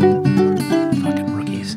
Fucking 0.00 1.34
rookies. 1.34 1.76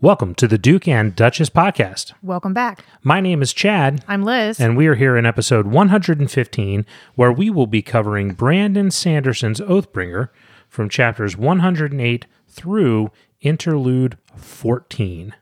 Welcome 0.00 0.34
to 0.34 0.46
the 0.46 0.58
Duke 0.58 0.86
and 0.86 1.16
Duchess 1.16 1.48
podcast. 1.48 2.12
Welcome 2.22 2.52
back. 2.52 2.84
My 3.02 3.20
name 3.20 3.40
is 3.42 3.52
Chad, 3.52 4.04
I'm 4.06 4.22
Liz. 4.22 4.60
and 4.60 4.76
we 4.76 4.86
are 4.86 4.94
here 4.96 5.16
in 5.16 5.24
episode 5.24 5.66
115, 5.66 6.84
where 7.14 7.32
we 7.32 7.48
will 7.48 7.66
be 7.66 7.82
covering 7.82 8.34
Brandon 8.34 8.90
Sanderson's 8.90 9.60
Oathbringer 9.60 10.28
from 10.68 10.88
chapters 10.88 11.36
108 11.36 12.26
through 12.48 13.10
interlude 13.42 14.16
14. 14.36 15.34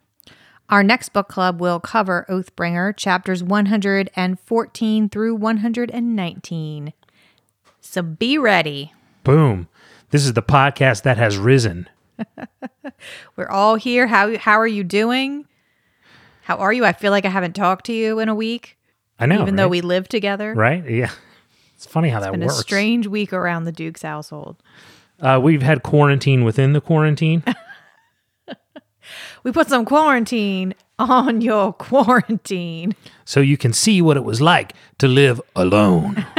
Our 0.69 0.83
next 0.83 1.09
book 1.11 1.29
club 1.29 1.61
will 1.61 1.81
cover 1.81 2.27
Oathbringer 2.29 2.97
chapters 2.97 3.43
114 3.43 5.09
through 5.09 5.35
119. 5.35 6.93
So 7.81 8.03
be 8.03 8.39
ready. 8.39 8.93
Boom. 9.25 9.69
This 10.11 10.25
is 10.25 10.33
the 10.35 10.43
podcast 10.43 11.03
that 11.03 11.17
has 11.19 11.39
risen. 11.39 11.89
We're 13.37 13.49
all 13.49 13.77
here. 13.77 14.07
How 14.07 14.37
how 14.39 14.59
are 14.61 14.67
you 14.67 14.85
doing? 14.85 15.47
How 16.43 16.57
are 16.57 16.73
you? 16.73 16.85
I 16.85 16.93
feel 16.93 17.11
like 17.13 17.25
I 17.25 17.29
haven't 17.31 17.55
talked 17.55 17.87
to 17.87 17.93
you 17.93 18.19
in 18.19 18.29
a 18.29 18.35
week, 18.35 18.77
I 19.19 19.27
know. 19.27 19.41
even 19.43 19.57
though 19.57 19.69
we 19.69 19.81
live 19.81 20.09
together. 20.09 20.53
Right? 20.55 20.89
Yeah. 20.89 21.11
It's 21.77 21.87
funny 21.87 22.09
how 22.11 22.21
that 22.21 22.33
Been 22.33 22.41
works. 22.43 22.59
a 22.59 22.63
strange 22.63 23.07
week 23.07 23.33
around 23.33 23.65
the 23.65 23.73
Duke's 23.73 24.03
household. 24.03 24.63
uh, 25.21 25.41
we've 25.43 25.63
had 25.63 25.83
quarantine 25.83 26.45
within 26.45 26.73
the 26.75 26.81
quarantine. 26.81 27.43
We 29.43 29.53
put 29.53 29.69
some 29.69 29.85
quarantine 29.85 30.75
on 30.99 31.41
your 31.41 31.73
quarantine. 31.89 32.95
so 33.25 33.41
you 33.41 33.57
can 33.57 33.73
see 33.73 34.03
what 34.03 34.17
it 34.17 34.25
was 34.25 34.41
like 34.41 34.75
to 34.99 35.09
live 35.09 35.41
alone. 35.57 36.27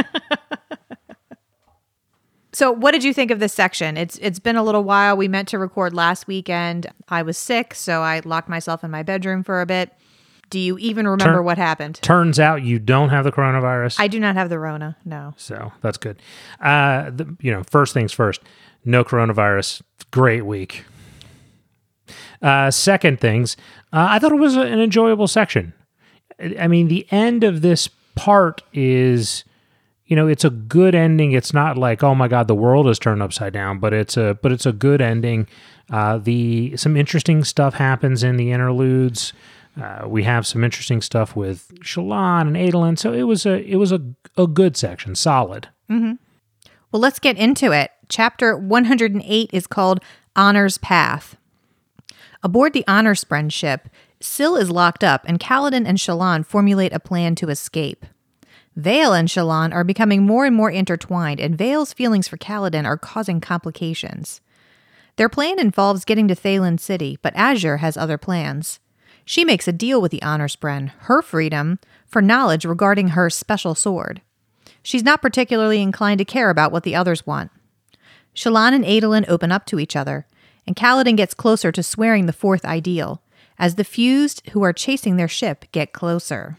So, 2.53 2.69
what 2.69 2.91
did 2.91 3.03
you 3.03 3.13
think 3.13 3.31
of 3.31 3.39
this 3.39 3.53
section? 3.53 3.95
It's 3.95 4.17
it's 4.17 4.37
been 4.37 4.57
a 4.57 4.63
little 4.63 4.83
while. 4.83 5.15
We 5.15 5.29
meant 5.29 5.47
to 5.49 5.57
record 5.57 5.93
last 5.93 6.27
weekend. 6.27 6.85
I 7.07 7.21
was 7.21 7.37
sick, 7.37 7.73
so 7.73 8.01
I 8.01 8.21
locked 8.25 8.49
myself 8.49 8.83
in 8.83 8.91
my 8.91 9.03
bedroom 9.03 9.41
for 9.41 9.61
a 9.61 9.65
bit. 9.65 9.93
Do 10.49 10.59
you 10.59 10.77
even 10.79 11.07
remember 11.07 11.35
Turn- 11.37 11.45
what 11.45 11.57
happened? 11.57 11.95
Turns 12.01 12.41
out 12.41 12.61
you 12.61 12.77
don't 12.77 13.07
have 13.07 13.23
the 13.23 13.31
coronavirus. 13.31 13.95
I 13.99 14.09
do 14.09 14.19
not 14.19 14.35
have 14.35 14.49
the 14.49 14.59
Rona. 14.59 14.97
No. 15.05 15.33
so 15.37 15.71
that's 15.79 15.97
good. 15.97 16.21
Uh, 16.59 17.09
the, 17.09 17.37
you 17.39 17.51
know, 17.53 17.63
first 17.63 17.93
things 17.93 18.11
first, 18.11 18.41
no 18.83 19.05
coronavirus. 19.05 19.81
Great 20.11 20.45
week. 20.45 20.83
Uh, 22.41 22.71
second 22.71 23.19
things, 23.19 23.55
uh, 23.93 24.07
I 24.09 24.19
thought 24.19 24.31
it 24.31 24.39
was 24.39 24.55
an 24.55 24.79
enjoyable 24.79 25.27
section. 25.27 25.73
I 26.59 26.67
mean, 26.67 26.87
the 26.87 27.05
end 27.11 27.43
of 27.43 27.61
this 27.61 27.87
part 28.15 28.63
is, 28.73 29.43
you 30.05 30.15
know, 30.15 30.27
it's 30.27 30.43
a 30.43 30.49
good 30.49 30.95
ending. 30.95 31.33
It's 31.33 31.53
not 31.53 31.77
like, 31.77 32.03
oh 32.03 32.15
my 32.15 32.27
god, 32.27 32.47
the 32.47 32.55
world 32.55 32.87
is 32.87 32.97
turned 32.97 33.21
upside 33.21 33.53
down, 33.53 33.79
but 33.79 33.93
it's 33.93 34.17
a 34.17 34.37
but 34.41 34.51
it's 34.51 34.65
a 34.65 34.71
good 34.71 35.01
ending. 35.01 35.47
Uh, 35.91 36.17
the 36.17 36.75
some 36.77 36.97
interesting 36.97 37.43
stuff 37.43 37.75
happens 37.75 38.23
in 38.23 38.37
the 38.37 38.51
interludes. 38.51 39.33
Uh, 39.79 40.07
we 40.07 40.23
have 40.23 40.45
some 40.45 40.63
interesting 40.63 41.01
stuff 41.01 41.35
with 41.35 41.71
Shallan 41.79 42.41
and 42.41 42.55
Adolin, 42.57 42.97
so 42.97 43.13
it 43.13 43.23
was 43.23 43.45
a 43.45 43.61
it 43.69 43.75
was 43.75 43.91
a 43.91 44.01
a 44.37 44.47
good 44.47 44.75
section, 44.75 45.15
solid. 45.15 45.69
Mm-hmm. 45.89 46.13
Well, 46.91 46.99
let's 46.99 47.19
get 47.19 47.37
into 47.37 47.71
it. 47.71 47.91
Chapter 48.09 48.57
108 48.57 49.49
is 49.53 49.67
called 49.67 50.01
Honor's 50.35 50.77
Path. 50.77 51.37
Aboard 52.43 52.73
the 52.73 52.85
Honor 52.87 53.13
Spren 53.13 53.51
ship, 53.51 53.87
Syl 54.19 54.55
is 54.55 54.71
locked 54.71 55.03
up, 55.03 55.23
and 55.25 55.39
Kaladin 55.39 55.85
and 55.85 55.97
Shallan 55.97 56.45
formulate 56.45 56.93
a 56.93 56.99
plan 56.99 57.35
to 57.35 57.49
escape. 57.49 58.05
Veil 58.75 59.13
and 59.13 59.27
Shallan 59.27 59.73
are 59.73 59.83
becoming 59.83 60.23
more 60.23 60.45
and 60.45 60.55
more 60.55 60.71
intertwined, 60.71 61.39
and 61.39 61.57
Veil's 61.57 61.93
feelings 61.93 62.27
for 62.27 62.37
Kaladin 62.37 62.85
are 62.85 62.97
causing 62.97 63.41
complications. 63.41 64.41
Their 65.17 65.29
plan 65.29 65.59
involves 65.59 66.05
getting 66.05 66.27
to 66.29 66.35
Thaylen 66.35 66.79
City, 66.79 67.19
but 67.21 67.35
Azure 67.35 67.77
has 67.77 67.97
other 67.97 68.17
plans. 68.17 68.79
She 69.25 69.45
makes 69.45 69.67
a 69.67 69.73
deal 69.73 70.01
with 70.01 70.11
the 70.11 70.21
Honor 70.23 70.47
Spren, 70.47 70.91
her 71.01 71.21
freedom, 71.21 71.79
for 72.07 72.21
knowledge 72.21 72.65
regarding 72.65 73.09
her 73.09 73.29
special 73.29 73.75
sword. 73.75 74.21
She's 74.81 75.03
not 75.03 75.21
particularly 75.21 75.81
inclined 75.81 76.17
to 76.19 76.25
care 76.25 76.49
about 76.49 76.71
what 76.71 76.83
the 76.83 76.95
others 76.95 77.27
want. 77.27 77.51
Shallan 78.33 78.73
and 78.73 78.85
Adolin 78.85 79.25
open 79.27 79.51
up 79.51 79.65
to 79.67 79.79
each 79.79 79.95
other, 79.95 80.25
and 80.67 80.75
Kaladin 80.75 81.17
gets 81.17 81.33
closer 81.33 81.71
to 81.71 81.83
swearing 81.83 82.25
the 82.25 82.33
fourth 82.33 82.65
ideal, 82.65 83.21
as 83.57 83.75
the 83.75 83.83
fused 83.83 84.47
who 84.49 84.63
are 84.63 84.73
chasing 84.73 85.17
their 85.17 85.27
ship 85.27 85.65
get 85.71 85.93
closer. 85.93 86.57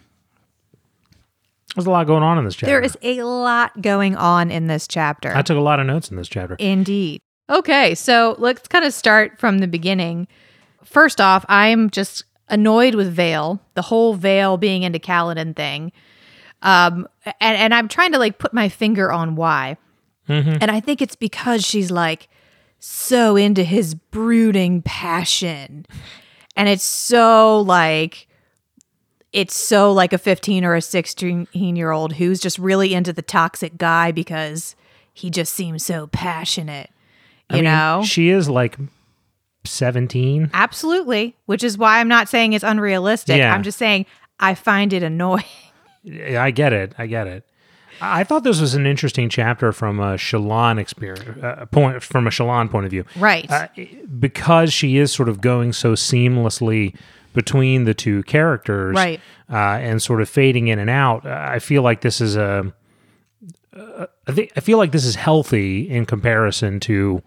There's 1.75 1.87
a 1.87 1.91
lot 1.91 2.07
going 2.07 2.23
on 2.23 2.39
in 2.39 2.45
this 2.45 2.55
chapter. 2.55 2.67
There 2.67 2.81
is 2.81 2.99
a 3.03 3.23
lot 3.23 3.81
going 3.81 4.15
on 4.17 4.51
in 4.51 4.67
this 4.67 4.87
chapter. 4.87 5.35
I 5.35 5.43
took 5.43 5.57
a 5.57 5.61
lot 5.61 5.81
of 5.81 5.87
notes 5.87 6.11
in 6.11 6.17
this 6.17 6.29
chapter. 6.29 6.55
Indeed. 6.59 7.21
Okay, 7.49 7.95
so 7.95 8.37
let's 8.39 8.69
kind 8.69 8.85
of 8.85 8.93
start 8.93 9.39
from 9.39 9.59
the 9.59 9.67
beginning. 9.67 10.29
First 10.85 11.21
off, 11.21 11.45
I'm 11.49 11.91
just 11.91 12.25
annoyed 12.49 12.95
with 12.95 13.13
Veil, 13.13 13.61
the 13.75 13.83
whole 13.83 14.15
Veil 14.15 14.59
being 14.59 14.83
into 14.83 14.99
Kaladin 14.99 15.57
thing. 15.57 15.93
Um, 16.61 17.09
and, 17.41 17.57
and 17.57 17.75
I'm 17.75 17.89
trying 17.89 18.13
to 18.13 18.19
like 18.19 18.39
put 18.39 18.53
my 18.53 18.69
finger 18.69 19.11
on 19.11 19.35
why. 19.35 19.77
And 20.29 20.71
I 20.71 20.81
think 20.81 21.03
it's 21.03 21.17
because 21.17 21.65
she's 21.65 21.91
like 21.91 22.29
so 22.85 23.37
into 23.37 23.63
his 23.63 23.95
brooding 23.95 24.83
passion. 24.83 25.87
And 26.57 26.69
it's 26.69 26.83
so 26.83 27.61
like 27.61 28.27
it's 29.33 29.55
so 29.55 29.93
like 29.93 30.13
a 30.13 30.19
15 30.19 30.65
or 30.65 30.75
a 30.75 30.83
16 30.83 31.47
year 31.55 31.91
old 31.93 32.15
who's 32.15 32.41
just 32.41 32.59
really 32.59 32.93
into 32.93 33.13
the 33.13 33.23
toxic 33.23 33.79
guy 33.79 34.11
because 34.11 34.75
he 35.15 35.31
just 35.31 35.55
seems 35.55 35.85
so 35.85 36.09
passionate. 36.09 36.91
You 37.51 37.55
I 37.55 37.55
mean, 37.57 37.65
know? 37.65 38.03
she 38.05 38.31
is 38.31 38.49
like 38.51 38.77
17. 39.65 40.51
Absolutely. 40.53 41.37
Which 41.47 41.63
is 41.63 41.79
why 41.79 42.01
I'm 42.01 42.09
not 42.09 42.29
saying 42.29 42.53
it's 42.53 42.65
unrealistic. 42.65 43.39
Yeah. 43.39 43.55
I'm 43.55 43.63
just 43.63 43.79
saying 43.79 44.07
I 44.41 44.55
find 44.55 44.93
it 44.93 45.05
annoying. 45.05 45.45
I 46.05 46.51
get 46.51 46.73
it. 46.73 46.95
I 46.99 47.07
get 47.07 47.29
it. 47.29 47.47
I 48.01 48.25
thought 48.25 48.43
this 48.45 48.61
was 48.61 48.75
an 48.75 48.87
interesting 48.87 49.29
chapter 49.29 49.73
from 49.73 50.01
a 50.01 50.15
Shallan 50.15 50.79
experience 50.79 51.43
uh, 51.43 51.67
point 51.67 52.03
from 52.03 52.27
a 52.27 52.31
Shallan 52.31 52.71
point 52.71 52.87
of 52.87 52.91
view. 52.91 53.05
Right. 53.17 53.51
Uh, 53.51 53.69
because 54.19 54.73
she 54.73 54.97
is 54.97 55.13
sort 55.13 55.29
of 55.29 55.41
going 55.41 55.73
so 55.73 55.93
seamlessly 55.93 56.95
between 57.35 57.85
the 57.85 57.95
two 57.95 58.23
characters, 58.25 58.95
Right. 58.95 59.21
Uh, 59.51 59.79
and 59.81 60.03
sort 60.03 60.21
of 60.23 60.29
fading 60.29 60.69
in 60.69 60.79
and 60.79 60.91
out. 60.91 61.27
I 61.27 61.59
feel 61.59 61.83
like 61.83 62.01
this 62.01 62.21
is 62.21 62.37
a. 62.37 62.73
Uh, 63.77 64.07
I 64.27 64.33
think 64.33 64.53
I 64.57 64.61
feel 64.61 64.79
like 64.79 64.93
this 64.93 65.05
is 65.05 65.15
healthy 65.15 65.89
in 65.89 66.07
comparison 66.07 66.79
to, 66.81 67.23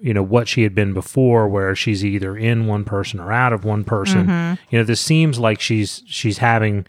you 0.00 0.14
know, 0.14 0.22
what 0.22 0.48
she 0.48 0.62
had 0.62 0.74
been 0.74 0.92
before, 0.92 1.48
where 1.48 1.74
she's 1.74 2.04
either 2.04 2.36
in 2.36 2.66
one 2.66 2.84
person 2.84 3.20
or 3.20 3.32
out 3.32 3.52
of 3.52 3.64
one 3.64 3.84
person. 3.84 4.26
Mm-hmm. 4.26 4.62
You 4.70 4.78
know, 4.78 4.84
this 4.84 5.00
seems 5.00 5.38
like 5.38 5.60
she's 5.60 6.02
she's 6.06 6.38
having. 6.38 6.86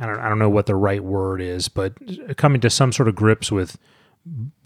I 0.00 0.06
don't 0.06 0.18
I 0.18 0.28
don't 0.28 0.38
know 0.38 0.50
what 0.50 0.66
the 0.66 0.76
right 0.76 1.02
word 1.02 1.40
is, 1.40 1.68
but 1.68 1.94
coming 2.36 2.60
to 2.60 2.70
some 2.70 2.92
sort 2.92 3.08
of 3.08 3.14
grips 3.14 3.50
with 3.50 3.78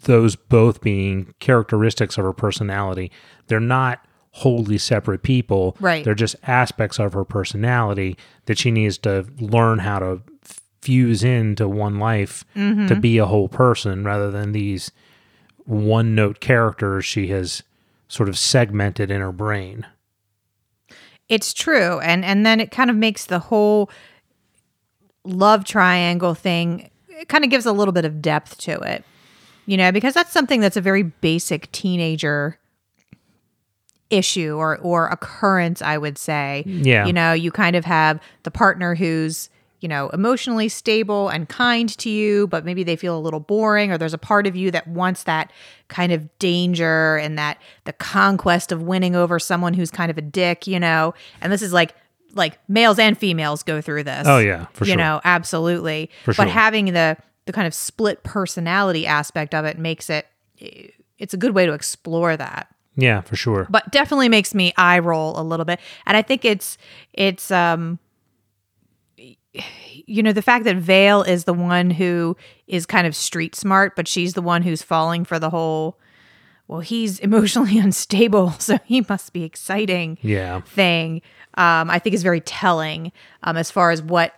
those 0.04 0.36
both 0.36 0.80
being 0.80 1.34
characteristics 1.38 2.18
of 2.18 2.24
her 2.24 2.32
personality. 2.32 3.10
They're 3.46 3.60
not 3.60 4.04
wholly 4.32 4.78
separate 4.78 5.22
people. 5.22 5.76
Right. 5.78 6.04
They're 6.04 6.14
just 6.14 6.36
aspects 6.44 6.98
of 6.98 7.12
her 7.12 7.24
personality 7.24 8.16
that 8.46 8.58
she 8.58 8.70
needs 8.70 8.98
to 8.98 9.26
learn 9.38 9.80
how 9.80 9.98
to 9.98 10.22
fuse 10.80 11.22
into 11.22 11.68
one 11.68 11.98
life 11.98 12.44
mm-hmm. 12.56 12.86
to 12.88 12.96
be 12.96 13.18
a 13.18 13.26
whole 13.26 13.48
person 13.48 14.04
rather 14.04 14.30
than 14.30 14.52
these 14.52 14.90
one 15.64 16.14
note 16.14 16.40
characters 16.40 17.04
she 17.04 17.28
has 17.28 17.62
sort 18.08 18.28
of 18.28 18.36
segmented 18.36 19.10
in 19.10 19.20
her 19.20 19.32
brain. 19.32 19.86
It's 21.28 21.52
true. 21.54 22.00
And 22.00 22.24
and 22.24 22.44
then 22.44 22.58
it 22.58 22.70
kind 22.70 22.90
of 22.90 22.96
makes 22.96 23.26
the 23.26 23.38
whole 23.38 23.90
love 25.24 25.64
triangle 25.64 26.34
thing 26.34 26.90
it 27.22 27.28
kind 27.28 27.44
of 27.44 27.50
gives 27.50 27.66
a 27.66 27.72
little 27.72 27.92
bit 27.92 28.04
of 28.04 28.20
depth 28.20 28.58
to 28.58 28.78
it. 28.80 29.04
You 29.64 29.76
know, 29.76 29.92
because 29.92 30.12
that's 30.12 30.32
something 30.32 30.60
that's 30.60 30.76
a 30.76 30.80
very 30.80 31.04
basic 31.04 31.70
teenager 31.70 32.58
issue 34.10 34.56
or 34.56 34.78
or 34.78 35.06
occurrence, 35.06 35.80
I 35.80 35.98
would 35.98 36.18
say. 36.18 36.64
Yeah. 36.66 37.06
You 37.06 37.12
know, 37.12 37.32
you 37.32 37.52
kind 37.52 37.76
of 37.76 37.84
have 37.84 38.20
the 38.42 38.50
partner 38.50 38.94
who's 38.96 39.48
you 39.82 39.88
know, 39.88 40.10
emotionally 40.10 40.68
stable 40.68 41.28
and 41.28 41.48
kind 41.48 41.88
to 41.98 42.08
you, 42.08 42.46
but 42.46 42.64
maybe 42.64 42.84
they 42.84 42.94
feel 42.94 43.18
a 43.18 43.20
little 43.20 43.40
boring, 43.40 43.90
or 43.90 43.98
there's 43.98 44.14
a 44.14 44.18
part 44.18 44.46
of 44.46 44.54
you 44.54 44.70
that 44.70 44.86
wants 44.86 45.24
that 45.24 45.50
kind 45.88 46.12
of 46.12 46.38
danger 46.38 47.16
and 47.16 47.36
that 47.36 47.58
the 47.82 47.92
conquest 47.92 48.70
of 48.70 48.80
winning 48.80 49.16
over 49.16 49.40
someone 49.40 49.74
who's 49.74 49.90
kind 49.90 50.08
of 50.08 50.16
a 50.16 50.22
dick, 50.22 50.68
you 50.68 50.78
know. 50.78 51.14
And 51.40 51.52
this 51.52 51.62
is 51.62 51.72
like 51.72 51.96
like 52.34 52.58
males 52.68 52.98
and 52.98 53.16
females 53.16 53.62
go 53.62 53.80
through 53.80 54.04
this. 54.04 54.26
Oh, 54.26 54.38
yeah, 54.38 54.66
for 54.72 54.84
you 54.84 54.88
sure. 54.88 54.92
You 54.92 54.96
know, 54.96 55.20
absolutely. 55.24 56.10
For 56.24 56.34
but 56.34 56.44
sure. 56.44 56.52
having 56.52 56.86
the 56.86 57.16
the 57.46 57.52
kind 57.52 57.66
of 57.66 57.74
split 57.74 58.22
personality 58.22 59.06
aspect 59.06 59.54
of 59.54 59.64
it 59.64 59.78
makes 59.78 60.08
it 60.08 60.26
it's 61.18 61.34
a 61.34 61.36
good 61.36 61.54
way 61.54 61.66
to 61.66 61.72
explore 61.72 62.36
that. 62.36 62.68
Yeah, 62.94 63.22
for 63.22 63.36
sure. 63.36 63.66
but 63.70 63.90
definitely 63.90 64.28
makes 64.28 64.54
me 64.54 64.74
eye 64.76 64.98
roll 64.98 65.40
a 65.40 65.42
little 65.42 65.64
bit. 65.64 65.80
And 66.06 66.16
I 66.16 66.22
think 66.22 66.44
it's 66.44 66.76
it's 67.14 67.50
um 67.50 67.98
you 70.06 70.22
know 70.22 70.32
the 70.32 70.42
fact 70.42 70.64
that 70.64 70.76
Veil 70.76 71.22
is 71.22 71.44
the 71.44 71.54
one 71.54 71.90
who 71.90 72.36
is 72.66 72.86
kind 72.86 73.06
of 73.06 73.14
street 73.14 73.54
smart, 73.54 73.96
but 73.96 74.08
she's 74.08 74.34
the 74.34 74.42
one 74.42 74.62
who's 74.62 74.82
falling 74.82 75.24
for 75.24 75.38
the 75.38 75.50
whole. 75.50 75.98
Well, 76.68 76.80
he's 76.80 77.18
emotionally 77.28 77.78
unstable, 77.78 78.52
so 78.52 78.78
he 78.84 79.04
must 79.08 79.32
be 79.32 79.44
exciting. 79.44 80.18
Yeah. 80.22 80.60
thing. 80.62 81.22
Um, 81.54 81.90
I 81.90 81.98
think 81.98 82.14
is 82.14 82.22
very 82.22 82.40
telling 82.40 83.12
um, 83.42 83.56
as 83.56 83.70
far 83.70 83.90
as 83.90 84.02
what 84.02 84.34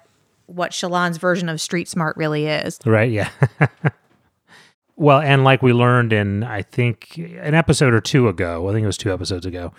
what 0.47 0.73
Shallan's 0.73 1.17
version 1.17 1.49
of 1.49 1.61
street 1.61 1.89
smart 1.89 2.17
really 2.17 2.47
is. 2.47 2.79
Right. 2.85 3.11
Yeah. 3.11 3.31
well, 4.97 5.21
and 5.21 5.45
like 5.45 5.63
we 5.63 5.73
learned 5.73 6.13
in, 6.13 6.43
I 6.43 6.63
think, 6.63 7.17
an 7.17 7.55
episode 7.55 7.95
or 7.95 8.01
two 8.01 8.29
ago, 8.29 8.69
I 8.69 8.73
think 8.73 8.85
it 8.85 8.87
was 8.87 8.99
two 8.99 9.13
episodes 9.13 9.47
ago, 9.47 9.73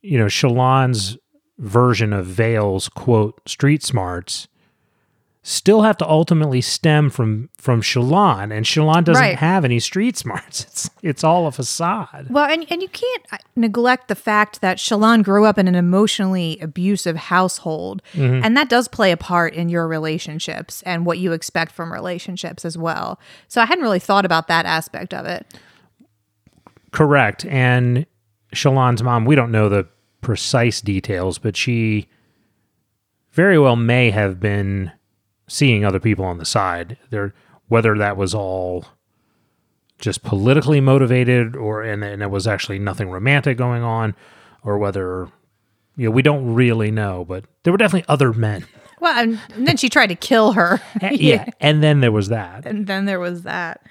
you 0.00 0.18
know, 0.18 0.26
Shallan's 0.26 1.18
version 1.58 2.12
of 2.12 2.26
Veil's 2.26 2.88
quote, 2.88 3.46
street 3.48 3.82
smarts 3.82 4.48
still 5.46 5.82
have 5.82 5.98
to 5.98 6.08
ultimately 6.08 6.62
stem 6.62 7.10
from 7.10 7.50
from 7.58 7.82
Shallan 7.82 8.50
and 8.50 8.64
Shallan 8.64 9.04
doesn't 9.04 9.20
Right. 9.22 9.36
have 9.36 9.62
any 9.64 9.78
street 9.78 10.16
smarts. 10.16 10.64
It's 10.64 10.90
it's 11.02 11.22
all 11.24 11.46
a 11.46 11.52
facade. 11.52 12.28
Well, 12.30 12.46
and, 12.50 12.66
and 12.70 12.80
you 12.80 12.88
can't 12.88 13.22
uh, 13.30 13.36
neglect 13.54 14.08
the 14.08 14.14
fact 14.14 14.62
that 14.62 14.78
Shallan 14.78 15.22
grew 15.22 15.44
up 15.44 15.58
in 15.58 15.68
an 15.68 15.74
emotionally 15.74 16.58
abusive 16.62 17.16
household. 17.16 18.00
And 18.14 18.56
that 18.56 18.70
does 18.70 18.88
play 18.88 19.12
a 19.12 19.16
part 19.18 19.52
in 19.52 19.68
your 19.68 19.86
relationships 19.86 20.82
and 20.86 21.04
what 21.04 21.18
you 21.18 21.32
expect 21.32 21.72
from 21.72 21.92
relationships 21.92 22.64
as 22.64 22.78
well. 22.78 23.20
So 23.48 23.60
I 23.60 23.66
hadn't 23.66 23.84
really 23.84 23.98
thought 24.00 24.24
about 24.24 24.48
that 24.48 24.64
aspect 24.64 25.12
of 25.12 25.26
it. 25.26 25.46
Correct. 26.90 27.44
And 27.46 28.06
Shallan's 28.54 29.02
mom, 29.02 29.24
we 29.26 29.34
don't 29.34 29.50
know 29.52 29.68
the 29.68 29.86
precise 30.22 30.80
details, 30.80 31.38
but 31.38 31.54
she 31.56 32.08
very 33.32 33.58
well 33.58 33.76
may 33.76 34.10
have 34.10 34.40
been 34.40 34.90
seeing 35.54 35.84
other 35.84 36.00
people 36.00 36.24
on 36.24 36.38
the 36.38 36.44
side. 36.44 36.98
There 37.10 37.32
whether 37.68 37.96
that 37.96 38.16
was 38.16 38.34
all 38.34 38.86
just 39.98 40.22
politically 40.22 40.80
motivated 40.80 41.54
or 41.54 41.82
and, 41.82 42.02
and 42.02 42.22
it 42.22 42.30
was 42.30 42.46
actually 42.46 42.78
nothing 42.78 43.08
romantic 43.08 43.56
going 43.56 43.82
on, 43.82 44.14
or 44.62 44.78
whether 44.78 45.28
you 45.96 46.06
know, 46.06 46.10
we 46.10 46.22
don't 46.22 46.54
really 46.54 46.90
know, 46.90 47.24
but 47.24 47.44
there 47.62 47.72
were 47.72 47.78
definitely 47.78 48.06
other 48.08 48.32
men. 48.32 48.66
Well, 49.00 49.16
and, 49.22 49.66
then 49.66 49.76
she 49.76 49.88
tried 49.88 50.08
to 50.08 50.14
kill 50.14 50.52
her. 50.52 50.80
yeah. 51.12 51.50
And 51.60 51.82
then 51.82 52.00
there 52.00 52.12
was 52.12 52.28
that. 52.28 52.66
and 52.66 52.86
then 52.86 53.04
there 53.04 53.20
was 53.20 53.42
that. 53.42 53.82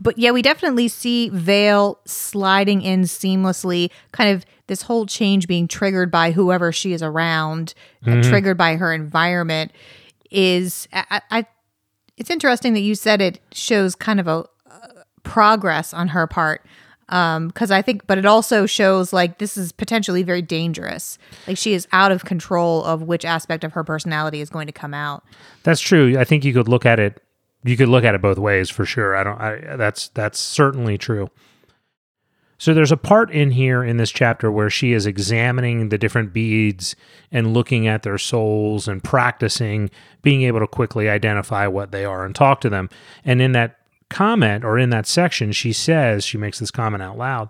But 0.00 0.18
yeah, 0.18 0.30
we 0.30 0.42
definitely 0.42 0.88
see 0.88 1.28
Veil 1.28 2.00
sliding 2.04 2.82
in 2.82 3.02
seamlessly, 3.02 3.90
kind 4.12 4.34
of 4.34 4.44
this 4.66 4.82
whole 4.82 5.04
change 5.04 5.46
being 5.46 5.68
triggered 5.68 6.10
by 6.10 6.32
whoever 6.32 6.72
she 6.72 6.92
is 6.92 7.02
around, 7.02 7.74
uh, 8.06 8.22
triggered 8.22 8.56
by 8.56 8.76
her 8.76 8.92
environment. 8.94 9.72
Is 10.30 10.88
I, 10.92 11.20
I, 11.30 11.46
it's 12.16 12.30
interesting 12.30 12.74
that 12.74 12.80
you 12.80 12.94
said 12.94 13.20
it 13.20 13.40
shows 13.52 13.94
kind 13.94 14.20
of 14.20 14.28
a 14.28 14.44
uh, 14.70 14.86
progress 15.22 15.92
on 15.92 16.08
her 16.08 16.26
part. 16.26 16.64
Because 17.08 17.72
I 17.72 17.82
think, 17.82 18.06
but 18.06 18.18
it 18.18 18.24
also 18.24 18.66
shows 18.66 19.12
like 19.12 19.38
this 19.38 19.56
is 19.56 19.72
potentially 19.72 20.22
very 20.22 20.42
dangerous. 20.42 21.18
Like 21.48 21.58
she 21.58 21.74
is 21.74 21.88
out 21.90 22.12
of 22.12 22.24
control 22.24 22.84
of 22.84 23.02
which 23.02 23.24
aspect 23.24 23.64
of 23.64 23.72
her 23.72 23.82
personality 23.82 24.40
is 24.40 24.48
going 24.48 24.68
to 24.68 24.72
come 24.72 24.94
out. 24.94 25.24
That's 25.64 25.80
true. 25.80 26.16
I 26.16 26.22
think 26.22 26.44
you 26.44 26.52
could 26.52 26.68
look 26.68 26.86
at 26.86 27.00
it. 27.00 27.20
You 27.64 27.76
could 27.76 27.88
look 27.88 28.04
at 28.04 28.14
it 28.14 28.22
both 28.22 28.38
ways 28.38 28.70
for 28.70 28.84
sure. 28.84 29.16
I 29.16 29.24
don't. 29.24 29.40
I, 29.40 29.76
that's 29.76 30.06
that's 30.10 30.38
certainly 30.38 30.96
true. 30.98 31.28
So 32.60 32.74
there's 32.74 32.92
a 32.92 32.98
part 32.98 33.30
in 33.30 33.52
here 33.52 33.82
in 33.82 33.96
this 33.96 34.10
chapter 34.10 34.52
where 34.52 34.68
she 34.68 34.92
is 34.92 35.06
examining 35.06 35.88
the 35.88 35.96
different 35.96 36.34
beads 36.34 36.94
and 37.32 37.54
looking 37.54 37.86
at 37.86 38.02
their 38.02 38.18
souls 38.18 38.86
and 38.86 39.02
practicing 39.02 39.88
being 40.20 40.42
able 40.42 40.60
to 40.60 40.66
quickly 40.66 41.08
identify 41.08 41.66
what 41.66 41.90
they 41.90 42.04
are 42.04 42.22
and 42.22 42.34
talk 42.34 42.60
to 42.60 42.68
them. 42.68 42.90
And 43.24 43.40
in 43.40 43.52
that 43.52 43.78
comment 44.10 44.62
or 44.62 44.78
in 44.78 44.90
that 44.90 45.06
section, 45.06 45.52
she 45.52 45.72
says 45.72 46.22
she 46.22 46.36
makes 46.36 46.58
this 46.58 46.70
comment 46.70 47.02
out 47.02 47.16
loud. 47.16 47.48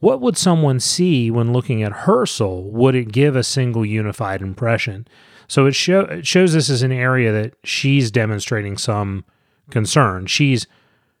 What 0.00 0.20
would 0.20 0.36
someone 0.36 0.80
see 0.80 1.30
when 1.30 1.52
looking 1.52 1.84
at 1.84 1.92
her 1.92 2.26
soul? 2.26 2.64
Would 2.64 2.96
it 2.96 3.12
give 3.12 3.36
a 3.36 3.44
single 3.44 3.86
unified 3.86 4.42
impression? 4.42 5.06
So 5.46 5.64
it, 5.66 5.76
show, 5.76 6.00
it 6.00 6.26
shows 6.26 6.54
this 6.54 6.68
as 6.70 6.82
an 6.82 6.90
area 6.90 7.30
that 7.30 7.54
she's 7.62 8.10
demonstrating 8.10 8.78
some 8.78 9.24
concern. 9.70 10.26
She's 10.26 10.66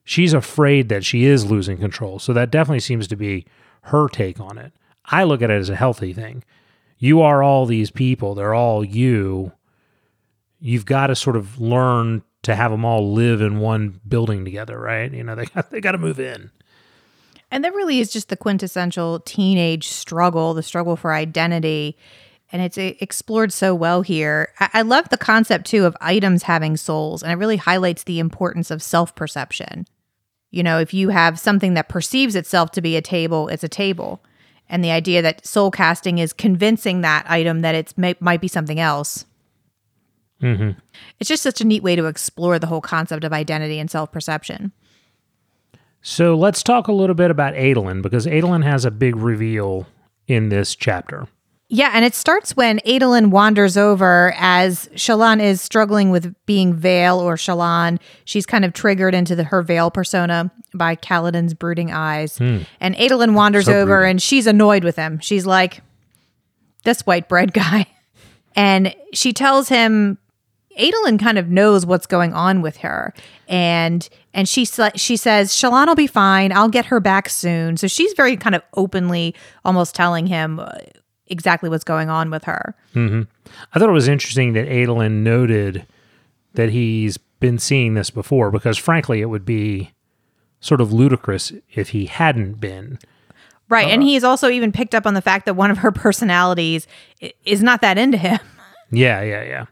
she's 0.06 0.32
afraid 0.32 0.88
that 0.88 1.04
she 1.04 1.24
is 1.24 1.50
losing 1.50 1.76
control. 1.76 2.18
So 2.18 2.32
that 2.32 2.50
definitely 2.50 2.80
seems 2.80 3.06
to 3.08 3.16
be 3.16 3.44
her 3.82 4.08
take 4.08 4.40
on 4.40 4.56
it. 4.56 4.72
I 5.04 5.24
look 5.24 5.42
at 5.42 5.50
it 5.50 5.58
as 5.58 5.68
a 5.68 5.76
healthy 5.76 6.14
thing. 6.14 6.42
You 6.96 7.20
are 7.20 7.42
all 7.42 7.66
these 7.66 7.90
people. 7.90 8.34
They're 8.34 8.54
all 8.54 8.82
you. 8.82 9.52
You've 10.58 10.86
got 10.86 11.08
to 11.08 11.16
sort 11.16 11.36
of 11.36 11.60
learn 11.60 12.22
to 12.44 12.54
have 12.54 12.70
them 12.70 12.84
all 12.84 13.12
live 13.12 13.42
in 13.42 13.58
one 13.58 14.00
building 14.08 14.44
together, 14.44 14.78
right? 14.78 15.12
You 15.12 15.24
know, 15.24 15.34
they 15.34 15.46
got, 15.46 15.70
they 15.70 15.80
got 15.80 15.92
to 15.92 15.98
move 15.98 16.18
in. 16.18 16.50
And 17.50 17.64
that 17.64 17.74
really 17.74 17.98
is 18.00 18.12
just 18.12 18.28
the 18.28 18.36
quintessential 18.36 19.20
teenage 19.20 19.88
struggle, 19.88 20.54
the 20.54 20.62
struggle 20.62 20.96
for 20.96 21.12
identity. 21.12 21.96
And 22.52 22.62
it's 22.62 22.78
explored 22.78 23.52
so 23.52 23.74
well 23.74 24.02
here. 24.02 24.52
I, 24.60 24.70
I 24.74 24.82
love 24.82 25.08
the 25.08 25.18
concept 25.18 25.66
too 25.66 25.84
of 25.84 25.96
items 26.00 26.44
having 26.44 26.76
souls, 26.76 27.22
and 27.22 27.32
it 27.32 27.36
really 27.36 27.56
highlights 27.56 28.04
the 28.04 28.20
importance 28.20 28.70
of 28.70 28.82
self 28.82 29.14
perception. 29.16 29.86
You 30.56 30.62
know, 30.62 30.78
if 30.78 30.94
you 30.94 31.10
have 31.10 31.38
something 31.38 31.74
that 31.74 31.90
perceives 31.90 32.34
itself 32.34 32.70
to 32.70 32.80
be 32.80 32.96
a 32.96 33.02
table, 33.02 33.48
it's 33.48 33.62
a 33.62 33.68
table. 33.68 34.22
And 34.70 34.82
the 34.82 34.90
idea 34.90 35.20
that 35.20 35.46
soul 35.46 35.70
casting 35.70 36.16
is 36.16 36.32
convincing 36.32 37.02
that 37.02 37.30
item 37.30 37.60
that 37.60 37.74
it 37.74 37.92
may, 37.98 38.14
might 38.20 38.40
be 38.40 38.48
something 38.48 38.80
else. 38.80 39.26
hmm 40.40 40.70
It's 41.20 41.28
just 41.28 41.42
such 41.42 41.60
a 41.60 41.66
neat 41.66 41.82
way 41.82 41.94
to 41.94 42.06
explore 42.06 42.58
the 42.58 42.68
whole 42.68 42.80
concept 42.80 43.22
of 43.22 43.34
identity 43.34 43.78
and 43.78 43.90
self 43.90 44.10
perception. 44.10 44.72
So 46.00 46.34
let's 46.34 46.62
talk 46.62 46.88
a 46.88 46.92
little 46.92 47.14
bit 47.14 47.30
about 47.30 47.52
Adolin 47.52 48.00
because 48.00 48.24
Adolin 48.24 48.64
has 48.64 48.86
a 48.86 48.90
big 48.90 49.14
reveal 49.14 49.86
in 50.26 50.48
this 50.48 50.74
chapter. 50.74 51.28
Yeah, 51.68 51.90
and 51.94 52.04
it 52.04 52.14
starts 52.14 52.56
when 52.56 52.78
Adolin 52.86 53.30
wanders 53.30 53.76
over 53.76 54.32
as 54.38 54.88
Shallan 54.94 55.42
is 55.42 55.60
struggling 55.60 56.10
with 56.10 56.32
being 56.46 56.74
Veil 56.74 57.18
or 57.18 57.34
Shallan. 57.34 57.98
She's 58.24 58.46
kind 58.46 58.64
of 58.64 58.72
triggered 58.72 59.14
into 59.14 59.34
the, 59.34 59.42
her 59.44 59.62
Veil 59.62 59.90
persona 59.90 60.52
by 60.74 60.94
Kaladin's 60.94 61.54
brooding 61.54 61.90
eyes. 61.90 62.38
Hmm. 62.38 62.58
And 62.78 62.94
Adolin 62.94 63.34
wanders 63.34 63.64
So 63.64 63.72
over 63.80 63.96
brooding. 63.96 64.10
and 64.12 64.22
she's 64.22 64.46
annoyed 64.46 64.84
with 64.84 64.94
him. 64.94 65.18
She's 65.18 65.44
like, 65.44 65.82
this 66.84 67.00
white 67.02 67.28
bread 67.28 67.52
guy. 67.52 67.86
And 68.58 68.94
she 69.12 69.34
tells 69.34 69.68
him 69.68 70.16
Adolin 70.78 71.18
kind 71.20 71.36
of 71.36 71.50
knows 71.50 71.84
what's 71.84 72.06
going 72.06 72.32
on 72.32 72.62
with 72.62 72.78
her, 72.78 73.12
and 73.48 74.08
and 74.32 74.48
she 74.48 74.64
she 74.64 75.16
says 75.18 75.52
Shallan 75.52 75.88
will 75.88 75.94
be 75.94 76.06
fine. 76.06 76.52
I'll 76.52 76.70
get 76.70 76.86
her 76.86 76.98
back 76.98 77.28
soon. 77.28 77.76
So 77.76 77.86
she's 77.86 78.14
very 78.14 78.34
kind 78.38 78.54
of 78.54 78.62
openly, 78.74 79.34
almost 79.62 79.94
telling 79.94 80.26
him 80.26 80.58
exactly 81.28 81.68
what's 81.68 81.84
going 81.84 82.08
on 82.08 82.30
with 82.30 82.44
her. 82.44 82.74
Mm-hmm. 82.94 83.22
I 83.72 83.78
thought 83.78 83.88
it 83.88 83.92
was 83.92 84.08
interesting 84.08 84.52
that 84.54 84.66
Adolin 84.66 85.22
noted 85.22 85.86
that 86.54 86.70
he's 86.70 87.16
been 87.40 87.58
seeing 87.58 87.94
this 87.94 88.10
before 88.10 88.50
because, 88.50 88.78
frankly, 88.78 89.20
it 89.20 89.26
would 89.26 89.44
be 89.44 89.92
sort 90.60 90.80
of 90.80 90.92
ludicrous 90.92 91.52
if 91.72 91.90
he 91.90 92.06
hadn't 92.06 92.54
been. 92.54 92.98
Right, 93.68 93.88
and 93.88 94.02
uh-huh. 94.02 94.08
he's 94.08 94.24
also 94.24 94.48
even 94.48 94.72
picked 94.72 94.94
up 94.94 95.06
on 95.06 95.14
the 95.14 95.22
fact 95.22 95.46
that 95.46 95.54
one 95.54 95.70
of 95.70 95.78
her 95.78 95.92
personalities 95.92 96.86
is 97.44 97.62
not 97.62 97.80
that 97.80 97.98
into 97.98 98.18
him. 98.18 98.38
Yeah, 98.92 99.20
yeah, 99.22 99.42
yeah. 99.42 99.66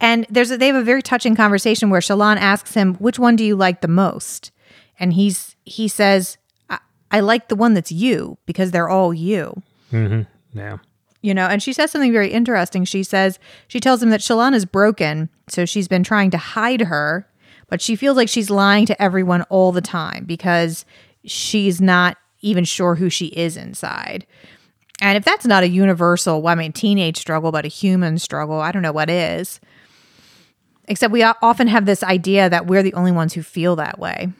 And 0.00 0.26
there's 0.28 0.50
a, 0.50 0.58
they 0.58 0.66
have 0.66 0.74
a 0.74 0.82
very 0.82 1.00
touching 1.00 1.36
conversation 1.36 1.90
where 1.90 2.00
Shallan 2.00 2.38
asks 2.38 2.74
him, 2.74 2.94
"Which 2.94 3.20
one 3.20 3.36
do 3.36 3.44
you 3.44 3.54
like 3.54 3.82
the 3.82 3.88
most?" 3.88 4.50
And 4.98 5.12
he's 5.12 5.54
he 5.64 5.86
says, 5.86 6.38
"I, 6.68 6.78
I 7.12 7.20
like 7.20 7.46
the 7.46 7.54
one 7.54 7.74
that's 7.74 7.92
you 7.92 8.36
because 8.46 8.72
they're 8.72 8.88
all 8.88 9.14
you." 9.14 9.62
Mm-hmm. 9.92 10.22
Yeah. 10.52 10.78
You 11.20 11.34
know, 11.34 11.46
and 11.46 11.62
she 11.62 11.72
says 11.72 11.90
something 11.90 12.12
very 12.12 12.30
interesting. 12.30 12.84
She 12.84 13.02
says 13.02 13.38
she 13.66 13.80
tells 13.80 14.02
him 14.02 14.10
that 14.10 14.20
Shallan 14.20 14.54
is 14.54 14.64
broken, 14.64 15.28
so 15.48 15.64
she's 15.64 15.88
been 15.88 16.04
trying 16.04 16.30
to 16.30 16.38
hide 16.38 16.82
her, 16.82 17.28
but 17.68 17.82
she 17.82 17.96
feels 17.96 18.16
like 18.16 18.28
she's 18.28 18.50
lying 18.50 18.86
to 18.86 19.02
everyone 19.02 19.42
all 19.42 19.72
the 19.72 19.80
time 19.80 20.24
because 20.24 20.84
she's 21.24 21.80
not 21.80 22.16
even 22.40 22.64
sure 22.64 22.94
who 22.94 23.10
she 23.10 23.26
is 23.26 23.56
inside. 23.56 24.26
And 25.00 25.16
if 25.16 25.24
that's 25.24 25.46
not 25.46 25.62
a 25.62 25.68
universal, 25.68 26.42
well, 26.42 26.52
I 26.52 26.56
mean, 26.56 26.72
teenage 26.72 27.18
struggle, 27.18 27.52
but 27.52 27.64
a 27.64 27.68
human 27.68 28.18
struggle, 28.18 28.60
I 28.60 28.72
don't 28.72 28.82
know 28.82 28.92
what 28.92 29.10
is. 29.10 29.60
Except 30.86 31.12
we 31.12 31.22
often 31.22 31.68
have 31.68 31.84
this 31.84 32.02
idea 32.02 32.48
that 32.48 32.66
we're 32.66 32.82
the 32.82 32.94
only 32.94 33.12
ones 33.12 33.34
who 33.34 33.42
feel 33.42 33.76
that 33.76 33.98
way, 33.98 34.32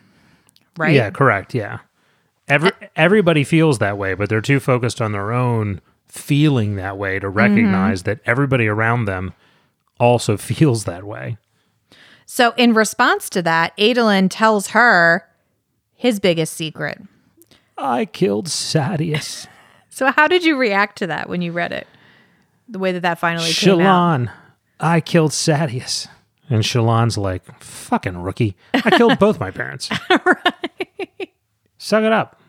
right? 0.76 0.94
Yeah, 0.94 1.10
correct. 1.10 1.54
Yeah. 1.54 1.80
Every, 2.48 2.70
everybody 2.96 3.44
feels 3.44 3.78
that 3.78 3.98
way, 3.98 4.14
but 4.14 4.30
they're 4.30 4.40
too 4.40 4.58
focused 4.58 5.02
on 5.02 5.12
their 5.12 5.32
own 5.32 5.80
feeling 6.18 6.76
that 6.76 6.98
way 6.98 7.18
to 7.18 7.26
mm-hmm. 7.26 7.36
recognize 7.36 8.02
that 8.02 8.20
everybody 8.26 8.66
around 8.66 9.06
them 9.06 9.32
also 9.98 10.36
feels 10.36 10.84
that 10.84 11.04
way. 11.04 11.36
So, 12.26 12.52
in 12.58 12.74
response 12.74 13.30
to 13.30 13.42
that, 13.42 13.74
Adolin 13.78 14.28
tells 14.30 14.68
her 14.68 15.26
his 15.94 16.20
biggest 16.20 16.54
secret. 16.54 17.00
I 17.76 18.04
killed 18.04 18.46
Sadeas. 18.46 19.46
So 19.90 20.12
how 20.12 20.28
did 20.28 20.44
you 20.44 20.56
react 20.56 20.98
to 20.98 21.08
that 21.08 21.28
when 21.28 21.42
you 21.42 21.50
read 21.50 21.72
it? 21.72 21.88
The 22.68 22.78
way 22.78 22.92
that 22.92 23.00
that 23.00 23.18
finally 23.18 23.50
came 23.52 23.80
out. 23.80 24.20
Shallan, 24.20 24.32
I 24.78 25.00
killed 25.00 25.32
Sadeas. 25.32 26.06
And 26.48 26.62
Shallan's 26.62 27.18
like, 27.18 27.42
fucking 27.60 28.16
rookie. 28.16 28.56
I 28.74 28.90
killed 28.90 29.18
both 29.18 29.40
my 29.40 29.50
parents. 29.50 29.88
Suck 31.78 32.04
it 32.04 32.12
up. 32.12 32.40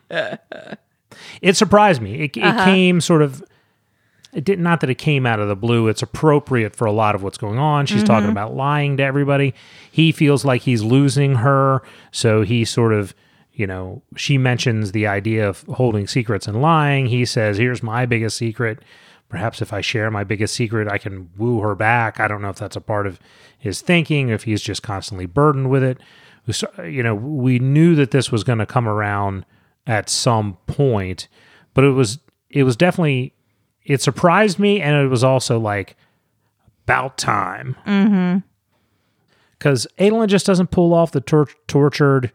it 1.42 1.56
surprised 1.56 2.00
me. 2.00 2.20
It, 2.20 2.36
it 2.36 2.44
uh-huh. 2.44 2.64
came 2.66 3.00
sort 3.00 3.22
of, 3.22 3.42
it 4.32 4.44
did 4.44 4.60
not 4.60 4.80
that 4.80 4.90
it 4.90 4.96
came 4.96 5.26
out 5.26 5.40
of 5.40 5.48
the 5.48 5.56
blue. 5.56 5.88
It's 5.88 6.02
appropriate 6.02 6.76
for 6.76 6.86
a 6.86 6.92
lot 6.92 7.14
of 7.14 7.22
what's 7.22 7.38
going 7.38 7.58
on. 7.58 7.86
She's 7.86 8.04
talking 8.04 8.28
mm-hmm. 8.28 8.32
about 8.32 8.54
lying 8.54 8.96
to 8.98 9.02
everybody. 9.02 9.54
He 9.90 10.12
feels 10.12 10.44
like 10.44 10.62
he's 10.62 10.82
losing 10.82 11.36
her. 11.36 11.82
So 12.12 12.42
he 12.42 12.64
sort 12.64 12.92
of, 12.92 13.14
you 13.52 13.66
know, 13.66 14.02
she 14.16 14.38
mentions 14.38 14.92
the 14.92 15.06
idea 15.06 15.48
of 15.48 15.62
holding 15.62 16.06
secrets 16.06 16.46
and 16.46 16.62
lying. 16.62 17.06
He 17.06 17.24
says, 17.24 17.58
here's 17.58 17.82
my 17.82 18.06
biggest 18.06 18.36
secret. 18.36 18.78
Perhaps 19.28 19.62
if 19.62 19.72
I 19.72 19.80
share 19.80 20.10
my 20.10 20.22
biggest 20.22 20.54
secret, 20.54 20.88
I 20.88 20.98
can 20.98 21.30
woo 21.36 21.60
her 21.60 21.74
back. 21.74 22.20
I 22.20 22.28
don't 22.28 22.42
know 22.42 22.50
if 22.50 22.56
that's 22.56 22.76
a 22.76 22.80
part 22.80 23.06
of 23.06 23.18
his 23.58 23.80
thinking, 23.80 24.28
if 24.28 24.44
he's 24.44 24.62
just 24.62 24.82
constantly 24.82 25.26
burdened 25.26 25.70
with 25.70 25.82
it. 25.82 25.98
So, 26.50 26.68
You 26.82 27.02
know, 27.02 27.14
we 27.14 27.58
knew 27.58 27.94
that 27.96 28.12
this 28.12 28.32
was 28.32 28.44
going 28.44 28.58
to 28.58 28.66
come 28.66 28.88
around 28.88 29.44
at 29.86 30.08
some 30.08 30.56
point, 30.66 31.28
but 31.74 31.84
it 31.84 31.90
was 31.90 32.18
it 32.48 32.64
was 32.64 32.76
definitely 32.76 33.34
it 33.90 34.00
surprised 34.02 34.58
me, 34.58 34.80
and 34.80 34.94
it 35.04 35.08
was 35.08 35.24
also 35.24 35.58
like 35.58 35.96
about 36.86 37.16
time. 37.18 37.76
Mm-hmm. 37.86 38.38
Because 39.58 39.86
Adolin 39.98 40.28
just 40.28 40.46
doesn't 40.46 40.70
pull 40.70 40.94
off 40.94 41.12
the 41.12 41.20
tor- 41.20 41.48
tortured. 41.66 42.32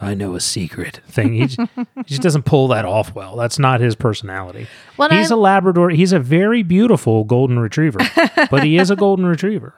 I 0.00 0.14
know 0.14 0.36
a 0.36 0.40
secret 0.40 1.00
thing. 1.08 1.32
He 1.34 1.46
just, 1.46 1.70
he 1.96 2.02
just 2.04 2.22
doesn't 2.22 2.44
pull 2.44 2.68
that 2.68 2.84
off 2.84 3.14
well. 3.16 3.34
That's 3.36 3.58
not 3.58 3.80
his 3.80 3.96
personality. 3.96 4.68
Well, 4.96 5.08
he's 5.10 5.30
a 5.32 5.36
Labrador. 5.36 5.90
He's 5.90 6.12
a 6.12 6.20
very 6.20 6.62
beautiful 6.62 7.24
golden 7.24 7.58
retriever, 7.58 7.98
but 8.50 8.62
he 8.62 8.78
is 8.78 8.90
a 8.90 8.96
golden 8.96 9.26
retriever. 9.26 9.74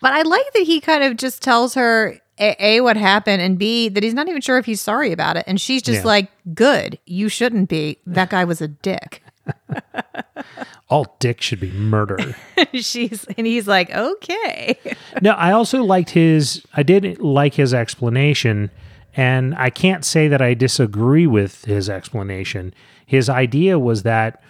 But 0.00 0.14
I 0.14 0.22
like 0.22 0.52
that 0.54 0.62
he 0.64 0.80
kind 0.80 1.04
of 1.04 1.16
just 1.16 1.42
tells 1.42 1.74
her 1.74 2.18
a, 2.40 2.56
a 2.58 2.80
what 2.80 2.96
happened 2.96 3.42
and 3.42 3.56
b 3.58 3.88
that 3.90 4.02
he's 4.02 4.14
not 4.14 4.28
even 4.28 4.40
sure 4.40 4.58
if 4.58 4.64
he's 4.66 4.80
sorry 4.80 5.12
about 5.12 5.36
it, 5.36 5.44
and 5.46 5.60
she's 5.60 5.82
just 5.82 6.00
Yeah. 6.00 6.06
like, 6.06 6.30
"Good, 6.54 6.98
you 7.06 7.28
shouldn't 7.28 7.68
be. 7.68 7.98
That 8.06 8.30
guy 8.30 8.44
was 8.44 8.60
a 8.60 8.66
dick." 8.68 9.22
All 10.88 11.16
dicks 11.20 11.46
should 11.46 11.60
be 11.60 11.70
murdered. 11.70 12.34
she's 12.72 13.24
and 13.36 13.46
he's 13.46 13.68
like, 13.68 13.90
"Okay." 13.90 14.78
no, 15.22 15.32
I 15.32 15.52
also 15.52 15.82
liked 15.82 16.10
his. 16.10 16.64
I 16.74 16.82
did 16.82 17.20
like 17.20 17.54
his 17.54 17.72
explanation, 17.72 18.70
and 19.14 19.54
I 19.54 19.70
can't 19.70 20.04
say 20.04 20.26
that 20.28 20.42
I 20.42 20.54
disagree 20.54 21.26
with 21.26 21.64
his 21.64 21.88
explanation. 21.88 22.74
His 23.06 23.28
idea 23.28 23.78
was 23.78 24.02
that 24.02 24.42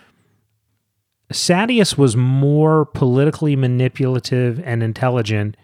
Sadeas 1.32 1.96
was 1.96 2.16
more 2.16 2.84
politically 2.84 3.54
manipulative 3.54 4.60
and 4.64 4.82
intelligent 4.82 5.56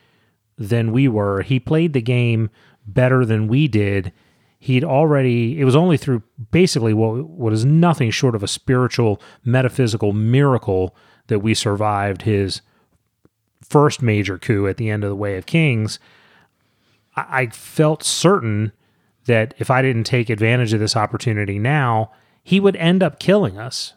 than 0.58 0.92
we 0.92 1.08
were. 1.08 1.42
He 1.42 1.58
played 1.58 1.92
the 1.92 2.02
game 2.02 2.50
better 2.86 3.24
than 3.24 3.48
we 3.48 3.68
did. 3.68 4.12
He'd 4.58 4.84
already, 4.84 5.60
it 5.60 5.64
was 5.64 5.76
only 5.76 5.96
through 5.96 6.22
basically 6.50 6.94
what, 6.94 7.24
what 7.28 7.52
is 7.52 7.64
nothing 7.64 8.10
short 8.10 8.34
of 8.34 8.42
a 8.42 8.48
spiritual, 8.48 9.20
metaphysical 9.44 10.12
miracle 10.12 10.96
that 11.26 11.40
we 11.40 11.54
survived 11.54 12.22
his 12.22 12.62
first 13.62 14.00
major 14.00 14.38
coup 14.38 14.66
at 14.66 14.76
the 14.76 14.90
end 14.90 15.04
of 15.04 15.10
the 15.10 15.16
Way 15.16 15.36
of 15.36 15.46
Kings. 15.46 15.98
I, 17.14 17.42
I 17.42 17.46
felt 17.48 18.02
certain 18.02 18.72
that 19.26 19.54
if 19.58 19.70
I 19.70 19.82
didn't 19.82 20.04
take 20.04 20.30
advantage 20.30 20.72
of 20.72 20.80
this 20.80 20.96
opportunity 20.96 21.58
now, 21.58 22.12
he 22.42 22.60
would 22.60 22.76
end 22.76 23.02
up 23.02 23.18
killing 23.18 23.58
us. 23.58 23.94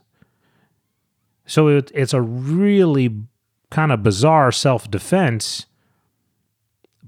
So 1.46 1.68
it, 1.68 1.92
it's 1.94 2.13
a 2.13 2.22
really 2.22 3.24
kind 3.70 3.92
of 3.92 4.04
bizarre 4.04 4.51
self 4.51 4.89
defense, 4.89 5.66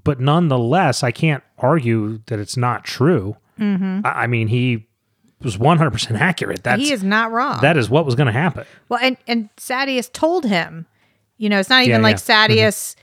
but 0.04 0.20
nonetheless, 0.20 1.02
I 1.02 1.10
can't 1.10 1.44
argue 1.58 2.18
that 2.26 2.38
it's 2.38 2.56
not 2.56 2.84
true. 2.84 3.36
I, 3.58 4.00
I 4.04 4.26
mean, 4.26 4.48
he 4.48 4.86
was 5.42 5.56
100% 5.56 6.18
accurate. 6.18 6.62
That's, 6.62 6.82
he 6.82 6.92
is 6.92 7.02
not 7.04 7.30
wrong. 7.32 7.60
that 7.62 7.76
is 7.76 7.88
what 7.90 8.04
was 8.04 8.14
going 8.14 8.26
to 8.26 8.32
happen. 8.32 8.64
well, 8.88 9.00
and 9.02 9.16
and 9.26 9.48
Sadeas 9.56 10.12
told 10.12 10.44
him, 10.44 10.86
you 11.38 11.48
know, 11.48 11.58
it's 11.58 11.68
not 11.70 11.82
even 11.82 12.00
Yeah, 12.00 12.02
like 12.02 12.18
yeah. 12.28 12.46
Mm-hmm. 12.46 12.52
Sadeas 12.52 12.96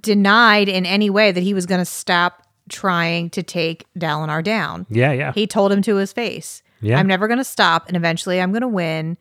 denied 0.00 0.68
in 0.68 0.86
any 0.86 1.10
way 1.10 1.32
that 1.32 1.42
he 1.42 1.54
was 1.54 1.66
going 1.66 1.80
to 1.80 1.84
stop 1.84 2.46
trying 2.68 3.30
to 3.30 3.42
take 3.42 3.86
Dalinar 3.98 4.42
down. 4.42 4.86
Yeah, 4.88 5.12
yeah. 5.12 5.32
He 5.32 5.46
told 5.46 5.70
him 5.72 5.82
to 5.82 5.96
his 5.96 6.12
face, 6.12 6.62
Yeah. 6.80 6.98
I'm 6.98 7.06
never 7.06 7.28
going 7.28 7.38
to 7.38 7.44
stop, 7.44 7.88
and 7.88 7.96
eventually 7.96 8.40
I'm 8.40 8.50
going 8.52 8.62
to 8.62 8.68
win. 8.68 9.16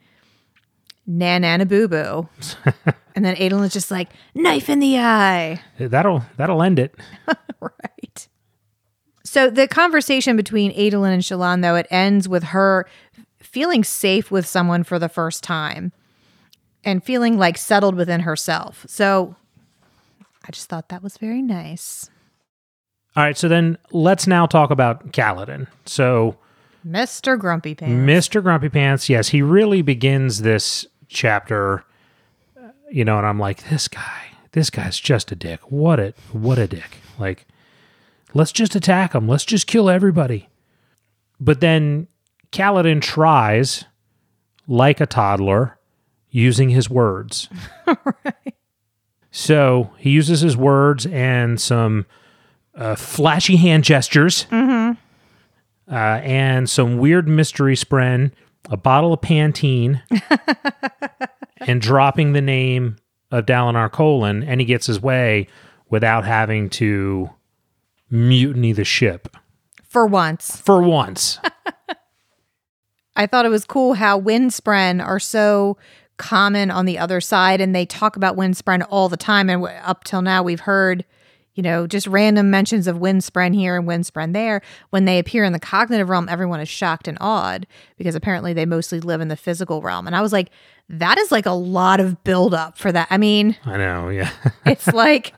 Nan 1.08 1.42
Nana 1.42 1.66
Boo 1.66 1.88
Boo. 1.88 2.30
and 3.16 3.26
then 3.26 3.36
Adolin 3.36 3.66
is 3.66 3.74
just 3.74 3.90
like, 3.92 4.10
knife 4.36 4.70
in 4.70 4.80
the 4.80 5.00
eye. 5.00 5.60
that'll 5.80 6.24
that'll 6.38 6.62
end 6.62 6.80
it. 6.80 6.96
right. 7.60 8.28
So 9.32 9.50
the 9.50 9.66
conversation 9.66 10.36
between 10.36 10.74
Adolin 10.74 11.14
and 11.14 11.24
Shallan, 11.24 11.62
though, 11.62 11.76
it 11.76 11.88
ends 11.90 12.28
with 12.28 12.44
her 12.44 12.86
feeling 13.40 13.82
safe 13.82 14.30
with 14.30 14.46
someone 14.46 14.84
for 14.84 15.00
the 15.00 15.08
first 15.08 15.42
time 15.42 15.94
and 16.84 17.02
feeling 17.02 17.38
like 17.38 17.58
settled 17.58 17.96
within 17.96 18.20
herself. 18.20 18.86
So 18.90 19.38
I 20.46 20.52
just 20.52 20.68
thought 20.68 20.90
that 20.90 21.02
was 21.02 21.16
very 21.16 21.42
nice. 21.42 22.10
All 23.16 23.24
right, 23.24 23.38
so 23.38 23.48
then 23.48 23.78
let's 23.92 24.28
now 24.28 24.48
talk 24.48 24.70
about 24.70 25.14
Kaladin. 25.14 25.68
So 25.86 26.36
Mr. 26.86 27.40
Grumpy 27.40 27.74
Pants. 27.74 28.28
Mr. 28.28 28.44
Grumpy 28.44 28.68
Pants, 28.68 29.08
yes, 29.08 29.30
he 29.30 29.42
really 29.42 29.82
begins 29.82 30.42
this 30.42 30.86
chapter, 31.08 31.86
you 32.92 33.06
know, 33.06 33.18
and 33.18 33.26
I'm 33.26 33.40
like, 33.40 33.70
this 33.70 33.88
guy, 33.88 34.24
this 34.52 34.70
guy's 34.70 35.00
just 35.00 35.32
a 35.32 35.36
dick. 35.36 35.62
What 35.72 36.02
a 36.02 36.14
what 36.34 36.60
a 36.60 36.68
dick. 36.68 36.98
Like, 37.18 37.46
let's 38.34 38.52
just 38.52 38.76
attack 38.76 39.14
them. 39.14 39.28
Let's 39.28 39.46
just 39.46 39.68
kill 39.68 39.90
everybody. 39.90 40.50
But 41.40 41.60
then 41.60 42.08
Kaladin 42.52 43.02
tries, 43.02 43.86
like 44.68 45.02
a 45.02 45.06
toddler, 45.06 45.78
using 46.30 46.70
his 46.70 46.90
words. 46.90 47.50
So 49.32 49.92
he 49.98 50.10
uses 50.10 50.42
his 50.42 50.58
words 50.58 51.06
and 51.06 51.60
some 51.60 52.06
uh, 52.76 52.96
flashy 52.96 53.56
hand 53.56 53.86
gestures 53.86 54.46
uh, 54.52 54.96
and 55.90 56.70
some 56.70 56.98
weird 56.98 57.28
mystery 57.28 57.76
spren, 57.76 58.34
a 58.70 58.78
bottle 58.78 59.14
of 59.14 59.22
Pantene, 59.22 60.02
and 61.62 61.82
dropping 61.82 62.34
the 62.34 62.42
name 62.42 62.98
of 63.32 63.46
Dalinar 63.46 63.90
Kholin, 63.90 64.44
and 64.46 64.60
he 64.60 64.66
gets 64.66 64.86
his 64.86 65.02
way 65.02 65.48
without 65.90 66.26
having 66.26 66.70
to 66.72 67.30
mutiny 68.12 68.74
the 68.74 68.84
ship 68.84 69.36
For 69.84 70.06
once. 70.06 70.58
for 70.58 70.82
once. 70.82 71.40
I 73.16 73.26
thought 73.28 73.46
it 73.46 73.50
was 73.50 73.66
cool 73.66 73.94
how 73.96 74.18
windspren 74.18 75.02
are 75.02 75.20
so 75.20 75.78
common 76.18 76.70
on 76.72 76.86
the 76.86 76.98
other 77.00 77.20
side 77.20 77.60
and 77.62 77.74
they 77.74 77.86
talk 77.86 78.16
about 78.16 78.36
windspren 78.36 78.84
all 78.84 79.10
the 79.10 79.18
time 79.18 79.50
and 79.50 79.66
up 79.84 80.04
till 80.04 80.22
now 80.22 80.44
we've 80.44 80.60
heard 80.62 81.04
you 81.56 81.64
know 81.64 81.88
just 81.88 82.06
random 82.06 82.52
mentions 82.52 82.86
of 82.86 83.00
windspren 83.00 83.54
here 83.54 83.76
and 83.76 83.88
windspren 83.88 84.32
there 84.32 84.62
when 84.92 85.06
they 85.06 85.18
appear 85.18 85.44
in 85.44 85.52
the 85.52 85.60
cognitive 85.60 86.10
realm 86.10 86.30
everyone 86.30 86.60
is 86.60 86.70
shocked 86.70 87.08
and 87.08 87.18
awed 87.20 87.66
because 87.98 88.14
apparently 88.14 88.54
they 88.54 88.68
mostly 88.68 89.00
live 89.00 89.20
in 89.20 89.30
the 89.30 89.36
physical 89.36 89.82
realm 89.82 90.06
and 90.06 90.16
i 90.16 90.22
was 90.22 90.32
like 90.32 90.52
that 90.90 91.18
is 91.18 91.32
like 91.32 91.48
a 91.48 91.52
lot 91.52 92.00
of 92.00 92.24
buildup 92.24 92.78
for 92.78 92.92
that 92.92 93.08
i 93.10 93.18
mean 93.18 93.58
I 93.66 93.78
know, 93.78 94.10
yeah. 94.10 94.30
it's 94.66 94.88
like 94.94 95.34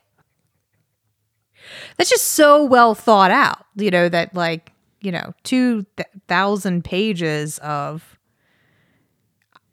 that's 1.98 2.10
just 2.10 2.30
so 2.30 2.64
well 2.64 2.96
thought 2.96 3.32
out 3.32 3.66
you 3.76 3.92
know 3.92 4.10
that 4.10 4.34
like 4.36 4.72
you 5.02 5.12
know 5.12 5.34
2000 5.44 6.84
pages 6.84 7.58
of 7.60 8.18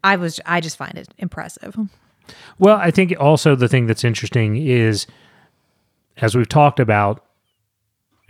i 0.03 0.17
was 0.17 0.41
i 0.47 0.61
just 0.61 0.77
find 0.77 0.97
it 0.97 1.09
impressive 1.19 1.77
Well, 2.59 2.77
I 2.77 2.91
think 2.91 3.15
also 3.19 3.55
the 3.55 3.69
thing 3.69 3.87
that's 3.87 4.05
interesting 4.05 4.57
is, 4.57 5.07
as 6.19 6.35
we've 6.35 6.49
talked 6.49 6.81
about, 6.81 7.25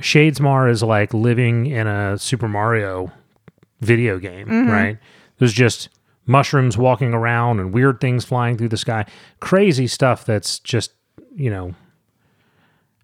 Shadesmar 0.00 0.70
is 0.70 0.82
like 0.82 1.12
living 1.12 1.66
in 1.66 1.86
a 1.86 2.18
Super 2.18 2.48
Mario 2.48 3.12
video 3.80 4.18
game, 4.18 4.48
mm-hmm. 4.48 4.70
right? 4.70 4.98
There's 5.38 5.52
just 5.52 5.88
mushrooms 6.26 6.78
walking 6.78 7.12
around 7.12 7.60
and 7.60 7.72
weird 7.72 8.00
things 8.00 8.24
flying 8.24 8.56
through 8.56 8.68
the 8.68 8.76
sky. 8.76 9.04
Crazy 9.40 9.86
stuff 9.86 10.24
that's 10.24 10.58
just, 10.60 10.92
you 11.34 11.50
know, 11.50 11.74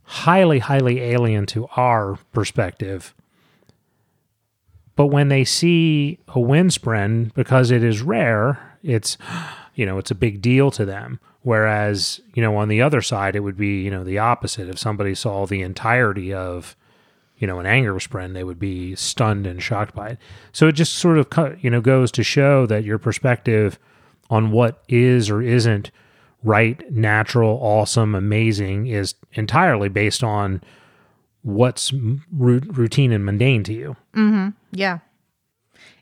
highly, 0.06 0.60
highly 0.60 1.00
alien 1.00 1.46
to 1.46 1.66
our 1.76 2.16
perspective. 2.32 3.14
But 4.94 5.08
when 5.08 5.28
they 5.28 5.44
see 5.44 6.18
a 6.28 6.40
windspren, 6.40 7.32
because 7.34 7.70
it 7.70 7.84
is 7.84 8.00
rare, 8.00 8.78
it's 8.82 9.18
you 9.74 9.84
know, 9.84 9.98
it's 9.98 10.10
a 10.10 10.14
big 10.14 10.40
deal 10.40 10.70
to 10.70 10.86
them. 10.86 11.20
Whereas, 11.42 12.20
you 12.34 12.42
know, 12.42 12.56
on 12.56 12.68
the 12.68 12.82
other 12.82 13.02
side, 13.02 13.36
it 13.36 13.40
would 13.40 13.56
be, 13.56 13.82
you 13.82 13.90
know, 13.90 14.02
the 14.02 14.18
opposite. 14.18 14.68
If 14.68 14.78
somebody 14.78 15.14
saw 15.14 15.46
the 15.46 15.62
entirety 15.62 16.32
of 16.32 16.76
you 17.38 17.46
know, 17.46 17.58
an 17.58 17.66
anger 17.66 17.94
spren, 17.94 18.32
they 18.32 18.44
would 18.44 18.58
be 18.58 18.94
stunned 18.96 19.46
and 19.46 19.62
shocked 19.62 19.94
by 19.94 20.10
it. 20.10 20.18
So 20.52 20.68
it 20.68 20.72
just 20.72 20.94
sort 20.94 21.18
of, 21.18 21.62
you 21.62 21.70
know, 21.70 21.80
goes 21.80 22.10
to 22.12 22.22
show 22.22 22.66
that 22.66 22.84
your 22.84 22.98
perspective 22.98 23.78
on 24.30 24.50
what 24.50 24.82
is 24.88 25.28
or 25.30 25.42
isn't 25.42 25.90
right, 26.46 26.80
natural, 26.90 27.58
awesome, 27.60 28.14
amazing 28.14 28.86
is 28.86 29.14
entirely 29.32 29.88
based 29.88 30.22
on 30.22 30.62
what's 31.42 31.92
routine 32.32 33.12
and 33.12 33.24
mundane 33.24 33.62
to 33.64 33.72
you. 33.72 33.96
Mm-hmm. 34.14 34.48
Yeah. 34.72 34.98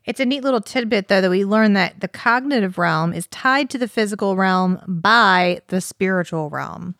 It's 0.05 0.19
a 0.19 0.25
neat 0.25 0.43
little 0.43 0.61
tidbit, 0.61 1.07
though, 1.07 1.21
that 1.21 1.29
we 1.31 1.45
learn 1.45 1.73
that 1.73 1.99
the 1.99 2.07
cognitive 2.07 2.77
realm 2.77 3.11
is 3.11 3.27
tied 3.27 3.69
to 3.71 3.77
the 3.79 3.87
physical 3.87 4.35
realm 4.35 4.79
by 4.87 5.61
the 5.67 5.81
spiritual 5.81 6.49
realm. 6.51 6.95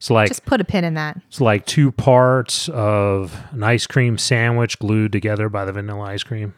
So 0.00 0.14
like 0.14 0.26
Just 0.26 0.44
put 0.44 0.60
a 0.60 0.64
pin 0.64 0.82
in 0.82 0.94
that. 0.94 1.20
it's 1.28 1.40
like 1.40 1.64
two 1.64 1.92
parts 1.92 2.68
of 2.70 3.40
an 3.52 3.62
ice 3.62 3.86
cream 3.86 4.18
sandwich 4.18 4.80
glued 4.80 5.12
together 5.12 5.48
by 5.48 5.64
the 5.64 5.72
vanilla 5.72 6.06
ice 6.06 6.24
cream. 6.24 6.54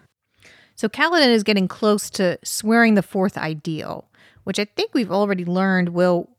So 0.77 0.89
Kaladin 0.89 1.29
is 1.29 1.43
getting 1.43 1.69
close 1.69 2.09
to 2.11 2.39
swearing 2.43 2.95
the 2.95 3.03
fourth 3.03 3.37
ideal, 3.37 4.09
which 4.45 4.59
I 4.59 4.65
think 4.65 4.95
we've 4.95 5.11
already 5.11 5.45
learned 5.45 5.91
will 5.91 6.31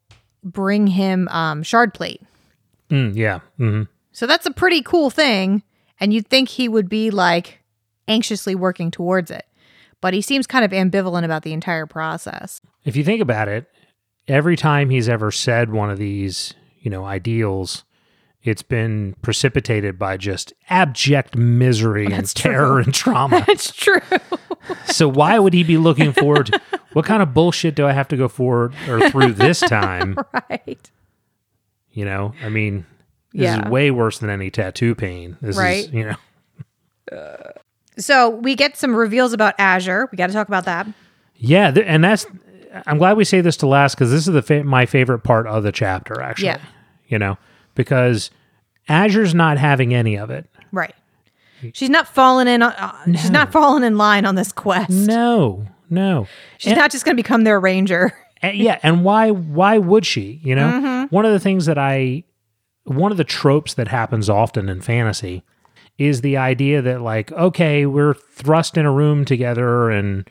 bring 0.44 0.88
him 0.88 1.28
um, 1.30 1.64
shard 1.64 1.94
plate. 1.94 2.22
Mm, 2.90 3.16
yeah. 3.16 3.40
hmm 3.58 3.84
So 4.12 4.28
that's 4.28 4.46
a 4.46 4.52
pretty 4.52 4.82
cool 4.82 5.10
thing. 5.10 5.64
And 6.00 6.14
you'd 6.14 6.28
think 6.28 6.50
he 6.50 6.68
would 6.68 6.90
be 6.90 7.10
like 7.10 7.62
anxiously 8.08 8.56
working 8.56 8.92
towards 8.92 9.32
it. 9.32 9.46
But 10.02 10.14
he 10.14 10.22
seems 10.22 10.46
kind 10.46 10.64
of 10.66 10.72
ambivalent 10.72 11.26
about 11.26 11.44
the 11.44 11.54
entire 11.54 11.86
process. 11.86 12.62
If 12.84 12.96
you 12.96 13.04
think 13.04 13.22
about 13.22 13.48
it, 13.48 13.66
every 14.28 14.56
time 14.56 14.90
he's 14.90 15.10
ever 15.10 15.32
said 15.32 15.72
one 15.72 15.90
of 15.90 15.98
these, 15.98 16.54
you 16.80 16.92
know, 16.92 17.06
ideals, 17.06 17.84
it's 18.46 18.62
been 18.62 19.16
precipitated 19.22 19.98
by 20.00 20.18
just 20.18 20.54
abject 20.70 21.36
misery 21.36 22.04
oh, 22.04 22.12
and 22.12 22.16
That's 22.20 22.34
terror 22.34 22.80
and 22.80 22.94
trauma. 22.94 23.44
It's 23.50 23.72
true. 23.74 24.00
so 24.86 25.08
why 25.08 25.38
would 25.40 25.54
he 25.54 25.64
be 25.64 25.78
looking 25.78 26.12
forward 26.14 26.48
to 26.48 26.62
what 26.94 27.06
kind 27.06 27.22
of 27.24 27.34
bullshit 27.34 27.75
do 27.75 27.86
I 27.86 27.92
have 27.92 28.08
to 28.10 28.18
go 28.18 28.28
forward 28.28 28.74
or 28.88 29.10
through 29.10 29.34
this 29.34 29.60
time? 29.68 30.18
right. 30.50 30.92
You 31.92 32.06
know, 32.06 32.34
I 32.44 32.50
mean, 32.50 32.86
this 33.34 33.42
Yeah. 33.44 33.66
is 33.66 33.72
way 33.72 33.90
worse 33.92 34.20
than 34.20 34.30
any 34.30 34.50
tattoo 34.52 34.96
pain. 34.96 35.38
This 35.42 35.58
Right. 35.58 35.86
is, 35.86 35.92
you 35.92 36.06
know, 36.06 36.16
So 37.98 38.30
we 38.30 38.56
get 38.56 38.75
some 38.78 38.94
reveals 38.96 39.32
about 39.34 39.56
Azure. 39.58 40.10
We 40.12 40.18
got 40.18 40.28
to 40.28 40.34
talk 40.34 40.48
about 40.48 40.66
that. 40.66 40.88
yeah, 41.38 41.72
th- 41.72 41.86
and 41.88 42.04
that's. 42.04 42.25
I'm 42.86 42.98
glad 42.98 43.16
we 43.16 43.24
say 43.24 43.40
this 43.40 43.56
to 43.58 43.68
last 43.68 43.96
because 43.96 44.12
this 44.12 44.28
is 44.28 44.34
the 44.34 44.42
fa- 44.42 44.66
my 44.66 44.86
favorite 44.86 45.20
part 45.20 45.48
of 45.48 45.64
the 45.64 45.72
chapter. 45.72 46.22
Actually, 46.22 46.48
Yeah. 46.48 46.58
you 47.08 47.18
know, 47.18 47.38
because 47.75 48.32
Azure's 48.89 49.36
not 49.36 49.58
having 49.58 49.94
any 49.94 50.15
of 50.17 50.29
it. 50.29 50.50
Right. 50.72 50.96
She's 51.74 51.89
not 51.89 52.08
falling 52.08 52.48
in. 52.48 52.62
Uh, 52.62 53.05
She's 53.13 53.32
not 53.32 53.51
falling 53.51 53.84
in 53.84 53.98
line 53.98 54.25
on 54.25 54.36
this 54.36 54.51
quest. 54.51 54.89
No, 54.91 55.65
no. 55.89 56.27
She's 56.58 56.75
not 56.75 56.91
just 56.91 57.05
going 57.05 57.15
to 57.15 57.22
become 57.24 57.44
their 57.44 57.60
ranger. 57.60 58.13
And- 58.41 58.58
yeah, 58.58 58.77
and 58.84 59.03
why 59.03 59.32
why 59.32 59.77
would 59.79 60.05
she? 60.05 60.41
You 60.44 60.55
know, 60.55 60.67
Mm-hmm. 60.67 61.15
one 61.15 61.25
of 61.25 61.32
the 61.32 61.39
things 61.39 61.65
that 61.67 61.77
I 61.79 62.25
one 62.84 63.12
of 63.12 63.17
the 63.17 63.24
tropes 63.24 63.74
that 63.75 63.88
happens 63.88 64.29
often 64.29 64.67
in 64.70 64.82
fantasy 64.82 65.41
is 65.98 66.20
the 66.22 66.36
idea 66.38 66.82
that 66.82 67.01
like, 67.01 67.32
okay, 67.32 67.86
we're 67.88 68.13
thrust 68.13 68.77
in 68.77 68.86
a 68.86 68.91
room 68.91 69.24
together 69.25 69.89
and 69.89 70.29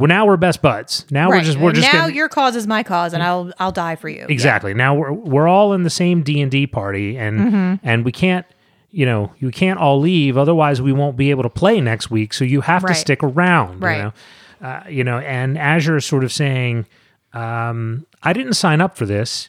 well 0.00 0.08
now 0.08 0.26
we're 0.26 0.36
best 0.36 0.60
buds. 0.62 1.06
Now 1.10 1.28
we're 1.28 1.42
just 1.42 1.58
we're 1.58 1.72
just 1.72 1.92
now 1.92 2.00
gonna- 2.06 2.14
your 2.14 2.28
cause 2.28 2.56
is 2.56 2.66
my 2.66 2.82
cause, 2.82 3.12
and 3.14 3.22
I'll 3.22 3.52
I'll 3.60 3.70
die 3.72 3.94
for 3.94 4.08
you. 4.08 4.26
exactly. 4.28 4.74
Now 4.74 4.94
we're 4.96 5.12
we're 5.12 5.46
all 5.46 5.72
in 5.74 5.84
the 5.84 5.90
same 5.90 6.22
D&D 6.22 6.66
party 6.66 7.16
and 7.16 7.38
Mm-hmm. 7.40 7.74
and 7.88 8.04
we 8.04 8.10
can't 8.10 8.44
you 8.92 9.06
know, 9.06 9.32
you 9.38 9.52
can't 9.52 9.78
all 9.78 10.00
leave 10.00 10.36
otherwise 10.36 10.82
we 10.82 10.92
won't 10.92 11.16
be 11.16 11.30
able 11.30 11.44
to 11.44 11.48
play 11.48 11.80
next 11.80 12.10
week, 12.10 12.32
so 12.34 12.44
you 12.44 12.62
have 12.62 12.82
Right. 12.82 12.92
to 12.94 12.98
stick 13.00 13.22
around, 13.22 13.80
Right. 13.80 13.96
you 13.98 14.02
know. 14.02 14.12
Uh, 14.60 14.82
you 14.88 15.04
know, 15.04 15.18
and 15.20 15.56
Azure 15.56 15.96
is 15.98 16.04
sort 16.04 16.24
of 16.24 16.32
saying, 16.32 16.86
um, 17.32 18.04
I 18.22 18.32
didn't 18.32 18.54
sign 18.54 18.80
up 18.80 18.96
for 18.96 19.06
this. 19.06 19.48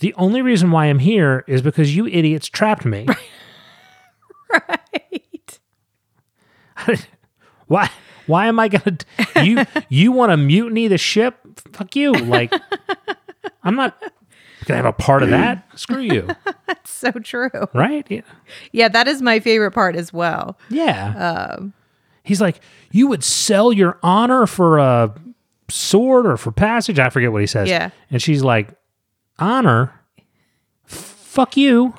The 0.00 0.12
only 0.14 0.42
reason 0.42 0.70
why 0.70 0.86
I'm 0.86 0.98
here 0.98 1.42
is 1.46 1.62
because 1.62 1.96
you 1.96 2.06
idiots 2.06 2.48
trapped 2.48 2.84
me. 2.84 3.06
Right. 4.52 5.58
why? 7.66 7.88
Why 8.30 8.46
am 8.46 8.60
I 8.60 8.68
gonna? 8.68 8.96
You 9.42 9.64
you 9.88 10.12
want 10.12 10.30
to 10.30 10.36
mutiny 10.36 10.86
the 10.88 10.98
ship? 10.98 11.36
Fuck 11.72 11.96
you! 11.96 12.12
Like, 12.12 12.54
I'm 13.64 13.74
not 13.74 14.00
gonna 14.64 14.76
have 14.76 14.86
a 14.86 14.92
part 14.92 15.22
of 15.22 15.30
that. 15.30 15.66
Screw 15.78 16.00
you! 16.00 16.28
That's 16.66 16.90
so 16.90 17.10
true. 17.10 17.50
Right? 17.74 18.06
Yeah. 18.08 18.20
Yeah, 18.72 18.88
that 18.88 19.08
is 19.08 19.20
my 19.20 19.40
favorite 19.40 19.72
part 19.72 19.96
as 19.96 20.12
well. 20.12 20.56
Yeah. 20.68 21.48
Um, 21.56 21.74
He's 22.22 22.40
like, 22.40 22.60
you 22.92 23.08
would 23.08 23.24
sell 23.24 23.72
your 23.72 23.98
honor 24.02 24.46
for 24.46 24.78
a 24.78 25.12
sword 25.68 26.26
or 26.26 26.36
for 26.36 26.52
passage. 26.52 26.98
I 26.98 27.10
forget 27.10 27.32
what 27.32 27.40
he 27.40 27.46
says. 27.46 27.68
Yeah. 27.68 27.90
And 28.10 28.22
she's 28.22 28.44
like, 28.44 28.68
honor? 29.38 29.92
Fuck 30.84 31.56
you. 31.56 31.94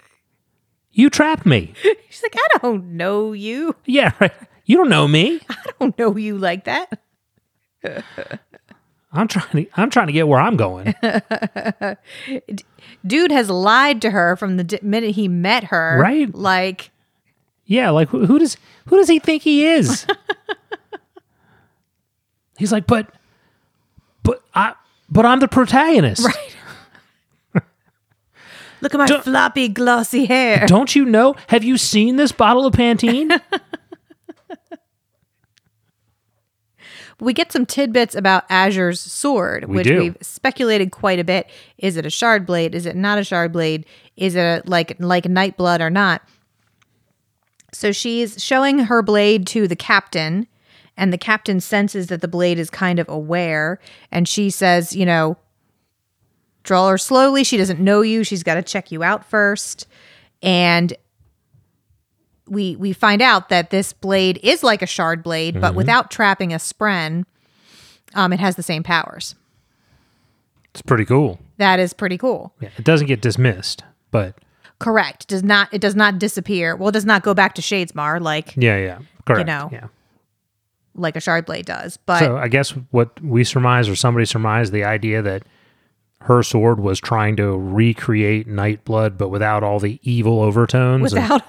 you 0.92 1.10
trapped 1.10 1.46
me. 1.46 1.74
She's 2.08 2.22
like, 2.22 2.34
I 2.36 2.58
don't 2.62 2.96
know 2.96 3.32
you. 3.32 3.76
Yeah, 3.84 4.12
right. 4.18 4.32
You 4.64 4.78
don't 4.78 4.88
know 4.88 5.06
me. 5.06 5.40
I 5.48 5.56
don't 5.80 5.98
know 5.98 6.16
you 6.16 6.38
like 6.38 6.64
that. 6.64 6.98
I'm 9.12 9.28
trying 9.28 9.64
to 9.64 9.66
I'm 9.76 9.90
trying 9.90 10.06
to 10.08 10.12
get 10.12 10.26
where 10.26 10.40
I'm 10.40 10.56
going. 10.56 10.94
Dude 13.06 13.30
has 13.30 13.50
lied 13.50 14.00
to 14.02 14.10
her 14.10 14.36
from 14.36 14.56
the 14.56 14.78
minute 14.82 15.14
he 15.14 15.28
met 15.28 15.64
her. 15.64 15.98
Right. 16.00 16.34
Like, 16.34 16.90
Yeah, 17.66 17.90
like 17.90 18.08
who, 18.08 18.26
who 18.26 18.38
does 18.38 18.56
who 18.88 18.96
does 18.96 19.08
he 19.08 19.18
think 19.18 19.42
he 19.42 19.66
is? 19.66 20.06
He's 22.56 22.72
like, 22.72 22.86
but 22.86 23.08
but 24.22 24.42
I 24.54 24.74
but 25.10 25.26
I'm 25.26 25.40
the 25.40 25.48
protagonist. 25.48 26.24
Right. 26.24 26.56
look 28.80 28.94
at 28.94 28.98
my 28.98 29.06
Don't- 29.06 29.24
floppy, 29.24 29.68
glossy 29.68 30.24
hair. 30.24 30.66
Don't 30.66 30.94
you 30.96 31.04
know? 31.04 31.34
Have 31.48 31.62
you 31.64 31.76
seen 31.78 32.16
this 32.16 32.32
bottle 32.32 32.66
of 32.66 32.74
Pantene? 32.74 33.40
We 37.24 37.32
get 37.32 37.50
some 37.50 37.66
tidbits 37.66 38.14
about 38.14 38.44
Azure's 38.50 39.00
sword, 39.00 39.64
We 39.64 39.76
which 39.76 39.86
do. 39.86 39.98
we've 39.98 40.16
speculated 40.20 40.92
quite 40.92 41.18
a 41.18 41.24
bit. 41.24 41.48
Is 41.78 41.96
it 41.96 42.04
a 42.06 42.10
shard 42.10 42.44
blade? 42.46 42.74
Is 42.74 42.86
it 42.86 42.94
not 42.96 43.18
a 43.18 43.24
shard 43.24 43.52
blade? 43.52 43.86
Is 44.16 44.34
it 44.36 44.40
a, 44.40 44.62
like 44.66 44.96
like 44.98 45.24
Nightblood 45.24 45.80
or 45.80 45.90
not? 45.90 46.22
So 47.72 47.90
she's 47.90 48.42
showing 48.42 48.80
her 48.80 49.02
blade 49.02 49.46
to 49.48 49.66
the 49.66 49.74
captain, 49.74 50.46
and 50.96 51.12
the 51.12 51.18
captain 51.18 51.60
senses 51.60 52.06
that 52.06 52.20
the 52.20 52.28
blade 52.28 52.58
is 52.58 52.70
kind 52.70 52.98
of 53.00 53.08
aware, 53.08 53.80
and 54.12 54.28
she 54.28 54.50
says, 54.50 54.94
you 54.94 55.04
know, 55.04 55.36
draw 56.62 56.88
her 56.88 56.98
slowly. 56.98 57.42
She 57.42 57.56
doesn't 57.56 57.80
know 57.80 58.02
you. 58.02 58.22
She's 58.22 58.44
got 58.44 58.54
to 58.54 58.62
check 58.62 58.92
you 58.92 59.02
out 59.02 59.24
first, 59.24 59.88
and 60.42 60.92
we 62.48 62.76
we 62.76 62.92
find 62.92 63.22
out 63.22 63.48
that 63.48 63.70
this 63.70 63.92
blade 63.92 64.38
is 64.42 64.62
like 64.62 64.82
a 64.82 64.86
shard 64.86 65.22
blade, 65.22 65.60
but 65.60 65.74
without 65.74 66.10
trapping 66.10 66.52
a 66.52 66.56
spren, 66.56 67.24
um, 68.14 68.32
it 68.32 68.40
has 68.40 68.56
the 68.56 68.62
same 68.62 68.82
powers. 68.82 69.34
it's 70.70 70.82
pretty 70.82 71.04
cool. 71.04 71.38
That 71.56 71.78
is 71.78 71.92
pretty 71.92 72.18
cool. 72.18 72.52
Yeah, 72.60 72.70
it 72.76 72.84
doesn't 72.84 73.06
get 73.06 73.20
dismissed, 73.20 73.84
but 74.10 74.36
Correct. 74.78 75.28
Does 75.28 75.42
not 75.42 75.72
it 75.72 75.80
does 75.80 75.94
not 75.94 76.18
disappear. 76.18 76.76
Well, 76.76 76.88
it 76.88 76.92
does 76.92 77.04
not 77.04 77.22
go 77.22 77.32
back 77.32 77.54
to 77.54 77.62
Shadesmar 77.62 78.20
like 78.20 78.54
yeah, 78.56 78.76
yeah, 78.76 78.98
correct. 79.24 79.38
you 79.38 79.44
know. 79.44 79.70
yeah. 79.72 79.86
like 80.94 81.16
a 81.16 81.20
shard 81.20 81.46
blade 81.46 81.66
does. 81.66 81.96
But 81.96 82.18
So 82.18 82.36
I 82.36 82.48
guess 82.48 82.70
what 82.90 83.18
we 83.22 83.44
surmise 83.44 83.88
or 83.88 83.96
somebody 83.96 84.26
surmised 84.26 84.72
the 84.72 84.84
idea 84.84 85.22
that 85.22 85.44
her 86.22 86.42
sword 86.42 86.80
was 86.80 86.98
trying 87.00 87.36
to 87.36 87.56
recreate 87.56 88.48
Nightblood, 88.48 89.16
but 89.16 89.28
without 89.28 89.62
all 89.62 89.78
the 89.78 90.00
evil 90.02 90.42
overtones 90.42 91.12
and 91.12 91.42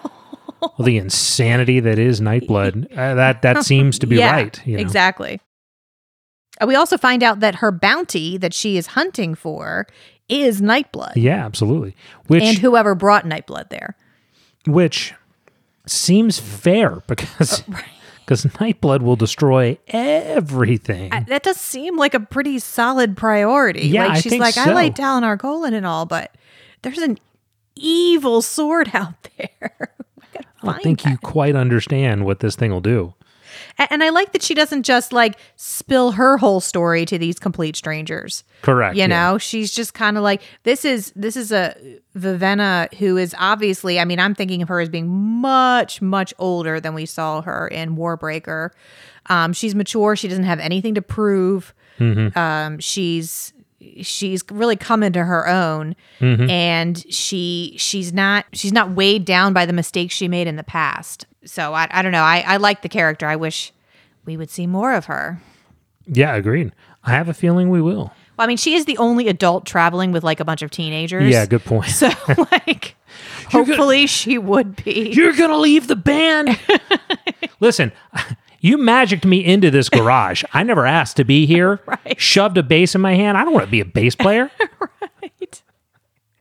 all 0.61 0.75
the 0.83 0.97
insanity 0.97 1.79
that 1.79 1.99
is 1.99 2.21
Nightblood. 2.21 2.91
Uh, 2.95 3.13
that 3.15 3.41
that 3.41 3.65
seems 3.65 3.99
to 3.99 4.07
be 4.07 4.17
yeah, 4.17 4.31
right. 4.31 4.67
You 4.67 4.77
know? 4.77 4.81
Exactly. 4.81 5.39
Uh, 6.61 6.65
We 6.67 6.75
also 6.75 6.97
find 6.97 7.23
out 7.23 7.39
that 7.41 7.55
her 7.55 7.71
bounty 7.71 8.37
that 8.37 8.53
she 8.53 8.77
is 8.77 8.87
hunting 8.87 9.35
for 9.35 9.85
is 10.29 10.61
Nightblood. 10.61 11.13
Yeah, 11.15 11.45
absolutely. 11.45 11.95
Which 12.27 12.43
And 12.43 12.57
whoever 12.57 12.95
brought 12.95 13.25
Nightblood 13.25 13.69
there. 13.69 13.95
which 14.65 15.13
seems 15.85 16.39
fair 16.39 17.01
because 17.07 17.63
because 18.25 18.45
Nightblood 18.45 19.01
will 19.01 19.15
destroy 19.15 19.77
everything. 19.87 21.11
I- 21.13 21.21
that 21.21 21.43
does 21.43 21.57
seem 21.57 21.97
like 21.97 22.13
a 22.13 22.19
pretty 22.19 22.59
solid 22.59 23.15
priority. 23.17 23.87
Yeah, 23.87 24.07
like 24.07 24.17
I 24.17 24.19
she's 24.21 24.31
think 24.31 24.41
like, 24.41 24.57
I 24.57 24.73
like 24.73 24.95
Dalinar 24.95 25.37
Kholin 25.37 25.73
and 25.73 25.85
all, 25.85 26.05
but 26.05 26.33
there's 26.81 26.97
an 26.99 27.17
evil 27.75 28.41
sword 28.41 28.89
out 28.93 29.13
there. 29.37 29.94
I 30.61 30.67
don't 30.67 30.83
think 30.83 31.01
that. 31.01 31.11
you 31.11 31.17
quite 31.17 31.55
understand 31.55 32.25
what 32.25 32.39
this 32.39 32.55
thing 32.55 32.71
will 32.71 32.81
do. 32.81 33.13
And 33.77 34.03
I 34.03 34.09
like 34.09 34.33
that 34.33 34.41
she 34.41 34.53
doesn't 34.53 34.83
just 34.83 35.13
like 35.13 35.37
spill 35.55 36.11
her 36.11 36.37
whole 36.37 36.59
story 36.59 37.05
to 37.05 37.17
these 37.17 37.39
complete 37.39 37.75
strangers. 37.75 38.43
Correct. 38.61 38.95
You 38.95 39.01
yeah. 39.01 39.07
know, 39.07 39.37
she's 39.37 39.73
just 39.73 39.93
kind 39.93 40.17
of 40.17 40.23
like 40.23 40.41
this 40.63 40.85
is 40.85 41.11
this 41.15 41.37
is 41.37 41.51
a 41.51 41.75
Vivenna 42.15 42.93
who 42.95 43.17
is 43.17 43.35
obviously. 43.37 43.99
I 43.99 44.05
mean, 44.05 44.19
I'm 44.19 44.35
thinking 44.35 44.61
of 44.61 44.67
her 44.69 44.79
as 44.79 44.89
being 44.89 45.07
much 45.07 46.01
much 46.01 46.33
older 46.37 46.79
than 46.79 46.93
we 46.93 47.05
saw 47.05 47.41
her 47.41 47.67
in 47.67 47.95
Warbreaker. 47.95 48.71
Um, 49.27 49.53
she's 49.53 49.75
mature. 49.75 50.15
She 50.15 50.27
doesn't 50.27 50.43
have 50.43 50.59
anything 50.59 50.95
to 50.95 51.01
prove. 51.01 51.73
Um, 52.35 52.79
she's 52.79 53.53
she's 54.01 54.43
really 54.51 54.75
come 54.75 55.03
into 55.03 55.23
her 55.23 55.47
own, 55.47 55.95
mm-hmm. 56.19 56.49
and 56.49 57.13
she 57.13 57.75
she's 57.77 58.13
not 58.13 58.45
she's 58.53 58.73
not 58.73 58.91
weighed 58.91 59.25
down 59.25 59.53
by 59.53 59.65
the 59.65 59.73
mistakes 59.73 60.13
she 60.13 60.27
made 60.27 60.47
in 60.47 60.55
the 60.55 60.63
past. 60.63 61.25
So 61.45 61.73
I 61.73 61.87
I 61.91 62.01
don't 62.01 62.11
know. 62.11 62.23
I 62.23 62.43
I 62.45 62.57
like 62.57 62.81
the 62.81 62.89
character. 62.89 63.27
I 63.27 63.35
wish 63.35 63.71
we 64.25 64.37
would 64.37 64.49
see 64.49 64.67
more 64.67 64.93
of 64.93 65.05
her. 65.05 65.41
Yeah, 66.07 66.35
agreed. 66.35 66.71
I 67.03 67.11
have 67.11 67.29
a 67.29 67.33
feeling 67.33 67.69
we 67.69 67.81
will. 67.81 68.11
Well, 68.37 68.45
I 68.45 68.47
mean, 68.47 68.57
she 68.57 68.75
is 68.75 68.85
the 68.85 68.97
only 68.97 69.27
adult 69.27 69.65
traveling 69.65 70.11
with 70.11 70.23
like 70.23 70.39
a 70.39 70.45
bunch 70.45 70.61
of 70.61 70.69
teenagers. 70.69 71.31
Yeah, 71.31 71.45
good 71.45 71.63
point. 71.63 71.89
So, 71.89 72.09
like, 72.51 72.95
hopefully 73.49 74.07
she 74.07 74.37
would 74.37 74.83
be. 74.83 75.11
You're 75.13 75.33
gonna 75.33 75.57
leave 75.57 75.87
the 75.87 75.95
band. 75.95 76.59
Listen, 77.59 77.91
you 78.65 78.79
magicked 78.79 79.25
me 79.25 79.45
into 79.45 79.69
this 79.69 79.89
garage. 79.97 80.43
I 80.51 80.63
never 80.63 80.85
asked 80.87 81.17
to 81.17 81.23
be 81.23 81.45
here. 81.45 81.79
Right. 82.05 82.19
Shoved 82.19 82.57
a 82.57 82.63
bass 82.63 82.95
in 82.95 83.01
my 83.01 83.13
hand. 83.15 83.37
I 83.37 83.43
don't 83.43 83.53
want 83.53 83.65
to 83.65 83.71
be 83.71 83.79
a 83.79 83.85
bass 83.85 84.15
player. 84.15 84.51
Right. 85.21 85.61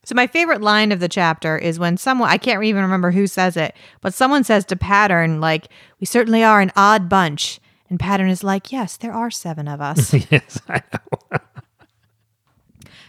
So, 0.04 0.14
my 0.14 0.26
favorite 0.26 0.60
line 0.60 0.92
of 0.92 1.00
the 1.00 1.08
chapter 1.08 1.56
is 1.56 1.78
when 1.78 1.96
someone, 1.96 2.28
I 2.28 2.36
can't 2.36 2.62
even 2.62 2.82
remember 2.82 3.10
who 3.10 3.26
says 3.26 3.56
it, 3.56 3.74
but 4.02 4.12
someone 4.12 4.44
says 4.44 4.64
to 4.66 4.76
Pattern, 4.76 5.40
like, 5.40 5.68
we 6.00 6.06
certainly 6.06 6.44
are 6.44 6.60
an 6.60 6.72
odd 6.76 7.08
bunch. 7.08 7.60
And 7.88 7.98
Pattern 7.98 8.28
is 8.28 8.44
like, 8.44 8.70
yes, 8.70 8.98
there 8.98 9.12
are 9.12 9.30
seven 9.30 9.66
of 9.66 9.80
us. 9.80 10.12
yes, 10.30 10.60
I 10.68 10.82
know. 10.92 11.38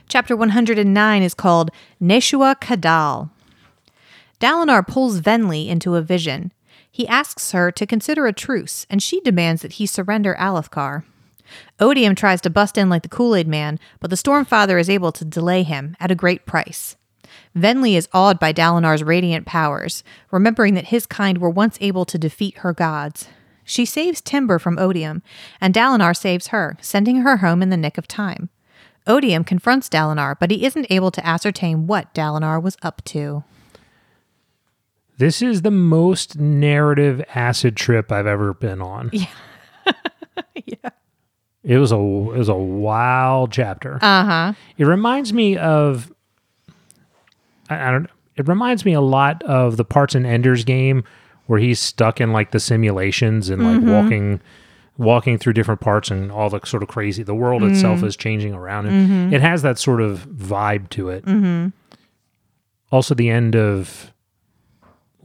Chapter 0.07 0.35
109 0.37 1.21
is 1.23 1.33
called 1.33 1.71
Neshua 2.01 2.55
Kadal. 2.61 3.29
Dalinar 4.39 4.87
pulls 4.87 5.19
Venli 5.19 5.67
into 5.67 5.95
a 5.95 6.01
vision. 6.01 6.51
He 6.95 7.09
asks 7.09 7.51
her 7.51 7.73
to 7.73 7.85
consider 7.85 8.25
a 8.25 8.31
truce, 8.31 8.87
and 8.89 9.03
she 9.03 9.19
demands 9.19 9.61
that 9.63 9.73
he 9.73 9.85
surrender 9.85 10.33
Alethkar. 10.39 11.03
Odium 11.77 12.15
tries 12.15 12.39
to 12.39 12.49
bust 12.49 12.77
in 12.77 12.87
like 12.87 13.03
the 13.03 13.09
Kool 13.09 13.35
Aid 13.35 13.49
Man, 13.49 13.81
but 13.99 14.09
the 14.09 14.15
Stormfather 14.15 14.79
is 14.79 14.89
able 14.89 15.11
to 15.11 15.25
delay 15.25 15.63
him 15.63 15.97
at 15.99 16.09
a 16.09 16.15
great 16.15 16.45
price. 16.45 16.95
Venli 17.53 17.97
is 17.97 18.07
awed 18.13 18.39
by 18.39 18.53
Dalinar's 18.53 19.03
radiant 19.03 19.45
powers, 19.45 20.05
remembering 20.31 20.73
that 20.75 20.85
his 20.85 21.05
kind 21.05 21.39
were 21.39 21.49
once 21.49 21.77
able 21.81 22.05
to 22.05 22.17
defeat 22.17 22.59
her 22.59 22.71
gods. 22.71 23.27
She 23.65 23.83
saves 23.83 24.21
Timber 24.21 24.57
from 24.57 24.79
Odium, 24.79 25.21
and 25.59 25.73
Dalinar 25.73 26.15
saves 26.15 26.47
her, 26.47 26.77
sending 26.79 27.17
her 27.17 27.37
home 27.37 27.61
in 27.61 27.71
the 27.71 27.75
nick 27.75 27.97
of 27.97 28.07
time. 28.07 28.47
Odium 29.05 29.43
confronts 29.43 29.89
Dalinar, 29.89 30.37
but 30.39 30.49
he 30.49 30.65
isn't 30.65 30.87
able 30.89 31.11
to 31.11 31.27
ascertain 31.27 31.87
what 31.87 32.13
Dalinar 32.13 32.63
was 32.63 32.77
up 32.81 33.03
to. 33.07 33.43
This 35.17 35.41
is 35.41 35.61
the 35.61 35.71
most 35.71 36.37
narrative 36.37 37.23
acid 37.33 37.77
trip 37.77 38.11
I've 38.11 38.27
ever 38.27 38.53
been 38.53 38.81
on. 38.81 39.09
Yeah. 39.13 39.27
yeah. 40.65 40.89
It 41.63 41.77
was 41.77 41.91
a 41.91 41.95
it 41.95 42.37
was 42.37 42.49
a 42.49 42.55
wild 42.55 43.51
chapter. 43.51 43.95
Uh 43.95 44.25
huh. 44.25 44.53
It 44.77 44.85
reminds 44.85 45.33
me 45.33 45.57
of 45.57 46.13
I, 47.69 47.87
I 47.87 47.91
don't 47.91 48.09
it 48.35 48.47
reminds 48.47 48.83
me 48.83 48.93
a 48.93 49.01
lot 49.01 49.41
of 49.43 49.77
the 49.77 49.85
parts 49.85 50.15
in 50.15 50.25
Ender's 50.25 50.63
game 50.63 51.03
where 51.47 51.59
he's 51.59 51.79
stuck 51.79 52.19
in 52.19 52.33
like 52.33 52.51
the 52.51 52.59
simulations 52.59 53.49
and 53.49 53.63
like 53.63 53.77
mm-hmm. 53.77 53.91
walking 53.91 54.41
walking 54.97 55.37
through 55.37 55.53
different 55.53 55.81
parts 55.81 56.11
and 56.11 56.31
all 56.31 56.49
the 56.49 56.59
sort 56.65 56.83
of 56.83 56.89
crazy 56.89 57.23
the 57.23 57.35
world 57.35 57.61
mm-hmm. 57.61 57.73
itself 57.73 58.03
is 58.03 58.15
changing 58.15 58.53
around 58.53 58.87
him. 58.87 58.93
Mm-hmm. 58.93 59.33
It 59.33 59.41
has 59.41 59.61
that 59.61 59.79
sort 59.79 60.01
of 60.01 60.25
vibe 60.27 60.89
to 60.91 61.09
it. 61.09 61.23
Also 62.91 63.15
the 63.15 63.29
end 63.29 63.55
of 63.55 64.11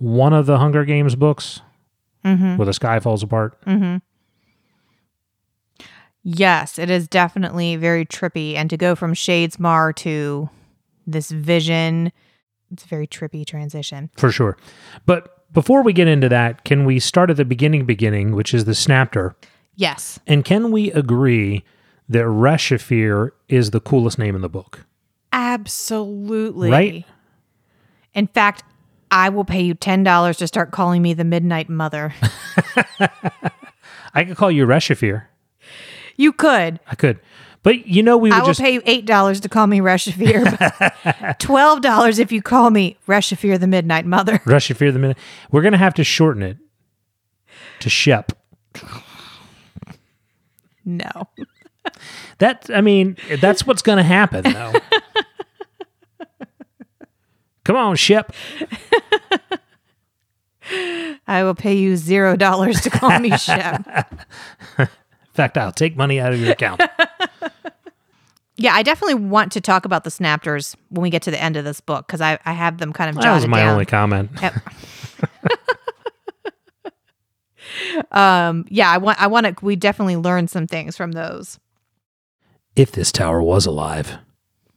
one 0.01 0.33
of 0.33 0.47
the 0.47 0.59
Hunger 0.59 0.85
Games 0.85 1.15
books 1.15 1.61
mm-hmm. 2.25 2.57
where 2.57 2.67
the 2.67 2.73
sky 2.73 2.99
falls 3.01 3.23
apart. 3.23 3.63
Mm-hmm. 3.67 3.99
Yes, 6.23 6.79
it 6.79 6.91
is 6.91 7.07
definitely 7.07 7.77
very 7.77 8.05
trippy. 8.05 8.55
And 8.55 8.69
to 8.71 8.77
go 8.77 8.95
from 8.95 9.15
Shadesmar 9.15 9.95
to 9.97 10.51
this 11.07 11.31
vision, 11.31 12.13
it's 12.73 12.85
a 12.85 12.89
very 12.89 13.07
trippy 13.07 13.47
transition. 13.47 14.11
For 14.17 14.31
sure. 14.31 14.57
But 15.07 15.53
before 15.53 15.83
we 15.83 15.93
get 15.93 16.09
into 16.09 16.29
that, 16.29 16.65
can 16.65 16.85
we 16.85 16.99
start 16.99 17.31
at 17.31 17.37
the 17.37 17.45
beginning 17.45 17.87
beginning, 17.87 18.35
which 18.35 18.53
is 18.53 18.65
the 18.65 18.73
Snapter? 18.73 19.35
Yes. 19.77 20.19
And 20.27 20.45
can 20.45 20.71
we 20.71 20.91
agree 20.93 21.65
that 22.09 22.29
Re-Shephir 22.29 23.31
is 23.49 23.71
the 23.71 23.81
coolest 23.81 24.19
name 24.19 24.35
in 24.35 24.43
the 24.43 24.49
book? 24.49 24.85
Absolutely. 25.33 26.71
Right? 26.71 27.05
In 28.15 28.27
fact, 28.27 28.63
I 29.11 29.29
will 29.29 29.45
pay 29.45 29.63
you 29.63 29.75
$10 29.75 30.37
to 30.39 30.47
start 30.47 30.71
calling 30.71 31.03
me 31.03 31.15
the 31.15 31.25
Midnight 31.25 31.69
Mother. 31.69 32.15
I 34.15 34.25
could 34.25 34.37
call 34.37 34.51
you 34.51 34.67
Re-Shephir. 34.67 35.25
you 36.17 36.33
could. 36.33 36.81
I 36.87 36.95
could. 36.95 37.21
But 37.63 37.87
you 37.87 38.03
know, 38.03 38.17
we. 38.17 38.31
I 38.31 38.39
will 38.39 38.47
just 38.47 38.61
pay 38.61 38.73
you 38.73 38.81
$8 38.83 39.41
to 39.43 39.49
call 39.49 39.67
me 39.67 39.81
Re-Shephir. 39.81 40.45
$12 41.39 42.19
if 42.19 42.33
you 42.33 42.41
call 42.41 42.71
me 42.71 42.97
Re-Shephir 43.07 43.61
the 43.61 43.67
Midnight 43.67 44.07
Mother. 44.07 44.39
Reshafir 44.45 44.93
the 44.93 44.99
minute. 44.99 45.19
We're 45.51 45.63
going 45.63 45.73
to 45.73 45.79
have 45.79 45.95
to 45.95 46.05
shorten 46.05 46.43
it 46.43 46.57
to 47.81 47.91
Shep. 47.91 48.33
No. 50.85 51.29
That, 52.39 52.71
I 52.73 52.81
mean, 52.81 53.17
that's 53.41 53.67
what's 53.67 53.83
going 53.83 53.99
to 53.99 54.03
happen, 54.03 54.43
though. 54.45 54.73
Come 57.71 57.77
on, 57.77 57.95
Shep. 57.95 58.35
I 61.29 61.45
will 61.45 61.55
pay 61.55 61.75
you 61.75 61.93
$0 61.93 62.83
to 62.83 62.91
call 62.91 63.17
me 63.21 63.31
Shep. 63.39 63.87
In 64.77 64.89
fact, 65.35 65.57
I'll 65.57 65.71
take 65.71 65.97
money 65.97 66.19
out 66.19 66.33
of 66.33 66.41
your 66.41 66.51
account. 66.51 66.83
Yeah, 68.57 68.75
I 68.75 68.83
definitely 68.83 69.15
want 69.15 69.53
to 69.53 69.61
talk 69.61 69.85
about 69.87 70.03
the 70.05 70.11
Snapters 70.11 70.75
when 70.91 71.01
we 71.03 71.09
get 71.09 71.23
to 71.23 71.31
the 71.31 71.41
end 71.41 71.57
of 71.57 71.65
this 71.65 71.81
book 71.81 72.07
because 72.07 72.21
I, 72.21 72.39
I 72.45 72.53
have 72.53 72.77
them 72.77 72.93
kind 72.93 73.09
of 73.09 73.23
that 73.23 73.35
was 73.35 73.47
my 73.47 73.61
down. 73.61 73.69
only 73.71 73.87
comment. 73.87 74.31
Yep. 74.43 74.55
um, 78.11 78.67
yeah, 78.69 78.91
I 78.91 78.99
want 78.99 79.19
I 79.19 79.29
want 79.29 79.47
to. 79.47 79.55
We 79.65 79.77
definitely 79.77 80.19
learned 80.19 80.51
some 80.51 80.67
things 80.67 80.95
from 80.95 81.13
those. 81.13 81.59
If 82.77 82.93
this 82.93 83.11
tower 83.11 83.41
was 83.41 83.65
alive, 83.65 84.19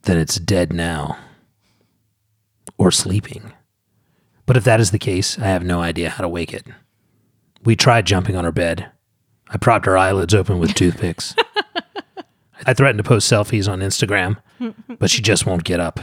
then 0.03 0.17
it's 0.17 0.35
dead 0.39 0.71
now. 0.71 1.17
Or 2.77 2.91
sleeping. 2.91 3.53
But 4.45 4.57
if 4.57 4.63
that 4.65 4.79
is 4.79 4.91
the 4.91 4.99
case, 4.99 5.39
I 5.39 5.45
have 5.45 5.63
no 5.63 5.81
idea 5.81 6.09
how 6.09 6.21
to 6.21 6.29
wake 6.29 6.53
it. 6.53 6.65
We 7.63 7.75
tried 7.75 8.05
jumping 8.05 8.35
on 8.35 8.43
her 8.43 8.51
bed. 8.51 8.89
I 9.49 9.57
propped 9.57 9.85
her 9.85 9.97
eyelids 9.97 10.33
open 10.33 10.59
with 10.59 10.73
toothpicks. 10.73 11.35
I 12.65 12.73
threatened 12.73 12.97
to 12.97 13.07
post 13.07 13.31
selfies 13.31 13.71
on 13.71 13.79
Instagram, 13.79 14.37
but 14.99 15.09
she 15.09 15.21
just 15.21 15.45
won't 15.45 15.63
get 15.63 15.79
up. 15.79 15.99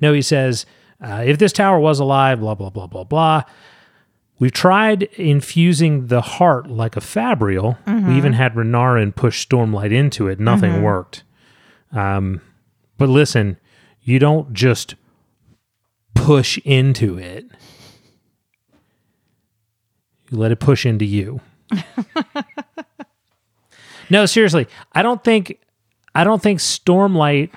No, 0.00 0.12
he 0.12 0.22
says, 0.22 0.66
uh, 1.00 1.22
if 1.26 1.38
this 1.38 1.52
tower 1.52 1.78
was 1.78 1.98
alive, 1.98 2.40
blah, 2.40 2.54
blah, 2.54 2.70
blah, 2.70 2.86
blah, 2.86 3.04
blah. 3.04 3.42
We've 4.38 4.52
tried 4.52 5.04
infusing 5.14 6.08
the 6.08 6.20
heart 6.20 6.68
like 6.68 6.96
a 6.96 7.00
fabrial. 7.00 7.78
We 7.86 8.16
even 8.16 8.32
had 8.32 8.54
Renarin 8.54 9.14
push 9.14 9.46
Stormlight 9.46 9.92
into 9.92 10.28
it. 10.28 10.40
Nothing 10.40 10.82
worked. 10.82 11.22
Um, 11.92 12.40
but 12.98 13.08
listen, 13.08 13.58
you 14.04 14.18
don't 14.18 14.52
just 14.52 14.94
push 16.14 16.58
into 16.58 17.18
it. 17.18 17.46
You 20.30 20.38
let 20.38 20.52
it 20.52 20.60
push 20.60 20.86
into 20.86 21.04
you. 21.04 21.40
no, 24.10 24.26
seriously, 24.26 24.68
I 24.92 25.02
don't 25.02 25.24
think 25.24 25.58
I 26.14 26.22
don't 26.22 26.42
think 26.42 26.60
Stormlight 26.60 27.50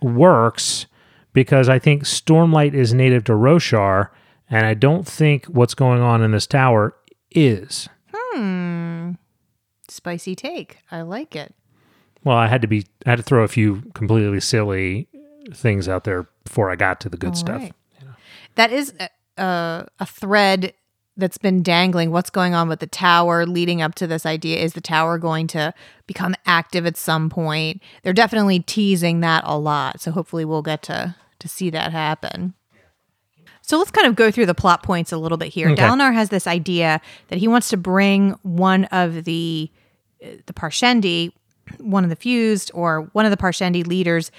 works 0.00 0.86
because 1.32 1.68
I 1.68 1.78
think 1.78 2.04
Stormlight 2.04 2.74
is 2.74 2.94
native 2.94 3.24
to 3.24 3.32
Roshar, 3.32 4.08
and 4.48 4.66
I 4.66 4.74
don't 4.74 5.06
think 5.06 5.46
what's 5.46 5.74
going 5.74 6.00
on 6.00 6.22
in 6.22 6.30
this 6.30 6.46
tower 6.46 6.94
is. 7.30 7.88
Hmm. 8.12 9.12
Spicy 9.88 10.36
take. 10.36 10.78
I 10.90 11.02
like 11.02 11.34
it. 11.34 11.54
Well, 12.22 12.36
I 12.36 12.46
had 12.46 12.62
to 12.62 12.68
be 12.68 12.86
I 13.06 13.10
had 13.10 13.16
to 13.16 13.22
throw 13.22 13.42
a 13.42 13.48
few 13.48 13.82
completely 13.94 14.40
silly 14.40 15.08
things 15.52 15.88
out 15.88 16.04
there 16.04 16.28
before 16.44 16.70
I 16.70 16.76
got 16.76 17.00
to 17.00 17.08
the 17.08 17.16
good 17.16 17.36
stuff. 17.36 17.62
right. 17.62 17.74
That 18.56 18.72
is 18.72 18.92
a, 19.36 19.86
a, 19.98 20.06
thread 20.06 20.74
that's 21.16 21.38
been 21.38 21.62
dangling. 21.62 22.10
What's 22.10 22.30
going 22.30 22.54
on 22.54 22.68
with 22.68 22.80
the 22.80 22.86
tower 22.86 23.46
leading 23.46 23.80
up 23.80 23.94
to 23.96 24.06
this 24.06 24.26
idea? 24.26 24.58
Is 24.58 24.72
the 24.72 24.80
tower 24.80 25.18
going 25.18 25.46
to 25.48 25.72
become 26.06 26.34
active 26.46 26.86
at 26.86 26.96
some 26.96 27.30
point? 27.30 27.82
They're 28.02 28.12
definitely 28.12 28.60
teasing 28.60 29.20
that 29.20 29.42
a 29.46 29.58
lot. 29.58 30.00
So 30.00 30.10
hopefully 30.10 30.44
we'll 30.44 30.62
get 30.62 30.82
to 30.84 31.16
to 31.38 31.48
see 31.48 31.70
that 31.70 31.92
happen. 31.92 32.54
So 33.62 33.78
let's 33.78 33.90
kind 33.90 34.06
of 34.06 34.16
go 34.16 34.30
through 34.30 34.46
the 34.46 34.54
plot 34.54 34.82
points 34.82 35.12
a 35.12 35.16
little 35.16 35.38
bit 35.38 35.48
here. 35.48 35.70
Okay. 35.70 35.82
Dalinar 35.82 36.12
has 36.12 36.28
this 36.28 36.46
idea 36.46 37.00
that 37.28 37.38
he 37.38 37.48
wants 37.48 37.68
to 37.68 37.76
bring 37.76 38.32
one 38.42 38.84
of 38.86 39.24
the 39.24 39.70
the 40.20 40.52
Parshendi, 40.52 41.32
one 41.78 42.04
of 42.04 42.10
the 42.10 42.16
fused 42.16 42.70
or 42.74 43.08
one 43.12 43.24
of 43.24 43.30
the 43.30 43.36
Parshendi 43.36 43.86
leaders 43.86 44.30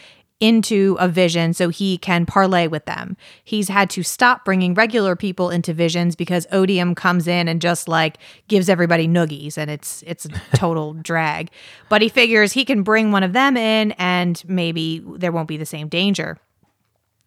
into 0.41 0.97
a 0.99 1.07
vision 1.07 1.53
so 1.53 1.69
he 1.69 1.97
can 1.99 2.25
parlay 2.25 2.67
with 2.67 2.85
them. 2.85 3.15
He's 3.43 3.69
had 3.69 3.89
to 3.91 4.03
stop 4.03 4.43
bringing 4.43 4.73
regular 4.73 5.15
people 5.15 5.51
into 5.51 5.71
visions 5.73 6.15
because 6.15 6.47
Odium 6.51 6.95
comes 6.95 7.27
in 7.27 7.47
and 7.47 7.61
just 7.61 7.87
like 7.87 8.17
gives 8.49 8.67
everybody 8.67 9.07
noogies 9.07 9.57
and 9.57 9.71
it's 9.71 10.03
it's 10.05 10.25
a 10.25 10.29
total 10.57 10.93
drag. 10.93 11.49
But 11.87 12.01
he 12.01 12.09
figures 12.09 12.51
he 12.51 12.65
can 12.65 12.81
bring 12.83 13.11
one 13.11 13.23
of 13.23 13.33
them 13.33 13.55
in 13.55 13.91
and 13.93 14.43
maybe 14.47 15.01
there 15.15 15.31
won't 15.31 15.47
be 15.47 15.57
the 15.57 15.65
same 15.65 15.87
danger. 15.87 16.37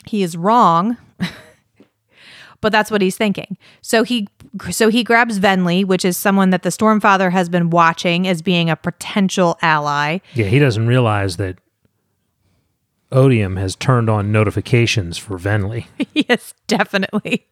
He 0.07 0.23
is 0.23 0.37
wrong. 0.37 0.99
but 2.61 2.73
that's 2.73 2.91
what 2.91 3.01
he's 3.01 3.17
thinking. 3.17 3.57
So 3.81 4.03
he 4.03 4.27
so 4.71 4.89
he 4.89 5.05
grabs 5.05 5.39
Venli, 5.39 5.85
which 5.85 6.05
is 6.05 6.17
someone 6.17 6.51
that 6.51 6.63
the 6.63 6.71
Stormfather 6.71 7.31
has 7.31 7.49
been 7.49 7.71
watching 7.71 8.27
as 8.27 8.43
being 8.43 8.71
a 8.71 8.77
potential 8.77 9.57
ally. 9.63 10.19
Yeah, 10.35 10.47
he 10.47 10.59
doesn't 10.59 10.87
realize 10.87 11.37
that 11.37 11.59
Odium 13.15 13.57
has 13.57 13.77
turned 13.77 14.11
on 14.11 14.33
notifications 14.33 15.17
for 15.17 15.39
Venli. 15.39 15.87
yes, 16.15 16.53
definitely. 16.67 17.47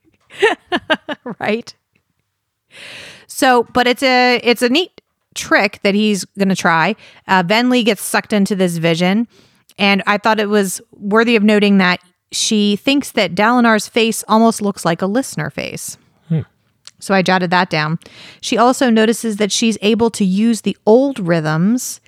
right. 1.40 1.74
So, 3.26 3.64
but 3.72 3.86
it's 3.86 4.02
a 4.02 4.40
it's 4.42 4.62
a 4.62 4.68
neat 4.68 5.00
trick 5.34 5.80
that 5.82 5.94
he's 5.94 6.24
going 6.36 6.48
to 6.48 6.56
try. 6.56 6.96
Uh, 7.26 7.42
Venli 7.42 7.84
gets 7.84 8.02
sucked 8.02 8.32
into 8.32 8.54
this 8.54 8.76
vision, 8.76 9.26
and 9.78 10.02
I 10.06 10.18
thought 10.18 10.40
it 10.40 10.48
was 10.48 10.80
worthy 10.92 11.36
of 11.36 11.42
noting 11.42 11.78
that 11.78 12.00
she 12.32 12.76
thinks 12.76 13.12
that 13.12 13.34
Dalinar's 13.34 13.88
face 13.88 14.24
almost 14.28 14.60
looks 14.60 14.84
like 14.84 15.00
a 15.00 15.06
listener 15.06 15.48
face. 15.48 15.96
So 17.02 17.14
I 17.14 17.22
jotted 17.22 17.50
that 17.50 17.68
down. 17.68 17.98
She 18.40 18.56
also 18.56 18.88
notices 18.88 19.36
that 19.38 19.50
she's 19.50 19.76
able 19.82 20.08
to 20.10 20.24
use 20.24 20.60
the 20.60 20.76
old 20.86 21.18
rhythms, 21.18 22.00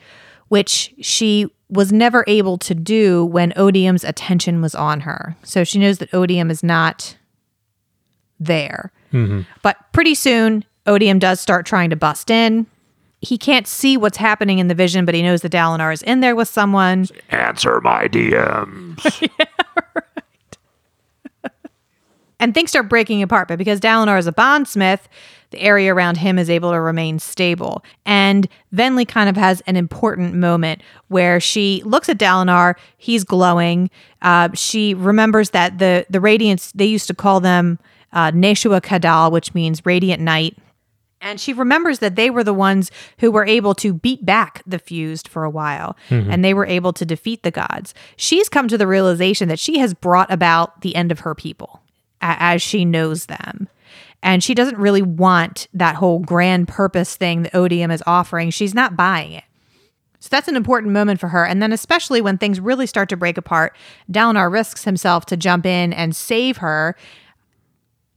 which 0.48 0.94
she 1.00 1.50
was 1.74 1.92
never 1.92 2.24
able 2.26 2.56
to 2.58 2.74
do 2.74 3.24
when 3.24 3.52
Odium's 3.56 4.04
attention 4.04 4.62
was 4.62 4.74
on 4.74 5.00
her. 5.00 5.36
So 5.42 5.64
she 5.64 5.78
knows 5.78 5.98
that 5.98 6.14
Odium 6.14 6.50
is 6.50 6.62
not 6.62 7.16
there. 8.38 8.92
Mm-hmm. 9.12 9.42
But 9.62 9.76
pretty 9.92 10.14
soon, 10.14 10.64
Odium 10.86 11.18
does 11.18 11.40
start 11.40 11.66
trying 11.66 11.90
to 11.90 11.96
bust 11.96 12.30
in. 12.30 12.66
He 13.20 13.38
can't 13.38 13.66
see 13.66 13.96
what's 13.96 14.18
happening 14.18 14.58
in 14.58 14.68
the 14.68 14.74
vision, 14.74 15.04
but 15.04 15.14
he 15.14 15.22
knows 15.22 15.42
that 15.42 15.52
Dalinar 15.52 15.92
is 15.92 16.02
in 16.02 16.20
there 16.20 16.36
with 16.36 16.48
someone. 16.48 17.08
Answer 17.30 17.80
my 17.80 18.06
DMs. 18.06 19.28
and 22.40 22.54
things 22.54 22.70
start 22.70 22.88
breaking 22.88 23.22
apart. 23.22 23.48
But 23.48 23.58
because 23.58 23.80
Dalinar 23.80 24.18
is 24.18 24.26
a 24.26 24.32
bondsmith, 24.32 25.00
the 25.54 25.62
area 25.62 25.94
around 25.94 26.16
him 26.18 26.38
is 26.38 26.50
able 26.50 26.72
to 26.72 26.80
remain 26.80 27.18
stable. 27.18 27.84
And 28.04 28.48
Venli 28.74 29.06
kind 29.06 29.28
of 29.28 29.36
has 29.36 29.60
an 29.66 29.76
important 29.76 30.34
moment 30.34 30.82
where 31.08 31.40
she 31.40 31.82
looks 31.84 32.08
at 32.08 32.18
Dalinar. 32.18 32.74
He's 32.98 33.24
glowing. 33.24 33.90
Uh, 34.22 34.48
she 34.54 34.94
remembers 34.94 35.50
that 35.50 35.78
the 35.78 36.06
the 36.10 36.18
radiants 36.18 36.72
they 36.74 36.86
used 36.86 37.06
to 37.08 37.14
call 37.14 37.40
them 37.40 37.78
uh, 38.12 38.30
Neshua 38.32 38.80
Kadal, 38.80 39.30
which 39.32 39.54
means 39.54 39.84
radiant 39.86 40.20
night. 40.22 40.56
And 41.20 41.40
she 41.40 41.54
remembers 41.54 42.00
that 42.00 42.16
they 42.16 42.28
were 42.28 42.44
the 42.44 42.52
ones 42.52 42.90
who 43.18 43.30
were 43.30 43.46
able 43.46 43.74
to 43.76 43.94
beat 43.94 44.26
back 44.26 44.62
the 44.66 44.78
fused 44.78 45.26
for 45.26 45.42
a 45.44 45.50
while 45.50 45.96
and 46.10 46.44
they 46.44 46.52
were 46.52 46.66
able 46.66 46.92
to 46.92 47.06
defeat 47.06 47.42
the 47.42 47.50
gods. 47.50 47.94
She's 48.16 48.50
come 48.50 48.68
to 48.68 48.76
the 48.76 48.86
realization 48.86 49.48
that 49.48 49.58
she 49.58 49.78
has 49.78 49.94
brought 49.94 50.30
about 50.30 50.82
the 50.82 50.94
end 50.94 51.10
of 51.10 51.20
her 51.20 51.34
people 51.34 51.80
a- 52.20 52.36
as 52.38 52.60
she 52.60 52.84
knows 52.84 53.24
them. 53.26 53.68
And 54.24 54.42
she 54.42 54.54
doesn't 54.54 54.78
really 54.78 55.02
want 55.02 55.68
that 55.74 55.96
whole 55.96 56.18
grand 56.18 56.66
purpose 56.66 57.14
thing 57.14 57.42
that 57.42 57.54
Odium 57.54 57.90
is 57.90 58.02
offering. 58.06 58.48
She's 58.50 58.74
not 58.74 58.96
buying 58.96 59.32
it. 59.32 59.44
So 60.18 60.28
that's 60.30 60.48
an 60.48 60.56
important 60.56 60.94
moment 60.94 61.20
for 61.20 61.28
her. 61.28 61.44
And 61.44 61.60
then, 61.62 61.70
especially 61.72 62.22
when 62.22 62.38
things 62.38 62.58
really 62.58 62.86
start 62.86 63.10
to 63.10 63.16
break 63.18 63.36
apart, 63.36 63.76
Dalinar 64.10 64.50
risks 64.50 64.84
himself 64.84 65.26
to 65.26 65.36
jump 65.36 65.66
in 65.66 65.92
and 65.92 66.16
save 66.16 66.56
her. 66.56 66.96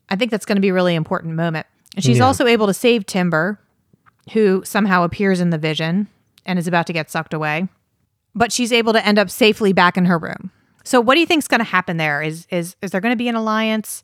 I 0.07 0.15
think 0.15 0.31
that's 0.31 0.45
going 0.45 0.55
to 0.55 0.61
be 0.61 0.69
a 0.69 0.73
really 0.73 0.95
important 0.95 1.35
moment. 1.35 1.67
And 1.95 2.03
she's 2.05 2.19
Yeah. 2.19 2.25
also 2.25 2.47
able 2.47 2.67
to 2.67 2.73
save 2.73 3.05
Timber, 3.05 3.59
who 4.31 4.61
somehow 4.63 5.03
appears 5.03 5.41
in 5.41 5.49
the 5.49 5.57
vision 5.57 6.07
and 6.45 6.57
is 6.57 6.67
about 6.67 6.87
to 6.87 6.93
get 6.93 7.11
sucked 7.11 7.33
away. 7.33 7.67
But 8.33 8.53
she's 8.53 8.71
able 8.71 8.93
to 8.93 9.05
end 9.05 9.19
up 9.19 9.29
safely 9.29 9.73
back 9.73 9.97
in 9.97 10.05
her 10.05 10.17
room. 10.17 10.51
So 10.85 11.01
what 11.01 11.15
do 11.15 11.19
you 11.19 11.25
think 11.25 11.39
is 11.43 11.49
going 11.49 11.59
to 11.59 11.65
happen 11.65 11.97
there? 11.97 12.21
Is 12.21 12.47
is 12.49 12.77
is 12.81 12.91
there 12.91 13.01
going 13.01 13.11
to 13.11 13.17
be 13.17 13.27
an 13.27 13.35
alliance? 13.35 14.03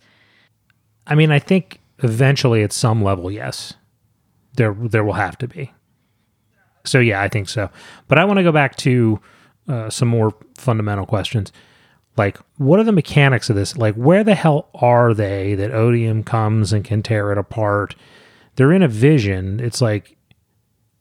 I 1.08 1.16
mean, 1.16 1.32
I 1.32 1.40
think 1.40 1.80
eventually 2.04 2.64
at 2.64 2.74
some 2.74 3.04
level, 3.04 3.32
yes. 3.32 3.74
There 4.56 4.74
there 4.74 5.04
will 5.04 5.14
have 5.14 5.38
to 5.40 5.48
be. 5.48 5.72
So 6.86 7.00
yeah, 7.00 7.22
I 7.22 7.28
think 7.28 7.50
so. 7.50 7.70
But 8.08 8.20
I 8.20 8.26
want 8.26 8.38
to 8.38 8.44
go 8.44 8.52
back 8.52 8.76
to 8.78 9.20
uh, 9.68 9.90
some 9.90 10.08
more 10.08 10.34
fundamental 10.56 11.06
questions. 11.06 11.52
Like, 12.16 12.38
what 12.58 12.80
are 12.80 12.84
the 12.84 12.92
mechanics 12.92 13.50
of 13.50 13.56
this? 13.56 13.76
Like, 13.76 13.96
where 13.96 14.24
the 14.24 14.36
hell 14.36 14.70
are 14.76 15.14
they 15.14 15.56
that 15.56 15.74
Odium 15.74 16.24
comes 16.24 16.72
and 16.72 16.84
can 16.86 17.02
tear 17.02 17.32
it 17.32 17.38
apart? 17.40 17.96
They're 18.56 18.72
in 18.72 18.84
a 18.84 18.88
vision. 18.88 19.60
It's 19.60 19.82
like 19.82 20.16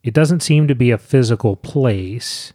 it 0.02 0.14
doesn't 0.14 0.40
seem 0.40 0.68
to 0.68 0.74
be 0.74 0.90
a 0.90 0.98
physical 0.98 1.56
place. 1.56 2.52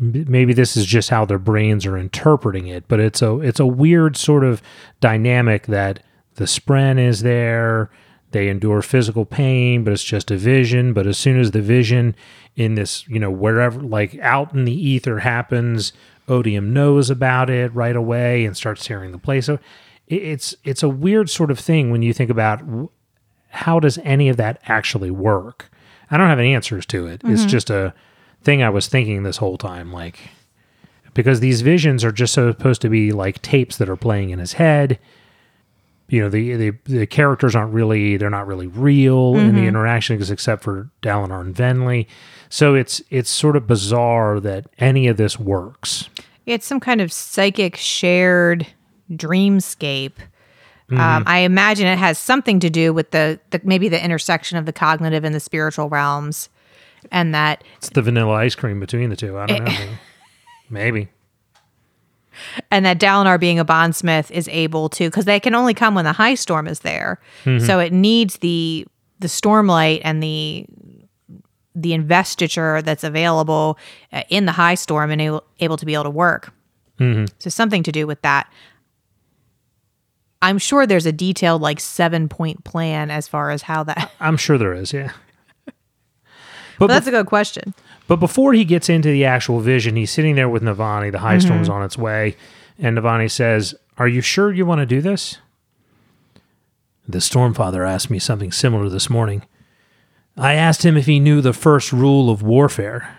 Maybe 0.00 0.54
this 0.54 0.78
is 0.78 0.86
just 0.86 1.10
how 1.10 1.26
their 1.26 1.38
brains 1.38 1.84
are 1.84 1.98
interpreting 1.98 2.66
it, 2.68 2.84
but 2.88 3.00
it's 3.00 3.20
a 3.20 3.38
it's 3.40 3.60
a 3.60 3.66
weird 3.66 4.16
sort 4.16 4.44
of 4.44 4.62
dynamic 5.00 5.66
that 5.66 6.02
the 6.36 6.46
spren 6.46 6.98
is 6.98 7.20
there. 7.20 7.90
They 8.30 8.48
endure 8.48 8.80
physical 8.80 9.26
pain, 9.26 9.84
but 9.84 9.92
it's 9.92 10.04
just 10.04 10.30
a 10.30 10.38
vision. 10.38 10.94
But 10.94 11.06
as 11.06 11.18
soon 11.18 11.38
as 11.38 11.50
the 11.50 11.60
vision 11.60 12.14
in 12.56 12.76
this, 12.76 13.06
you 13.08 13.18
know, 13.18 13.30
wherever, 13.30 13.80
like 13.80 14.18
out 14.20 14.54
in 14.54 14.64
the 14.64 14.72
ether 14.72 15.18
happens, 15.18 15.92
Odium 16.28 16.72
knows 16.72 17.10
about 17.10 17.50
it 17.50 17.74
right 17.74 17.96
away 17.96 18.44
and 18.46 18.56
starts 18.56 18.86
tearing 18.86 19.12
the 19.12 19.18
place. 19.18 19.46
So 19.46 19.58
it's 20.06 20.54
it's 20.64 20.82
a 20.82 20.88
weird 20.88 21.28
sort 21.28 21.50
of 21.50 21.58
thing 21.58 21.90
when 21.90 22.02
you 22.02 22.12
think 22.12 22.30
about 22.30 22.62
how 23.50 23.80
does 23.80 23.98
any 23.98 24.28
of 24.28 24.36
that 24.38 24.60
actually 24.64 25.10
work. 25.10 25.70
I 26.10 26.16
don't 26.16 26.28
have 26.28 26.38
any 26.38 26.54
answers 26.54 26.86
to 26.86 27.06
it. 27.06 27.20
It's 27.24 27.42
mm-hmm. 27.42 27.48
just 27.48 27.68
a 27.68 27.92
thing 28.42 28.62
I 28.62 28.70
was 28.70 28.88
thinking 28.88 29.22
this 29.22 29.38
whole 29.38 29.58
time, 29.58 29.92
like 29.92 30.18
because 31.14 31.40
these 31.40 31.60
visions 31.60 32.04
are 32.04 32.12
just 32.12 32.34
supposed 32.34 32.82
to 32.82 32.88
be 32.88 33.12
like 33.12 33.42
tapes 33.42 33.76
that 33.78 33.88
are 33.88 33.96
playing 33.96 34.30
in 34.30 34.38
his 34.38 34.54
head 34.54 34.98
you 36.10 36.20
know 36.20 36.28
the, 36.28 36.54
the 36.56 36.70
the 36.84 37.06
characters 37.06 37.54
aren't 37.54 37.72
really 37.72 38.16
they're 38.16 38.30
not 38.30 38.46
really 38.46 38.66
real 38.66 39.36
in 39.36 39.54
the 39.54 39.62
interactions 39.62 40.30
except 40.30 40.62
for 40.62 40.90
Dalinar 41.02 41.40
and 41.40 41.54
Venli. 41.54 42.06
So 42.48 42.74
it's 42.74 43.00
it's 43.10 43.30
sort 43.30 43.56
of 43.56 43.68
bizarre 43.68 44.40
that 44.40 44.66
any 44.78 45.06
of 45.06 45.16
this 45.16 45.38
works. 45.38 46.08
It's 46.46 46.66
some 46.66 46.80
kind 46.80 47.00
of 47.00 47.12
psychic 47.12 47.76
shared 47.76 48.66
dreamscape. 49.10 50.14
Um, 50.90 51.22
I 51.24 51.38
imagine 51.40 51.86
it 51.86 52.00
has 52.00 52.18
something 52.18 52.58
to 52.58 52.68
do 52.68 52.92
with 52.92 53.12
the, 53.12 53.38
the 53.50 53.60
maybe 53.62 53.88
the 53.88 54.04
intersection 54.04 54.58
of 54.58 54.66
the 54.66 54.72
cognitive 54.72 55.22
and 55.22 55.32
the 55.32 55.38
spiritual 55.38 55.88
realms, 55.88 56.48
and 57.10 57.34
that 57.34 57.64
It's 57.78 57.90
the 57.90 58.02
vanilla 58.02 58.32
ice 58.34 58.54
cream 58.54 58.80
between 58.80 59.10
the 59.10 59.16
two. 59.16 59.38
I 59.38 59.46
don't 59.46 59.64
know. 59.64 59.88
Maybe. 60.70 61.08
and 62.70 62.84
that 62.86 62.98
Dalinar 63.00 63.38
being 63.40 63.58
a 63.58 63.64
bondsmith 63.64 64.30
is 64.30 64.48
able 64.48 64.88
to 64.90 65.08
because 65.08 65.24
they 65.24 65.40
can 65.40 65.54
only 65.54 65.74
come 65.74 65.94
when 65.94 66.04
the 66.04 66.12
high 66.12 66.34
storm 66.34 66.66
is 66.68 66.80
there. 66.80 67.20
So 67.44 67.78
it 67.80 67.92
needs 67.92 68.38
the 68.38 68.86
the 69.18 69.26
stormlight 69.28 70.00
and 70.04 70.22
the 70.22 70.64
the 71.74 71.92
investiture 71.92 72.82
that's 72.82 73.04
available 73.04 73.78
uh, 74.12 74.22
in 74.28 74.44
the 74.46 74.52
high 74.52 74.74
storm 74.74 75.10
and 75.10 75.20
able, 75.20 75.44
able 75.60 75.76
to 75.76 75.86
be 75.86 75.94
able 75.94 76.04
to 76.04 76.10
work. 76.10 76.52
So 77.38 77.48
something 77.48 77.82
to 77.84 77.92
do 77.92 78.06
with 78.06 78.20
that. 78.22 78.52
I'm 80.42 80.58
sure 80.58 80.86
there's 80.86 81.06
a 81.06 81.12
detailed 81.12 81.62
like 81.62 81.80
seven 81.80 82.28
point 82.28 82.64
plan 82.64 83.10
as 83.10 83.26
far 83.28 83.50
as 83.50 83.62
how 83.62 83.84
that. 83.84 84.10
I'm 84.20 84.36
sure 84.36 84.58
there 84.58 84.74
is, 84.74 84.92
yeah. 84.92 85.12
But 86.80 86.86
that's 86.86 87.06
a 87.06 87.10
good 87.10 87.26
question. 87.26 87.74
But 88.08 88.16
before 88.16 88.54
he 88.54 88.64
gets 88.64 88.88
into 88.88 89.10
the 89.10 89.26
actual 89.26 89.60
vision, 89.60 89.96
he's 89.96 90.10
sitting 90.10 90.34
there 90.34 90.48
with 90.48 90.62
Navani. 90.62 91.12
The 91.12 91.18
high 91.18 91.38
storm's 91.38 91.68
on 91.68 91.84
its 91.84 91.98
way. 91.98 92.36
And 92.78 92.96
Navani 92.96 93.30
says, 93.30 93.74
Are 93.98 94.08
you 94.08 94.22
sure 94.22 94.50
you 94.50 94.64
want 94.64 94.80
to 94.80 94.86
do 94.86 95.02
this? 95.02 95.36
The 97.06 97.18
Stormfather 97.18 97.86
asked 97.86 98.08
me 98.10 98.18
something 98.18 98.50
similar 98.50 98.88
this 98.88 99.10
morning. 99.10 99.42
I 100.38 100.54
asked 100.54 100.84
him 100.84 100.96
if 100.96 101.04
he 101.04 101.20
knew 101.20 101.42
the 101.42 101.52
first 101.52 101.92
rule 101.92 102.30
of 102.30 102.42
warfare. 102.42 103.14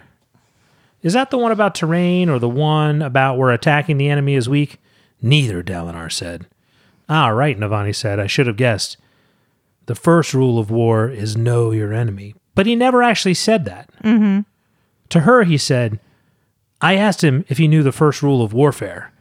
Is 1.03 1.13
that 1.13 1.29
the 1.29 1.37
one 1.37 1.51
about 1.51 1.75
terrain 1.75 2.29
or 2.29 2.39
the 2.39 2.49
one 2.49 3.01
about 3.03 3.37
where 3.37 3.51
attacking 3.51 3.97
the 3.97 4.09
enemy 4.09 4.33
is 4.33 4.49
weak? 4.49 4.79
Neither, 5.21 5.61
Dalinar 5.61 6.11
said. 6.11 6.47
Ah, 7.07 7.27
right, 7.27 7.59
Navani 7.59 7.95
said. 7.95 8.19
I 8.19 8.27
should 8.27 8.47
have 8.47 8.57
guessed. 8.57 8.97
The 9.85 9.95
first 9.95 10.33
rule 10.33 10.57
of 10.57 10.71
war 10.71 11.09
is 11.09 11.37
know 11.37 11.71
your 11.71 11.93
enemy. 11.93 12.33
But 12.55 12.65
he 12.65 12.75
never 12.75 13.01
actually 13.01 13.33
said 13.33 13.65
that. 13.65 13.89
Mm-hmm. 14.03 14.41
To 15.09 15.19
her, 15.21 15.43
he 15.43 15.57
said, 15.57 15.99
I 16.81 16.95
asked 16.95 17.23
him 17.23 17.45
if 17.47 17.57
he 17.57 17.67
knew 17.67 17.83
the 17.83 17.91
first 17.91 18.21
rule 18.21 18.41
of 18.41 18.53
warfare. 18.53 19.13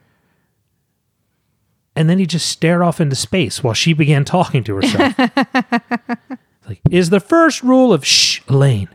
And 1.94 2.08
then 2.08 2.18
he 2.18 2.26
just 2.26 2.48
stared 2.48 2.82
off 2.82 3.00
into 3.00 3.16
space 3.16 3.62
while 3.62 3.74
she 3.74 3.92
began 3.92 4.24
talking 4.24 4.64
to 4.64 4.76
herself. 4.76 5.18
like, 6.66 6.80
is 6.90 7.10
the 7.10 7.20
first 7.20 7.62
rule 7.62 7.92
of 7.92 8.06
shh, 8.06 8.40
Elaine, 8.48 8.88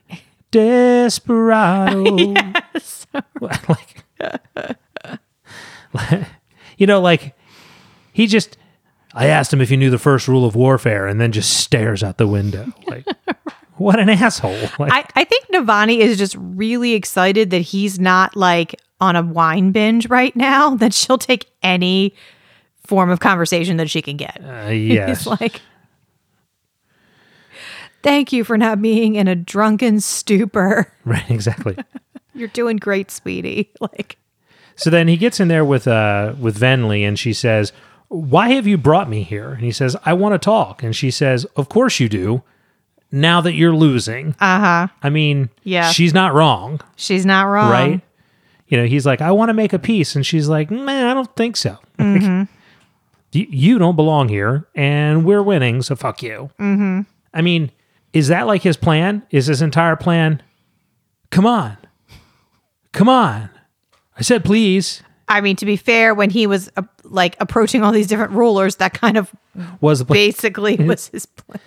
desperado. 0.52 2.34
like, 3.42 4.04
you 6.78 6.88
know, 6.88 7.02
like 7.02 7.36
he 8.12 8.28
just. 8.28 8.58
I 9.14 9.28
asked 9.28 9.54
him 9.54 9.62
if 9.62 9.70
he 9.70 9.78
knew 9.78 9.90
the 9.90 9.98
first 9.98 10.28
rule 10.28 10.44
of 10.46 10.56
warfare, 10.56 11.08
and 11.08 11.22
then 11.22 11.32
just 11.32 11.58
stares 11.58 12.04
out 12.04 12.18
the 12.18 12.28
window. 12.28 12.74
Like, 12.86 13.06
what 13.78 14.00
an 14.00 14.10
asshole! 14.10 14.56
Like, 14.80 14.92
I, 14.92 15.06
I 15.22 15.24
think 15.24 15.48
Navani 15.48 15.98
is 16.00 16.18
just 16.18 16.36
really 16.40 16.94
excited 16.94 17.50
that 17.52 17.60
he's 17.62 18.00
not 18.00 18.36
like 18.36 18.76
on 19.02 19.16
a 19.16 19.22
wine 19.24 19.72
binge 19.72 20.08
right 20.10 20.36
now, 20.36 20.76
that 20.76 20.94
she'll 20.94 21.18
take 21.18 21.46
any 21.64 22.14
form 22.86 23.10
of 23.10 23.20
conversation 23.20 23.78
that 23.78 23.90
she 23.90 24.02
can 24.02 24.16
get. 24.18 24.40
uh, 24.44 24.70
yes, 24.70 25.20
He's 25.24 25.28
like, 25.28 25.62
Thank 28.04 28.32
you 28.32 28.44
for 28.44 28.58
not 28.58 28.82
being 28.82 29.16
in 29.16 29.28
a 29.28 29.36
drunken 29.36 30.00
stupor. 30.00 30.92
right, 31.06 31.28
exactly. 31.30 31.76
You're 32.36 32.50
doing 32.50 32.78
great, 32.78 33.10
sweetie. 33.10 33.72
Like, 33.80 34.18
So 34.76 34.90
then 34.92 35.08
he 35.08 35.18
gets 35.18 35.40
in 35.40 35.48
there 35.48 35.66
with 35.66 35.88
uh 35.88 36.36
with 36.40 36.60
Venli 36.60 37.02
and 37.02 37.18
she 37.18 37.34
says, 37.34 37.72
"Why 38.10 38.50
have 38.50 38.68
you 38.68 38.78
brought 38.78 39.10
me 39.10 39.24
here?" 39.24 39.52
And 39.54 39.64
he 39.64 39.72
says, 39.72 39.96
"I 40.06 40.14
want 40.14 40.34
to 40.34 40.40
talk." 40.40 40.84
And 40.84 40.96
she 40.96 41.10
says, 41.10 41.46
"Of 41.56 41.70
course 41.70 42.00
you 42.00 42.08
do. 42.10 42.44
Now 43.16 43.42
that 43.42 43.54
you're 43.54 43.76
losing." 43.76 44.36
uh 44.40 44.60
huh. 44.60 44.88
I 45.02 45.10
mean, 45.10 45.50
Yeah. 45.64 45.90
she's 45.90 46.14
not 46.14 46.34
wrong, 46.34 46.82
She's 46.96 47.26
not 47.26 47.44
wrong. 47.46 47.72
right? 47.72 48.02
You 48.68 48.78
know, 48.78 48.86
he's 48.86 49.06
like, 49.06 49.22
"I 49.22 49.32
want 49.32 49.50
to 49.50 49.54
make 49.54 49.74
a 49.74 49.80
peace." 49.80 50.16
And 50.16 50.26
she's 50.26 50.48
like, 50.48 50.70
"Man, 50.72 51.06
I 51.08 51.14
don't 51.14 51.34
think 51.36 51.56
so." 51.58 51.78
you, 52.00 52.48
you 53.32 53.78
don't 53.80 53.96
belong 53.96 54.30
here 54.30 54.68
and 54.76 55.26
we're 55.26 55.44
winning, 55.44 55.82
so 55.82 55.96
fuck 55.96 56.22
you. 56.24 56.50
Mm-hmm. 56.60 57.02
I 57.34 57.42
mean, 57.42 57.72
is 58.14 58.28
that 58.30 58.48
like 58.48 58.62
his 58.64 58.78
plan? 58.78 59.24
Is 59.32 59.48
his 59.48 59.62
entire 59.62 59.96
plan? 59.96 60.42
Come 61.32 61.46
on. 61.46 61.78
Come 62.94 63.10
on. 63.10 63.50
I 64.18 64.22
said 64.22 64.46
please. 64.46 65.04
I 65.28 65.42
mean, 65.42 65.56
to 65.58 65.66
be 65.66 65.76
fair, 65.76 66.14
when 66.14 66.30
he 66.30 66.46
was 66.48 66.70
uh, 66.78 66.84
like 67.04 67.36
approaching 67.40 67.84
all 67.84 67.92
these 67.92 68.08
different 68.08 68.34
rulers, 68.34 68.76
that 68.78 68.94
kind 68.94 69.18
of 69.18 69.34
Was 69.82 70.04
basically 70.04 70.76
was 70.76 71.08
his 71.08 71.26
plan. 71.26 71.60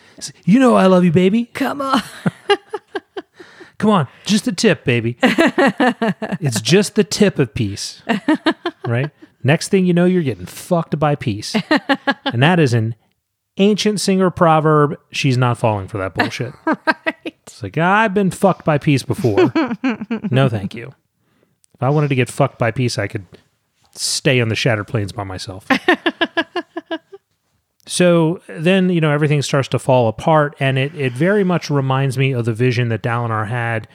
You 0.44 0.58
know 0.58 0.74
I 0.76 0.86
love 0.86 1.04
you, 1.04 1.12
baby. 1.12 1.46
Come 1.46 1.80
on. 1.80 2.00
Come 3.78 3.90
on, 3.90 4.08
just 4.24 4.44
the 4.44 4.52
tip, 4.52 4.84
baby. 4.84 5.16
it's 5.22 6.60
just 6.60 6.96
the 6.96 7.04
tip 7.04 7.38
of 7.38 7.54
peace. 7.54 8.02
Right? 8.84 9.10
Next 9.44 9.68
thing 9.68 9.86
you 9.86 9.94
know, 9.94 10.04
you're 10.04 10.24
getting 10.24 10.46
fucked 10.46 10.98
by 10.98 11.14
peace. 11.14 11.54
And 12.24 12.42
that 12.42 12.58
is 12.58 12.74
an 12.74 12.96
ancient 13.56 14.00
singer 14.00 14.30
proverb. 14.30 14.98
She's 15.12 15.38
not 15.38 15.58
falling 15.58 15.86
for 15.88 15.98
that 15.98 16.14
bullshit. 16.14 16.54
Right. 16.66 17.36
It's 17.46 17.62
like, 17.62 17.78
I've 17.78 18.12
been 18.14 18.30
fucked 18.30 18.64
by 18.64 18.78
peace 18.78 19.02
before. 19.02 19.52
no, 20.30 20.48
thank 20.48 20.74
you. 20.74 20.92
If 21.74 21.82
I 21.82 21.88
wanted 21.88 22.08
to 22.08 22.14
get 22.14 22.28
fucked 22.28 22.58
by 22.58 22.70
peace, 22.70 22.98
I 22.98 23.06
could 23.06 23.24
stay 23.98 24.40
on 24.40 24.48
the 24.48 24.54
Shattered 24.54 24.86
Plains 24.86 25.12
by 25.12 25.24
myself. 25.24 25.66
So 27.86 28.42
then, 28.48 28.90
you 28.90 29.00
know, 29.00 29.10
everything 29.10 29.40
starts 29.40 29.66
to 29.68 29.78
fall 29.78 30.08
apart, 30.08 30.54
and 30.60 30.76
it, 30.78 30.94
it 30.94 31.12
very 31.14 31.42
much 31.42 31.70
reminds 31.70 32.18
me 32.18 32.32
of 32.32 32.44
the 32.44 32.52
vision 32.52 32.90
that 32.90 33.02
Dalinar 33.02 33.48
had. 33.48 33.88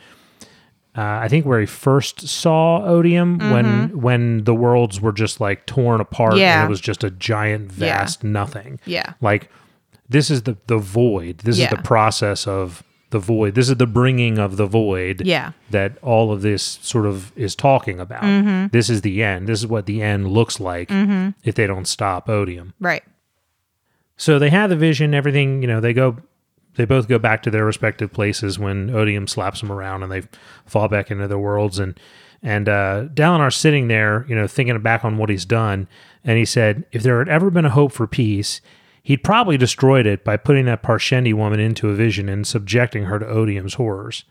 Uh, 0.97 1.01
I 1.21 1.27
think 1.27 1.45
where 1.45 1.59
he 1.59 1.67
first 1.67 2.27
saw 2.27 2.83
Odium 2.83 3.37
when 3.51 3.99
when 4.01 4.45
the 4.45 4.53
worlds 4.55 4.99
were 4.99 5.11
just 5.11 5.39
like 5.39 5.67
torn 5.67 6.01
apart, 6.01 6.37
Yeah. 6.37 6.61
and 6.61 6.67
it 6.67 6.69
was 6.71 6.81
just 6.81 7.03
a 7.03 7.11
giant, 7.11 7.71
vast 7.71 8.23
nothing. 8.23 8.79
Yeah. 8.85 9.13
Like 9.21 9.51
this 10.09 10.31
is 10.31 10.41
the 10.43 10.57
the 10.65 10.77
void. 10.79 11.39
This 11.39 11.59
Yeah. 11.59 11.65
is 11.65 11.69
the 11.71 11.81
process 11.83 12.47
of 12.47 12.81
the 13.13 13.19
void. 13.19 13.55
This 13.55 13.69
is 13.69 13.77
the 13.77 13.87
bringing 13.87 14.37
of 14.37 14.57
the 14.57 14.65
void. 14.65 15.21
Yeah. 15.25 15.53
That 15.69 15.97
all 16.01 16.33
of 16.33 16.41
this 16.41 16.79
sort 16.81 17.05
of 17.05 17.31
is 17.37 17.55
talking 17.55 18.01
about. 18.01 18.23
Mm-hmm. 18.23 18.67
This 18.73 18.89
is 18.89 19.01
the 19.01 19.23
end. 19.23 19.47
This 19.47 19.59
is 19.59 19.67
what 19.67 19.85
the 19.85 20.01
end 20.01 20.27
looks 20.27 20.59
like 20.59 20.89
if 20.91 21.55
they 21.55 21.65
don't 21.65 21.87
stop 21.87 22.27
Odium. 22.27 22.73
Right. 22.81 23.03
So 24.17 24.37
they 24.37 24.49
have 24.49 24.69
the 24.69 24.75
vision, 24.75 25.13
everything, 25.13 25.61
you 25.61 25.67
know, 25.67 25.79
they 25.79 25.93
go 25.93 26.17
they 26.75 26.85
both 26.85 27.07
go 27.07 27.19
back 27.19 27.43
to 27.43 27.51
their 27.51 27.65
respective 27.65 28.11
places 28.11 28.57
when 28.57 28.89
Odium 28.89 29.27
slaps 29.27 29.61
them 29.61 29.71
around 29.71 30.03
and 30.03 30.11
they 30.11 30.23
fall 30.65 30.87
back 30.87 31.11
into 31.11 31.27
their 31.27 31.37
worlds 31.37 31.79
and 31.79 31.99
and 32.41 32.67
uh 32.67 33.05
Dalinar's 33.13 33.55
sitting 33.55 33.87
there, 33.87 34.25
you 34.27 34.35
know, 34.35 34.47
thinking 34.47 34.79
back 34.81 35.05
on 35.05 35.17
what 35.17 35.29
he's 35.29 35.45
done, 35.45 35.87
and 36.23 36.37
he 36.37 36.45
said, 36.45 36.83
if 36.91 37.03
there 37.03 37.19
had 37.19 37.29
ever 37.29 37.49
been 37.49 37.65
a 37.65 37.69
hope 37.69 37.91
for 37.91 38.07
peace, 38.07 38.59
he'd 39.03 39.23
probably 39.23 39.57
destroyed 39.57 40.07
it 40.07 40.23
by 40.23 40.37
putting 40.37 40.65
that 40.65 40.81
Parshendi 40.81 41.33
woman 41.33 41.59
into 41.59 41.89
a 41.89 41.93
vision 41.93 42.29
and 42.29 42.47
subjecting 42.47 43.03
her 43.05 43.19
to 43.19 43.25
Odium's 43.25 43.75
horrors. 43.75 44.23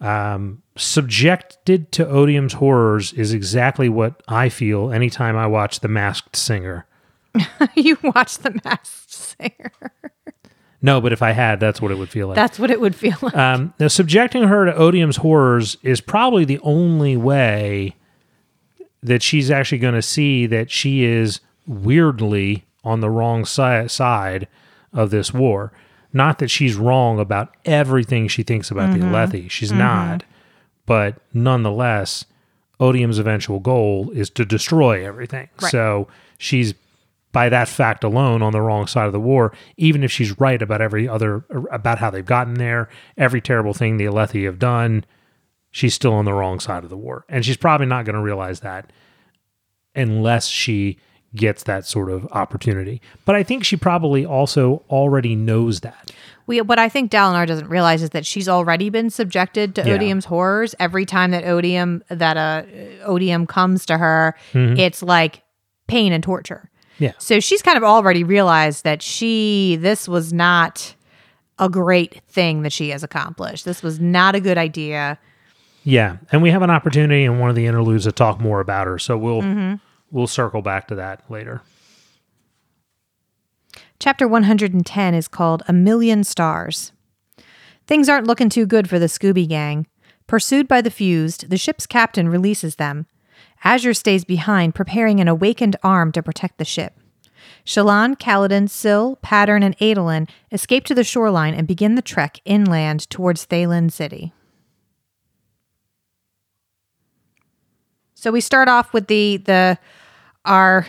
Um, 0.00 0.62
subjected 0.76 1.92
to 1.92 2.04
Odium's 2.04 2.54
horrors 2.54 3.12
is 3.12 3.32
exactly 3.32 3.88
what 3.88 4.22
I 4.26 4.48
feel 4.48 4.90
anytime 4.90 5.36
I 5.36 5.46
watch 5.46 5.80
The 5.80 5.88
Masked 5.88 6.36
Singer. 6.36 6.86
you 7.74 7.98
watch 8.02 8.38
The 8.38 8.60
Masked 8.64 9.12
Singer. 9.12 9.72
No, 10.82 11.00
but 11.00 11.12
if 11.14 11.22
I 11.22 11.30
had, 11.30 11.60
that's 11.60 11.80
what 11.80 11.90
it 11.90 11.96
would 11.96 12.10
feel 12.10 12.28
like. 12.28 12.36
That's 12.36 12.58
what 12.58 12.70
it 12.70 12.80
would 12.80 12.94
feel 12.94 13.16
like. 13.22 13.34
Um, 13.34 13.72
now, 13.78 13.88
subjecting 13.88 14.42
her 14.44 14.66
to 14.66 14.72
Odium's 14.72 15.16
horrors 15.16 15.78
is 15.82 16.00
probably 16.02 16.44
the 16.44 16.58
only 16.58 17.16
way 17.16 17.96
that 19.02 19.22
she's 19.22 19.50
actually 19.50 19.78
going 19.78 19.94
to 19.94 20.02
see 20.02 20.44
that 20.46 20.70
she 20.70 21.04
is 21.04 21.40
weirdly 21.66 22.66
on 22.84 23.00
the 23.00 23.10
wrong 23.10 23.44
si- 23.44 23.88
side 23.88 24.48
of 24.92 25.10
this 25.10 25.32
war. 25.32 25.72
Not 26.12 26.38
that 26.38 26.50
she's 26.50 26.76
wrong 26.76 27.18
about 27.18 27.54
everything 27.64 28.28
she 28.28 28.42
thinks 28.42 28.70
about 28.70 28.92
the 28.92 29.00
mm-hmm. 29.00 29.14
Alethi. 29.14 29.50
She's 29.50 29.70
mm-hmm. 29.70 29.78
not. 29.78 30.24
But 30.86 31.16
nonetheless, 31.32 32.24
Odium's 32.78 33.18
eventual 33.18 33.58
goal 33.58 34.10
is 34.10 34.30
to 34.30 34.44
destroy 34.44 35.06
everything. 35.06 35.48
Right. 35.60 35.70
So 35.70 36.08
she's 36.38 36.74
by 37.32 37.48
that 37.48 37.68
fact 37.68 38.04
alone 38.04 38.42
on 38.42 38.52
the 38.52 38.60
wrong 38.60 38.86
side 38.86 39.06
of 39.06 39.12
the 39.12 39.20
war, 39.20 39.52
even 39.76 40.04
if 40.04 40.12
she's 40.12 40.38
right 40.38 40.62
about 40.62 40.80
every 40.80 41.08
other 41.08 41.44
about 41.72 41.98
how 41.98 42.08
they've 42.10 42.24
gotten 42.24 42.54
there, 42.54 42.88
every 43.16 43.40
terrible 43.40 43.74
thing 43.74 43.96
the 43.96 44.04
Alethi 44.04 44.44
have 44.44 44.58
done, 44.58 45.04
she's 45.72 45.94
still 45.94 46.12
on 46.12 46.24
the 46.24 46.32
wrong 46.32 46.60
side 46.60 46.84
of 46.84 46.90
the 46.90 46.96
war. 46.96 47.24
And 47.28 47.44
she's 47.44 47.56
probably 47.56 47.86
not 47.86 48.04
going 48.04 48.14
to 48.14 48.22
realize 48.22 48.60
that 48.60 48.92
unless 49.96 50.46
she 50.46 50.98
gets 51.34 51.64
that 51.64 51.84
sort 51.86 52.10
of 52.10 52.26
opportunity. 52.32 53.00
But 53.24 53.34
I 53.36 53.42
think 53.42 53.64
she 53.64 53.76
probably 53.76 54.24
also 54.24 54.82
already 54.90 55.34
knows 55.34 55.80
that. 55.80 56.10
We, 56.46 56.60
what 56.60 56.78
I 56.78 56.88
think 56.88 57.10
Dalinar 57.10 57.46
doesn't 57.46 57.68
realize 57.68 58.02
is 58.02 58.10
that 58.10 58.26
she's 58.26 58.48
already 58.48 58.90
been 58.90 59.08
subjected 59.10 59.74
to 59.76 59.82
Yeah. 59.86 59.94
Odium's 59.96 60.26
horrors. 60.26 60.74
Every 60.78 61.06
time 61.06 61.30
that 61.30 61.44
Odium 61.44 62.02
that 62.08 62.36
uh, 62.36 62.62
Odium 63.04 63.46
comes 63.46 63.86
to 63.86 63.96
her, 63.96 64.34
it's 64.52 65.02
like 65.02 65.42
pain 65.86 66.12
and 66.12 66.22
torture. 66.22 66.70
Yeah. 66.98 67.12
So 67.18 67.40
she's 67.40 67.62
kind 67.62 67.76
of 67.78 67.82
already 67.82 68.24
realized 68.24 68.84
that 68.84 69.02
she 69.02 69.76
this 69.80 70.06
was 70.06 70.32
not 70.32 70.94
a 71.58 71.68
great 71.68 72.20
thing 72.28 72.62
that 72.62 72.72
she 72.72 72.90
has 72.90 73.02
accomplished. 73.02 73.64
This 73.64 73.82
was 73.82 73.98
not 73.98 74.34
a 74.34 74.40
good 74.40 74.58
idea. 74.58 75.18
Yeah, 75.86 76.16
and 76.32 76.42
we 76.42 76.50
have 76.50 76.62
an 76.62 76.70
opportunity 76.70 77.24
in 77.24 77.38
one 77.38 77.50
of 77.50 77.56
the 77.56 77.66
interludes 77.66 78.04
to 78.04 78.12
talk 78.12 78.40
more 78.40 78.60
about 78.60 78.86
her, 78.86 78.98
so 78.98 79.16
we'll 79.18 79.78
we'll 80.14 80.26
circle 80.28 80.62
back 80.62 80.88
to 80.88 80.94
that 80.94 81.28
later. 81.28 81.60
Chapter 83.98 84.28
110 84.28 85.14
is 85.14 85.28
called 85.28 85.62
A 85.66 85.72
Million 85.72 86.24
Stars. 86.24 86.92
Things 87.86 88.08
aren't 88.08 88.26
looking 88.26 88.48
too 88.48 88.64
good 88.64 88.88
for 88.88 88.98
the 88.98 89.06
Scooby 89.06 89.46
Gang. 89.46 89.86
Pursued 90.26 90.68
by 90.68 90.80
the 90.80 90.90
fused, 90.90 91.50
the 91.50 91.58
ship's 91.58 91.86
captain 91.86 92.28
releases 92.28 92.76
them. 92.76 93.06
Azure 93.62 93.92
stays 93.92 94.24
behind, 94.24 94.74
preparing 94.74 95.20
an 95.20 95.28
awakened 95.28 95.76
arm 95.82 96.12
to 96.12 96.22
protect 96.22 96.58
the 96.58 96.64
ship. 96.64 96.94
Shallan, 97.66 98.16
Kaladin, 98.16 98.70
Syl, 98.70 99.16
Pattern, 99.16 99.62
and 99.62 99.76
Adolin 99.78 100.28
escape 100.52 100.84
to 100.84 100.94
the 100.94 101.04
shoreline 101.04 101.54
and 101.54 101.66
begin 101.66 101.94
the 101.94 102.02
trek 102.02 102.40
inland 102.44 103.08
towards 103.10 103.46
Thaylen 103.46 103.90
City. 103.90 104.32
So 108.24 108.30
we 108.30 108.40
start 108.40 108.68
off 108.68 108.94
with 108.94 109.08
the 109.08 109.36
the 109.36 109.78
our 110.44 110.86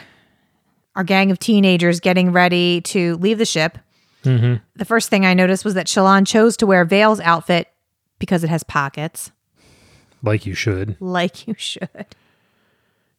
our 0.95 1.03
gang 1.03 1.29
of 1.31 1.39
teenagers 1.39 1.99
getting 1.99 2.31
ready 2.31 2.79
to 2.81 3.15
leave 3.17 3.37
the 3.37 3.45
ship. 3.45 3.77
Mm-hmm. 4.23 4.55
The 4.75 4.85
first 4.85 5.09
thing 5.09 5.25
I 5.25 5.33
noticed 5.33 5.65
was 5.65 5.73
that 5.73 5.87
Shallan 5.87 6.25
chose 6.25 6.55
to 6.57 6.65
wear 6.65 6.85
Veil's 6.85 7.19
outfit 7.19 7.67
because 8.17 8.43
it 8.43 8.49
has 8.49 8.63
pockets, 8.63 9.31
Like 10.23 10.45
you 10.45 10.53
should. 10.55 10.95
like 10.99 11.47
you 11.47 11.53
should. 11.57 12.05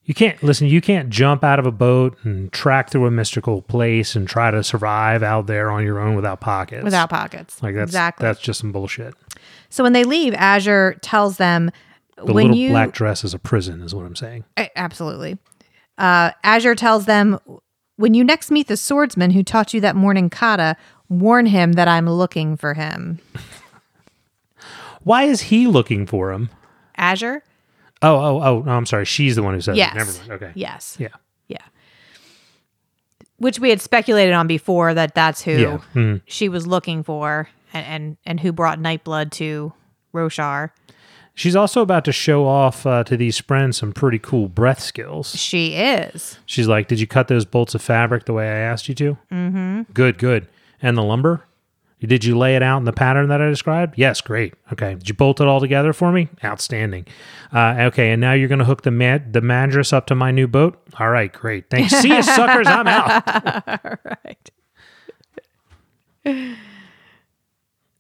You 0.05 0.15
can't 0.15 0.41
listen. 0.43 0.69
You 0.69 0.81
can't 0.81 1.11
jump 1.11 1.43
out 1.45 1.59
of 1.59 1.67
a 1.67 1.73
boat 1.73 2.17
and 2.23 2.53
track 2.53 2.91
through 2.91 3.07
a 3.07 3.11
mystical 3.11 3.61
place 3.61 4.15
and 4.17 4.27
try 4.29 4.51
to 4.53 4.63
survive 4.65 5.23
out 5.23 5.47
there 5.49 5.69
on 5.71 5.85
your 5.85 5.99
own 5.99 6.15
without 6.15 6.41
pockets. 6.41 6.85
Without 6.85 7.11
pockets. 7.11 7.61
like 7.63 7.75
that's 7.75 7.91
exactly. 7.91 8.25
that's 8.25 8.41
just 8.41 8.61
some 8.61 8.71
bullshit. 8.73 9.15
so 9.69 9.83
when 9.83 9.93
they 9.93 10.05
leave, 10.05 10.33
Azure 10.35 10.97
tells 11.03 11.37
them 11.39 11.71
The 12.17 12.25
when 12.27 12.47
little 12.47 12.57
you 12.57 12.71
black 12.71 12.93
dress 12.93 13.23
is 13.25 13.35
a 13.35 13.39
prison, 13.39 13.83
is 13.83 13.95
what 13.95 14.07
I'm 14.07 14.17
saying. 14.17 14.45
Absolutely. 14.77 15.39
Uh, 15.99 16.31
Azure 16.45 16.75
tells 16.75 17.07
them, 17.07 17.39
"When 17.97 18.15
you 18.15 18.23
next 18.25 18.51
meet 18.51 18.69
the 18.69 18.77
swordsman 18.77 19.31
who 19.31 19.43
taught 19.43 19.73
you 19.75 19.81
that 19.81 19.97
morning 19.97 20.29
kata, 20.31 20.77
warn 21.09 21.47
him 21.47 21.73
that 21.73 21.89
I'm 21.89 22.09
looking 22.09 22.57
for 22.57 22.75
him." 22.75 23.19
Why 25.03 25.23
is 25.25 25.43
he 25.43 25.67
looking 25.67 26.05
for 26.07 26.33
him? 26.33 26.51
Azure. 26.97 27.43
Oh, 28.03 28.17
oh, 28.17 28.43
oh, 28.43 28.63
no, 28.67 28.73
I'm 28.73 28.87
sorry. 28.87 29.05
She's 29.05 29.37
the 29.37 29.43
one 29.43 29.55
who 29.55 29.61
says 29.61 29.77
Yes. 29.77 29.93
it. 29.93 29.97
Never 29.97 30.13
mind. 30.13 30.31
Okay. 30.33 30.53
Yes. 30.55 30.97
Yeah. 30.99 31.09
Yeah. 31.49 31.59
Which 33.39 33.59
we 33.61 33.71
had 33.71 33.81
speculated 33.81 34.33
on 34.33 34.47
before 34.47 34.95
that 34.95 35.15
that's 35.15 35.43
who 35.43 35.53
Yeah. 35.53 35.79
Mhm. 35.95 36.23
she 36.27 36.49
was 36.49 36.67
looking 36.67 37.03
for 37.05 37.49
and, 37.73 37.87
and, 37.87 38.17
and 38.27 38.41
who 38.41 38.53
brought 38.53 38.79
Nightblood 38.81 39.31
to 39.33 39.73
Roshar. 40.13 40.71
She's 41.37 41.55
also 41.55 41.83
about 41.83 42.07
to 42.07 42.13
show 42.13 42.47
off 42.47 42.87
uh, 42.87 43.05
to 43.05 43.15
these 43.15 43.39
friends 43.39 43.77
some 43.77 43.93
pretty 43.93 44.19
cool 44.19 44.49
breath 44.49 44.81
skills. 44.81 45.37
She 45.39 45.75
is. 45.75 46.39
She's 46.47 46.67
like, 46.67 46.89
Did 46.89 46.99
you 46.99 47.07
cut 47.07 47.29
those 47.29 47.45
bolts 47.45 47.75
of 47.75 47.83
fabric 47.83 48.25
the 48.25 48.33
way 48.33 48.49
I 48.49 48.57
asked 48.57 48.89
you 48.89 48.95
to? 48.95 49.19
Mm-hmm. 49.31 49.83
Good, 49.93 50.17
good. 50.17 50.49
And 50.81 50.97
the 50.97 51.03
lumber? 51.03 51.45
Did 52.01 52.25
you 52.25 52.39
lay 52.39 52.57
it 52.57 52.63
out 52.63 52.79
in 52.79 52.85
the 52.85 52.93
pattern 52.93 53.29
that 53.29 53.43
I 53.43 53.49
described? 53.49 53.99
Yes, 53.99 54.21
great. 54.23 54.55
Okay. 54.73 54.95
Did 54.95 55.09
you 55.09 55.15
bolt 55.15 55.41
it 55.41 55.47
all 55.47 55.61
together 55.61 55.93
for 55.93 56.11
me? 56.11 56.29
Outstanding. 56.43 57.07
Uh, 57.53 57.75
okay, 57.81 58.13
and 58.13 58.21
now 58.21 58.33
you're 58.33 58.49
going 58.49 58.59
to 58.59 58.65
hook 58.65 58.83
the 58.83 58.91
ma- 58.91 59.19
the 59.31 59.41
madras 59.43 59.93
up 59.93 60.07
to 60.07 60.15
my 60.15 60.31
new 60.31 60.47
boat? 60.47 60.81
All 60.99 61.11
right, 61.11 61.33
great. 61.33 61.69
Thanks. 61.69 61.93
See 61.95 62.09
you, 62.15 62.23
suckers. 62.23 62.67
I'm 62.67 62.87
out. 62.87 63.99
right. 66.25 66.63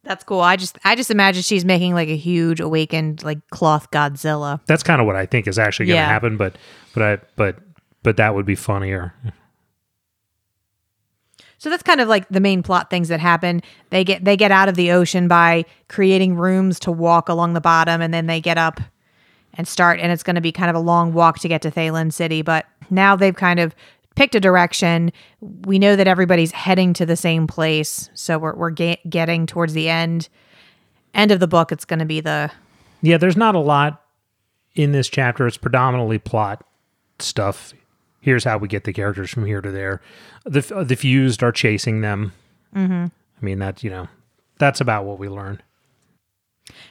That's 0.07 0.22
cool. 0.22 0.40
I 0.40 0.54
just 0.54 0.78
I 0.84 0.94
just 0.94 1.11
imagine 1.11 1.42
she's 1.42 1.64
making 1.64 1.92
like 1.92 2.09
a 2.09 2.16
huge 2.16 2.61
awakened 2.61 3.24
like 3.24 3.38
cloth 3.50 3.90
Godzilla. 3.90 4.61
That's 4.66 4.84
kind 4.84 5.00
of 5.00 5.07
what 5.07 5.16
I 5.16 5.26
think 5.26 5.48
is 5.48 5.59
actually 5.59 5.86
going 5.86 5.96
to 5.96 6.02
Yeah. 6.02 6.09
happen, 6.09 6.36
but 6.36 6.54
but 6.94 7.02
I 7.02 7.18
but 7.34 7.59
but 8.04 8.16
that 8.16 8.32
would 8.36 8.46
be 8.46 8.54
funnier. 8.54 9.12
So 11.59 11.70
that's 11.70 11.82
kind 11.82 12.00
of 12.00 12.07
like 12.09 12.28
the 12.28 12.38
main 12.40 12.62
plot 12.62 12.88
things 12.90 13.09
that 13.09 13.18
happen. 13.18 13.62
They 13.90 14.04
get 14.04 14.24
they 14.24 14.36
get 14.36 14.52
out 14.52 14.68
of 14.68 14.76
the 14.76 14.92
ocean 14.92 15.26
by 15.26 15.64
creating 15.88 16.36
rooms 16.36 16.78
to 16.80 16.92
walk 16.92 17.28
along 17.28 17.54
the 17.54 17.61
bottom, 17.61 18.00
and 18.00 18.14
then 18.14 18.26
they 18.26 18.40
get 18.40 18.59
up 18.59 18.80
and 19.54 19.66
start. 19.66 19.98
And 19.98 20.12
it's 20.12 20.22
going 20.22 20.36
to 20.36 20.40
be 20.42 20.52
kind 20.52 20.70
of 20.70 20.76
a 20.76 20.80
long 20.80 21.14
walk 21.14 21.38
to 21.40 21.48
get 21.48 21.62
to 21.62 21.70
Thaylen 21.70 22.12
City. 22.12 22.42
But 22.42 22.66
now 22.90 23.16
they've 23.16 23.34
kind 23.34 23.59
of 23.59 23.74
picked 24.16 24.34
a 24.34 24.40
direction. 24.40 25.12
We 25.40 25.78
know 25.78 25.94
that 25.94 26.08
everybody's 26.08 26.50
heading 26.50 26.92
to 26.94 27.06
the 27.06 27.16
same 27.16 27.46
place, 27.46 28.10
so 28.14 28.38
we're 28.38 28.54
we're 28.56 28.70
ga- 28.70 29.00
getting 29.08 29.46
towards 29.46 29.72
the 29.74 29.88
end 29.88 30.28
end 31.14 31.30
of 31.30 31.38
the 31.38 31.46
book. 31.46 31.70
It's 31.70 31.84
going 31.84 32.00
to 32.00 32.04
be 32.04 32.20
the 32.20 32.50
Yeah, 33.02 33.18
there's 33.18 33.36
not 33.36 33.54
a 33.54 33.60
lot 33.60 34.02
in 34.74 34.92
this 34.92 35.08
chapter. 35.08 35.46
It's 35.46 35.56
predominantly 35.56 36.18
plot 36.18 36.66
stuff. 37.20 37.72
Here's 38.20 38.42
how 38.42 38.58
we 38.58 38.66
get 38.66 38.84
the 38.84 38.92
characters 38.92 39.30
from 39.30 39.46
here 39.46 39.60
to 39.60 39.70
there. 39.70 40.00
The 40.44 40.84
the 40.84 40.96
fused 40.96 41.42
are 41.44 41.52
chasing 41.52 42.00
them. 42.00 42.32
Mm-hmm. 42.74 43.04
I 43.04 43.44
mean 43.44 43.60
that 43.60 43.84
you 43.84 43.90
know 43.90 44.08
that's 44.58 44.80
about 44.80 45.04
what 45.04 45.18
we 45.18 45.28
learn. 45.28 45.62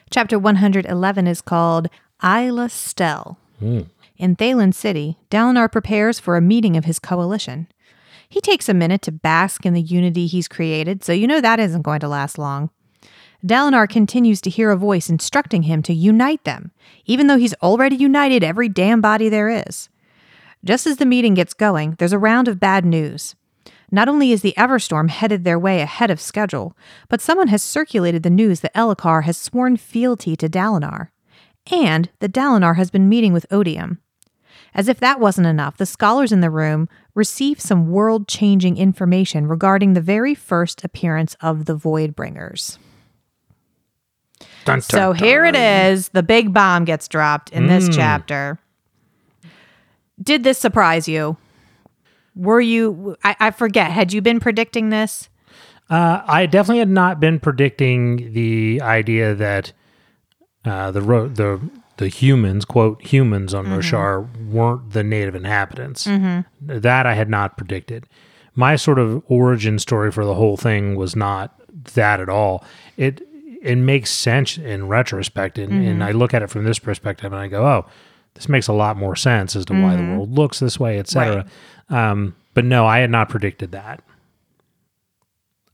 Chapter 0.10 0.40
111 0.40 1.28
is 1.28 1.42
called 1.42 1.90
Eila 2.24 2.72
Stele. 2.72 3.38
In 4.18 4.36
Thaylen 4.36 4.74
City, 4.74 5.18
Dalinar 5.30 5.72
prepares 5.72 6.20
for 6.20 6.38
a 6.38 6.42
meeting 6.42 6.78
of 6.78 6.86
his 6.86 7.00
coalition. 7.00 7.68
He 8.30 8.40
takes 8.42 8.70
a 8.70 8.74
minute 8.74 9.02
to 9.04 9.12
bask 9.12 9.66
in 9.66 9.74
the 9.74 9.82
unity 9.82 10.26
he's 10.26 10.48
created, 10.48 11.04
so 11.04 11.12
you 11.12 11.28
know 11.28 11.42
that 11.42 11.60
isn't 11.60 11.82
going 11.82 12.00
to 12.00 12.08
last 12.08 12.38
long. 12.38 12.70
Dalinar 13.46 13.88
continues 13.88 14.42
to 14.42 14.50
hear 14.50 14.72
a 14.72 14.78
voice 14.78 15.10
instructing 15.10 15.64
him 15.64 15.84
to 15.84 15.94
unite 15.94 16.44
them, 16.46 16.72
even 17.06 17.28
though 17.28 17.38
he's 17.38 17.54
already 17.56 17.96
united 17.96 18.44
every 18.44 18.70
damn 18.70 19.02
body 19.02 19.30
there 19.30 19.50
is. 19.50 19.90
Just 20.64 20.88
as 20.88 20.98
the 20.98 21.06
meeting 21.06 21.36
gets 21.36 21.54
going, 21.54 21.96
there's 22.00 22.14
a 22.14 22.18
round 22.18 22.48
of 22.48 22.60
bad 22.60 22.86
news. 22.86 23.36
Not 23.92 24.10
only 24.10 24.32
is 24.32 24.42
the 24.42 24.56
Everstorm 24.58 25.10
headed 25.10 25.44
their 25.44 25.60
way 25.60 25.82
ahead 25.82 26.10
of 26.10 26.20
schedule, 26.20 26.76
but 27.08 27.22
someone 27.22 27.50
has 27.50 27.62
circulated 27.62 28.24
the 28.24 28.32
news 28.32 28.62
that 28.62 28.74
Elhokar 28.74 29.24
has 29.26 29.38
sworn 29.38 29.78
fealty 29.78 30.36
to 30.38 30.50
Dalinar, 30.50 31.10
and 31.72 32.10
that 32.20 32.34
Dalinar 32.34 32.78
has 32.78 32.90
been 32.90 33.08
meeting 33.08 33.32
with 33.32 33.46
Odium. 33.52 34.00
As 34.76 34.90
if 34.90 35.00
that 35.00 35.22
wasn't 35.22 35.48
enough, 35.48 35.78
the 35.78 35.86
scholars 35.86 36.34
in 36.34 36.42
the 36.42 36.50
room 36.50 36.90
receive 37.16 37.62
some 37.62 37.90
world 37.90 38.28
changing 38.28 38.76
information 38.76 39.48
regarding 39.48 39.94
the 39.94 40.02
very 40.02 40.36
first 40.36 40.84
appearance 40.84 41.36
of 41.40 41.64
the 41.64 41.78
Voidbringers. 41.78 42.78
Dun, 44.66 44.80
dun, 44.80 44.82
So 44.82 45.14
dun. 45.14 45.24
here 45.24 45.46
it 45.46 45.56
is. 45.56 46.10
The 46.10 46.24
big 46.24 46.54
bomb 46.54 46.84
gets 46.84 47.08
dropped 47.08 47.52
in 47.52 47.68
this 47.68 47.88
chapter. 47.96 48.60
Did 50.22 50.44
this 50.44 50.58
surprise 50.58 51.08
you? 51.08 51.38
Were 52.36 52.60
you, 52.60 53.16
I, 53.24 53.36
I 53.40 53.52
forget, 53.52 53.92
had 53.92 54.12
you 54.12 54.22
been 54.22 54.42
predicting 54.42 54.90
this? 54.90 55.30
Uh, 55.90 56.22
I 56.26 56.48
definitely 56.48 56.80
had 56.80 56.90
not 56.90 57.22
been 57.22 57.40
predicting 57.40 58.34
the 58.34 58.82
idea 58.82 59.36
that 59.36 59.72
uh, 60.66 60.92
the 60.92 61.02
ro- 61.02 61.28
the 61.30 61.62
the 61.98 62.08
humans, 62.08 62.66
quote 62.66 63.02
humans 63.02 63.54
on 63.54 63.66
mm-hmm. 63.66 63.80
Roshar, 63.80 64.48
weren't 64.48 64.92
the 64.92 65.04
native 65.04 65.36
inhabitants. 65.36 66.06
Mm-hmm. 66.06 66.80
That 66.80 67.06
I 67.06 67.14
had 67.14 67.30
not 67.30 67.58
predicted. 67.58 68.06
My 68.54 68.76
sort 68.76 69.00
of 69.00 69.24
origin 69.28 69.80
story 69.80 70.12
for 70.12 70.26
the 70.26 70.36
whole 70.36 70.58
thing 70.58 70.96
was 70.96 71.16
not 71.16 71.54
that 71.94 72.20
at 72.20 72.30
all. 72.30 72.64
It 72.98 73.22
it 73.62 73.78
makes 73.78 74.12
sense 74.12 74.58
in 74.58 74.88
retrospect, 74.88 75.58
and, 75.58 75.74
and 75.74 76.00
mm-hmm. 76.00 76.04
I 76.04 76.12
look 76.12 76.34
at 76.34 76.44
it 76.44 76.52
from 76.52 76.66
this 76.66 76.78
perspective, 76.78 77.34
and 77.34 77.42
I 77.42 77.48
go, 77.48 77.66
oh, 77.66 77.86
this 78.36 78.48
makes 78.48 78.68
a 78.68 78.74
lot 78.74 78.96
more 78.96 79.16
sense 79.16 79.56
as 79.56 79.66
to 79.66 79.74
why 79.74 79.96
the 79.96 80.04
world 80.04 80.32
looks 80.32 80.60
this 80.60 80.80
way, 80.80 81.00
etc. 81.00 81.46
Um, 81.90 82.36
but 82.54 82.64
no, 82.64 82.86
I 82.86 83.00
had 83.00 83.10
not 83.10 83.30
predicted 83.30 83.72
that. 83.72 84.04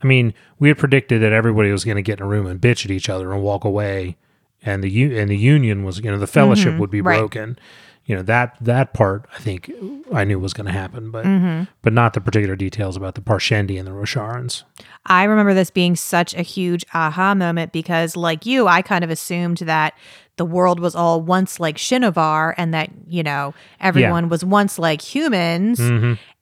I 0.02 0.08
mean, 0.08 0.34
we 0.60 0.68
had 0.68 0.78
predicted 0.78 1.22
that 1.22 1.34
everybody 1.34 1.72
was 1.72 1.84
going 1.84 1.98
to 1.98 2.02
get 2.02 2.20
in 2.20 2.26
a 2.26 2.28
room 2.28 2.48
and 2.48 2.60
bitch 2.60 2.86
at 2.86 2.92
each 2.92 3.10
other 3.10 3.34
and 3.34 3.44
walk 3.44 3.64
away, 3.64 4.18
and 4.64 4.84
the 4.84 4.90
u- 4.90 5.18
and 5.18 5.30
the 5.30 5.38
union 5.38 5.84
was, 5.84 6.00
you 6.00 6.12
know, 6.12 6.18
the 6.18 6.28
fellowship 6.28 6.78
would 6.80 6.90
be 6.92 7.00
Mm-hmm. 7.00 7.08
right. 7.08 7.20
broken. 7.20 7.58
You 8.06 8.16
know 8.16 8.24
that 8.24 8.58
that 8.62 8.94
part 8.94 9.28
I 9.34 9.40
think 9.40 9.72
I 10.12 10.24
knew 10.24 10.40
was 10.40 10.54
going 10.54 10.66
to 10.66 10.72
happen, 10.74 11.12
but 11.12 11.24
Mm-hmm. 11.24 11.64
but 11.84 11.94
not 11.94 12.14
the 12.14 12.20
particular 12.22 12.56
details 12.56 12.98
about 12.98 13.14
the 13.16 13.22
Parshendi 13.22 13.78
and 13.78 13.88
the 13.88 13.92
Rosharans. 13.92 14.64
I 15.06 15.24
remember 15.26 15.54
this 15.54 15.70
being 15.70 15.96
such 15.96 16.34
a 16.34 16.42
huge 16.42 16.84
aha 16.96 17.36
moment 17.36 17.72
because, 17.72 18.16
like 18.18 18.46
you, 18.46 18.68
I 18.68 18.82
kind 18.82 19.04
of 19.04 19.12
assumed 19.12 19.58
that 19.60 19.94
the 20.38 20.46
world 20.46 20.80
was 20.80 20.96
all 20.96 21.22
once 21.22 21.60
like 21.60 21.78
Shinovar 21.78 22.56
and 22.58 22.74
that, 22.74 22.90
you 23.08 23.22
know, 23.22 23.54
everyone 23.80 24.30
was 24.30 24.44
once 24.44 24.80
like 24.80 25.02
humans 25.02 25.80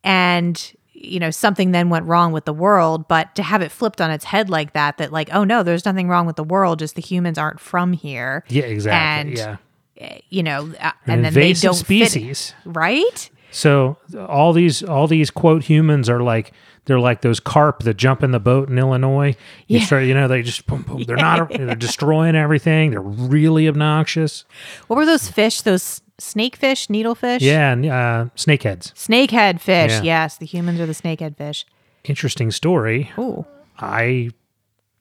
and, 0.03 0.73
you 1.01 1.19
know, 1.19 1.31
something 1.31 1.71
then 1.71 1.89
went 1.89 2.05
wrong 2.05 2.31
with 2.33 2.43
the 2.45 2.53
world. 2.53 3.07
But 3.07 3.33
to 3.35 3.43
have 3.43 3.61
it 3.61 3.71
flipped 3.71 4.01
on 4.01 4.11
its 4.11 4.25
head 4.25 4.49
like 4.49 4.73
that, 4.73 4.97
that, 4.97 5.11
like, 5.13 5.29
oh 5.33 5.43
no, 5.43 5.63
there's 5.63 5.85
nothing 5.85 6.09
wrong 6.09 6.25
with 6.25 6.35
the 6.35 6.43
world, 6.43 6.79
just 6.79 6.95
the 6.95 7.01
humans 7.01 7.37
aren't 7.37 7.59
from 7.59 7.93
here. 7.93 8.43
Yeah, 8.49 8.63
exactly. 8.63 9.29
And, 9.31 9.37
yeah, 9.37 9.57
eh, 9.97 10.19
You 10.29 10.43
know, 10.43 10.73
uh, 10.79 10.91
An 11.05 11.13
and 11.13 11.25
then 11.25 11.33
they 11.33 11.53
don't 11.53 11.73
fit- 11.75 12.09
species. 12.09 12.53
right? 12.65 13.29
So 13.51 13.97
all 14.27 14.53
these 14.53 14.83
all 14.83 15.07
these 15.07 15.31
quote 15.31 15.63
humans 15.63 16.07
are 16.09 16.21
like 16.21 16.51
they're 16.85 16.99
like 16.99 17.21
those 17.21 17.39
carp 17.39 17.81
that 17.83 17.97
jump 17.97 18.21
in 18.23 18.31
the 18.31 18.39
boat 18.39 18.69
in 18.69 18.77
Illinois. 18.77 19.35
You 19.67 19.79
Yeah. 19.79 19.85
start, 19.85 20.03
you 20.03 20.13
know, 20.13 20.27
they 20.27 20.41
just 20.43 20.65
boom, 20.67 20.83
boom. 20.83 21.03
They're 21.03 21.15
not 21.17 21.49
they're 21.57 21.73
destroying 21.75 22.35
everything. 22.35 22.91
They're 22.91 23.01
really 23.01 23.67
obnoxious. 23.67 24.45
What 24.87 24.97
were 24.97 25.05
those 25.05 25.29
fish? 25.29 25.61
Those 25.61 26.01
snakefish, 26.19 26.87
needlefish? 26.87 27.41
Yeah, 27.41 27.71
and 27.71 27.85
uh, 27.85 28.25
snakeheads. 28.35 28.93
Snakehead 28.93 29.59
fish. 29.59 29.91
Yeah. 29.91 30.01
Yes, 30.03 30.37
the 30.37 30.45
humans 30.45 30.79
are 30.79 30.85
the 30.85 30.93
snakehead 30.93 31.37
fish. 31.37 31.65
Interesting 32.03 32.51
story. 32.51 33.11
Ooh. 33.17 33.45
I 33.77 34.31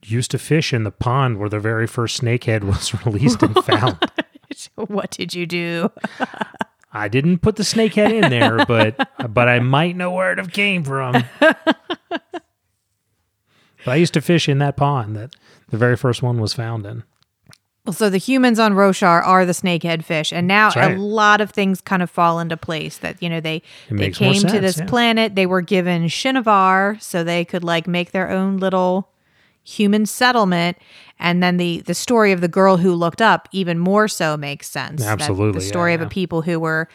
used 0.03 0.31
to 0.31 0.39
fish 0.39 0.73
in 0.73 0.85
the 0.85 0.91
pond 0.91 1.39
where 1.39 1.49
the 1.49 1.61
very 1.61 1.87
first 1.87 2.21
snakehead 2.21 2.65
was 2.65 2.95
released 3.05 3.43
and 3.43 3.55
found. 3.65 3.99
what 4.75 5.11
did 5.11 5.35
you 5.35 5.47
do? 5.47 5.91
I 6.93 7.09
didn't 7.09 7.39
put 7.39 7.57
the 7.57 7.63
snakehead 7.63 8.13
in 8.23 8.31
there, 8.31 8.65
but 8.67 9.09
but 9.31 9.49
I 9.49 9.61
might 9.61 9.97
know 9.97 10.13
where 10.13 10.33
it 10.33 10.53
came 10.53 10.85
from. 10.85 11.25
but 11.41 11.57
I 13.87 13.97
used 13.97 14.15
to 14.15 14.21
fish 14.21 14.49
in 14.49 14.59
that 14.59 14.77
pond 14.77 15.17
that 15.17 15.37
the 15.69 15.77
very 15.77 15.97
first 15.97 16.23
one 16.23 16.41
was 16.41 16.55
found 16.55 16.87
in. 16.87 17.05
Well, 17.87 17.95
so 17.95 18.11
the 18.11 18.19
humans 18.19 18.59
on 18.59 18.75
Roshar 18.75 19.25
are 19.25 19.47
the 19.47 19.53
snakehead 19.53 20.05
fish, 20.05 20.33
and 20.33 20.47
now 20.47 20.71
right. 20.77 20.95
a 20.97 21.01
lot 21.01 21.41
of 21.41 21.51
things 21.51 21.81
kind 21.81 22.03
of 22.03 22.11
fall 22.11 22.39
into 22.39 22.57
place. 22.57 22.99
That 22.99 23.23
you 23.23 23.31
know 23.31 23.41
they 23.41 23.63
they 23.89 23.97
makes 23.97 24.21
more 24.21 24.33
came 24.33 24.43
to 24.43 24.61
this 24.61 24.79
yeah. 24.79 24.87
planet, 24.87 25.35
they 25.35 25.47
were 25.47 25.63
given 25.63 26.05
Shinovar, 26.05 27.01
so 27.01 27.25
they 27.25 27.45
could 27.45 27.65
like 27.65 27.87
make 27.87 28.13
their 28.13 28.29
own 28.31 28.59
little 28.59 29.09
human 29.65 30.05
settlement, 30.07 30.77
and 31.19 31.43
then 31.43 31.57
the 31.57 31.81
the 31.81 31.95
story 31.95 32.33
of 32.33 32.41
the 32.43 32.49
girl 32.49 32.77
who 32.77 32.93
looked 32.95 33.23
up 33.23 33.49
even 33.53 33.79
more 33.79 34.07
so 34.07 34.37
makes 34.37 34.69
sense. 34.69 35.03
That 35.03 35.21
Absolutely, 35.21 35.61
the 35.61 35.65
yeah, 35.65 35.71
story 35.71 35.95
of 35.95 36.01
yeah. 36.01 36.07
a 36.07 36.11
people 36.11 36.43
who 36.43 36.61
were 36.61 36.89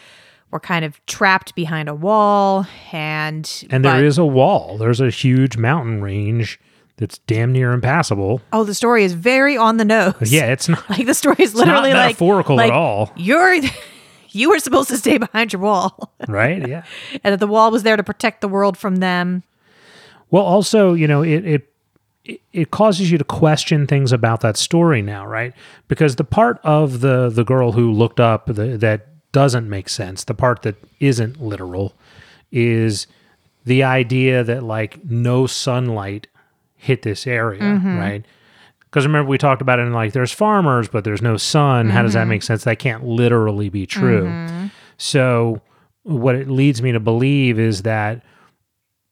were 0.52 0.60
kind 0.60 0.86
of 0.86 1.04
trapped 1.08 1.56
behind 1.56 1.90
a 1.90 1.96
wall, 1.96 2.68
and 2.92 3.50
And 3.72 3.82
but- 3.82 3.94
there 3.96 4.06
is 4.06 4.20
a 4.20 4.26
wall. 4.26 4.78
There's 4.78 5.02
a 5.02 5.10
huge 5.10 5.58
mountain 5.58 6.02
range 6.04 6.60
that's 6.98 7.18
damn 7.20 7.52
near 7.52 7.72
impassable. 7.74 8.42
oh, 8.54 8.64
the 8.64 8.74
story 8.76 9.04
is 9.04 9.14
very 9.14 9.58
on 9.58 9.78
the 9.78 9.86
nose. 9.86 10.14
Yeah, 10.32 10.46
it's 10.52 10.70
not. 10.70 10.88
like 10.90 11.06
the 11.06 11.14
story 11.14 11.38
is 11.40 11.56
literally 11.56 11.90
not 11.92 11.98
like 11.98 12.06
metaphorical 12.08 12.56
like, 12.56 12.72
at 12.72 12.78
all. 12.78 13.12
You're 13.16 13.56
you 14.30 14.50
were 14.50 14.60
supposed 14.60 14.90
to 14.90 14.98
stay 14.98 15.18
behind 15.18 15.54
your 15.54 15.62
wall, 15.62 16.14
right? 16.28 16.68
Yeah. 16.68 16.84
and 17.24 17.34
that 17.34 17.40
the 17.40 17.48
wall 17.48 17.72
was 17.72 17.84
there 17.84 17.98
to 17.98 18.04
protect 18.04 18.42
the 18.42 18.48
world 18.48 18.78
from 18.78 18.98
them. 18.98 19.44
Well, 20.32 20.44
also, 20.44 20.94
you 20.94 21.08
know, 21.08 21.22
it, 21.24 21.46
it 21.46 21.70
it- 22.26 22.42
it 22.54 22.72
causes 22.72 23.12
you 23.12 23.18
to 23.18 23.24
question 23.26 23.86
things 23.86 24.14
about 24.14 24.40
that 24.42 24.56
story 24.56 25.02
now, 25.02 25.26
right? 25.28 25.54
Because 25.90 26.16
the 26.16 26.24
part 26.24 26.58
of 26.64 27.02
the 27.02 27.30
the 27.30 27.44
girl 27.44 27.74
who 27.74 27.92
looked 27.92 28.20
up 28.22 28.46
the, 28.46 28.78
that 28.78 29.08
doesn't 29.34 29.70
make 29.70 29.90
sense, 29.90 30.24
the 30.24 30.34
part 30.34 30.62
that 30.62 30.76
isn't 31.02 31.42
literal, 31.42 31.94
is 32.50 33.08
the 33.66 33.84
idea 33.84 34.42
that 34.42 34.64
like 34.64 35.04
no 35.04 35.46
sunlight 35.48 36.28
hit 36.84 37.02
this 37.02 37.26
area, 37.26 37.62
mm-hmm. 37.62 37.98
right? 37.98 38.26
Because 38.82 39.06
remember 39.06 39.30
we 39.30 39.38
talked 39.38 39.62
about 39.62 39.80
it 39.80 39.84
in 39.84 39.94
like 39.94 40.14
there's 40.14 40.34
farmers, 40.34 40.88
but 40.90 41.04
there's 41.04 41.22
no 41.22 41.38
sun. 41.38 41.90
How 41.90 42.04
does 42.04 42.14
that 42.14 42.22
mm-hmm. 42.22 42.30
make 42.30 42.44
sense? 42.44 42.66
That 42.66 42.78
can't 42.78 43.06
literally 43.06 43.70
be 43.70 43.86
true. 43.86 44.26
Mm-hmm. 44.26 44.68
So 44.98 45.62
what 46.04 46.36
it 46.36 46.50
leads 46.50 46.82
me 46.82 46.92
to 46.92 47.00
believe 47.00 47.58
is 47.58 47.84
that 47.84 48.22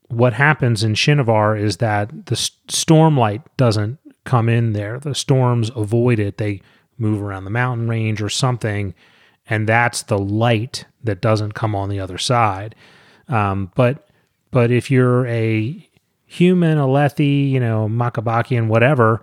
what 0.10 0.34
happens 0.34 0.84
in 0.84 0.94
Shinovar 0.94 1.60
is 1.60 1.78
that 1.78 2.26
the 2.26 2.34
s- 2.34 2.52
storm 2.68 3.18
light 3.18 3.42
doesn't 3.56 3.98
come 4.26 4.50
in 4.50 4.74
there. 4.74 5.00
The 5.00 5.16
storms 5.16 5.72
avoid 5.76 6.20
it. 6.20 6.38
They 6.38 6.62
move 6.98 7.22
around 7.22 7.46
the 7.46 7.50
mountain 7.50 7.88
range 7.88 8.22
or 8.22 8.30
something, 8.30 8.94
and 9.48 9.68
that's 9.68 10.04
the 10.04 10.20
light 10.20 10.86
that 11.04 11.22
doesn't 11.22 11.54
come 11.54 11.74
on 11.74 11.90
the 11.90 12.00
other 12.02 12.18
side. 12.18 12.76
Um, 13.30 13.72
but 13.76 14.10
but 14.52 14.70
if 14.70 14.92
you're 14.92 15.26
a 15.28 15.90
human, 16.32 16.78
Alethi, 16.78 17.50
you 17.50 17.60
know, 17.60 17.90
Makabakian, 17.90 18.68
whatever, 18.68 19.22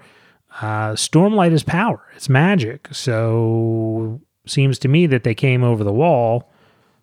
uh, 0.60 0.92
stormlight 0.92 1.52
is 1.52 1.62
power. 1.62 2.00
It's 2.14 2.28
magic. 2.28 2.88
So 2.92 4.20
seems 4.46 4.78
to 4.80 4.88
me 4.88 5.06
that 5.06 5.24
they 5.24 5.34
came 5.34 5.64
over 5.64 5.82
the 5.82 5.92
wall 5.92 6.50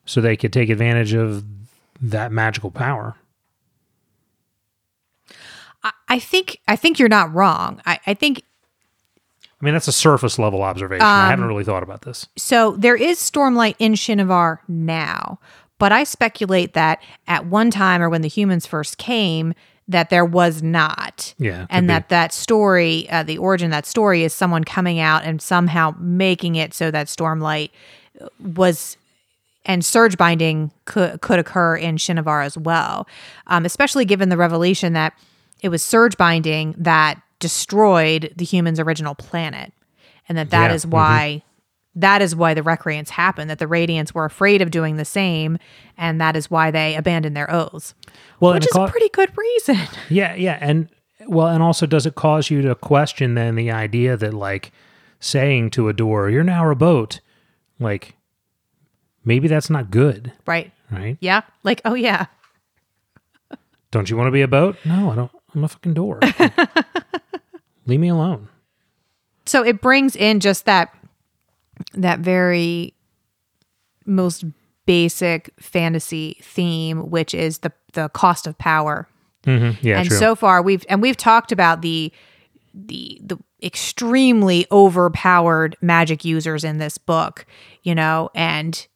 so 0.06 0.22
they 0.22 0.38
could 0.38 0.54
take 0.54 0.70
advantage 0.70 1.14
of 1.14 1.44
that 2.00 2.32
magical 2.32 2.70
power. 2.70 3.16
I, 5.84 5.92
I 6.08 6.20
think 6.20 6.60
I 6.68 6.76
think 6.76 7.00
you're 7.00 7.10
not 7.10 7.34
wrong. 7.34 7.82
I, 7.86 8.00
I 8.06 8.14
think 8.14 8.44
I 9.60 9.66
mean, 9.66 9.74
that's 9.74 9.88
a 9.88 9.92
surface 9.92 10.38
level 10.38 10.62
observation. 10.62 11.04
I 11.06 11.30
haven't 11.30 11.46
really 11.46 11.64
thought 11.64 11.82
about 11.82 12.02
this. 12.04 12.28
so. 12.38 12.76
There 12.78 12.96
is 12.96 13.18
stormlight 13.18 13.76
in 13.80 13.94
Shinovar 13.94 14.60
now, 14.68 15.40
but 15.80 15.92
I 15.92 16.04
speculate 16.04 16.74
that 16.74 17.02
at 17.28 17.48
one 17.48 17.72
time 17.72 18.04
or 18.04 18.10
when 18.10 18.22
the 18.22 18.28
humans 18.28 18.68
first 18.68 19.00
came, 19.00 19.56
that 19.88 20.10
there 20.10 20.26
was 20.26 20.64
not. 20.64 21.34
Yeah, 21.38 21.68
and 21.70 21.88
be. 21.88 21.94
that 21.94 22.10
that 22.10 22.34
story, 22.34 23.08
uh, 23.10 23.24
the 23.24 23.38
origin 23.38 23.68
of 23.68 23.72
that 23.72 23.86
story, 23.86 24.24
is 24.24 24.34
someone 24.34 24.64
coming 24.64 25.00
out 25.00 25.24
and 25.24 25.42
somehow 25.42 25.96
making 26.00 26.56
it 26.56 26.74
so 26.74 26.92
that 26.92 27.08
stormlight 27.08 27.70
was 28.40 28.98
and 29.66 29.84
surge 29.84 30.18
binding 30.18 30.72
could 30.86 31.22
could 31.22 31.40
occur 31.40 31.76
in 31.76 31.98
Shinovar 31.98 32.46
as 32.46 32.58
well, 32.58 33.08
um, 33.48 33.66
especially 33.66 34.06
given 34.06 34.30
the 34.30 34.38
revelation 34.38 34.94
that 34.94 35.14
it 35.62 35.70
was 35.70 35.82
surge 35.84 36.18
binding 36.18 36.76
that 36.78 37.22
destroyed 37.40 38.34
the 38.36 38.46
humans' 38.46 38.80
original 38.80 39.16
planet, 39.16 39.74
and 40.30 40.38
that 40.38 40.50
that 40.52 40.70
Yeah, 40.70 40.76
is 40.76 40.86
why 40.86 41.44
that 41.96 42.22
is 42.22 42.36
why 42.36 42.54
the 42.54 42.64
recreants 42.64 43.12
happened. 43.12 43.50
That 43.50 43.60
the 43.60 43.66
Radiants 43.68 44.14
were 44.14 44.26
afraid 44.26 44.62
of 44.62 44.72
doing 44.72 44.98
the 44.98 45.06
same, 45.06 45.58
and 45.98 46.20
that 46.20 46.36
is 46.36 46.52
why 46.52 46.72
they 46.72 46.96
abandoned 46.96 47.36
their 47.38 47.50
oaths, 47.52 47.94
Well, 48.40 48.54
which 48.54 48.66
is 48.66 48.72
ca- 48.72 48.86
a 48.86 48.90
pretty 48.92 49.10
good 49.10 49.32
reason. 49.38 49.78
yeah, 50.10 50.36
yeah, 50.36 50.58
and 50.62 50.90
well, 51.28 51.48
and 51.48 51.64
also, 51.64 51.86
does 51.86 52.06
it 52.06 52.16
cause 52.16 52.50
you 52.50 52.62
to 52.64 52.76
question 52.76 53.36
then 53.36 53.56
the 53.56 53.72
idea 53.72 54.18
that 54.18 54.34
like 54.34 54.72
saying 55.20 55.70
to 55.72 55.88
a 55.90 55.94
door, 55.94 56.30
"You're 56.30 56.44
now 56.44 56.70
a 56.70 56.76
boat," 56.76 57.22
like 57.80 58.16
maybe 59.24 59.48
that's 59.48 59.70
not 59.70 59.90
good, 59.92 60.34
right? 60.46 60.72
right? 60.92 61.18
Yeah. 61.22 61.42
Like, 61.64 61.82
oh 61.86 61.94
yeah. 61.96 62.26
Don't 63.92 64.10
you 64.10 64.18
want 64.18 64.28
to 64.28 64.32
be 64.32 64.42
a 64.42 64.48
boat? 64.48 64.76
No, 64.84 65.12
I 65.12 65.16
don't. 65.16 65.32
I'm 65.56 65.64
a 65.64 65.68
fucking 65.70 65.94
door. 65.94 66.20
Leave 67.86 68.00
me 68.00 68.10
alone. 68.10 68.50
so 69.46 69.64
it 69.64 69.80
brings 69.82 70.16
in 70.16 70.40
just 70.40 70.66
that 70.66 70.94
that 71.94 72.20
very 72.20 72.94
most 74.06 74.46
basic 74.86 75.52
fantasy 75.60 76.38
theme 76.42 77.10
which 77.10 77.34
is 77.34 77.60
the 77.60 77.72
the 77.94 78.10
cost 78.10 78.46
of 78.46 78.58
power. 78.58 79.08
Hmm 79.44 79.72
Yeah, 79.82 80.00
and 80.00 80.08
true. 80.08 80.18
so 80.18 80.36
far 80.36 80.62
we've 80.62 80.86
and 80.90 81.02
we've 81.02 81.18
talked 81.18 81.52
about 81.52 81.82
the 81.82 82.12
the 82.74 83.20
the 83.24 83.38
extremely 83.64 84.68
overpowered 84.72 85.76
magic 85.82 86.24
users 86.26 86.64
in 86.64 86.78
this 86.78 86.98
book 86.98 87.46
you 87.84 87.96
know 87.96 88.30
and 88.36 88.88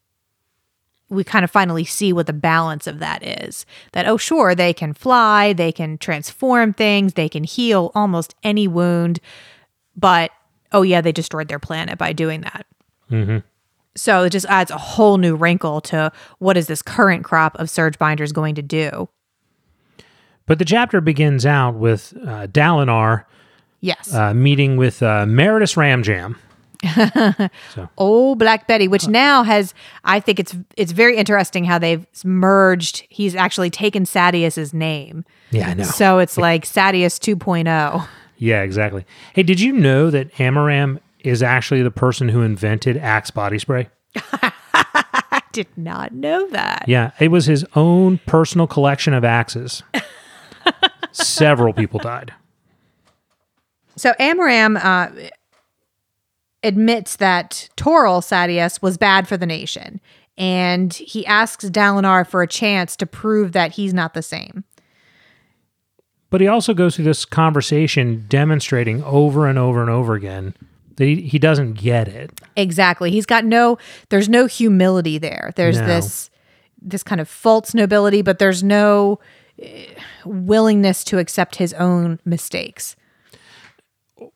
we 1.09 1.23
kind 1.23 1.43
of 1.43 1.49
finally 1.49 1.83
see 1.85 2.13
what 2.13 2.27
the 2.27 2.33
balance 2.33 2.85
of 2.85 2.99
that 2.99 3.23
is. 3.23 3.65
That 3.93 4.07
oh 4.07 4.17
sure 4.17 4.53
they 4.53 4.73
can 4.73 4.93
fly 4.93 5.53
they 5.53 5.71
can 5.71 5.97
transform 5.97 6.73
things 6.73 7.13
they 7.13 7.29
can 7.29 7.43
heal 7.43 7.91
almost 7.95 8.35
any 8.43 8.67
wound 8.67 9.19
but 9.95 10.29
oh 10.71 10.81
yeah 10.81 11.01
they 11.01 11.11
destroyed 11.11 11.47
their 11.47 11.59
planet 11.59 11.97
by 11.97 12.13
doing 12.13 12.41
that 12.41 12.65
so 13.95 14.23
it 14.23 14.29
just 14.29 14.45
adds 14.47 14.71
a 14.71 14.77
whole 14.77 15.17
new 15.17 15.35
wrinkle 15.35 15.81
to 15.81 16.11
what 16.39 16.57
is 16.57 16.67
this 16.67 16.81
current 16.81 17.23
crop 17.23 17.55
of 17.59 17.69
surge 17.69 17.97
binders 17.97 18.31
going 18.31 18.55
to 18.55 18.61
do 18.61 19.09
but 20.45 20.59
the 20.59 20.65
chapter 20.65 21.01
begins 21.01 21.45
out 21.45 21.75
with 21.75 22.13
uh, 22.23 22.47
Dalinar 22.47 23.25
yes 23.81 24.13
uh, 24.13 24.33
meeting 24.33 24.77
with 24.77 25.01
uh, 25.03 25.25
Meredith 25.25 25.75
Ramjam. 25.75 26.35
Oh, 27.97 28.35
Black 28.35 28.67
Betty, 28.67 28.87
which 28.87 29.07
now 29.07 29.43
has 29.43 29.73
I 30.03 30.19
think 30.19 30.39
it's 30.39 30.55
it's 30.77 30.91
very 30.91 31.17
interesting 31.17 31.65
how 31.65 31.77
they've 31.77 32.05
merged. 32.23 33.05
He's 33.09 33.35
actually 33.35 33.69
taken 33.69 34.05
Sadeas's 34.05 34.73
name. 34.73 35.25
Yeah, 35.51 35.69
I 35.69 35.73
know. 35.73 35.83
So 35.83 36.19
it's 36.19 36.37
like 36.37 36.65
Sadeas 36.65 37.19
oh. 37.29 37.35
2.0. 37.35 38.07
Yeah, 38.39 38.61
exactly. 38.63 39.05
Hey, 39.33 39.43
did 39.43 39.59
you 39.59 39.73
know 39.73 40.09
that 40.09 40.33
Amaram 40.35 40.99
is 41.19 41.43
actually 41.43 41.83
the 41.83 41.91
person 41.91 42.29
who 42.29 42.41
invented 42.41 42.95
Axe 42.97 43.31
body 43.31 43.59
spray? 43.59 43.89
I 44.15 45.41
did 45.51 45.67
not 45.75 46.13
know 46.13 46.47
that. 46.49 46.85
Yeah, 46.87 47.11
it 47.19 47.27
was 47.31 47.45
his 47.45 47.65
own 47.75 48.19
personal 48.25 48.65
collection 48.65 49.13
of 49.13 49.25
axes. 49.25 49.83
Several 51.11 51.73
people 51.73 51.99
died. 51.99 52.33
So 53.97 54.13
Amaram 54.13 54.79
uh, 54.81 55.09
admits 56.63 57.17
that 57.17 57.67
Torol 57.75 58.21
Sadeas 58.21 58.81
was 58.81 58.97
bad 58.97 59.27
for 59.27 59.35
the 59.35 59.45
nation, 59.45 59.99
and 60.37 60.93
he 60.93 61.25
asks 61.25 61.65
Dalinar 61.65 62.25
for 62.25 62.41
a 62.41 62.47
chance 62.47 62.95
to 62.95 63.05
prove 63.05 63.51
that 63.51 63.73
he's 63.73 63.93
not 63.93 64.13
the 64.13 64.21
same. 64.21 64.63
But 66.29 66.41
he 66.41 66.47
also 66.47 66.73
goes 66.73 66.95
through 66.95 67.05
this 67.05 67.25
conversation 67.25 68.25
demonstrating 68.29 69.03
over 69.03 69.47
and 69.47 69.57
over 69.57 69.81
and 69.81 69.89
over 69.89 70.13
again 70.13 70.53
that 70.97 71.05
he, 71.05 71.21
he 71.21 71.39
doesn't 71.39 71.73
get 71.73 72.07
it. 72.07 72.39
Exactly. 72.55 73.09
He's 73.09 73.25
got 73.25 73.45
no 73.45 73.77
there's 74.09 74.29
no 74.29 74.45
humility 74.45 75.17
there. 75.17 75.51
There's 75.55 75.79
No. 75.79 75.87
this 75.87 76.29
this 76.81 77.03
kind 77.03 77.19
of 77.19 77.27
false 77.27 77.73
nobility, 77.73 78.21
but 78.21 78.39
there's 78.39 78.63
no 78.63 79.19
eh, 79.61 79.85
willingness 80.23 81.03
to 81.05 81.17
accept 81.19 81.55
his 81.57 81.73
own 81.73 82.19
mistakes. 82.25 82.95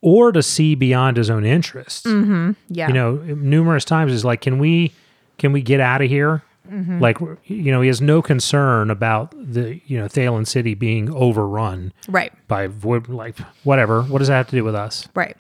Or 0.02 0.32
to 0.32 0.42
see 0.42 0.76
beyond 0.76 1.18
his 1.18 1.30
own 1.30 1.46
interests. 1.46 2.06
Yeah. 2.06 2.88
You 2.88 2.94
know, 2.94 3.16
numerous 3.18 3.84
times 3.86 4.12
is 4.14 4.24
like, 4.26 4.42
can 4.42 4.58
we 4.58 4.94
can 5.38 5.52
we 5.52 5.62
get 5.62 5.80
out 5.80 6.02
of 6.02 6.10
here? 6.10 6.42
Like, 6.70 7.20
you 7.46 7.72
know, 7.72 7.82
he 7.82 7.88
has 7.88 8.02
no 8.02 8.22
concern 8.22 8.90
about 8.90 9.32
the 9.32 9.82
you 9.86 10.00
know 10.00 10.06
Thaylen 10.06 10.48
City 10.48 10.74
being 10.76 11.14
overrun 11.14 11.92
right. 12.08 12.32
by 12.48 12.68
like 12.68 13.38
whatever. 13.64 14.04
What 14.04 14.20
does 14.20 14.30
that 14.30 14.38
have 14.38 14.48
to 14.48 14.56
do 14.56 14.64
with 14.64 14.76
us? 14.76 15.08
Right. 15.14 15.36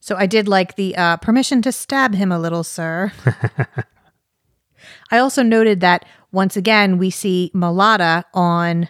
So 0.00 0.16
I 0.16 0.26
did 0.26 0.48
like 0.48 0.76
the 0.76 0.96
uh, 0.96 1.16
permission 1.18 1.62
to 1.62 1.72
stab 1.72 2.14
him 2.14 2.32
a 2.32 2.38
little, 2.38 2.64
sir. 2.64 3.12
I 5.10 5.18
also 5.18 5.42
noted 5.42 5.80
that 5.80 6.04
once 6.32 6.56
again 6.56 6.98
we 6.98 7.10
see 7.10 7.50
Malata 7.54 8.24
on 8.34 8.88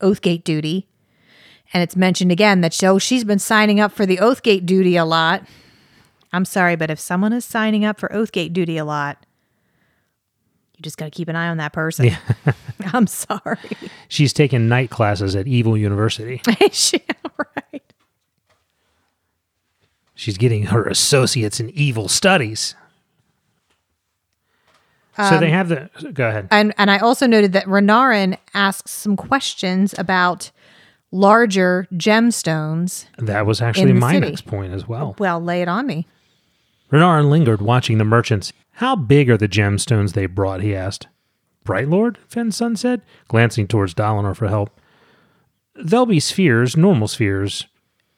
Oathgate 0.00 0.44
duty, 0.44 0.88
and 1.72 1.82
it's 1.82 1.96
mentioned 1.96 2.32
again 2.32 2.60
that 2.62 2.74
so 2.74 2.98
she's 2.98 3.24
been 3.24 3.38
signing 3.38 3.80
up 3.80 3.92
for 3.92 4.04
the 4.04 4.18
Oathgate 4.18 4.66
duty 4.66 4.96
a 4.96 5.04
lot. 5.04 5.46
I'm 6.32 6.44
sorry, 6.44 6.76
but 6.76 6.90
if 6.90 6.98
someone 6.98 7.32
is 7.32 7.44
signing 7.44 7.84
up 7.84 7.98
for 7.98 8.08
Oathgate 8.08 8.52
duty 8.52 8.78
a 8.78 8.84
lot, 8.84 9.24
just 10.82 10.96
got 10.96 11.06
to 11.06 11.10
keep 11.10 11.28
an 11.28 11.36
eye 11.36 11.48
on 11.48 11.56
that 11.58 11.72
person. 11.72 12.10
I'm 12.92 13.06
sorry. 13.06 13.58
She's 14.08 14.32
taking 14.32 14.68
night 14.68 14.90
classes 14.90 15.34
at 15.36 15.46
Evil 15.46 15.76
University. 15.76 16.40
she, 16.72 17.02
right. 17.38 17.82
She's 20.14 20.36
getting 20.36 20.64
her 20.66 20.84
associates 20.84 21.60
in 21.60 21.70
evil 21.70 22.08
studies. 22.08 22.74
so 25.16 25.38
they 25.38 25.46
um, 25.46 25.52
have 25.52 25.68
the. 25.68 25.90
Go 26.12 26.28
ahead. 26.28 26.48
And 26.50 26.74
and 26.76 26.90
I 26.90 26.98
also 26.98 27.26
noted 27.26 27.52
that 27.52 27.66
Renarin 27.66 28.36
asks 28.54 28.90
some 28.90 29.16
questions 29.16 29.94
about 29.98 30.50
larger 31.12 31.86
gemstones. 31.94 33.06
That 33.18 33.46
was 33.46 33.60
actually 33.60 33.92
my 33.92 34.14
city. 34.14 34.26
next 34.26 34.46
point 34.46 34.72
as 34.72 34.88
well. 34.88 35.14
Well, 35.18 35.40
lay 35.40 35.62
it 35.62 35.68
on 35.68 35.86
me. 35.86 36.06
Renarin 36.90 37.30
lingered, 37.30 37.62
watching 37.62 37.98
the 37.98 38.04
merchants. 38.04 38.52
How 38.76 38.96
big 38.96 39.30
are 39.30 39.36
the 39.36 39.48
gemstones 39.48 40.12
they 40.12 40.26
brought? 40.26 40.62
he 40.62 40.74
asked. 40.74 41.08
Bright 41.64 41.88
Lord, 41.88 42.18
Fen's 42.28 42.56
son 42.56 42.74
said, 42.74 43.02
glancing 43.28 43.68
towards 43.68 43.94
Dalinar 43.94 44.36
for 44.36 44.48
help. 44.48 44.80
They'll 45.76 46.06
be 46.06 46.20
spheres, 46.20 46.76
normal 46.76 47.06
spheres. 47.08 47.66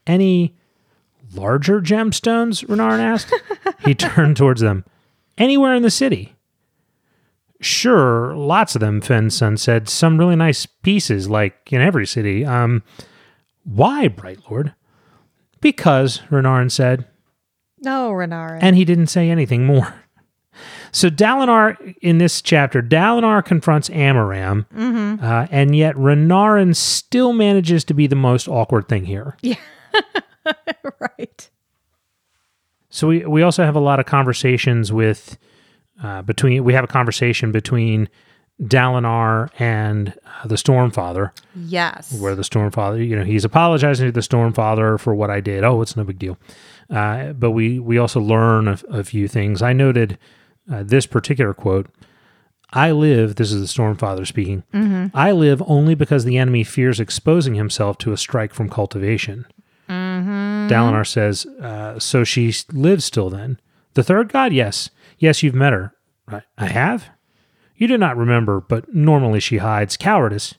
Any 0.06 0.56
larger 1.34 1.80
gemstones? 1.80 2.64
Renarin 2.66 3.00
asked. 3.00 3.32
he 3.84 3.94
turned 3.94 4.36
towards 4.36 4.60
them. 4.60 4.84
Anywhere 5.36 5.74
in 5.74 5.82
the 5.82 5.90
city. 5.90 6.34
Sure, 7.60 8.34
lots 8.34 8.74
of 8.74 8.80
them, 8.80 9.00
Fen's 9.00 9.36
son 9.36 9.56
said. 9.56 9.88
Some 9.88 10.18
really 10.18 10.36
nice 10.36 10.66
pieces, 10.66 11.28
like 11.28 11.72
in 11.72 11.80
every 11.80 12.06
city. 12.06 12.44
Um, 12.44 12.82
why, 13.64 14.08
Bright 14.08 14.40
Lord? 14.50 14.74
Because, 15.60 16.20
Renarin 16.30 16.70
said, 16.70 17.06
No, 17.80 18.10
Renarin. 18.10 18.58
and 18.60 18.76
he 18.76 18.84
didn't 18.84 19.06
say 19.06 19.30
anything 19.30 19.64
more. 19.64 19.94
So 20.92 21.10
Dalinar 21.10 21.94
in 22.00 22.18
this 22.18 22.40
chapter, 22.42 22.82
Dalinar 22.82 23.44
confronts 23.44 23.88
Amaram, 23.90 24.66
uh, 25.22 25.46
and 25.50 25.74
yet 25.76 25.94
Renarin 25.96 26.74
still 26.76 27.32
manages 27.32 27.84
to 27.84 27.94
be 27.94 28.06
the 28.06 28.16
most 28.16 28.48
awkward 28.48 28.88
thing 28.88 29.04
here. 29.04 29.36
Yeah, 29.42 29.56
right. 31.00 31.50
So 32.90 33.08
we 33.08 33.24
we 33.24 33.42
also 33.42 33.64
have 33.64 33.76
a 33.76 33.80
lot 33.80 33.98
of 34.00 34.06
conversations 34.06 34.92
with 34.92 35.36
uh, 36.02 36.22
between 36.22 36.64
we 36.64 36.72
have 36.74 36.84
a 36.84 36.88
conversation 36.88 37.52
between 37.52 38.08
Dalinar 38.62 39.50
and 39.58 40.14
uh, 40.26 40.46
the 40.46 40.54
Stormfather, 40.54 41.32
Yes. 41.56 42.12
where 42.20 42.34
the 42.36 42.42
Stormfather, 42.42 43.04
you 43.06 43.16
know, 43.16 43.24
he's 43.24 43.44
apologizing 43.44 44.06
to 44.06 44.12
the 44.12 44.20
Stormfather 44.20 44.98
for 45.00 45.12
what 45.14 45.28
I 45.30 45.40
did. 45.40 45.64
Oh, 45.64 45.82
it's 45.82 45.96
no 45.96 46.04
big 46.04 46.18
deal. 46.18 46.38
Uh, 46.90 47.32
but 47.32 47.50
we 47.52 47.78
we 47.80 47.98
also 47.98 48.20
learn 48.20 48.68
a, 48.68 48.78
a 48.90 49.02
few 49.04 49.26
things. 49.28 49.60
I 49.62 49.72
noted 49.72 50.18
uh, 50.70 50.82
this 50.82 51.06
particular 51.06 51.54
quote. 51.54 51.86
I 52.76 52.90
live, 52.90 53.36
this 53.36 53.52
is 53.52 53.60
the 53.60 53.82
Stormfather 53.82 54.26
speaking. 54.26 54.64
I 55.14 55.30
live 55.32 55.62
only 55.66 55.94
because 55.94 56.24
the 56.24 56.38
enemy 56.38 56.64
fears 56.64 56.98
exposing 56.98 57.54
himself 57.54 57.98
to 57.98 58.12
a 58.12 58.16
strike 58.16 58.52
from 58.52 58.68
cultivation. 58.68 59.46
Dalinar 59.88 61.06
says, 61.06 61.46
uh, 61.60 61.98
So 61.98 62.24
she 62.24 62.52
lives 62.72 63.04
still 63.04 63.30
then? 63.30 63.60
The 63.94 64.02
third 64.02 64.32
god? 64.32 64.52
Yes. 64.52 64.90
Yes, 65.18 65.42
you've 65.42 65.54
met 65.54 65.72
her. 65.72 65.94
I, 66.26 66.42
I 66.58 66.66
have? 66.66 67.10
You 67.76 67.86
do 67.86 67.98
not 67.98 68.16
remember, 68.16 68.60
but 68.60 68.92
normally 68.94 69.40
she 69.40 69.58
hides. 69.58 69.96
Cowardice. 69.96 70.54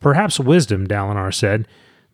Perhaps 0.00 0.40
wisdom, 0.40 0.86
Dalinar 0.86 1.32
said. 1.32 1.66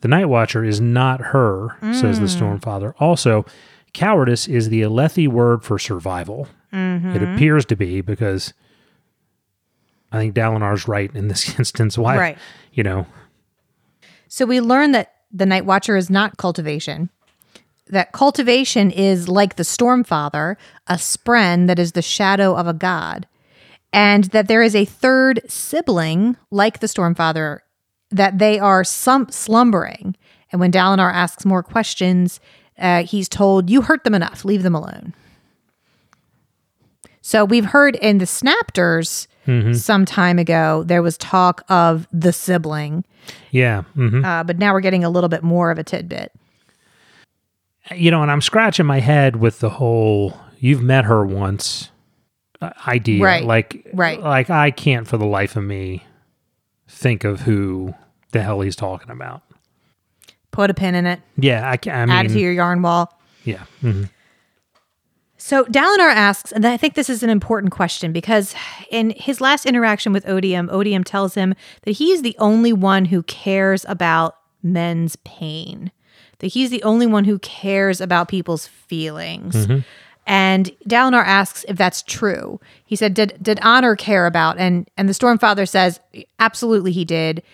The 0.03 0.09
Night 0.09 0.27
Watcher 0.27 0.63
is 0.63 0.81
not 0.81 1.21
her, 1.33 1.77
says 1.95 2.21
the 2.21 2.27
Stormfather. 2.27 2.93
Also, 3.01 3.45
cowardice 3.93 4.47
is 4.47 4.69
the 4.69 4.83
Alethi 4.83 5.27
word 5.27 5.65
for 5.65 5.79
survival. 5.79 6.49
It 6.77 7.23
appears 7.23 7.65
to 7.67 7.77
be 7.77 8.01
because 8.01 8.53
I 10.13 10.19
think 10.19 10.35
Dalinar's 10.35 10.87
right 10.87 11.15
in 11.15 11.29
this 11.29 11.49
instance. 11.59 11.97
Why, 11.99 12.17
Right. 12.17 12.39
you 12.73 12.83
know, 12.83 13.07
So 14.29 14.45
we 14.47 14.61
learn 14.61 14.93
that 14.93 15.13
the 15.33 15.47
Night 15.47 15.65
Watcher 15.65 15.97
is 15.97 16.11
not 16.11 16.37
cultivation. 16.37 17.11
That 17.89 18.13
cultivation 18.13 18.91
is 18.91 19.29
like 19.29 19.57
the 19.57 19.63
Stormfather, 19.63 20.57
a 20.89 20.95
spren 20.95 21.67
that 21.69 21.79
is 21.79 21.93
the 21.93 22.03
shadow 22.03 22.55
of 22.57 22.67
a 22.67 22.73
god. 22.75 23.27
And 23.93 24.25
that 24.25 24.49
there 24.49 24.63
is 24.63 24.75
a 24.75 24.85
third 24.85 25.41
sibling, 25.49 26.37
like 26.51 26.81
the 26.81 26.87
Stormfather, 26.89 27.61
that 28.11 28.39
they 28.39 28.59
are 28.59 28.85
some 28.85 29.29
slumbering. 29.31 30.17
And 30.53 30.61
when 30.61 30.73
Dalinar 30.73 31.13
asks 31.13 31.45
more 31.45 31.63
questions, 31.63 32.41
uh, 32.79 33.05
he's 33.05 33.29
told, 33.29 33.71
You 33.71 33.83
hurt 33.83 34.05
them 34.05 34.15
enough, 34.15 34.45
leave 34.45 34.63
them 34.63 34.75
alone. 34.75 35.15
So 37.27 37.45
we've 37.45 37.65
heard 37.65 37.97
in 37.97 38.19
the 38.19 38.25
Snapters 38.25 39.27
some 39.75 40.05
time 40.05 40.39
ago, 40.39 40.85
there 40.85 41.03
was 41.03 41.19
talk 41.19 41.65
of 41.69 42.07
the 42.13 42.33
sibling 42.33 43.05
yeah. 43.51 43.83
hmm 43.95 44.25
uh, 44.25 44.45
but 44.45 44.59
now 44.59 44.73
we're 44.73 44.81
getting 44.81 45.03
a 45.03 45.11
little 45.11 45.29
bit 45.29 45.43
more 45.43 45.73
of 45.73 45.79
a 45.79 45.83
tidbit. 45.83 46.31
You 47.93 48.13
know, 48.13 48.23
and 48.23 48.31
I'm 48.31 48.41
scratching 48.41 48.87
my 48.87 49.01
head 49.01 49.35
with 49.35 49.59
the 49.59 49.71
whole 49.71 50.39
"you've 50.61 50.83
met 50.83 51.05
her 51.07 51.27
once" 51.27 51.91
uh, 52.61 52.71
idea. 52.87 53.25
Right. 53.25 53.45
Like, 53.45 53.89
Right. 53.93 54.21
Like 54.21 54.49
I 54.49 54.71
can't 54.71 55.09
for 55.09 55.17
the 55.17 55.27
life 55.27 55.57
of 55.57 55.65
me 55.65 56.05
think 56.87 57.25
of 57.25 57.41
who 57.41 57.93
the 58.31 58.43
hell 58.43 58.61
he's 58.61 58.77
talking 58.77 59.11
about. 59.11 59.43
Put 60.53 60.71
a 60.71 60.75
pin 60.75 60.95
in 60.95 61.07
it, 61.07 61.21
Yeah, 61.37 61.69
I, 61.69 61.91
I 61.91 62.07
mean, 62.07 62.17
add 62.17 62.27
it 62.27 62.35
to 62.35 62.41
your 62.41 62.53
yarn 62.53 62.83
wall. 62.83 63.13
yeah. 63.43 63.65
mhm. 63.83 64.11
So 65.47 65.65
Dalinar 65.67 66.13
asks, 66.13 66.51
and 66.51 66.67
I 66.67 66.77
think 66.77 66.95
this 66.95 67.09
is 67.09 67.23
an 67.23 67.31
important 67.31 67.71
question 67.71 68.11
because 68.11 68.53
in 68.91 69.11
his 69.11 69.41
last 69.41 69.65
interaction 69.65 70.13
with 70.13 70.29
Odium, 70.29 70.69
Odium 70.73 71.05
tells 71.05 71.35
him 71.37 71.55
that 71.83 71.93
he's 71.93 72.23
the 72.23 72.35
only 72.41 72.73
one 72.73 73.05
who 73.05 73.23
cares 73.23 73.87
about 73.89 74.39
men's 74.65 75.15
pain, 75.23 75.93
that 76.41 76.49
he's 76.49 76.71
the 76.71 76.83
only 76.83 77.07
one 77.07 77.27
who 77.27 77.39
cares 77.39 78.01
about 78.01 78.27
people's 78.27 78.67
feelings. 78.67 79.55
Mm-hmm. 79.55 79.83
And 80.27 80.73
Dalinar 80.89 81.25
asks 81.25 81.65
if 81.69 81.77
that's 81.77 82.03
true. 82.03 82.59
He 82.85 82.97
said, 82.97 83.15
"Did 83.15 83.39
did 83.41 83.61
Honor 83.63 83.95
care 83.95 84.27
about?" 84.27 84.59
And 84.59 84.91
and 84.97 85.09
the 85.09 85.13
Stormfather 85.13 85.69
says, 85.69 86.01
"Absolutely, 86.41 86.91
he 86.91 87.05
did." 87.05 87.45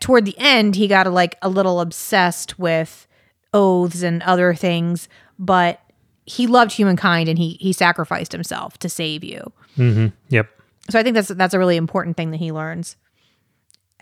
Toward 0.00 0.24
the 0.24 0.38
end, 0.38 0.76
he 0.76 0.88
got 0.88 1.12
like 1.12 1.36
a 1.42 1.50
little 1.50 1.82
obsessed 1.82 2.58
with 2.58 3.06
oaths 3.52 4.02
and 4.02 4.22
other 4.22 4.54
things, 4.54 5.10
but 5.38 5.83
he 6.26 6.46
loved 6.46 6.72
humankind 6.72 7.28
and 7.28 7.38
he 7.38 7.56
he 7.60 7.72
sacrificed 7.72 8.32
himself 8.32 8.78
to 8.78 8.88
save 8.88 9.24
you. 9.24 9.52
Mm-hmm. 9.76 10.08
Yep. 10.28 10.48
So 10.90 10.98
I 10.98 11.02
think 11.02 11.14
that's 11.14 11.28
that's 11.28 11.54
a 11.54 11.58
really 11.58 11.76
important 11.76 12.16
thing 12.16 12.30
that 12.30 12.38
he 12.38 12.52
learns. 12.52 12.96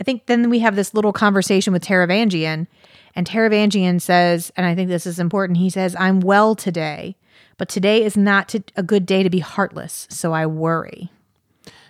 I 0.00 0.04
think 0.04 0.26
then 0.26 0.50
we 0.50 0.60
have 0.60 0.76
this 0.76 0.94
little 0.94 1.12
conversation 1.12 1.72
with 1.72 1.84
Taravangian, 1.84 2.66
and 3.14 3.26
Taravangian 3.26 4.00
says, 4.00 4.50
and 4.56 4.66
I 4.66 4.74
think 4.74 4.88
this 4.88 5.06
is 5.06 5.18
important. 5.18 5.58
He 5.58 5.70
says, 5.70 5.94
"I'm 5.98 6.20
well 6.20 6.54
today, 6.54 7.16
but 7.58 7.68
today 7.68 8.02
is 8.02 8.16
not 8.16 8.48
to, 8.50 8.62
a 8.74 8.82
good 8.82 9.06
day 9.06 9.22
to 9.22 9.30
be 9.30 9.40
heartless, 9.40 10.06
so 10.10 10.32
I 10.32 10.46
worry." 10.46 11.10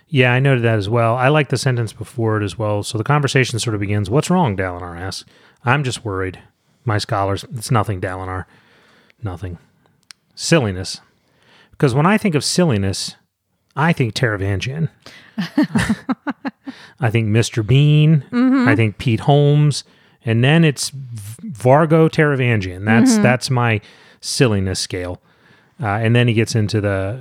Yeah, 0.07 0.31
I 0.31 0.39
noted 0.39 0.63
that 0.63 0.77
as 0.77 0.87
well. 0.87 1.15
I 1.15 1.29
like 1.29 1.49
the 1.49 1.57
sentence 1.57 1.91
before 1.91 2.39
it 2.39 2.43
as 2.43 2.55
well. 2.55 2.83
So 2.83 2.99
the 2.99 3.03
conversation 3.03 3.57
sort 3.57 3.73
of 3.73 3.79
begins. 3.79 4.11
What's 4.11 4.29
wrong? 4.29 4.55
Dalinar 4.55 4.99
asks. 4.99 5.27
I'm 5.65 5.83
just 5.83 6.05
worried. 6.05 6.39
My 6.85 6.99
scholars, 6.99 7.45
it's 7.55 7.71
nothing, 7.71 7.99
Dalinar. 7.99 8.45
Nothing. 9.23 9.57
Silliness. 10.35 11.01
Because 11.71 11.93
when 11.93 12.05
I 12.05 12.17
think 12.17 12.35
of 12.35 12.43
silliness, 12.43 13.15
I 13.75 13.93
think 13.93 14.13
Taravangian. 14.13 14.89
I 16.99 17.09
think 17.09 17.27
Mr. 17.29 17.65
Bean. 17.65 18.23
I 18.67 18.75
think 18.75 18.97
Pete 18.97 19.21
Holmes. 19.21 19.83
And 20.25 20.43
then 20.43 20.63
it's 20.63 20.91
Vargo 20.91 22.09
Taravangian. 22.09 22.85
That's 22.85 23.17
that's 23.17 23.49
my 23.49 23.81
silliness 24.21 24.79
scale. 24.79 25.21
Uh, 25.81 25.87
and 25.87 26.15
then 26.15 26.27
he 26.27 26.33
gets 26.33 26.55
into 26.55 26.79
the 26.79 27.19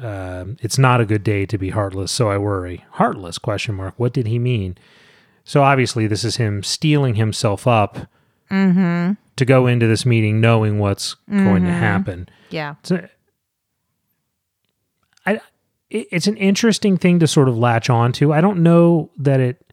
uh, 0.49 0.53
it's 0.61 0.79
not 0.79 1.01
a 1.01 1.05
good 1.05 1.25
day 1.25 1.45
to 1.47 1.59
be 1.59 1.71
heartless, 1.71 2.13
so 2.13 2.31
I 2.31 2.39
worry. 2.39 2.85
Heartless 2.93 3.39
question 3.39 3.75
mark. 3.75 3.95
What 3.97 4.13
did 4.13 4.27
he 4.29 4.39
mean? 4.39 4.77
So 5.45 5.63
obviously 5.63 6.07
this 6.07 6.23
is 6.23 6.37
him 6.37 6.63
steeling 6.63 7.17
himself 7.17 7.67
up 7.67 8.07
to 9.37 9.45
go 9.45 9.67
into 9.67 9.87
this 9.87 10.05
meeting 10.07 10.41
knowing 10.41 10.79
what's 10.79 11.15
going 11.29 11.63
to 11.65 11.71
mm-hmm. 11.71 11.79
happen. 11.79 12.29
Yeah. 12.51 12.75
So, 12.83 13.07
I, 15.27 15.41
it- 15.91 16.09
it's 16.11 16.27
an 16.27 16.37
interesting 16.37 16.97
thing 16.97 17.19
to 17.21 17.27
sort 17.27 17.49
of 17.49 17.57
latch 17.57 17.89
on 17.91 18.13
to. 18.13 18.33
I 18.33 18.41
don't 18.41 18.63
know 18.63 19.11
that 19.19 19.41
it 19.41 19.73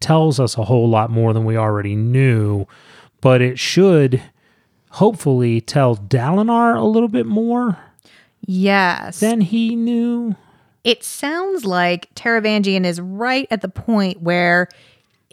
tells 0.00 0.38
us 0.38 0.56
a 0.56 0.64
whole 0.64 0.88
lot 0.88 1.10
more 1.10 1.32
than 1.32 1.44
we 1.44 1.56
already 1.56 1.96
knew, 1.96 2.66
but 3.20 3.40
it 3.42 3.58
should 3.58 4.22
hopefully 4.90 5.60
tell 5.60 5.96
Dalinar 5.96 6.76
a 6.76 6.84
little 6.84 7.08
bit 7.08 7.26
more 7.26 7.78
Yes. 8.46 9.20
than 9.20 9.40
he 9.40 9.74
knew. 9.76 10.36
it 10.84 11.02
sounds 11.04 11.64
like 11.66 12.14
Taravangian 12.14 12.84
is 12.84 13.00
right 13.00 13.46
at 13.50 13.60
the 13.60 13.68
point 13.68 14.22
where 14.22 14.68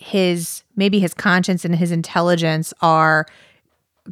his 0.05 0.63
maybe 0.75 0.99
his 0.99 1.13
conscience 1.15 1.65
and 1.65 1.75
his 1.75 1.91
intelligence 1.91 2.73
are 2.81 3.25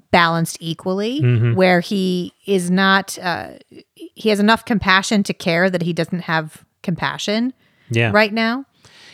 balanced 0.10 0.58
equally, 0.60 1.20
where 1.54 1.82
he 1.82 2.34
is 2.48 2.72
not 2.72 3.18
uh, 3.20 3.50
he 3.96 4.30
has 4.30 4.40
enough 4.40 4.66
compassion 4.66 5.22
to 5.24 5.34
care 5.34 5.70
that 5.70 5.84
he 5.84 5.94
doesn't 5.94 6.22
have 6.22 6.66
compassion 6.82 7.54
Yeah. 7.92 8.12
right 8.12 8.34
now. 8.34 8.66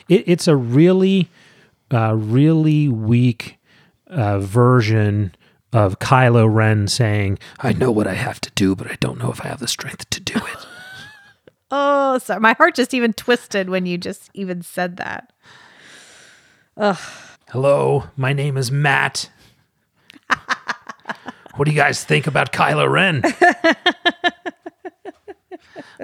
It, 0.08 0.24
it's 0.26 0.48
a 0.48 0.56
really, 0.56 1.28
uh, 1.92 2.16
really 2.16 2.88
weak 2.88 3.58
uh, 4.08 4.40
version 4.40 5.36
of 5.74 6.00
Kylo 6.00 6.52
Ren 6.52 6.88
saying, 6.88 7.40
I 7.60 7.74
know 7.74 7.92
what 7.92 8.08
I 8.08 8.14
have 8.16 8.40
to 8.42 8.52
do, 8.56 8.74
but 8.76 8.90
I 8.90 8.96
don't 9.02 9.20
know 9.20 9.32
if 9.32 9.42
I 9.44 9.50
have 9.50 9.60
the 9.60 9.68
strength 9.68 10.10
to 10.12 10.22
do 10.22 10.36
it. 10.36 10.66
Oh, 11.72 12.18
sorry. 12.18 12.40
My 12.40 12.54
heart 12.54 12.74
just 12.74 12.96
even 12.96 13.14
twisted 13.14 13.70
when 13.70 13.86
you 13.86 14.00
just 14.00 14.32
even 14.34 14.64
said 14.64 14.98
that. 14.98 15.32
Hello, 17.50 18.06
my 18.16 18.32
name 18.32 18.56
is 18.56 18.72
Matt. 18.72 19.30
what 21.56 21.66
do 21.66 21.72
you 21.72 21.78
guys 21.78 22.06
think 22.06 22.26
about 22.26 22.54
Kylo 22.54 22.90
Ren? 22.90 23.22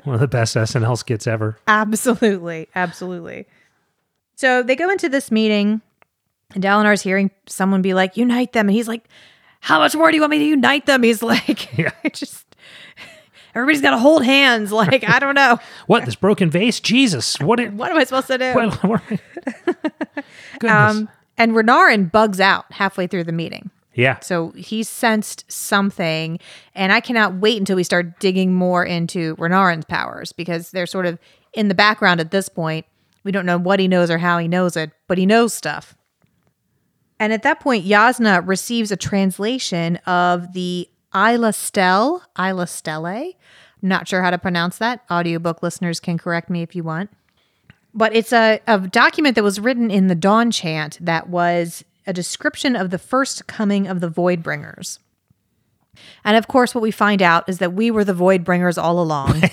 One 0.04 0.16
of 0.16 0.20
the 0.20 0.28
best 0.28 0.56
SNL 0.56 0.98
skits 0.98 1.28
ever. 1.28 1.58
Absolutely. 1.68 2.68
Absolutely. 2.76 3.48
So 4.36 4.64
they 4.64 4.76
go 4.76 4.90
into 4.90 5.08
this 5.08 5.32
meeting, 5.32 5.82
and 6.54 6.62
Dalinar's 6.62 7.02
hearing 7.02 7.32
someone 7.48 7.82
be 7.82 7.94
like, 7.94 8.18
unite 8.18 8.52
them. 8.52 8.68
And 8.68 8.76
he's 8.76 8.90
like, 8.90 9.08
how 9.62 9.80
much 9.80 9.96
more 9.96 10.12
do 10.12 10.16
you 10.16 10.22
want 10.22 10.32
me 10.32 10.40
to 10.40 10.46
unite 10.46 10.86
them? 10.88 11.04
He's 11.04 11.24
like, 11.24 11.78
Yeah. 11.78 11.92
I 12.04 12.10
just, 12.10 12.55
everybody's 13.56 13.82
got 13.82 13.92
to 13.92 13.98
hold 13.98 14.24
hands. 14.26 14.72
Like, 14.76 15.08
I 15.08 15.20
don't 15.20 15.36
know. 15.36 15.58
What 15.88 16.06
this 16.06 16.16
broken 16.16 16.50
vase? 16.52 16.80
Jesus! 16.80 17.40
What? 17.40 17.60
It, 17.60 17.74
What 17.74 17.92
am 17.92 17.98
I 17.98 18.04
supposed 18.04 18.28
to 18.28 18.38
do? 18.38 18.54
what, 18.54 18.84
what 18.84 19.02
goodness. 20.60 20.72
um, 20.98 21.10
and 21.38 21.52
Renarin 21.54 22.12
bugs 22.12 22.40
out 22.40 22.66
halfway 22.72 23.08
through 23.08 23.24
the 23.26 23.32
meeting. 23.32 23.70
yeah. 23.94 24.20
So 24.20 24.52
he 24.52 24.84
sensed 24.84 25.46
something, 25.52 26.40
and 26.74 26.92
I 26.92 27.00
cannot 27.00 27.36
wait 27.36 27.58
until 27.58 27.76
we 27.76 27.84
start 27.84 28.20
digging 28.20 28.54
more 28.54 28.84
into 28.86 29.36
Renarin's 29.38 29.86
powers 29.86 30.32
because 30.32 30.72
they're 30.72 30.86
sort 30.88 31.06
of 31.06 31.20
in 31.54 31.68
the 31.68 31.76
background 31.76 32.20
at 32.20 32.32
this 32.32 32.50
point. 32.50 32.86
We 33.24 33.32
don't 33.32 33.46
know 33.46 33.58
what 33.58 33.80
he 33.80 33.88
knows 33.88 34.10
or 34.12 34.18
how 34.18 34.38
he 34.38 34.48
knows 34.48 34.76
it, 34.78 34.92
but 35.08 35.18
he 35.18 35.26
knows 35.26 35.54
stuff. 35.54 35.96
And 37.20 37.32
at 37.34 37.44
that 37.44 37.60
point, 37.60 37.86
Jasnah 37.86 38.46
receives 38.48 38.92
a 38.92 38.98
translation 38.98 39.96
of 40.06 40.52
the 40.54 40.88
Isla 41.16 41.52
Stelle, 41.52 42.22
Isla 42.38 42.66
Stelle. 42.66 43.36
Not 43.82 44.08
sure 44.08 44.22
how 44.22 44.32
to 44.32 44.38
pronounce 44.38 44.78
that. 44.80 45.04
Audiobook 45.10 45.64
listeners 45.64 46.00
can 46.00 46.18
correct 46.18 46.50
me 46.50 46.62
if 46.62 46.76
you 46.76 46.84
want. 46.84 47.10
But 47.94 48.16
it's 48.16 48.34
a, 48.34 48.60
a 48.68 48.80
document 48.80 49.36
that 49.36 49.44
was 49.44 49.60
written 49.60 49.90
in 49.90 50.08
the 50.08 50.16
Dawn 50.16 50.52
Chant 50.52 50.98
that 51.00 51.30
was 51.30 51.86
a 52.06 52.14
description 52.14 52.76
of 52.76 52.90
the 52.90 53.00
first 53.00 53.48
coming 53.48 53.88
of 53.88 54.02
the 54.02 54.10
Void 54.10 54.44
Bringers. 54.44 55.00
And 56.26 56.36
of 56.36 56.48
course, 56.48 56.76
what 56.76 56.82
we 56.82 56.92
find 56.92 57.22
out 57.22 57.48
is 57.48 57.60
that 57.60 57.74
we 57.74 57.90
were 57.90 58.04
the 58.04 58.14
Void 58.14 58.44
Bringers 58.44 58.78
all 58.78 59.00
along. 59.00 59.44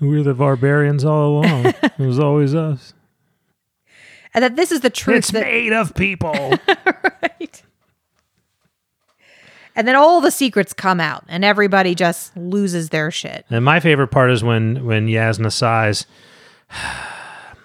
We 0.00 0.08
were 0.08 0.22
the 0.22 0.34
barbarians 0.34 1.04
all 1.04 1.28
along. 1.28 1.66
it 1.66 1.98
was 1.98 2.18
always 2.18 2.54
us. 2.54 2.94
and 4.32 4.42
that 4.42 4.56
this 4.56 4.72
is 4.72 4.80
the 4.80 4.88
truth. 4.88 5.18
It's 5.18 5.30
that, 5.32 5.42
made 5.42 5.74
of 5.74 5.94
people. 5.94 6.32
right. 7.22 7.62
And 9.76 9.86
then 9.86 9.94
all 9.96 10.20
the 10.20 10.30
secrets 10.30 10.72
come 10.72 11.00
out, 11.00 11.24
and 11.28 11.44
everybody 11.44 11.94
just 11.94 12.36
loses 12.36 12.88
their 12.90 13.10
shit. 13.10 13.46
and 13.50 13.64
my 13.64 13.80
favorite 13.80 14.08
part 14.08 14.30
is 14.30 14.42
when 14.44 14.84
when 14.84 15.06
Jasnah 15.06 15.52
sighs. 15.52 16.06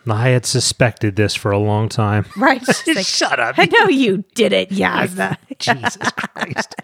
I 0.08 0.30
had 0.30 0.46
suspected 0.46 1.16
this 1.16 1.34
for 1.34 1.50
a 1.50 1.58
long 1.58 1.90
time. 1.90 2.26
Right? 2.38 2.62
Like, 2.88 3.06
Shut 3.08 3.40
up. 3.40 3.56
I 3.58 3.66
know 3.66 3.88
you 3.88 4.24
did 4.36 4.54
it, 4.54 4.70
Jasnah. 4.70 5.36
Jesus 5.58 5.98
Christ. 6.12 6.76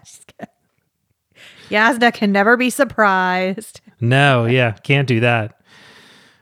Jasnah 1.70 2.12
can 2.12 2.32
never 2.32 2.56
be 2.56 2.68
surprised. 2.68 3.80
No, 4.00 4.46
yeah, 4.46 4.72
can't 4.72 5.06
do 5.06 5.20
that. 5.20 5.60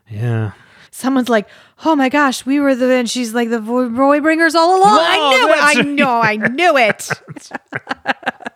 Yeah. 0.09 0.53
Someone's 0.91 1.29
like, 1.29 1.49
"Oh 1.85 1.95
my 1.95 2.09
gosh, 2.09 2.45
we 2.47 2.59
were 2.61 2.75
the," 2.75 2.91
and 2.93 3.09
she's 3.09 3.35
like, 3.35 3.51
"The 3.51 3.61
Void 3.61 4.23
Bringers 4.23 4.55
all 4.55 4.79
along." 4.79 4.99
I 4.99 5.17
oh, 5.19 5.31
knew 5.31 5.45
it. 5.45 5.57
that's- 5.57 5.77
I 5.77 5.83
know. 5.83 6.21
I 6.21 6.37
knew 6.37 6.77
it. 6.79 8.50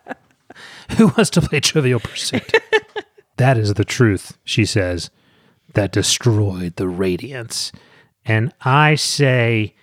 Who 0.97 1.07
wants 1.07 1.29
to 1.31 1.41
play 1.41 1.59
Trivial 1.59 1.99
Pursuit? 1.99 2.51
that 3.37 3.57
is 3.57 3.73
the 3.73 3.85
truth, 3.85 4.37
she 4.43 4.65
says, 4.65 5.09
that 5.73 5.91
destroyed 5.91 6.75
the 6.75 6.85
Radiants. 6.85 7.71
And 8.25 8.53
I 8.61 8.95
say, 8.95 9.75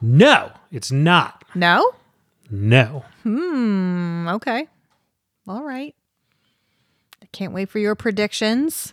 no, 0.00 0.52
it's 0.70 0.90
not. 0.90 1.44
no. 1.54 1.94
No. 2.50 3.02
Mm, 3.24 4.30
okay. 4.34 4.68
All 5.48 5.64
right. 5.64 5.94
I 7.22 7.26
can't 7.32 7.54
wait 7.54 7.70
for 7.70 7.78
your 7.78 7.94
predictions. 7.94 8.92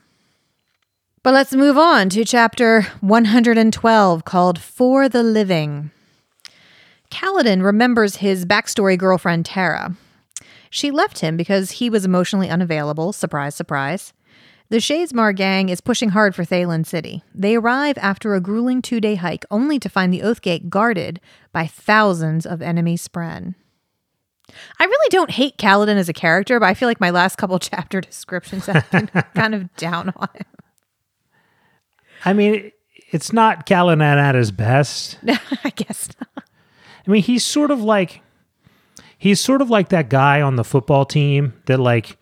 But 1.24 1.34
let's 1.34 1.54
move 1.54 1.78
on 1.78 2.08
to 2.10 2.24
chapter 2.24 2.84
112 3.02 4.24
called 4.24 4.60
For 4.60 5.10
the 5.10 5.24
Living. 5.24 5.92
Kaladin 7.12 7.62
remembers 7.62 8.18
his 8.18 8.46
backstory 8.46 8.98
girlfriend, 8.98 9.46
Tarah. 9.46 9.96
She 10.70 10.92
left 10.92 11.20
him 11.20 11.38
because 11.38 11.72
he 11.72 11.90
was 11.90 12.06
emotionally 12.06 12.50
unavailable. 12.50 13.14
Surprise, 13.14 13.56
surprise. 13.56 14.14
The 14.70 14.78
Shadesmar 14.78 15.36
gang 15.36 15.70
is 15.70 15.82
pushing 15.82 16.10
hard 16.10 16.36
for 16.36 16.46
Thaylen 16.46 16.86
City. 16.86 17.24
They 17.34 17.56
arrive 17.56 17.98
after 17.98 18.36
a 18.36 18.42
grueling 18.42 18.84
two 18.84 19.02
day 19.02 19.16
hike, 19.16 19.44
only 19.50 19.80
to 19.80 19.90
find 19.90 20.14
the 20.14 20.20
Oathgate 20.20 20.70
guarded 20.70 21.20
by 21.52 21.66
thousands 21.66 22.46
of 22.46 22.62
enemy 22.62 22.96
Spren. 22.96 23.56
I 24.80 24.86
really 24.86 25.10
don't 25.10 25.32
hate 25.32 25.58
Kaladin 25.58 25.96
as 25.98 26.10
a 26.10 26.14
character, 26.14 26.60
but 26.60 26.68
I 26.68 26.76
feel 26.76 26.88
like 26.88 27.00
my 27.00 27.10
last 27.10 27.38
couple 27.38 27.58
chapter 27.60 28.00
descriptions 28.00 28.68
have 28.68 28.90
been 28.92 29.08
kind 29.36 29.56
of 29.56 29.76
down 29.76 30.14
on 30.16 30.30
him. 30.36 30.46
I 32.26 32.34
mean, 32.34 32.72
it's 33.12 33.34
not 33.34 33.66
Kaladin 33.66 34.02
at 34.02 34.36
his 34.36 34.52
best. 34.52 35.18
I 35.28 35.72
guess 35.76 36.10
not. 36.20 36.44
I 37.08 37.12
mean, 37.12 37.24
he's 37.24 37.44
sort 37.44 37.72
of 37.72 37.82
like 37.82 38.22
he's 39.20 39.40
sort 39.40 39.62
of 39.62 39.70
like 39.70 39.90
that 39.90 40.10
guy 40.10 40.42
on 40.42 40.56
the 40.56 40.64
football 40.64 41.06
team 41.06 41.54
that 41.68 41.80
like 41.80 42.18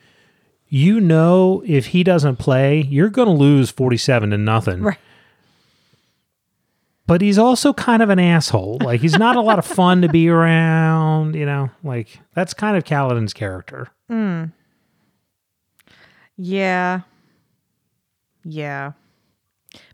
you 0.67 0.99
know 0.99 1.63
if 1.65 1.87
he 1.87 2.03
doesn't 2.03 2.35
play, 2.35 2.81
you're 2.81 3.09
going 3.09 3.27
to 3.29 3.33
lose 3.33 3.69
47 3.71 4.31
to 4.31 4.37
nothing. 4.37 4.81
Right. 4.81 4.97
But 7.05 7.21
he's 7.21 7.37
also 7.37 7.71
kind 7.71 8.03
of 8.03 8.09
an 8.09 8.19
asshole. 8.19 8.79
Like 8.81 8.99
he's 8.99 9.17
not 9.17 9.37
a 9.37 9.41
lot 9.41 9.59
of 9.59 9.65
fun 9.79 10.01
to 10.01 10.09
be 10.09 10.27
around, 10.27 11.35
you 11.35 11.45
know. 11.45 11.69
Like 11.81 12.19
that's 12.33 12.53
kind 12.53 12.75
of 12.75 12.83
Kaladin's 12.83 13.33
character. 13.33 13.87
Hmm. 14.09 14.45
Yeah. 16.35 17.01
Yeah. 18.43 18.91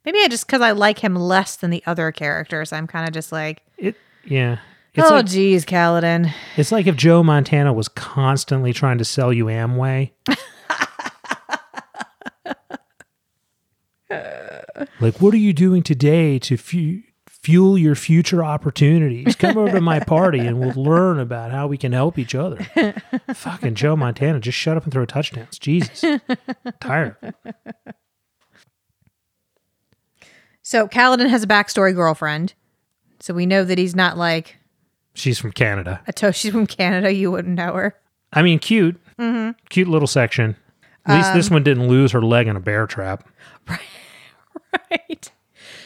Maybe 0.06 0.20
I 0.22 0.28
just 0.28 0.48
because 0.48 0.62
I 0.62 0.72
like 0.72 1.00
him 1.00 1.16
less 1.16 1.56
than 1.56 1.70
the 1.70 1.84
other 1.86 2.12
characters, 2.12 2.74
I'm 2.74 2.88
kind 2.88 3.08
of 3.08 3.14
just 3.14 3.32
like, 3.32 3.62
It 3.78 3.96
yeah. 4.26 4.58
It's 4.96 5.10
oh, 5.10 5.16
like 5.16 5.26
geez, 5.26 5.66
Kaladin. 5.66 6.32
it's 6.56 6.72
like 6.72 6.86
if 6.86 6.96
Joe 6.96 7.24
Montana 7.24 7.74
was 7.74 7.88
constantly 7.88 8.74
trying 8.74 9.00
to 9.00 9.06
sell 9.06 9.34
you 9.34 9.46
Amway. 9.46 10.12
like, 15.02 15.20
what 15.20 15.34
are 15.34 15.38
you 15.38 15.52
doing 15.52 15.82
today 15.82 16.38
to 16.40 16.58
fu- 16.58 17.02
fuel 17.28 17.76
your 17.76 17.96
future 17.96 18.44
opportunities? 18.44 19.36
Come 19.36 19.58
over 19.58 19.72
to 19.72 19.82
my 19.82 20.00
party 20.00 20.42
and 20.42 20.60
we'll 20.60 20.84
learn 20.84 21.20
about 21.20 21.50
how 21.50 21.66
we 21.66 21.80
can 21.80 21.92
help 21.92 22.20
each 22.20 22.36
other. 22.36 22.64
Fucking 23.34 23.74
Joe 23.74 23.96
Montana, 23.96 24.40
just 24.40 24.60
shut 24.60 24.78
up 24.78 24.84
and 24.84 24.94
throw 24.94 25.08
touchdowns. 25.08 25.58
Jesus, 25.58 26.06
tired. 26.80 27.16
So 30.62 30.88
Kaladin 30.88 31.30
has 31.30 31.42
a 31.42 31.48
backstory 31.48 31.96
girlfriend. 31.96 32.54
So 33.20 33.34
we 33.34 33.48
know 33.48 33.64
that 33.64 33.80
he's 33.80 33.96
not 33.96 34.20
like 34.20 34.58
She's 35.16 35.40
from 35.40 35.52
Canada. 35.52 36.02
a 36.08 36.14
to- 36.14 36.34
she's 36.34 36.52
from 36.52 36.68
Canada. 36.68 37.12
You 37.14 37.32
wouldn't 37.32 37.56
know 37.56 37.74
her. 37.74 37.96
I 38.32 38.42
mean, 38.42 38.60
cute, 38.60 39.00
cute 39.70 39.88
little 39.88 40.08
section. 40.08 40.56
At 41.06 41.18
least 41.18 41.34
this 41.34 41.52
one 41.52 41.64
didn't 41.64 41.88
lose 41.88 42.12
her 42.14 42.22
leg 42.22 42.48
in 42.48 42.56
a 42.56 42.60
bear 42.60 42.88
trap. 42.88 43.28
right. 44.92 45.32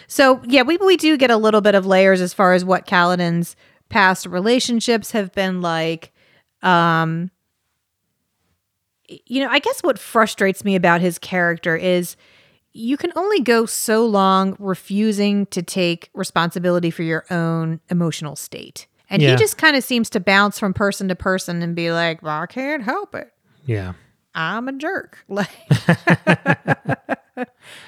So 0.08 0.42
yeah, 0.46 0.62
we 0.62 0.78
we 0.78 0.96
do 0.96 1.18
get 1.18 1.32
a 1.32 1.38
little 1.38 1.60
bit 1.62 1.76
of 1.76 1.86
layers 1.86 2.22
as 2.22 2.34
far 2.34 2.54
as 2.54 2.64
what 2.64 2.86
Kaladin's 2.88 3.56
past 3.90 4.26
relationships 4.26 5.12
have 5.12 5.34
been 5.34 5.62
like. 5.62 6.14
Um 6.62 7.32
you 9.08 9.42
know, 9.44 9.50
I 9.50 9.60
guess 9.60 9.82
what 9.82 9.98
frustrates 10.00 10.64
me 10.66 10.76
about 10.76 11.02
his 11.02 11.18
character 11.18 11.76
is 11.76 12.16
you 12.74 12.98
can 12.98 13.12
only 13.16 13.40
go 13.42 13.66
so 13.66 14.06
long 14.06 14.56
refusing 14.60 15.46
to 15.48 15.62
take 15.64 16.10
responsibility 16.14 16.92
for 16.92 17.04
your 17.04 17.26
own 17.32 17.80
emotional 17.90 18.36
state. 18.36 18.88
And 19.10 19.22
Yeah. 19.22 19.32
he 19.32 19.36
just 19.38 19.58
kind 19.58 19.76
of 19.78 19.84
seems 19.84 20.10
to 20.12 20.20
bounce 20.20 20.60
from 20.60 20.74
person 20.74 21.08
to 21.08 21.16
person 21.16 21.62
and 21.62 21.76
be 21.76 21.92
like, 21.92 22.22
well, 22.22 22.42
I 22.42 22.46
can't 22.46 22.84
help 22.84 23.16
it. 23.16 23.32
Yeah. 23.66 23.94
I'm 24.36 24.68
a 24.68 24.74
jerk. 24.74 25.24
Like 25.30 25.50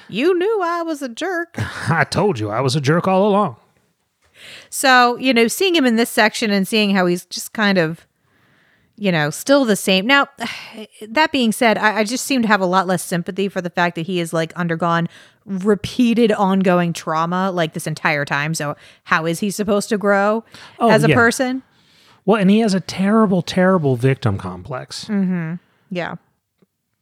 you 0.08 0.36
knew 0.38 0.60
I 0.62 0.82
was 0.82 1.02
a 1.02 1.08
jerk. 1.08 1.54
I 1.90 2.04
told 2.04 2.38
you 2.38 2.50
I 2.50 2.60
was 2.60 2.76
a 2.76 2.80
jerk 2.80 3.08
all 3.08 3.26
along. 3.28 3.56
So, 4.70 5.16
you 5.16 5.34
know, 5.34 5.48
seeing 5.48 5.74
him 5.74 5.84
in 5.84 5.96
this 5.96 6.10
section 6.10 6.50
and 6.50 6.66
seeing 6.66 6.90
how 6.90 7.06
he's 7.06 7.24
just 7.26 7.52
kind 7.52 7.76
of, 7.76 8.06
you 8.96 9.10
know, 9.12 9.30
still 9.30 9.64
the 9.64 9.76
same. 9.76 10.06
Now, 10.06 10.28
that 11.08 11.32
being 11.32 11.52
said, 11.52 11.76
I, 11.78 11.98
I 11.98 12.04
just 12.04 12.24
seem 12.24 12.42
to 12.42 12.48
have 12.48 12.60
a 12.60 12.66
lot 12.66 12.86
less 12.86 13.02
sympathy 13.02 13.48
for 13.48 13.60
the 13.60 13.70
fact 13.70 13.96
that 13.96 14.06
he 14.06 14.18
has 14.18 14.32
like 14.32 14.52
undergone 14.54 15.08
repeated 15.46 16.32
ongoing 16.32 16.92
trauma 16.92 17.50
like 17.50 17.72
this 17.74 17.86
entire 17.86 18.24
time. 18.24 18.54
So, 18.54 18.76
how 19.04 19.26
is 19.26 19.40
he 19.40 19.50
supposed 19.50 19.88
to 19.90 19.98
grow 19.98 20.44
Oh, 20.78 20.90
as 20.90 21.04
a 21.04 21.08
yeah. 21.08 21.14
person? 21.14 21.62
Well, 22.26 22.40
and 22.40 22.50
he 22.50 22.60
has 22.60 22.74
a 22.74 22.80
terrible, 22.80 23.42
terrible 23.42 23.96
victim 23.96 24.36
complex. 24.38 25.06
Mm-hmm. 25.06 25.54
Yeah. 25.90 26.16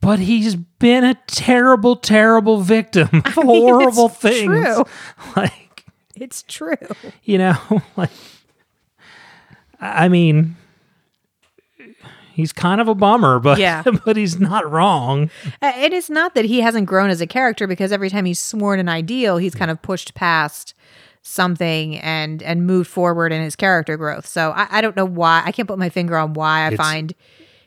But 0.00 0.20
he's 0.20 0.54
been 0.54 1.02
a 1.04 1.14
terrible, 1.26 1.96
terrible 1.96 2.60
victim 2.60 3.08
of 3.24 3.34
horrible 3.34 4.06
it's 4.06 4.16
things. 4.16 4.44
true. 4.46 4.84
Like, 5.36 5.84
It's 6.14 6.42
true. 6.44 6.76
you 7.24 7.38
know, 7.38 7.56
like, 7.96 8.10
I 9.80 10.08
mean, 10.08 10.56
He's 12.38 12.52
kind 12.52 12.80
of 12.80 12.86
a 12.86 12.94
bummer, 12.94 13.40
but 13.40 13.58
Yeah. 13.58 13.82
but 14.04 14.16
he's 14.16 14.38
not 14.38 14.70
wrong. 14.70 15.28
It 15.60 15.92
is 15.92 16.08
not 16.08 16.36
that 16.36 16.44
he 16.44 16.60
hasn't 16.60 16.86
grown 16.86 17.10
as 17.10 17.20
a 17.20 17.26
character 17.26 17.66
because 17.66 17.90
every 17.90 18.08
time 18.10 18.24
he's 18.26 18.38
sworn 18.38 18.78
an 18.78 18.88
ideal, 18.88 19.38
he's 19.38 19.56
kind 19.56 19.72
of 19.72 19.82
pushed 19.82 20.14
past 20.14 20.72
something 21.22 21.96
and 21.98 22.40
and 22.44 22.64
moved 22.64 22.88
forward 22.88 23.32
in 23.32 23.42
his 23.42 23.56
character 23.56 23.96
growth. 23.96 24.24
So 24.24 24.52
I, 24.52 24.68
I 24.70 24.80
don't 24.80 24.94
know 24.94 25.04
why 25.04 25.42
I 25.44 25.50
can't 25.50 25.66
put 25.66 25.80
my 25.80 25.88
finger 25.88 26.16
on 26.16 26.32
why 26.34 26.60
I 26.60 26.66
It's- 26.68 26.76
find 26.78 27.12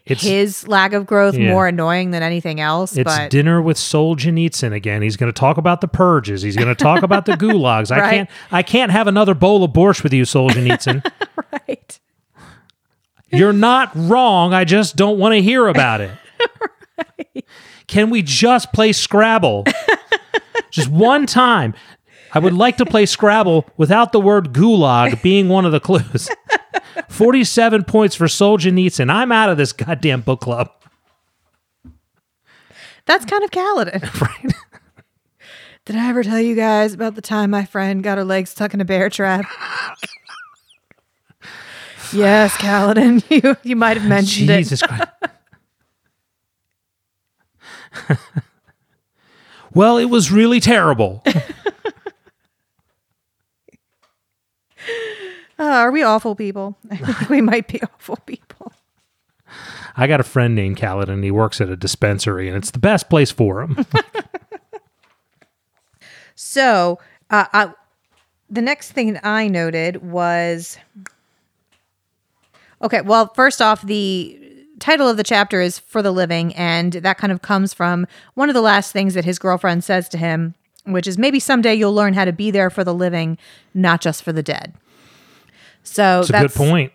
It's 0.06 0.24
his 0.24 0.66
lack 0.70 0.94
of 0.94 1.06
growth 1.06 1.36
Yeah. 1.36 1.50
more 1.52 1.68
annoying 1.68 2.12
than 2.12 2.24
anything 2.24 2.62
else. 2.62 2.96
it's 2.96 3.04
but 3.04 3.30
dinner 3.30 3.62
with 3.62 3.76
Solzhenitsyn 3.78 4.72
again. 4.74 5.02
He's 5.02 5.18
going 5.18 5.32
to 5.32 5.38
talk 5.38 5.58
about 5.58 5.82
the 5.82 5.90
purges. 5.90 6.42
He's 6.42 6.56
going 6.56 6.70
to 6.70 6.76
talk 6.76 7.04
about 7.04 7.26
the 7.26 7.34
gulags. 7.44 7.92
I 7.92 8.10
can't 8.10 8.30
I 8.54 8.64
can't 8.64 8.92
have 8.92 9.08
another 9.08 9.34
bowl 9.34 9.66
of 9.66 9.72
borscht 9.72 10.02
with 10.02 10.14
you, 10.14 10.24
Solzhenitsyn. 10.24 11.06
right. 11.68 12.00
You're 13.32 13.54
not 13.54 13.92
wrong. 13.96 14.54
I 14.54 14.64
just 14.64 14.96
don't 14.96 15.18
want 15.18 15.34
to 15.34 15.42
hear 15.42 15.68
about 15.68 16.02
it. 16.02 16.12
Can 17.88 18.10
we 18.10 18.22
just 18.22 18.72
play 18.74 18.92
Scrabble? 18.92 19.66
just 20.72 20.90
one 20.90 21.26
time. 21.26 21.74
I 22.34 22.40
would 22.40 22.54
like 22.54 22.78
to 22.78 22.86
play 22.86 23.06
Scrabble 23.06 23.70
without 23.78 24.12
the 24.12 24.20
word 24.20 24.54
gulag 24.54 25.22
being 25.22 25.50
one 25.50 25.66
of 25.66 25.72
the 25.72 25.80
clues. 25.80 26.30
47 27.10 27.84
points 27.84 28.16
for 28.16 28.26
Solzhenitsyn. 28.26 29.12
I'm 29.12 29.32
out 29.32 29.50
of 29.50 29.58
this 29.58 29.74
goddamn 29.74 30.22
book 30.22 30.42
club. 30.42 30.72
That's 33.06 33.26
kind 33.26 33.44
of 33.44 33.52
Kaladin. 33.52 34.22
Right? 34.22 34.54
Did 35.86 35.96
I 35.96 36.10
ever 36.10 36.24
tell 36.24 36.40
you 36.40 36.56
guys 36.56 36.94
about 36.94 37.16
the 37.16 37.22
time 37.22 37.50
my 37.50 37.66
friend 37.66 38.04
got 38.04 38.18
her 38.18 38.24
legs 38.24 38.52
stuck 38.52 38.74
in 38.74 38.82
a 38.82 38.86
bear 38.86 39.10
trap? 39.10 39.46
Yes, 42.14 42.56
Kaladin. 42.58 43.24
You 43.30 43.58
you 43.64 43.76
might 43.76 43.98
have 43.98 44.08
mentioned 44.08 44.50
it. 44.50 44.58
Jesus 44.58 44.82
Christ. 44.82 45.10
well, 49.74 49.98
it 49.98 50.06
was 50.06 50.32
really 50.32 50.60
terrible. 50.60 51.24
Uh, 55.60 55.66
are 55.66 55.92
we 55.92 56.02
awful 56.02 56.34
people? 56.34 56.76
I 56.90 56.98
think 56.98 57.30
we 57.30 57.40
might 57.40 57.68
be 57.68 57.80
awful 57.84 58.18
people. 58.26 58.74
I 59.96 60.08
got 60.08 60.20
a 60.20 60.24
friend 60.24 60.56
named 60.56 60.78
Kaladin. 60.78 61.24
He 61.24 61.30
works 61.30 61.62
at 61.62 61.70
a 61.70 61.76
dispensary, 61.76 62.48
and 62.48 62.58
it's 62.58 62.72
the 62.72 62.80
best 62.80 63.12
place 63.12 63.30
for 63.30 63.62
him. 63.62 63.86
So, 66.44 66.98
uh, 67.30 67.46
I, 67.54 67.74
the 68.50 68.64
next 68.64 68.94
thing 68.94 69.20
I 69.22 69.48
noted 69.48 70.02
was 70.02 70.80
okay. 72.82 73.02
Well, 73.02 73.32
first 73.34 73.62
off, 73.62 73.82
the 73.82 74.38
title 74.80 75.08
of 75.08 75.18
the 75.18 75.24
chapter 75.24 75.62
is 75.62 75.80
"For 75.80 76.02
the 76.02 76.12
Living," 76.12 76.54
and 76.56 76.94
that 76.94 77.18
kind 77.18 77.32
of 77.32 77.42
comes 77.42 77.74
from 77.74 78.08
one 78.34 78.50
of 78.50 78.56
the 78.56 78.62
last 78.62 78.92
things 78.92 79.14
that 79.14 79.26
his 79.26 79.40
girlfriend 79.40 79.84
says 79.84 80.10
to 80.10 80.18
him, 80.18 80.56
which 80.86 81.08
is 81.08 81.18
maybe 81.18 81.40
someday 81.40 81.76
you'll 81.76 81.94
learn 81.94 82.14
how 82.14 82.26
to 82.26 82.34
be 82.34 82.52
there 82.52 82.70
for 82.70 82.84
the 82.84 82.94
living, 82.94 83.38
not 83.74 84.02
just 84.02 84.24
for 84.24 84.32
the 84.34 84.44
dead. 84.44 84.74
So 85.84 86.24
that's 86.24 86.56
a 86.56 86.60
good 86.60 86.70
point. 86.70 86.94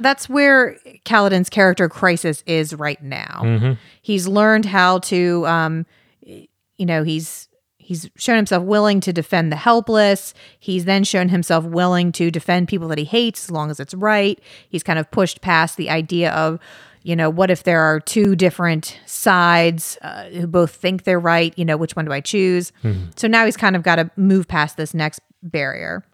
that's 0.00 0.28
where 0.28 0.76
Kaladin's 1.04 1.50
character 1.50 1.88
crisis 1.88 2.42
is 2.46 2.72
right 2.74 3.02
now. 3.02 3.76
He's 4.00 4.26
learned 4.26 4.64
how 4.64 5.00
to, 5.00 5.46
um, 5.46 5.86
you 6.22 6.86
know, 6.86 7.02
he's 7.02 7.45
he's 7.86 8.10
shown 8.16 8.34
himself 8.34 8.64
willing 8.64 8.98
to 8.98 9.12
defend 9.12 9.52
the 9.52 9.56
helpless. 9.56 10.34
He's 10.58 10.86
then 10.86 11.04
shown 11.04 11.28
himself 11.28 11.64
willing 11.64 12.10
to 12.12 12.32
defend 12.32 12.66
people 12.66 12.88
that 12.88 12.98
he 12.98 13.04
hates 13.04 13.44
as 13.44 13.52
long 13.52 13.70
as 13.70 13.78
it's 13.78 13.94
right. 13.94 14.40
He's 14.68 14.82
kind 14.82 14.98
of 14.98 15.08
pushed 15.12 15.40
past 15.40 15.76
the 15.76 15.88
idea 15.88 16.32
of, 16.32 16.58
you 17.04 17.14
know, 17.14 17.30
what 17.30 17.48
if 17.48 17.62
there 17.62 17.80
are 17.80 18.00
two 18.00 18.34
different 18.34 18.98
sides 19.06 19.98
uh, 20.02 20.24
who 20.24 20.48
both 20.48 20.72
think 20.72 21.04
they're 21.04 21.20
right? 21.20 21.56
You 21.56 21.64
know, 21.64 21.76
which 21.76 21.94
one 21.94 22.06
do 22.06 22.12
I 22.12 22.20
choose? 22.20 22.72
So 23.14 23.28
now 23.28 23.44
he's 23.44 23.56
kind 23.56 23.76
of 23.76 23.84
got 23.84 23.96
to 23.96 24.10
move 24.16 24.48
past 24.48 24.76
this 24.76 24.92
next 24.92 25.20
barrier. 25.44 26.04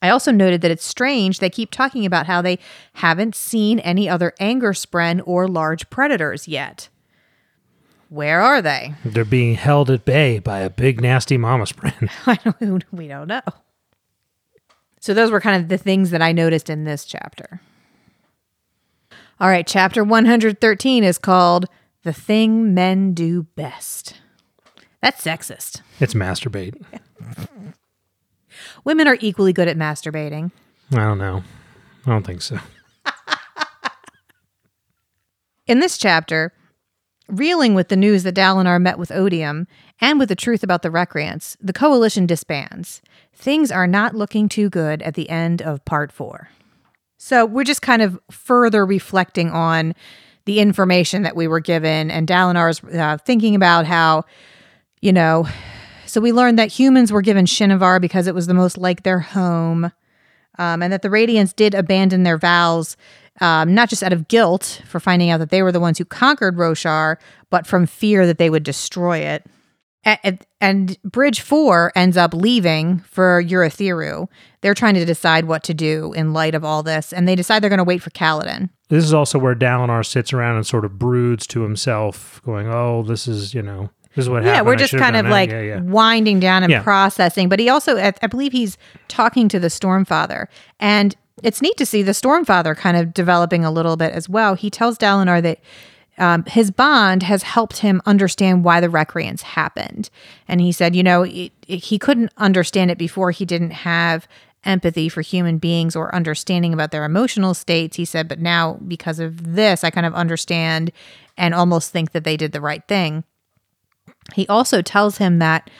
I 0.00 0.10
also 0.10 0.30
noted 0.30 0.60
that 0.60 0.70
it's 0.70 0.84
strange 0.84 1.40
they 1.40 1.50
keep 1.50 1.72
talking 1.72 2.06
about 2.06 2.26
how 2.26 2.40
they 2.42 2.60
haven't 2.92 3.34
seen 3.34 3.80
any 3.80 4.08
other 4.08 4.34
anger 4.38 4.72
spren 4.72 5.20
or 5.26 5.48
large 5.48 5.90
predators 5.90 6.46
yet. 6.46 6.88
Where 8.08 8.40
are 8.40 8.62
they? 8.62 8.94
They're 9.04 9.24
being 9.24 9.54
held 9.54 9.90
at 9.90 10.04
bay 10.04 10.38
by 10.38 10.60
a 10.60 10.70
big, 10.70 11.00
nasty 11.00 11.36
mama 11.36 11.66
don't, 12.60 12.84
we 12.92 13.08
don't 13.08 13.28
know. 13.28 13.42
So 15.00 15.14
those 15.14 15.30
were 15.30 15.40
kind 15.40 15.62
of 15.62 15.68
the 15.68 15.78
things 15.78 16.10
that 16.10 16.22
I 16.22 16.32
noticed 16.32 16.70
in 16.70 16.84
this 16.84 17.04
chapter. 17.04 17.60
All 19.40 19.48
right, 19.48 19.66
chapter 19.66 20.02
113 20.02 21.04
is 21.04 21.18
called 21.18 21.66
The 22.02 22.12
Thing 22.12 22.74
Men 22.74 23.12
Do 23.12 23.44
Best. 23.54 24.20
That's 25.00 25.22
sexist. 25.22 25.82
It's 26.00 26.14
masturbate. 26.14 26.82
Women 28.84 29.06
are 29.06 29.18
equally 29.20 29.52
good 29.52 29.68
at 29.68 29.76
masturbating. 29.76 30.50
I 30.92 30.96
don't 30.96 31.18
know. 31.18 31.44
I 32.06 32.10
don't 32.10 32.26
think 32.26 32.42
so. 32.42 32.58
In 35.66 35.80
this 35.80 35.98
chapter, 35.98 36.52
reeling 37.28 37.74
with 37.74 37.88
the 37.88 37.96
news 37.96 38.22
that 38.22 38.34
Dalinar 38.34 38.80
met 38.80 38.98
with 38.98 39.12
Odium 39.12 39.66
and 40.00 40.18
with 40.18 40.28
the 40.28 40.36
truth 40.36 40.62
about 40.62 40.82
the 40.82 40.90
Recreants, 40.90 41.56
the 41.60 41.72
coalition 41.72 42.26
disbands. 42.26 43.02
Things 43.34 43.70
are 43.70 43.86
not 43.86 44.14
looking 44.14 44.48
too 44.48 44.68
good 44.70 45.02
at 45.02 45.14
the 45.14 45.28
end 45.30 45.62
of 45.62 45.84
part 45.84 46.10
four. 46.10 46.48
So 47.18 47.44
we're 47.44 47.64
just 47.64 47.82
kind 47.82 48.02
of 48.02 48.18
further 48.30 48.86
reflecting 48.86 49.50
on 49.50 49.94
the 50.44 50.60
information 50.60 51.22
that 51.22 51.36
we 51.36 51.46
were 51.46 51.60
given, 51.60 52.10
and 52.10 52.26
Dalinar's 52.26 52.82
uh, 52.82 53.18
thinking 53.18 53.54
about 53.54 53.84
how, 53.84 54.24
you 55.02 55.12
know, 55.12 55.46
so 56.06 56.22
we 56.22 56.32
learned 56.32 56.58
that 56.58 56.72
humans 56.72 57.12
were 57.12 57.20
given 57.20 57.44
Shinovar 57.44 58.00
because 58.00 58.26
it 58.26 58.34
was 58.34 58.46
the 58.46 58.54
most 58.54 58.78
like 58.78 59.02
their 59.02 59.20
home 59.20 59.92
um, 60.58 60.82
and 60.82 60.92
that 60.92 61.02
the 61.02 61.08
Radiants 61.08 61.54
did 61.54 61.74
abandon 61.74 62.22
their 62.22 62.38
vows, 62.38 62.96
um, 63.40 63.74
not 63.74 63.88
just 63.88 64.02
out 64.02 64.12
of 64.12 64.28
guilt 64.28 64.82
for 64.86 65.00
finding 65.00 65.30
out 65.30 65.38
that 65.38 65.50
they 65.50 65.62
were 65.62 65.72
the 65.72 65.80
ones 65.80 65.98
who 65.98 66.04
conquered 66.04 66.56
Roshar, 66.56 67.16
but 67.50 67.66
from 67.66 67.86
fear 67.86 68.26
that 68.26 68.38
they 68.38 68.50
would 68.50 68.62
destroy 68.64 69.18
it. 69.18 69.46
And, 70.04 70.44
and 70.60 70.96
Bridge 71.02 71.40
4 71.40 71.92
ends 71.94 72.16
up 72.16 72.32
leaving 72.32 73.00
for 73.00 73.42
Urithiru. 73.42 74.28
They're 74.62 74.72
trying 74.74 74.94
to 74.94 75.04
decide 75.04 75.44
what 75.44 75.62
to 75.64 75.74
do 75.74 76.12
in 76.14 76.32
light 76.32 76.54
of 76.54 76.64
all 76.64 76.82
this, 76.82 77.12
and 77.12 77.28
they 77.28 77.34
decide 77.34 77.62
they're 77.62 77.68
going 77.68 77.78
to 77.78 77.84
wait 77.84 78.02
for 78.02 78.10
Kaladin. 78.10 78.70
This 78.88 79.04
is 79.04 79.12
also 79.12 79.38
where 79.38 79.54
Dalinar 79.54 80.06
sits 80.06 80.32
around 80.32 80.56
and 80.56 80.66
sort 80.66 80.84
of 80.86 80.98
broods 80.98 81.46
to 81.48 81.60
himself, 81.62 82.40
going, 82.44 82.68
"Oh, 82.68 83.02
this 83.02 83.28
is 83.28 83.52
you 83.52 83.60
know, 83.60 83.90
this 84.14 84.24
is 84.24 84.30
what 84.30 84.44
happened." 84.44 84.56
Yeah, 84.56 84.62
we're 84.62 84.76
just 84.76 84.96
kind 84.96 85.14
of 85.14 85.24
that." 85.26 85.30
like 85.30 85.50
yeah, 85.50 85.60
yeah. 85.60 85.80
winding 85.80 86.40
down 86.40 86.62
and 86.62 86.70
Yeah. 86.72 86.82
processing. 86.82 87.50
But 87.50 87.58
he 87.58 87.68
also, 87.68 87.98
I 87.98 88.14
I 88.22 88.28
believe 88.28 88.52
he's 88.52 88.78
talking 89.08 89.46
to 89.50 89.58
the 89.60 89.68
Stormfather. 89.68 90.46
And 90.80 91.14
it's 91.42 91.62
neat 91.62 91.76
to 91.76 91.86
see 91.86 92.02
the 92.02 92.12
Stormfather 92.12 92.76
kind 92.76 92.96
of 92.96 93.14
developing 93.14 93.64
a 93.64 93.70
little 93.70 93.96
bit 93.96 94.12
as 94.12 94.28
well. 94.28 94.54
He 94.54 94.70
tells 94.70 94.98
Dalinar 94.98 95.42
that 95.42 95.60
um, 96.18 96.44
his 96.46 96.70
bond 96.70 97.22
has 97.22 97.42
helped 97.44 97.78
him 97.78 98.02
understand 98.04 98.64
why 98.64 98.80
the 98.80 98.90
recreants 98.90 99.42
happened. 99.42 100.10
And 100.48 100.60
he 100.60 100.72
said, 100.72 100.96
you 100.96 101.02
know, 101.02 101.22
it, 101.22 101.52
it- 101.68 101.84
he 101.84 101.98
couldn't 101.98 102.32
understand 102.36 102.90
it 102.90 102.98
before 102.98 103.30
he 103.30 103.44
didn't 103.44 103.70
have 103.70 104.26
empathy 104.64 105.08
for 105.08 105.20
human 105.22 105.58
beings 105.58 105.94
or 105.94 106.12
understanding 106.14 106.74
about 106.74 106.90
their 106.90 107.04
emotional 107.04 107.54
states. 107.54 107.96
He 107.96 108.04
said, 108.04 108.26
but 108.28 108.40
now 108.40 108.74
because 108.88 109.20
of 109.20 109.54
this, 109.54 109.84
I 109.84 109.90
kind 109.90 110.06
of 110.06 110.14
understand 110.14 110.90
and 111.36 111.54
almost 111.54 111.92
think 111.92 112.10
that 112.12 112.24
they 112.24 112.36
did 112.36 112.50
the 112.52 112.60
right 112.60 112.86
thing 112.88 113.22
he 114.34 114.46
also 114.48 114.82
tells 114.82 115.18
him 115.18 115.38
that 115.38 115.70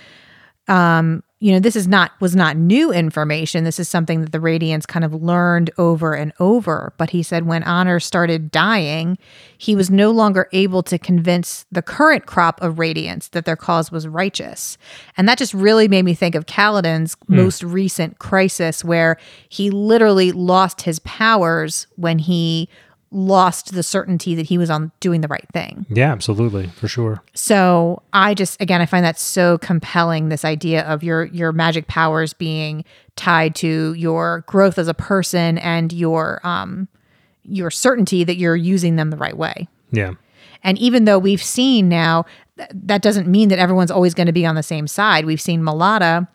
um 0.68 1.22
you 1.40 1.52
know 1.52 1.60
this 1.60 1.76
is 1.76 1.86
not 1.86 2.12
was 2.20 2.34
not 2.34 2.56
new 2.56 2.92
information. 2.92 3.64
This 3.64 3.78
is 3.78 3.88
something 3.88 4.22
that 4.22 4.32
the 4.32 4.38
radiants 4.38 4.86
kind 4.86 5.04
of 5.04 5.14
learned 5.14 5.70
over 5.78 6.14
and 6.14 6.32
over. 6.40 6.92
But 6.96 7.10
he 7.10 7.22
said 7.22 7.46
when 7.46 7.62
honor 7.62 8.00
started 8.00 8.50
dying 8.50 9.18
he 9.56 9.74
was 9.74 9.90
no 9.90 10.10
longer 10.12 10.48
able 10.52 10.84
to 10.84 10.98
convince 10.98 11.66
the 11.70 11.82
current 11.82 12.26
crop 12.26 12.62
of 12.62 12.76
radiants 12.76 13.30
that 13.30 13.44
their 13.44 13.56
cause 13.56 13.90
was 13.90 14.06
righteous. 14.06 14.78
And 15.16 15.28
that 15.28 15.36
just 15.36 15.52
really 15.52 15.88
made 15.88 16.04
me 16.04 16.14
think 16.14 16.36
of 16.36 16.46
Kaladin's 16.46 17.16
most 17.26 17.64
recent 17.64 18.18
crisis 18.20 18.84
where 18.84 19.16
he 19.48 19.70
literally 19.70 20.30
lost 20.30 20.82
his 20.82 21.00
powers 21.00 21.88
when 21.96 22.20
he 22.20 22.68
lost 23.10 23.72
the 23.72 23.82
certainty 23.82 24.34
that 24.34 24.46
he 24.46 24.58
was 24.58 24.68
on 24.68 24.92
doing 25.00 25.22
the 25.22 25.28
right 25.28 25.46
thing 25.52 25.86
yeah, 25.88 26.12
absolutely, 26.12 26.66
for 26.68 26.88
sure. 26.88 27.22
so 27.34 28.02
I 28.12 28.34
just 28.34 28.60
again 28.60 28.80
I 28.80 28.86
find 28.86 29.04
that 29.04 29.18
so 29.18 29.58
compelling 29.58 30.28
this 30.28 30.44
idea 30.44 30.82
of 30.82 31.02
your 31.02 31.24
your 31.24 31.52
magic 31.52 31.86
powers 31.88 32.32
being 32.34 32.84
tied 33.16 33.54
to 33.56 33.94
your 33.94 34.44
growth 34.46 34.78
as 34.78 34.88
a 34.88 34.94
person 34.94 35.58
and 35.58 35.92
your 35.92 36.40
um 36.46 36.88
your 37.44 37.70
certainty 37.70 38.24
that 38.24 38.36
you're 38.36 38.56
using 38.56 38.96
them 38.96 39.08
the 39.10 39.16
right 39.16 39.36
way. 39.36 39.68
Yeah, 39.90 40.12
And 40.62 40.76
even 40.76 41.06
though 41.06 41.18
we've 41.18 41.42
seen 41.42 41.88
now 41.88 42.26
th- 42.58 42.68
that 42.74 43.00
doesn't 43.00 43.26
mean 43.26 43.48
that 43.48 43.58
everyone's 43.58 43.90
always 43.90 44.12
going 44.12 44.26
to 44.26 44.34
be 44.34 44.44
on 44.44 44.54
the 44.54 44.62
same 44.62 44.86
side. 44.86 45.24
We've 45.24 45.40
seen 45.40 45.64
Malata 45.64 46.28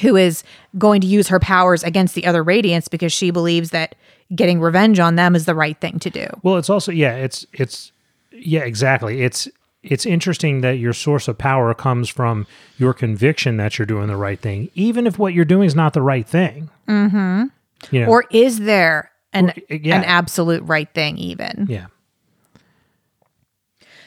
who 0.00 0.16
is 0.16 0.44
going 0.78 1.00
to 1.00 1.06
use 1.06 1.28
her 1.28 1.40
powers 1.40 1.82
against 1.82 2.14
the 2.14 2.24
other 2.24 2.44
radiants 2.44 2.88
because 2.88 3.12
she 3.12 3.30
believes 3.30 3.70
that 3.70 3.94
getting 4.34 4.60
revenge 4.60 4.98
on 4.98 5.16
them 5.16 5.34
is 5.34 5.44
the 5.46 5.54
right 5.54 5.78
thing 5.80 5.98
to 6.00 6.10
do. 6.10 6.26
Well, 6.42 6.56
it's 6.56 6.70
also 6.70 6.92
yeah, 6.92 7.14
it's 7.16 7.46
it's 7.52 7.92
yeah, 8.32 8.60
exactly. 8.60 9.22
It's 9.22 9.48
it's 9.82 10.04
interesting 10.06 10.60
that 10.60 10.72
your 10.78 10.92
source 10.92 11.26
of 11.28 11.38
power 11.38 11.72
comes 11.74 12.08
from 12.08 12.46
your 12.78 12.92
conviction 12.92 13.56
that 13.56 13.78
you're 13.78 13.86
doing 13.86 14.08
the 14.08 14.16
right 14.16 14.38
thing, 14.38 14.70
even 14.74 15.06
if 15.06 15.18
what 15.18 15.32
you're 15.32 15.44
doing 15.46 15.66
is 15.66 15.74
not 15.74 15.94
the 15.94 16.02
right 16.02 16.26
thing. 16.26 16.68
Mm-hmm. 16.86 17.44
You 17.90 18.00
know, 18.02 18.06
Or 18.08 18.24
is 18.30 18.60
there 18.60 19.10
an 19.32 19.50
Or- 19.50 19.74
yeah. 19.76 19.96
an 19.96 20.04
absolute 20.04 20.62
right 20.64 20.92
thing 20.92 21.16
even? 21.16 21.66
yeah, 21.70 21.86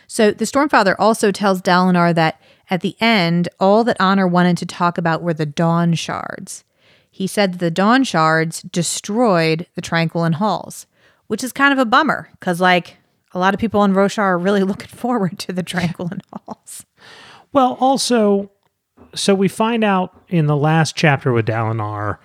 So 0.08 0.30
the 0.32 0.46
Stormfather 0.46 0.96
also 1.00 1.32
tells 1.32 1.60
Dalinar 1.62 2.14
that 2.14 2.40
at 2.70 2.82
the 2.82 2.96
end, 3.00 3.50
all 3.60 3.84
that 3.84 3.98
Honor 4.00 4.28
wanted 4.28 4.58
to 4.60 4.66
talk 4.68 4.98
about 5.00 5.24
were 5.24 5.34
the 5.34 5.46
Dawn 5.46 5.94
Shards. 5.96 6.64
He 7.14 7.28
said 7.28 7.54
that 7.54 7.60
the 7.60 7.70
Dawn 7.70 8.04
Shards 8.04 8.64
destroyed 8.64 9.68
the 9.76 9.82
Tranquiline 9.82 10.34
Halls, 10.34 10.88
which 11.28 11.44
is 11.44 11.54
kind 11.54 11.72
of 11.72 11.78
a 11.78 11.86
bummer 11.86 12.28
because, 12.32 12.60
like, 12.60 12.98
a 13.34 13.40
lot 13.40 13.54
of 13.54 13.60
people 13.60 13.84
in 13.84 13.94
Roshar 13.94 14.24
are 14.24 14.38
really 14.40 14.64
looking 14.64 14.88
forward 14.88 15.38
to 15.38 15.54
the 15.54 15.62
Tranquiline 15.62 16.22
Halls. 16.34 16.88
Well, 17.52 17.78
also, 17.80 18.50
so 19.14 19.36
we 19.36 19.48
find 19.48 19.84
out 19.84 20.20
in 20.28 20.48
the 20.48 20.58
last 20.58 20.96
chapter 20.96 21.32
with 21.32 21.46
Dalinar 21.46 22.18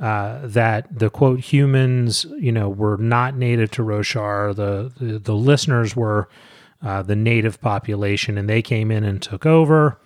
uh, 0.00 0.40
that 0.42 0.98
the 0.98 1.08
quote 1.08 1.38
humans, 1.38 2.26
you 2.36 2.50
know, 2.50 2.68
were 2.68 2.96
not 2.96 3.36
native 3.36 3.70
to 3.70 3.82
Roshar. 3.82 4.56
The 4.56 4.92
the, 4.98 5.20
the 5.20 5.36
listeners 5.36 5.94
were 5.94 6.28
uh, 6.82 7.02
the 7.02 7.14
native 7.14 7.60
population, 7.60 8.36
and 8.36 8.48
they 8.48 8.60
came 8.60 8.90
in 8.90 9.04
and 9.04 9.22
took 9.22 9.46
over. 9.46 10.00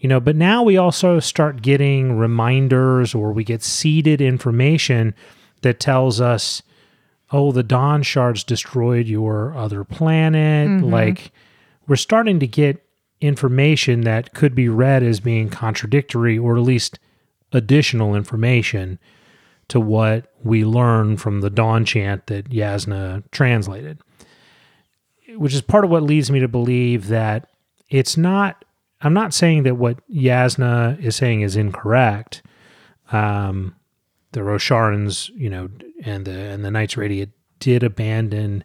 You 0.00 0.08
know, 0.08 0.18
but 0.18 0.34
now 0.34 0.62
we 0.62 0.78
also 0.78 1.20
start 1.20 1.60
getting 1.60 2.16
reminders, 2.16 3.14
or 3.14 3.32
we 3.32 3.44
get 3.44 3.62
seeded 3.62 4.22
information 4.22 5.14
that 5.60 5.78
tells 5.78 6.20
us, 6.22 6.62
"Oh, 7.30 7.52
the 7.52 7.62
Dawn 7.62 8.02
shards 8.02 8.42
destroyed 8.42 9.06
your 9.06 9.54
other 9.54 9.84
planet." 9.84 10.68
Mm-hmm. 10.68 10.90
Like, 10.90 11.32
we're 11.86 11.96
starting 11.96 12.40
to 12.40 12.46
get 12.46 12.82
information 13.20 14.00
that 14.02 14.32
could 14.32 14.54
be 14.54 14.70
read 14.70 15.02
as 15.02 15.20
being 15.20 15.50
contradictory 15.50 16.38
or 16.38 16.56
at 16.56 16.62
least 16.62 16.98
additional 17.52 18.14
information 18.14 18.98
to 19.68 19.78
what 19.78 20.32
we 20.42 20.64
learn 20.64 21.18
from 21.18 21.42
the 21.42 21.50
dawn 21.50 21.84
chant 21.84 22.26
that 22.28 22.48
Jasnah 22.48 23.22
translated. 23.30 23.98
Which 25.36 25.52
is 25.52 25.60
part 25.60 25.84
of 25.84 25.90
what 25.90 26.02
leads 26.02 26.30
me 26.30 26.40
to 26.40 26.48
believe 26.48 27.08
that 27.08 27.48
it's 27.90 28.16
not 28.16 28.64
I'm 29.02 29.14
not 29.14 29.32
saying 29.32 29.62
that 29.62 29.76
what 29.76 29.98
Jasnah 30.10 31.02
is 31.02 31.16
saying 31.16 31.42
is 31.42 31.56
incorrect. 31.56 32.42
Um 33.12 33.76
the 34.32 34.40
Rosharans, 34.40 35.30
you 35.34 35.50
know, 35.50 35.68
and 36.04 36.24
the 36.24 36.32
and 36.32 36.64
the 36.64 36.70
Knights 36.70 36.96
Radiant 36.96 37.32
did 37.58 37.82
abandon 37.82 38.64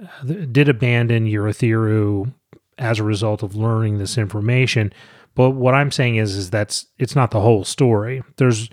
uh, 0.00 0.24
did 0.24 0.68
abandon 0.68 1.26
Urithiru 1.26 2.32
as 2.78 2.98
a 2.98 3.04
result 3.04 3.42
of 3.42 3.54
learning 3.54 3.98
this 3.98 4.18
information. 4.18 4.92
But 5.34 5.50
what 5.50 5.74
I'm 5.74 5.90
saying 5.90 6.16
is, 6.16 6.34
is 6.34 6.50
that's 6.50 6.86
it's 6.98 7.16
not 7.16 7.30
the 7.30 7.40
whole 7.40 7.64
story. 7.64 8.22
There's 8.36 8.68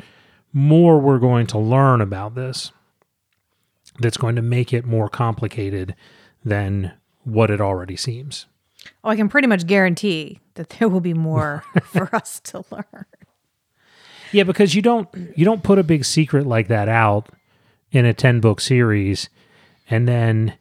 more 0.51 0.99
we're 0.99 1.19
going 1.19 1.47
to 1.47 1.57
learn 1.57 2.01
about 2.01 2.35
this 2.35 2.71
that's 3.99 4.17
going 4.17 4.35
to 4.35 4.41
make 4.41 4.73
it 4.73 4.85
more 4.85 5.09
complicated 5.09 5.95
than 6.43 6.93
what 7.23 7.51
it 7.51 7.61
already 7.61 7.95
seems. 7.95 8.47
Oh, 9.03 9.09
I 9.09 9.15
can 9.15 9.29
pretty 9.29 9.47
much 9.47 9.65
guarantee 9.65 10.39
that 10.55 10.69
there 10.69 10.89
will 10.89 11.01
be 11.01 11.13
more 11.13 11.63
for 11.83 12.13
us 12.15 12.39
to 12.41 12.63
learn. 12.71 13.05
Yeah, 14.31 14.43
because 14.43 14.73
you 14.75 14.81
don't 14.81 15.07
you 15.35 15.45
don't 15.45 15.63
put 15.63 15.79
a 15.79 15.83
big 15.83 16.05
secret 16.05 16.47
like 16.47 16.67
that 16.67 16.89
out 16.89 17.29
in 17.91 18.05
a 18.05 18.13
ten 18.13 18.39
book 18.39 18.59
series, 18.59 19.29
and 19.89 20.07
then 20.07 20.57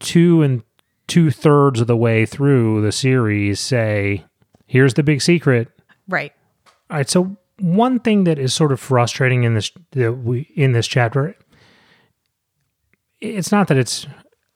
two 0.00 0.42
and 0.42 0.62
two 1.06 1.30
thirds 1.30 1.80
of 1.80 1.86
the 1.86 1.96
way 1.96 2.24
through 2.24 2.80
the 2.82 2.92
series 2.92 3.60
say, 3.60 4.24
"Here's 4.66 4.94
the 4.94 5.02
big 5.02 5.20
secret." 5.20 5.68
Right. 6.08 6.32
All 6.90 6.96
right. 6.96 7.08
So 7.08 7.36
one 7.58 8.00
thing 8.00 8.24
that 8.24 8.38
is 8.38 8.54
sort 8.54 8.72
of 8.72 8.80
frustrating 8.80 9.44
in 9.44 9.54
this 9.54 9.70
that 9.92 10.12
we 10.12 10.50
in 10.54 10.72
this 10.72 10.86
chapter, 10.86 11.36
it's 13.20 13.52
not 13.52 13.68
that 13.68 13.76
it's 13.76 14.06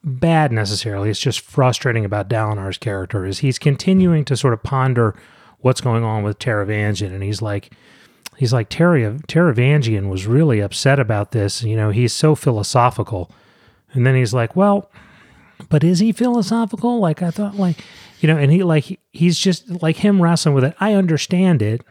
bad 0.02 0.52
necessarily. 0.52 1.10
It's 1.10 1.20
just 1.20 1.40
frustrating 1.40 2.04
about 2.04 2.28
Dalinar's 2.28 2.78
character 2.78 3.24
is 3.26 3.40
he's 3.40 3.58
continuing 3.58 4.24
to 4.26 4.36
sort 4.36 4.54
of 4.54 4.62
ponder 4.62 5.14
what's 5.58 5.80
going 5.80 6.04
on 6.04 6.22
with 6.22 6.38
Taravangian, 6.38 7.12
and 7.12 7.22
he's 7.22 7.42
like, 7.42 7.70
he's 8.36 8.52
like 8.52 8.68
Terry 8.68 9.02
Taravangian 9.02 10.08
was 10.08 10.26
really 10.26 10.60
upset 10.60 10.98
about 10.98 11.32
this. 11.32 11.62
You 11.62 11.76
know, 11.76 11.90
he's 11.90 12.12
so 12.12 12.34
philosophical, 12.34 13.30
and 13.92 14.06
then 14.06 14.14
he's 14.14 14.32
like, 14.32 14.56
well, 14.56 14.90
but 15.68 15.84
is 15.84 15.98
he 15.98 16.12
philosophical? 16.12 16.98
Like 16.98 17.22
I 17.22 17.30
thought, 17.30 17.56
like 17.56 17.84
you 18.20 18.26
know, 18.26 18.38
and 18.38 18.50
he 18.50 18.62
like 18.62 18.98
he's 19.12 19.38
just 19.38 19.82
like 19.82 19.96
him 19.96 20.22
wrestling 20.22 20.54
with 20.54 20.64
it. 20.64 20.74
I 20.80 20.94
understand 20.94 21.62
it. 21.62 21.82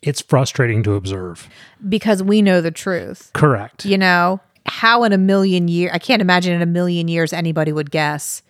It's 0.00 0.20
frustrating 0.20 0.82
to 0.82 0.94
observe. 0.94 1.48
Because 1.88 2.22
we 2.22 2.42
know 2.42 2.60
the 2.60 2.70
truth. 2.70 3.30
Correct. 3.32 3.86
You 3.86 3.96
know, 3.96 4.40
how 4.66 5.04
in 5.04 5.12
a 5.12 5.18
million 5.18 5.68
years, 5.68 5.90
I 5.94 5.98
can't 5.98 6.22
imagine 6.22 6.52
in 6.54 6.62
a 6.62 6.66
million 6.66 7.08
years 7.08 7.32
anybody 7.32 7.72
would 7.72 7.90
guess 7.90 8.42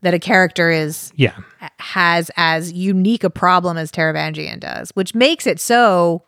that 0.00 0.14
a 0.14 0.18
character 0.18 0.70
is 0.70 1.12
Yeah. 1.16 1.36
has 1.78 2.30
as 2.36 2.72
unique 2.72 3.22
a 3.24 3.30
problem 3.30 3.76
as 3.76 3.92
Taravangian 3.92 4.58
does, 4.60 4.90
which 4.90 5.14
makes 5.14 5.46
it 5.46 5.60
so 5.60 6.24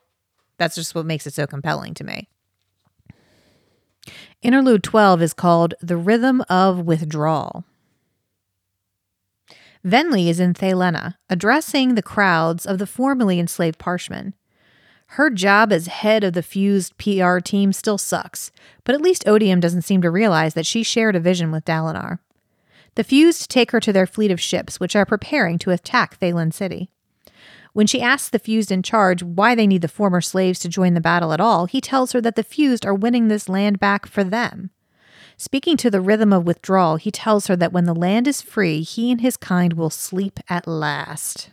that's 0.59 0.77
just 0.77 0.95
what 0.95 1.05
makes 1.07 1.27
it 1.27 1.35
so 1.35 1.47
compelling 1.47 1.95
to 1.95 2.05
me. 2.05 2.29
Interlude 4.43 4.83
12 4.85 5.23
is 5.23 5.33
called 5.35 5.75
The 5.81 5.97
Rhythm 5.97 6.43
of 6.49 6.81
Withdrawal. 6.81 7.65
Venli 9.85 10.29
is 10.29 10.39
in 10.41 10.55
Thaylenah, 10.55 11.15
addressing 11.29 11.95
the 11.95 12.03
crowds 12.03 12.65
of 12.65 12.79
the 12.79 12.87
formerly 12.87 13.39
enslaved 13.41 13.79
Parshmen. 13.79 14.35
Her 15.07 15.31
job 15.31 15.73
as 15.73 15.87
head 15.87 16.25
of 16.25 16.33
the 16.33 16.43
fused 16.43 16.97
PR 16.99 17.39
team 17.39 17.73
still 17.73 17.99
sucks, 17.99 18.51
but 18.83 18.95
at 18.95 19.01
least 19.01 19.29
Odium 19.29 19.61
doesn't 19.61 19.83
seem 19.83 20.03
to 20.03 20.11
realize 20.11 20.55
that 20.55 20.67
she 20.67 20.83
shared 20.83 21.15
a 21.15 21.21
vision 21.21 21.53
with 21.53 21.65
Dalinar. 21.65 22.19
The 22.97 23.05
fused 23.05 23.51
take 23.51 23.71
her 23.73 23.81
to 23.81 23.93
their 23.93 24.07
fleet 24.07 24.31
of 24.31 24.41
ships, 24.41 24.81
which 24.81 24.97
are 24.97 25.07
preparing 25.07 25.59
to 25.59 25.71
attack 25.71 26.19
Thaylen 26.19 26.53
City. 26.53 26.91
When 27.73 27.89
she 27.89 28.01
asks 28.01 28.29
the 28.29 28.39
fused 28.39 28.71
in 28.71 28.83
charge 28.83 29.23
why 29.23 29.57
they 29.57 29.67
need 29.67 29.83
the 29.83 29.89
former 29.89 30.21
slaves 30.21 30.61
to 30.61 30.69
join 30.69 30.95
the 30.95 31.01
battle 31.01 31.33
at 31.33 31.41
all, 31.41 31.67
he 31.67 31.81
tells 31.81 32.13
her 32.13 32.21
that 32.21 32.37
the 32.37 32.45
fused 32.45 32.87
are 32.87 32.95
winning 32.95 33.27
this 33.27 33.49
land 33.49 33.81
back 33.81 34.07
for 34.07 34.23
them. 34.23 34.71
Speaking 35.37 35.77
to 35.79 35.91
the 35.91 36.01
rhythm 36.01 36.33
of 36.33 36.47
withdrawal, 36.47 36.97
he 36.97 37.11
tells 37.11 37.49
her 37.49 37.57
that 37.57 37.73
when 37.73 37.85
the 37.85 37.95
land 37.95 38.29
is 38.29 38.41
free, 38.41 38.83
he 38.83 39.11
and 39.11 39.21
his 39.21 39.37
kind 39.37 39.73
will 39.73 39.91
sleep 39.91 40.39
at 40.49 40.69
last. 40.69 41.51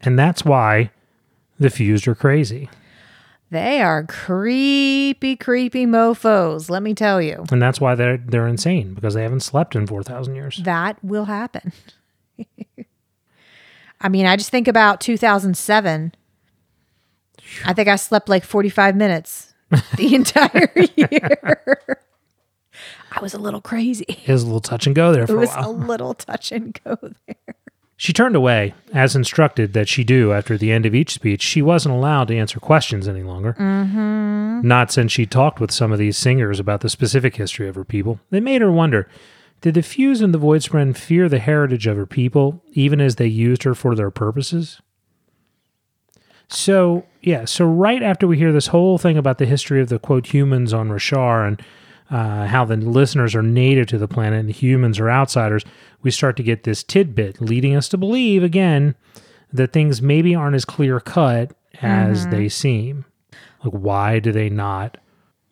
And 0.00 0.16
that's 0.16 0.44
why 0.44 0.92
the 1.58 1.70
fused 1.70 2.06
are 2.08 2.14
crazy. 2.14 2.68
They 3.50 3.80
are 3.80 4.04
creepy, 4.04 5.34
creepy 5.36 5.86
mofos, 5.86 6.68
let 6.68 6.82
me 6.82 6.92
tell 6.92 7.20
you. 7.22 7.44
And 7.50 7.62
that's 7.62 7.80
why 7.80 7.94
they're 7.94 8.18
they're 8.18 8.46
insane 8.46 8.92
because 8.94 9.14
they 9.14 9.22
haven't 9.22 9.40
slept 9.40 9.74
in 9.74 9.86
4000 9.86 10.34
years. 10.34 10.60
That 10.64 11.02
will 11.02 11.24
happen. 11.24 11.72
I 14.00 14.08
mean, 14.08 14.26
I 14.26 14.36
just 14.36 14.50
think 14.50 14.68
about 14.68 15.00
2007. 15.00 16.14
I 17.64 17.72
think 17.72 17.88
I 17.88 17.96
slept 17.96 18.28
like 18.28 18.44
45 18.44 18.94
minutes 18.94 19.54
the 19.96 20.14
entire 20.14 20.70
year. 20.96 21.98
I 23.10 23.20
was 23.22 23.32
a 23.34 23.38
little 23.38 23.62
crazy. 23.62 24.04
It 24.08 24.28
was 24.28 24.42
a 24.42 24.46
little 24.46 24.60
touch 24.60 24.86
and 24.86 24.94
go 24.94 25.10
there 25.12 25.22
It 25.24 25.28
for 25.28 25.36
a 25.36 25.40
was 25.40 25.48
while. 25.48 25.70
a 25.70 25.72
little 25.72 26.14
touch 26.14 26.52
and 26.52 26.78
go 26.84 26.96
there. 27.02 27.54
She 28.00 28.12
turned 28.12 28.36
away, 28.36 28.74
as 28.92 29.16
instructed 29.16 29.72
that 29.72 29.88
she 29.88 30.04
do 30.04 30.32
after 30.32 30.56
the 30.56 30.70
end 30.70 30.86
of 30.86 30.94
each 30.94 31.12
speech. 31.12 31.42
She 31.42 31.60
wasn't 31.60 31.96
allowed 31.96 32.28
to 32.28 32.36
answer 32.38 32.60
questions 32.60 33.08
any 33.08 33.24
longer. 33.24 33.54
Mm-hmm. 33.54 34.60
Not 34.62 34.92
since 34.92 35.10
she 35.10 35.26
talked 35.26 35.58
with 35.58 35.72
some 35.72 35.90
of 35.90 35.98
these 35.98 36.16
singers 36.16 36.60
about 36.60 36.80
the 36.80 36.88
specific 36.88 37.34
history 37.34 37.68
of 37.68 37.74
her 37.74 37.84
people. 37.84 38.20
They 38.30 38.38
made 38.38 38.62
her 38.62 38.70
wonder 38.70 39.08
did 39.62 39.74
the 39.74 39.82
Fuse 39.82 40.20
and 40.20 40.32
the 40.32 40.38
Voidspren 40.38 40.96
fear 40.96 41.28
the 41.28 41.40
heritage 41.40 41.88
of 41.88 41.96
her 41.96 42.06
people, 42.06 42.62
even 42.74 43.00
as 43.00 43.16
they 43.16 43.26
used 43.26 43.64
her 43.64 43.74
for 43.74 43.96
their 43.96 44.12
purposes? 44.12 44.80
So, 46.46 47.04
yeah, 47.20 47.44
so 47.44 47.64
right 47.64 48.00
after 48.00 48.28
we 48.28 48.38
hear 48.38 48.52
this 48.52 48.68
whole 48.68 48.98
thing 48.98 49.18
about 49.18 49.38
the 49.38 49.46
history 49.46 49.80
of 49.80 49.88
the 49.88 49.98
quote 49.98 50.26
humans 50.32 50.72
on 50.72 50.88
Roshar 50.88 51.48
and 51.48 51.60
uh, 52.10 52.46
how 52.46 52.64
the 52.64 52.76
listeners 52.76 53.34
are 53.34 53.42
native 53.42 53.86
to 53.88 53.98
the 53.98 54.08
planet 54.08 54.40
and 54.40 54.48
the 54.48 54.52
humans 54.52 54.98
are 54.98 55.10
outsiders, 55.10 55.64
we 56.02 56.10
start 56.10 56.36
to 56.36 56.42
get 56.42 56.64
this 56.64 56.82
tidbit 56.82 57.40
leading 57.40 57.76
us 57.76 57.88
to 57.90 57.96
believe 57.96 58.42
again 58.42 58.94
that 59.52 59.72
things 59.72 60.00
maybe 60.02 60.34
aren't 60.34 60.56
as 60.56 60.64
clear 60.64 61.00
cut 61.00 61.52
as 61.82 62.22
mm-hmm. 62.22 62.30
they 62.30 62.48
seem. 62.48 63.04
Like, 63.64 63.72
why 63.72 64.18
do 64.18 64.32
they 64.32 64.48
not 64.48 64.98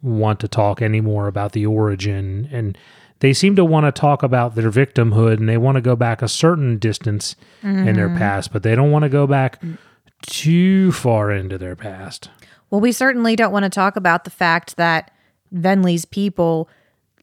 want 0.02 0.40
to 0.40 0.48
talk 0.48 0.80
anymore 0.80 1.26
about 1.26 1.52
the 1.52 1.66
origin? 1.66 2.48
And 2.52 2.78
they 3.20 3.32
seem 3.32 3.56
to 3.56 3.64
want 3.64 3.86
to 3.86 3.92
talk 3.92 4.22
about 4.22 4.54
their 4.54 4.70
victimhood 4.70 5.38
and 5.38 5.48
they 5.48 5.56
want 5.56 5.76
to 5.76 5.80
go 5.80 5.96
back 5.96 6.22
a 6.22 6.28
certain 6.28 6.78
distance 6.78 7.34
in 7.62 7.96
their 7.96 8.08
mm-hmm. 8.08 8.18
past, 8.18 8.52
but 8.52 8.62
they 8.62 8.74
don't 8.74 8.92
want 8.92 9.02
to 9.02 9.08
go 9.08 9.26
back 9.26 9.60
mm. 9.60 9.78
too 10.22 10.92
far 10.92 11.32
into 11.32 11.58
their 11.58 11.74
past. 11.74 12.30
Well, 12.70 12.80
we 12.80 12.92
certainly 12.92 13.36
don't 13.36 13.52
want 13.52 13.64
to 13.64 13.70
talk 13.70 13.96
about 13.96 14.24
the 14.24 14.30
fact 14.30 14.76
that 14.76 15.10
Venli's 15.52 16.04
people 16.04 16.68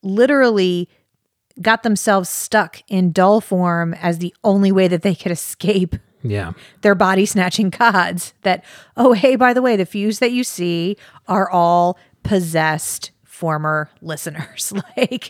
literally 0.01 0.89
got 1.61 1.83
themselves 1.83 2.29
stuck 2.29 2.81
in 2.87 3.11
dull 3.11 3.39
form 3.41 3.93
as 3.95 4.19
the 4.19 4.33
only 4.43 4.71
way 4.71 4.87
that 4.87 5.01
they 5.03 5.13
could 5.15 5.31
escape 5.31 5.95
Yeah. 6.23 6.53
their 6.81 6.95
body 6.95 7.25
snatching 7.25 7.69
gods. 7.69 8.33
That, 8.41 8.63
oh, 8.97 9.13
hey, 9.13 9.35
by 9.35 9.53
the 9.53 9.61
way, 9.61 9.75
the 9.75 9.85
fuse 9.85 10.19
that 10.19 10.31
you 10.31 10.43
see 10.43 10.97
are 11.27 11.49
all 11.49 11.97
possessed 12.23 13.11
former 13.23 13.89
listeners. 14.01 14.73
like, 14.97 15.29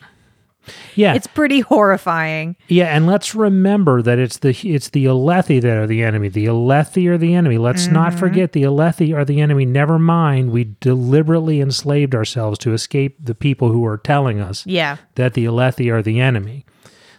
Yeah. 0.95 1.13
it's 1.13 1.27
pretty 1.27 1.61
horrifying. 1.61 2.55
Yeah, 2.67 2.95
and 2.95 3.07
let's 3.07 3.35
remember 3.35 4.01
that 4.01 4.19
it's 4.19 4.37
the 4.37 4.51
it's 4.63 4.89
the 4.89 5.05
Alethi 5.05 5.61
that 5.61 5.77
are 5.77 5.87
the 5.87 6.03
enemy. 6.03 6.29
The 6.29 6.45
Alethi 6.45 7.07
are 7.07 7.17
the 7.17 7.33
enemy. 7.33 7.57
Let's 7.57 7.87
not 7.87 8.11
mm-hmm. 8.11 8.19
forget 8.19 8.51
the 8.53 8.63
Alethi 8.63 9.15
are 9.15 9.25
the 9.25 9.41
enemy. 9.41 9.65
Never 9.65 9.99
mind, 9.99 10.51
we 10.51 10.75
deliberately 10.79 11.61
enslaved 11.61 12.15
ourselves 12.15 12.59
to 12.59 12.73
escape 12.73 13.17
the 13.23 13.35
people 13.35 13.71
who 13.71 13.85
are 13.85 13.97
telling 13.97 14.39
us 14.39 14.65
Yeah. 14.65 14.97
that 15.15 15.33
the 15.33 15.45
Alethi 15.45 15.91
are 15.91 16.01
the 16.01 16.19
enemy. 16.19 16.65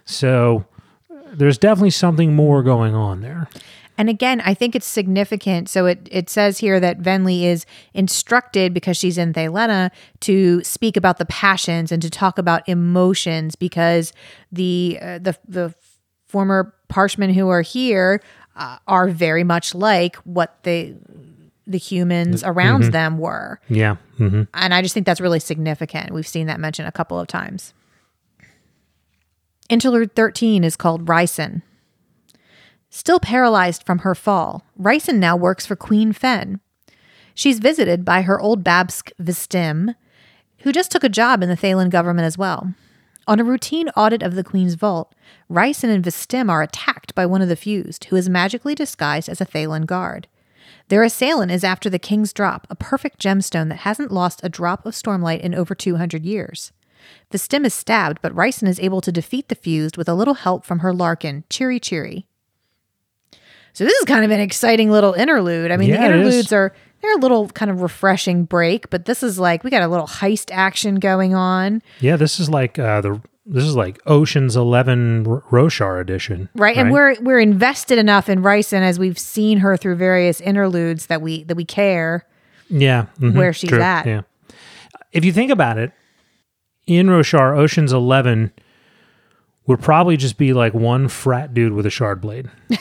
So 0.05 0.65
there's 1.33 1.57
definitely 1.57 1.89
something 1.91 2.35
more 2.35 2.63
going 2.63 2.95
on 2.95 3.21
there. 3.21 3.49
And 3.97 4.09
again, 4.09 4.41
I 4.41 4.53
think 4.53 4.75
it's 4.75 4.85
significant. 4.85 5.69
So 5.69 5.85
it, 5.85 6.07
it 6.11 6.29
says 6.29 6.57
here 6.57 6.79
that 6.79 6.99
Venli 6.99 7.43
is 7.43 7.65
instructed 7.93 8.73
because 8.73 8.97
she's 8.97 9.17
in 9.17 9.33
Thaylenah 9.33 9.91
to 10.21 10.63
speak 10.63 10.97
about 10.97 11.17
the 11.17 11.25
passions 11.25 11.91
and 11.91 12.01
to 12.01 12.09
talk 12.09 12.37
about 12.37 12.67
emotions 12.67 13.55
because 13.55 14.11
the 14.51 14.97
uh, 15.01 15.19
the 15.19 15.37
the 15.47 15.73
former 16.27 16.73
parshmen 16.89 17.33
who 17.33 17.47
are 17.47 17.61
here 17.61 18.21
uh, 18.55 18.77
are 18.87 19.07
very 19.07 19.43
much 19.43 19.73
like 19.73 20.15
what 20.17 20.61
the 20.63 20.95
the 21.67 21.77
humans 21.77 22.43
around 22.43 22.83
them 22.91 23.17
were. 23.17 23.59
Yeah. 23.69 23.95
hmm 24.17 24.43
And 24.53 24.73
I 24.73 24.81
just 24.81 24.93
think 24.93 25.05
that's 25.05 25.21
really 25.21 25.39
significant. 25.39 26.11
We've 26.11 26.27
seen 26.27 26.47
that 26.47 26.59
mentioned 26.59 26.87
a 26.87 26.91
couple 26.91 27.19
of 27.19 27.27
times. 27.27 27.73
Interlude 29.69 30.15
13 30.15 30.63
is 30.63 30.75
called 30.75 31.05
Rysn. 31.05 31.63
Still 32.95 33.19
paralyzed 33.19 33.83
from 33.83 33.99
her 33.99 34.15
fall, 34.15 34.63
Rysn 34.79 35.17
now 35.17 35.35
works 35.35 35.65
for 35.65 35.75
Queen 35.75 36.13
Fen. 36.13 36.61
She's 37.33 37.59
visited 37.59 38.05
by 38.05 38.21
her 38.21 38.39
old 38.39 38.63
Babsk 38.63 39.11
Vstim, 39.21 39.95
who 40.59 40.71
just 40.71 40.91
took 40.91 41.03
a 41.03 41.09
job 41.09 41.43
in 41.43 41.49
the 41.49 41.57
Thaylen 41.57 41.89
government 41.89 42.25
as 42.25 42.37
well. 42.37 42.73
On 43.27 43.37
a 43.37 43.43
routine 43.43 43.89
audit 43.97 44.23
of 44.23 44.35
the 44.35 44.45
Queen's 44.45 44.75
vault, 44.75 45.13
Rysn 45.51 45.93
and 45.93 46.05
Vstim 46.05 46.49
are 46.49 46.61
attacked 46.61 47.13
by 47.13 47.25
one 47.25 47.41
of 47.41 47.49
the 47.49 47.57
fused, 47.57 48.05
who 48.05 48.15
is 48.15 48.29
magically 48.29 48.73
disguised 48.73 49.27
as 49.27 49.41
a 49.41 49.45
Thaylen 49.45 49.85
guard. 49.85 50.29
Their 50.87 51.03
assailant 51.03 51.51
is 51.51 51.65
after 51.65 51.89
the 51.89 51.99
King's 51.99 52.31
Drop, 52.31 52.65
a 52.69 52.75
perfect 52.75 53.19
gemstone 53.19 53.67
that 53.67 53.79
hasn't 53.79 54.13
lost 54.13 54.39
a 54.41 54.47
drop 54.47 54.85
of 54.85 54.93
stormlight 54.93 55.41
in 55.41 55.53
over 55.53 55.75
200 55.75 56.23
years. 56.23 56.71
Vstim 57.29 57.65
is 57.65 57.73
stabbed, 57.73 58.21
but 58.21 58.33
Rysn 58.33 58.69
is 58.69 58.79
able 58.79 59.01
to 59.01 59.11
defeat 59.11 59.49
the 59.49 59.55
fused 59.55 59.97
with 59.97 60.07
a 60.07 60.15
little 60.15 60.35
help 60.35 60.65
from 60.65 60.79
her 60.79 60.93
Larkin, 60.93 61.43
Chiri-Chiri. 61.49 62.23
So 63.75 63.83
this 63.83 63.93
is 63.93 64.05
kind 64.05 64.23
of 64.23 64.31
an 64.31 64.39
exciting 64.39 64.89
little 64.89 65.11
interlude. 65.13 65.69
I 65.69 65.75
mean, 65.75 65.89
Yeah, 65.89 65.97
the 65.99 66.05
interludes 66.05 66.53
are 66.53 66.73
they're 67.01 67.13
a 67.13 67.19
little 67.19 67.49
kind 67.49 67.69
of 67.69 67.81
refreshing 67.81 68.45
break, 68.45 68.89
but 68.89 69.03
this 69.03 69.21
is 69.21 69.37
like 69.37 69.65
we 69.65 69.69
got 69.69 69.83
a 69.83 69.89
little 69.89 70.07
heist 70.07 70.49
action 70.51 70.95
going 70.95 71.35
on, 71.35 71.81
Yeah, 71.99 72.15
this 72.15 72.39
is 72.39 72.49
like 72.49 72.79
uh, 72.79 73.01
the 73.01 73.21
this 73.45 73.65
is 73.65 73.75
like 73.75 73.99
Ocean's 74.07 74.55
Eleven 74.55 75.27
R- 75.27 75.41
Roshar 75.51 75.99
edition, 75.99 76.47
right? 76.55 76.77
And 76.77 76.89
we're 76.89 77.15
we're 77.19 77.39
invested 77.39 77.97
enough 77.97 78.29
in 78.29 78.41
Rysn 78.41 78.81
as 78.81 78.97
we've 78.97 79.19
seen 79.19 79.57
her 79.57 79.75
through 79.75 79.97
various 79.97 80.39
interludes 80.39 81.07
that 81.07 81.21
we 81.21 81.43
that 81.43 81.55
we 81.55 81.65
care. 81.65 82.25
yeah 82.69 83.07
mhm, 83.19 83.35
where 83.35 83.51
she's 83.51 83.69
true, 83.69 83.81
at. 83.81 84.05
Yeah, 84.05 84.21
if 85.11 85.25
you 85.25 85.33
think 85.33 85.51
about 85.51 85.77
it, 85.77 85.91
in 86.87 87.07
Roshar, 87.07 87.57
Ocean's 87.57 87.91
Eleven 87.91 88.53
would 89.67 89.81
probably 89.81 90.15
just 90.15 90.37
be 90.37 90.53
like 90.53 90.73
one 90.73 91.09
frat 91.09 91.53
dude 91.53 91.73
with 91.73 91.85
a 91.85 91.89
shard 91.89 92.21
blade. 92.21 92.49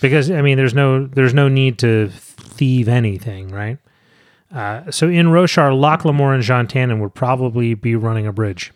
because 0.00 0.30
I 0.30 0.42
mean, 0.42 0.56
there's 0.56 0.74
no 0.74 1.06
there's 1.06 1.34
no 1.34 1.48
need 1.48 1.78
to 1.78 2.10
thieve 2.10 2.88
anything, 2.88 3.48
right? 3.48 3.78
Uh, 4.54 4.90
so 4.90 5.08
in 5.08 5.28
Roshar, 5.28 5.78
Locke 5.78 6.04
Lamora 6.04 6.34
and 6.34 6.42
Jean 6.42 6.66
Tannen 6.66 7.00
would 7.00 7.14
probably 7.14 7.74
be 7.74 7.96
running 7.96 8.26
a 8.26 8.32
bridge. 8.32 8.72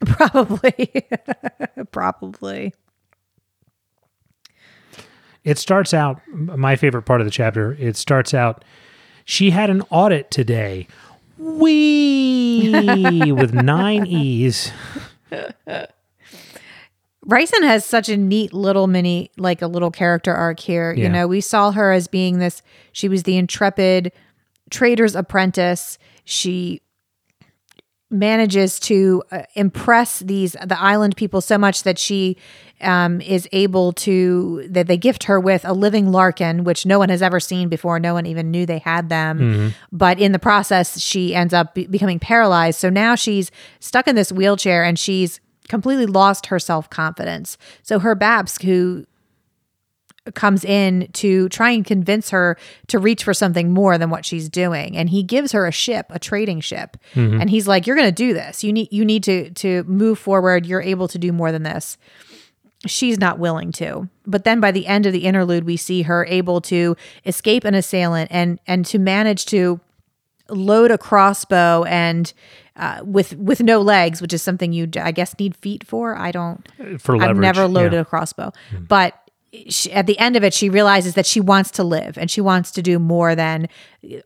Probably, 0.04 1.06
probably. 1.90 2.74
It 5.44 5.56
starts 5.56 5.94
out, 5.94 6.20
my 6.28 6.76
favorite 6.76 7.02
part 7.02 7.22
of 7.22 7.26
the 7.26 7.30
chapter, 7.30 7.72
it 7.78 7.96
starts 7.96 8.34
out, 8.34 8.64
she 9.24 9.50
had 9.50 9.70
an 9.70 9.82
audit 9.88 10.30
today. 10.30 10.88
Wee 11.38 12.70
with 13.32 13.54
nine 13.54 14.04
E's. 14.06 14.72
Rysn 17.26 17.62
has 17.62 17.84
such 17.84 18.08
a 18.08 18.16
neat 18.16 18.52
little 18.52 18.86
mini, 18.86 19.30
like 19.36 19.62
a 19.62 19.66
little 19.66 19.90
character 19.90 20.34
arc 20.34 20.60
here. 20.60 20.92
You 20.92 21.08
know, 21.08 21.26
we 21.26 21.40
saw 21.40 21.70
her 21.72 21.92
as 21.92 22.06
being 22.06 22.38
this, 22.38 22.62
she 22.92 23.08
was 23.08 23.22
the 23.22 23.36
intrepid 23.36 24.12
trader's 24.70 25.14
apprentice. 25.14 25.98
She 26.24 26.82
manages 28.10 28.78
to 28.78 29.22
uh, 29.32 29.42
impress 29.54 30.20
these 30.20 30.52
the 30.64 30.78
island 30.80 31.16
people 31.16 31.40
so 31.40 31.58
much 31.58 31.82
that 31.82 31.98
she 31.98 32.36
um, 32.80 33.20
is 33.20 33.48
able 33.50 33.92
to 33.92 34.66
that 34.70 34.86
they 34.86 34.96
gift 34.96 35.24
her 35.24 35.40
with 35.40 35.64
a 35.64 35.72
living 35.72 36.12
larkin 36.12 36.62
which 36.64 36.86
no 36.86 36.98
one 36.98 37.08
has 37.08 37.22
ever 37.22 37.40
seen 37.40 37.68
before. 37.68 37.98
No 37.98 38.14
one 38.14 38.26
even 38.26 38.50
knew 38.50 38.66
they 38.66 38.78
had 38.78 39.08
them. 39.08 39.74
But 39.90 40.20
in 40.20 40.32
the 40.32 40.38
process 40.38 41.00
she 41.00 41.34
ends 41.34 41.52
up 41.54 41.74
be- 41.74 41.86
becoming 41.86 42.20
paralyzed. 42.20 42.78
So 42.78 42.90
now 42.90 43.14
she's 43.14 43.50
stuck 43.80 44.06
in 44.06 44.14
this 44.14 44.30
wheelchair 44.30 44.84
and 44.84 44.98
she's 44.98 45.40
completely 45.68 46.06
lost 46.06 46.46
her 46.46 46.58
self-confidence. 46.58 47.56
So 47.82 47.98
her 47.98 48.14
babsk 48.14 48.62
who 48.62 49.06
comes 50.32 50.64
in 50.64 51.08
to 51.12 51.48
try 51.50 51.70
and 51.70 51.84
convince 51.84 52.30
her 52.30 52.56
to 52.86 52.98
reach 52.98 53.22
for 53.22 53.34
something 53.34 53.70
more 53.70 53.98
than 53.98 54.08
what 54.08 54.24
she's 54.24 54.48
doing 54.48 54.96
and 54.96 55.10
he 55.10 55.22
gives 55.22 55.52
her 55.52 55.66
a 55.66 55.72
ship 55.72 56.06
a 56.08 56.18
trading 56.18 56.60
ship. 56.60 56.96
Mm-hmm. 57.14 57.42
And 57.42 57.50
he's 57.50 57.68
like 57.68 57.86
you're 57.86 57.96
going 57.96 58.08
to 58.08 58.12
do 58.12 58.32
this. 58.32 58.64
You 58.64 58.72
need 58.72 58.90
you 58.90 59.04
need 59.04 59.22
to 59.24 59.50
to 59.50 59.84
move 59.84 60.18
forward. 60.18 60.64
You're 60.64 60.80
able 60.80 61.08
to 61.08 61.18
do 61.18 61.30
more 61.32 61.52
than 61.52 61.62
this. 61.62 61.98
She's 62.86 63.18
not 63.18 63.38
willing 63.38 63.72
to. 63.72 64.08
But 64.26 64.44
then 64.44 64.60
by 64.60 64.70
the 64.70 64.86
end 64.86 65.04
of 65.04 65.12
the 65.12 65.26
interlude 65.26 65.64
we 65.64 65.76
see 65.76 66.02
her 66.02 66.24
able 66.26 66.62
to 66.62 66.96
escape 67.26 67.64
an 67.64 67.74
assailant 67.74 68.30
and 68.32 68.58
and 68.66 68.86
to 68.86 68.98
manage 68.98 69.44
to 69.46 69.78
load 70.48 70.90
a 70.90 70.98
crossbow 70.98 71.84
and 71.84 72.32
uh, 72.76 73.00
with 73.04 73.34
with 73.36 73.60
no 73.62 73.80
legs 73.80 74.20
which 74.20 74.32
is 74.32 74.42
something 74.42 74.72
you 74.72 74.88
I 75.00 75.10
guess 75.12 75.34
need 75.38 75.56
feet 75.56 75.86
for 75.86 76.16
I 76.16 76.30
don't 76.32 76.66
For 77.00 77.16
leverage. 77.16 77.30
I've 77.30 77.36
never 77.36 77.66
loaded 77.66 77.92
yeah. 77.94 78.00
a 78.00 78.04
crossbow, 78.04 78.52
but 78.88 79.14
she, 79.68 79.92
at 79.92 80.06
the 80.06 80.18
end 80.18 80.34
of 80.34 80.42
it, 80.42 80.52
she 80.52 80.68
realizes 80.68 81.14
that 81.14 81.26
she 81.26 81.38
wants 81.40 81.70
to 81.72 81.84
live 81.84 82.18
and 82.18 82.28
she 82.28 82.40
wants 82.40 82.72
to 82.72 82.82
do 82.82 82.98
more 82.98 83.36
than 83.36 83.68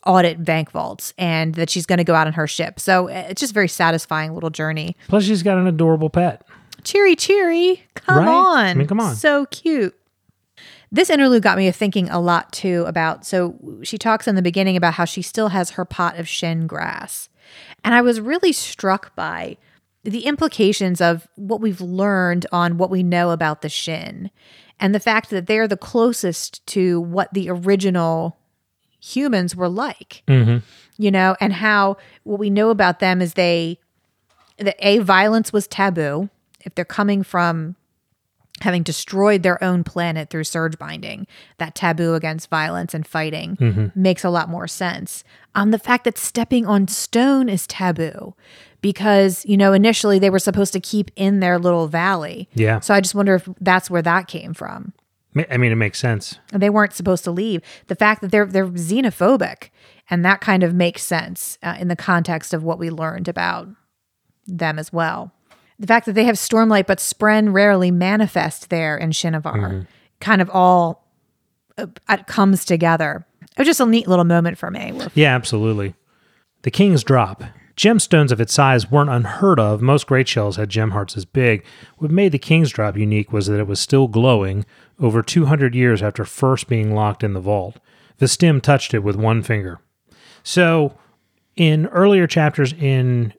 audit 0.07 0.43
bank 0.43 0.71
vaults, 0.71 1.13
and 1.19 1.55
that 1.57 1.69
she's 1.69 1.85
going 1.85 1.99
to 1.99 2.05
go 2.05 2.15
out 2.15 2.27
on 2.27 2.33
her 2.33 2.47
ship. 2.47 2.81
So 2.81 3.09
uh, 3.11 3.27
it's 3.29 3.41
just 3.43 3.51
a 3.51 3.55
very 3.55 3.69
satisfying 3.69 4.33
little 4.33 4.49
journey. 4.49 4.97
Plus, 5.09 5.25
she's 5.25 5.43
got 5.43 5.59
an 5.59 5.67
adorable 5.67 6.09
pet. 6.09 6.47
Chiri-Chiri, 6.83 7.81
come 7.95 8.19
Right? 8.21 8.29
on! 8.29 8.65
I 8.69 8.75
mean, 8.75 8.87
come 8.87 9.01
on. 9.01 9.15
so 9.17 9.45
cute. 9.51 9.95
This 10.91 11.11
interlude 11.11 11.43
got 11.43 11.59
me 11.59 11.71
thinking 11.71 12.09
a 12.09 12.21
lot 12.21 12.53
too 12.53 12.85
about. 12.87 13.27
So 13.27 13.81
she 13.83 13.99
talks 13.99 14.27
in 14.27 14.37
the 14.37 14.43
beginning 14.43 14.77
about 14.77 14.95
how 14.95 15.05
she 15.05 15.23
still 15.23 15.49
has 15.49 15.71
her 15.71 15.85
pot 15.85 16.19
of 16.19 16.29
shin 16.29 16.67
grass, 16.67 17.29
and 17.85 17.95
I 17.95 18.03
was 18.03 18.21
really 18.21 18.53
struck 18.53 19.15
by 19.15 19.57
the 20.05 20.25
implications 20.25 21.01
of 21.01 21.29
what 21.37 21.61
we've 21.61 21.81
learned 21.81 22.47
on 22.53 22.79
what 22.79 22.91
we 22.91 23.03
know 23.03 23.31
about 23.31 23.63
the 23.63 23.69
shin 23.69 24.31
and 24.81 24.95
the 24.95 25.01
fact 25.01 25.31
that 25.31 25.47
they're 25.47 25.69
the 25.69 25.77
closest 25.77 26.65
to 26.67 27.01
what 27.01 27.33
the 27.35 27.51
original 27.51 28.37
humans 29.01 29.55
were 29.55 29.69
like 29.69 30.23
mm-hmm. 30.27 30.59
you 30.97 31.11
know 31.11 31.37
and 31.41 31.53
how 31.53 31.97
what 32.25 32.39
we 32.39 32.51
know 32.51 32.71
about 32.71 32.99
them 33.01 33.21
is 33.21 33.35
they 33.35 33.79
that 34.57 34.77
a 34.81 34.99
violence 34.99 35.53
was 35.53 35.67
taboo 35.67 36.29
if 36.65 36.75
they're 36.75 36.85
coming 36.85 37.23
from 37.23 37.77
having 38.63 38.83
destroyed 38.83 39.43
their 39.43 39.63
own 39.63 39.85
planet 39.85 40.31
through 40.31 40.45
surge 40.45 40.79
binding 40.79 41.27
that 41.59 41.75
taboo 41.75 42.15
against 42.15 42.51
violence 42.51 42.95
and 42.95 43.07
fighting 43.07 43.91
makes 43.95 44.25
a 44.25 44.31
lot 44.31 44.49
more 44.49 44.67
sense 44.69 45.25
um 45.55 45.71
the 45.71 45.79
fact 45.79 46.05
that 46.05 46.19
stepping 46.19 46.67
on 46.67 46.87
stone 46.89 47.49
is 47.49 47.67
taboo 47.67 48.35
because 48.81 49.45
you 49.47 49.57
know 49.57 49.73
initially 49.73 50.19
they 50.19 50.31
were 50.31 50.39
supposed 50.39 50.73
to 50.73 50.81
keep 50.81 51.11
in 51.17 51.41
their 51.41 51.59
little 51.59 51.87
valley 51.89 52.49
Yeah. 52.55 52.81
so 52.81 52.95
i 52.95 53.01
just 53.01 53.15
wonder 53.15 53.35
if 53.37 53.49
that's 53.61 53.91
where 53.91 54.03
that 54.03 54.29
came 54.29 54.55
from 54.55 54.93
I 55.51 55.57
mean, 55.57 55.71
it 55.71 55.77
makes 55.77 56.01
sense. 56.01 56.41
and 56.53 56.61
they 56.61 56.71
weren't 56.71 56.95
supposed 56.95 57.23
to 57.25 57.31
leave. 57.31 57.61
The 57.87 57.95
fact 57.95 58.23
that 58.23 58.33
they're 58.33 58.47
they're 58.47 58.67
xenophobic, 58.67 59.69
and 60.11 60.25
that 60.25 60.41
kind 60.41 60.65
of 60.65 60.75
makes 60.75 61.03
sense 61.05 61.59
uh, 61.63 61.77
in 61.79 61.87
the 61.87 61.95
context 61.95 62.53
of 62.53 62.65
what 62.65 62.79
we 62.81 62.91
learned 62.91 63.29
about 63.29 63.69
them 64.49 64.81
as 64.81 64.93
well. 64.93 65.31
The 65.79 65.87
fact 65.87 66.07
that 66.07 66.13
they 66.15 66.25
have 66.25 66.37
stormlight, 66.37 66.87
but 66.87 66.99
Spren 66.99 67.53
rarely 67.53 67.91
manifest 67.91 68.69
there 68.71 68.97
in 68.97 69.11
Shinovar, 69.11 69.87
kind 70.21 70.43
of 70.43 70.51
all 70.51 71.07
uh, 71.77 71.87
comes 72.27 72.65
together. 72.65 73.25
It 73.43 73.59
was 73.59 73.67
just 73.67 73.81
a 73.81 73.87
neat 73.87 74.09
little 74.09 74.25
moment 74.25 74.59
for 74.59 74.71
me. 74.71 74.93
Yeah, 75.15 75.35
absolutely. 75.35 75.95
The 76.63 76.71
King's 76.71 77.05
Drop. 77.05 77.43
Gemstones 77.77 78.33
of 78.33 78.41
its 78.41 78.53
size 78.53 78.91
weren't 78.91 79.11
unheard 79.11 79.61
of. 79.61 79.81
Most 79.81 80.09
great 80.09 80.27
shells 80.27 80.57
had 80.57 80.69
gem 80.69 80.91
hearts 80.91 81.17
as 81.17 81.25
big. 81.25 81.65
What 81.99 82.11
made 82.11 82.33
the 82.33 82.39
King's 82.39 82.71
Drop 82.71 82.97
unique 82.97 83.33
was 83.33 83.47
that 83.47 83.61
it 83.61 83.69
was 83.69 83.79
still 83.79 84.09
glowing 84.09 84.67
over 84.99 85.23
200 85.23 85.77
years 85.77 86.03
after 86.03 86.25
first 86.25 86.67
being 86.67 86.93
locked 86.93 87.23
in 87.23 87.35
the 87.35 87.41
vault. 87.41 87.79
Vstim 88.21 88.61
touched 88.61 88.95
it 88.95 89.05
with 89.05 89.15
one 89.15 89.43
finger. 89.43 89.79
So, 90.43 90.99
in 91.55 91.87
earlier 91.87 92.27
chapters 92.27 92.73
in 92.73 93.33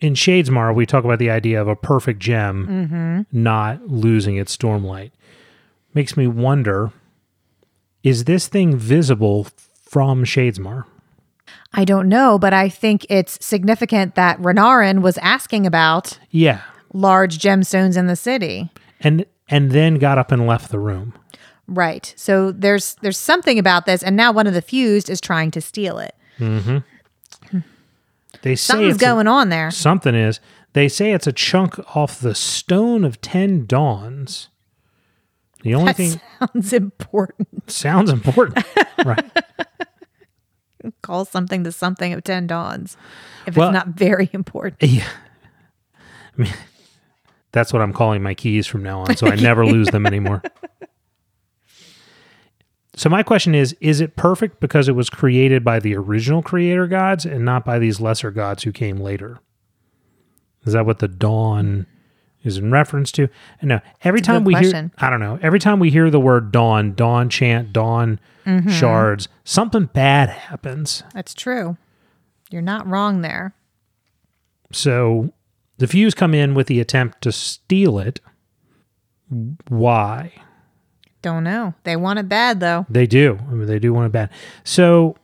in 0.00 0.14
Shadesmar, 0.14 0.74
we 0.74 0.86
talk 0.86 1.04
about 1.04 1.18
the 1.18 1.30
idea 1.30 1.60
of 1.60 1.68
a 1.68 1.76
perfect 1.76 2.20
gem 2.20 2.66
mm-hmm. 2.66 3.38
not 3.38 3.86
losing 3.88 4.36
its 4.36 4.56
stormlight. 4.56 5.10
Makes 5.94 6.16
me 6.16 6.26
wonder: 6.26 6.92
Is 8.02 8.24
this 8.24 8.48
thing 8.48 8.76
visible 8.76 9.46
from 9.82 10.24
Shadesmar? 10.24 10.84
I 11.72 11.84
don't 11.84 12.08
know, 12.08 12.38
but 12.38 12.52
I 12.52 12.68
think 12.68 13.06
it's 13.08 13.44
significant 13.44 14.14
that 14.14 14.40
Renarin 14.40 15.02
was 15.02 15.18
asking 15.18 15.66
about 15.66 16.18
Yeah, 16.30 16.62
large 16.92 17.38
gemstones 17.38 17.96
in 17.96 18.06
the 18.06 18.16
city. 18.16 18.70
and 19.00 19.26
and 19.48 19.72
then 19.72 19.96
got 19.96 20.16
up 20.18 20.30
and 20.32 20.46
left 20.46 20.70
the 20.70 20.78
room. 20.78 21.12
Right. 21.66 22.12
So 22.16 22.50
there's 22.52 22.96
there's 23.02 23.18
something 23.18 23.58
about 23.58 23.86
this, 23.86 24.02
and 24.02 24.16
now 24.16 24.32
one 24.32 24.46
of 24.46 24.54
the 24.54 24.62
fused 24.62 25.10
is 25.10 25.20
trying 25.20 25.50
to 25.52 25.60
steal 25.60 25.98
it. 25.98 26.14
Mm-hmm. 26.38 26.78
They 28.42 28.54
say 28.56 28.72
Something's 28.72 28.94
it's 28.94 29.02
a- 29.02 29.06
going 29.06 29.26
on 29.28 29.48
there. 29.48 29.70
something 29.70 30.14
is. 30.14 30.40
They 30.72 30.88
say 30.88 31.12
it's 31.12 31.26
a 31.26 31.32
chunk 31.32 31.78
off 31.96 32.20
the 32.20 32.34
Stone 32.34 33.04
of 33.04 33.20
Ten 33.20 33.66
Dawns. 33.66 34.48
The 35.62 35.74
only 35.74 35.86
That 35.92 35.96
thing 35.96 36.20
sounds 36.38 36.72
important. 36.72 37.70
sounds 37.70 38.08
important, 38.10 38.64
right? 39.04 39.30
Call 41.02 41.24
something 41.26 41.62
the 41.64 41.72
something 41.72 42.12
of 42.14 42.24
ten 42.24 42.46
dawns. 42.46 42.96
If 43.46 43.56
Well- 43.56 43.68
it's 43.68 43.74
not 43.74 43.88
very 43.88 44.30
important. 44.32 44.82
Yeah. 44.90 45.08
I 46.38 46.42
mean, 46.42 46.52
that's 47.52 47.72
what 47.72 47.82
I'm 47.82 47.92
calling 47.92 48.22
my 48.22 48.32
keys 48.34 48.66
from 48.66 48.82
now 48.82 49.00
on, 49.00 49.16
so 49.16 49.26
I 49.26 49.34
never 49.34 49.66
lose 49.66 49.88
them 49.88 50.06
anymore. 50.06 50.42
So 53.00 53.08
my 53.08 53.22
question 53.22 53.54
is: 53.54 53.74
Is 53.80 54.02
it 54.02 54.14
perfect 54.14 54.60
because 54.60 54.86
it 54.86 54.92
was 54.92 55.08
created 55.08 55.64
by 55.64 55.80
the 55.80 55.96
original 55.96 56.42
creator 56.42 56.86
gods 56.86 57.24
and 57.24 57.46
not 57.46 57.64
by 57.64 57.78
these 57.78 57.98
lesser 57.98 58.30
gods 58.30 58.64
who 58.64 58.72
came 58.72 58.98
later? 59.00 59.38
Is 60.66 60.74
that 60.74 60.84
what 60.84 60.98
the 60.98 61.08
dawn 61.08 61.86
is 62.42 62.58
in 62.58 62.70
reference 62.70 63.10
to? 63.12 63.30
And 63.62 63.70
no, 63.70 63.80
every 64.04 64.20
time 64.20 64.44
we 64.44 64.52
question. 64.52 64.92
hear, 64.98 65.06
I 65.06 65.08
don't 65.08 65.20
know, 65.20 65.38
every 65.40 65.58
time 65.58 65.78
we 65.78 65.90
hear 65.90 66.10
the 66.10 66.20
word 66.20 66.52
dawn, 66.52 66.92
dawn 66.92 67.30
chant, 67.30 67.72
dawn 67.72 68.20
Mm-hmm. 68.44 68.68
shards, 68.68 69.28
something 69.44 69.86
bad 69.86 70.28
happens. 70.28 71.02
That's 71.14 71.32
true. 71.32 71.78
You're 72.50 72.60
not 72.60 72.86
wrong 72.86 73.22
there. 73.22 73.54
So 74.72 75.32
the 75.78 75.86
Fuse 75.86 76.12
come 76.12 76.34
in 76.34 76.54
with 76.54 76.66
the 76.66 76.80
attempt 76.80 77.22
to 77.22 77.32
steal 77.32 77.98
it. 77.98 78.20
Why? 79.68 80.32
Don't 81.22 81.44
know. 81.44 81.74
They 81.84 81.96
want 81.96 82.18
it 82.18 82.28
bad 82.28 82.60
though. 82.60 82.86
They 82.88 83.06
do. 83.06 83.38
I 83.48 83.52
mean, 83.52 83.66
they 83.66 83.78
do 83.78 83.92
want 83.92 84.06
it 84.06 84.12
bad. 84.12 84.30
So 84.64 85.16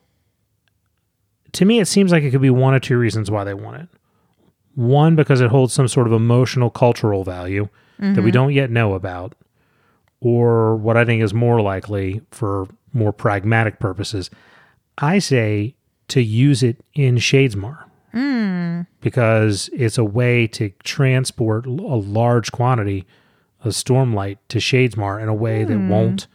to 1.52 1.64
me, 1.64 1.80
it 1.80 1.86
seems 1.86 2.12
like 2.12 2.22
it 2.22 2.30
could 2.30 2.42
be 2.42 2.50
one 2.50 2.74
of 2.74 2.82
two 2.82 2.98
reasons 2.98 3.30
why 3.30 3.44
they 3.44 3.54
want 3.54 3.82
it. 3.82 3.88
One, 4.74 5.16
because 5.16 5.40
it 5.40 5.50
holds 5.50 5.72
some 5.72 5.88
sort 5.88 6.06
of 6.06 6.12
emotional, 6.12 6.68
cultural 6.68 7.24
value 7.24 7.68
that 7.98 8.16
we 8.16 8.24
mm-hmm. 8.24 8.30
don't 8.30 8.52
yet 8.52 8.70
know 8.70 8.92
about. 8.92 9.34
Or 10.20 10.76
what 10.76 10.98
I 10.98 11.04
think 11.06 11.22
is 11.22 11.32
more 11.32 11.62
likely 11.62 12.20
for 12.30 12.68
more 12.92 13.12
pragmatic 13.12 13.78
purposes, 13.78 14.28
I 14.98 15.18
say 15.18 15.76
to 16.08 16.20
use 16.20 16.62
it 16.62 16.84
in 16.94 17.16
Shadesmar. 17.16 17.84
Mm. 18.12 18.86
Because 19.00 19.70
it's 19.72 19.98
a 19.98 20.04
way 20.04 20.46
to 20.48 20.70
transport 20.84 21.66
a 21.66 21.70
large 21.70 22.52
quantity 22.52 23.06
of 23.66 23.72
stormlight 23.72 24.38
to 24.48 24.58
Shadesmar 24.58 25.20
in 25.20 25.28
a 25.28 25.34
way 25.34 25.64
that 25.64 25.78
won't 25.78 26.26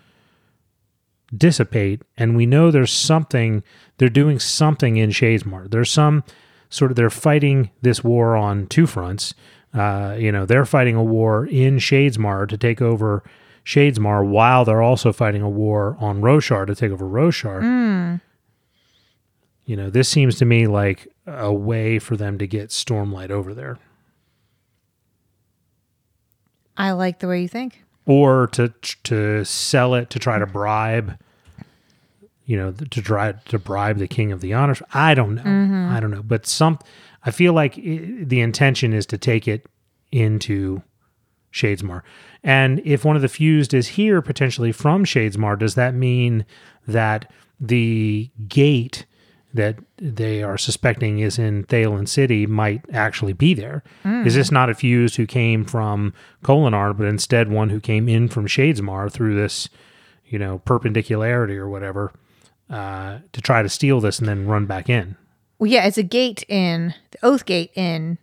dissipate 1.36 2.02
and 2.18 2.36
we 2.36 2.46
know 2.46 2.72
there's 2.72 2.92
something 2.92 3.64
they're 3.98 4.10
doing 4.10 4.38
something 4.40 4.98
in 4.98 5.12
Shadesmar. 5.12 5.72
There's 5.72 5.90
some 5.92 6.24
sort 6.70 6.92
of 6.92 6.98
they're 6.98 7.10
fighting 7.10 7.70
this 7.82 8.04
war 8.04 8.36
on 8.36 8.68
two 8.68 8.86
fronts. 8.86 9.34
Uh, 9.74 10.16
you 10.20 10.32
know, 10.32 10.46
they're 10.46 10.66
fighting 10.66 10.96
a 10.96 11.04
war 11.04 11.46
in 11.46 11.78
Shadesmar 11.78 12.48
to 12.50 12.58
take 12.58 12.82
over 12.82 13.24
Shadesmar 13.64 14.28
while 14.28 14.66
they're 14.66 14.82
also 14.82 15.14
fighting 15.14 15.42
a 15.42 15.50
war 15.50 15.96
on 16.00 16.22
Roshar 16.22 16.68
to 16.68 16.76
take 16.76 16.92
over 16.92 17.06
Roshar. 17.06 17.62
You 19.66 19.76
know, 19.78 19.90
this 19.90 20.10
seems 20.10 20.38
to 20.40 20.46
me 20.46 20.68
like 20.68 21.08
a 21.26 21.54
way 21.54 22.00
for 22.00 22.18
them 22.18 22.38
to 22.40 22.48
get 22.48 22.70
Stormlight 22.70 23.30
over 23.30 23.54
there. 23.54 23.78
I 26.78 26.92
like 26.92 27.20
the 27.20 27.28
way 27.28 27.42
you 27.42 27.48
think. 27.48 27.84
or 28.06 28.48
to 28.48 28.74
to 29.04 29.46
sell 29.46 29.94
it 29.96 30.10
to 30.10 30.20
try 30.20 30.40
to 30.40 30.46
bribe 30.46 31.18
you 32.46 32.58
know 32.58 32.72
to 32.72 33.02
try 33.02 33.32
to 33.32 33.60
bribe 33.60 33.98
the 33.98 34.08
king 34.08 34.32
of 34.32 34.42
the 34.42 34.54
honors. 34.54 34.82
I 34.94 35.14
don't 35.14 35.36
know. 35.36 35.44
Mm-hmm. 35.44 35.90
I 35.92 36.00
don't 36.00 36.12
know. 36.12 36.24
But 36.24 36.46
some 36.48 36.80
i 37.24 37.32
feel 37.32 37.54
like 37.54 37.78
i 37.78 38.24
the 38.24 38.42
intention 38.42 38.94
is 38.94 39.06
to 39.08 39.18
take 39.18 39.48
it 39.48 39.68
into 40.12 40.82
shadesmar. 41.54 42.02
And 42.44 42.82
if 42.86 43.06
one 43.06 43.16
of 43.16 43.22
the 43.22 43.30
fused 43.30 43.74
is 43.74 43.90
here 43.90 44.22
potentially 44.22 44.72
from 44.72 45.06
shadesmar 45.06 45.60
does 45.60 45.76
that 45.76 45.94
mean 45.94 46.46
that 46.88 47.32
the 47.60 48.32
gate 48.48 49.06
that 49.54 49.78
they 49.98 50.42
are 50.44 50.58
suspecting 50.58 51.20
is 51.20 51.38
in 51.38 51.66
Thaylen 51.66 52.08
City 52.08 52.46
might 52.46 52.84
actually 52.94 53.34
be 53.34 53.54
there. 53.54 53.84
Is 54.06 54.36
this 54.36 54.52
not 54.52 54.70
a 54.70 54.74
fused 54.74 55.18
who 55.18 55.26
came 55.26 55.66
from 55.66 56.14
Kholinar, 56.44 56.98
but 56.98 57.08
instead 57.08 57.52
one 57.52 57.70
who 57.70 57.80
came 57.80 58.08
in 58.08 58.30
from 58.30 58.48
Shadesmar 58.48 59.12
through 59.12 59.36
this, 59.36 59.70
you 60.26 60.40
know, 60.40 60.60
perpendicularity 60.60 61.58
or 61.58 61.68
whatever, 61.70 62.14
uh, 62.70 63.20
to 63.34 63.42
try 63.42 63.62
to 63.62 63.70
steal 63.70 64.00
this 64.00 64.20
and 64.20 64.28
then 64.28 64.48
run 64.48 64.66
back 64.66 64.90
in? 64.90 65.18
Well, 65.60 65.70
yeah, 65.70 65.86
it's 65.86 65.98
a 65.98 66.04
gate 66.04 66.44
in 66.48 66.94
the 67.12 67.20
Oath 67.24 67.46
Gate 67.46 67.72
in 67.76 68.18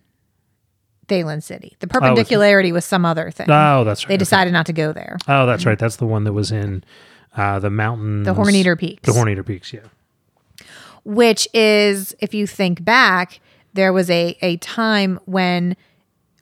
Thaylen 1.09 1.42
City. 1.42 1.76
The 1.80 1.86
perpendicularity 1.86 2.72
was 2.72 2.84
some 2.84 3.05
other 3.05 3.30
thing. 3.30 3.50
Oh, 3.50 3.84
that's 3.84 4.05
right. 4.05 4.09
they 4.09 4.14
okay. 4.14 4.18
decided 4.18 4.52
not 4.52 4.66
to 4.66 4.72
go 4.72 4.92
there. 4.92 5.18
Oh, 5.28 5.46
that's 5.46 5.66
right. 5.66 5.78
That's 5.78 5.96
the 5.96 6.06
one 6.06 6.24
that 6.24 6.32
was 6.32 6.50
in 6.50 6.84
uh, 7.36 7.59
the 7.59 7.70
mountain. 7.70 8.24
The 8.24 8.34
Horneater 8.34 8.78
Peaks. 8.78 9.06
The 9.06 9.12
Horneater 9.12 9.46
Peaks, 9.46 9.72
yeah. 9.72 9.80
Which 11.09 11.48
is 11.55 12.14
if 12.20 12.35
you 12.35 12.47
think 12.47 12.85
back 12.85 13.40
there 13.72 13.93
was 13.94 14.10
a, 14.10 14.36
a 14.43 14.59
time 14.59 15.18
when 15.24 15.74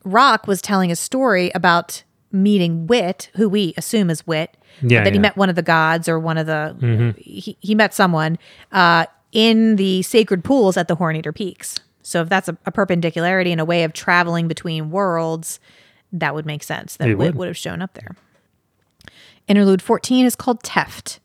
rock 0.03 0.45
was 0.45 0.61
telling 0.61 0.91
a 0.91 0.95
story 0.95 1.49
about 1.55 2.03
meeting 2.33 2.85
wit 2.85 3.29
who 3.35 3.47
we 3.47 3.73
assume 3.77 4.09
is 4.09 4.27
wit 4.27 4.57
Yeah, 4.81 5.05
that 5.05 5.13
he 5.13 5.19
met 5.19 5.37
one 5.37 5.49
of 5.49 5.55
the 5.55 5.61
gods 5.63 6.09
or 6.09 6.19
one 6.19 6.37
of 6.37 6.45
the 6.47 7.15
he, 7.17 7.57
he 7.61 7.75
met 7.75 7.93
someone 7.93 8.37
uh, 8.73 9.05
in 9.31 9.77
the 9.77 10.01
sacred 10.01 10.43
pools 10.43 10.75
at 10.75 10.87
the 10.89 10.95
horneater 10.97 11.33
peaks. 11.33 11.79
So 12.01 12.21
if 12.21 12.29
that's 12.29 12.49
a, 12.49 12.57
a 12.65 12.71
perpendicularity 12.71 13.51
and 13.53 13.61
a 13.61 13.65
way 13.65 13.83
of 13.85 13.93
traveling 13.93 14.47
between 14.49 14.91
worlds 14.91 15.59
that 16.11 16.33
would 16.35 16.45
make 16.45 16.63
sense 16.63 16.97
that 16.97 17.07
It 17.09 17.15
wit 17.15 17.27
would. 17.27 17.35
would 17.35 17.47
have 17.47 17.57
shown 17.57 17.81
up 17.81 17.93
there. 17.93 18.15
Interlude 19.47 19.81
14 19.81 20.25
is 20.25 20.35
called 20.35 20.61
teft. 20.63 21.19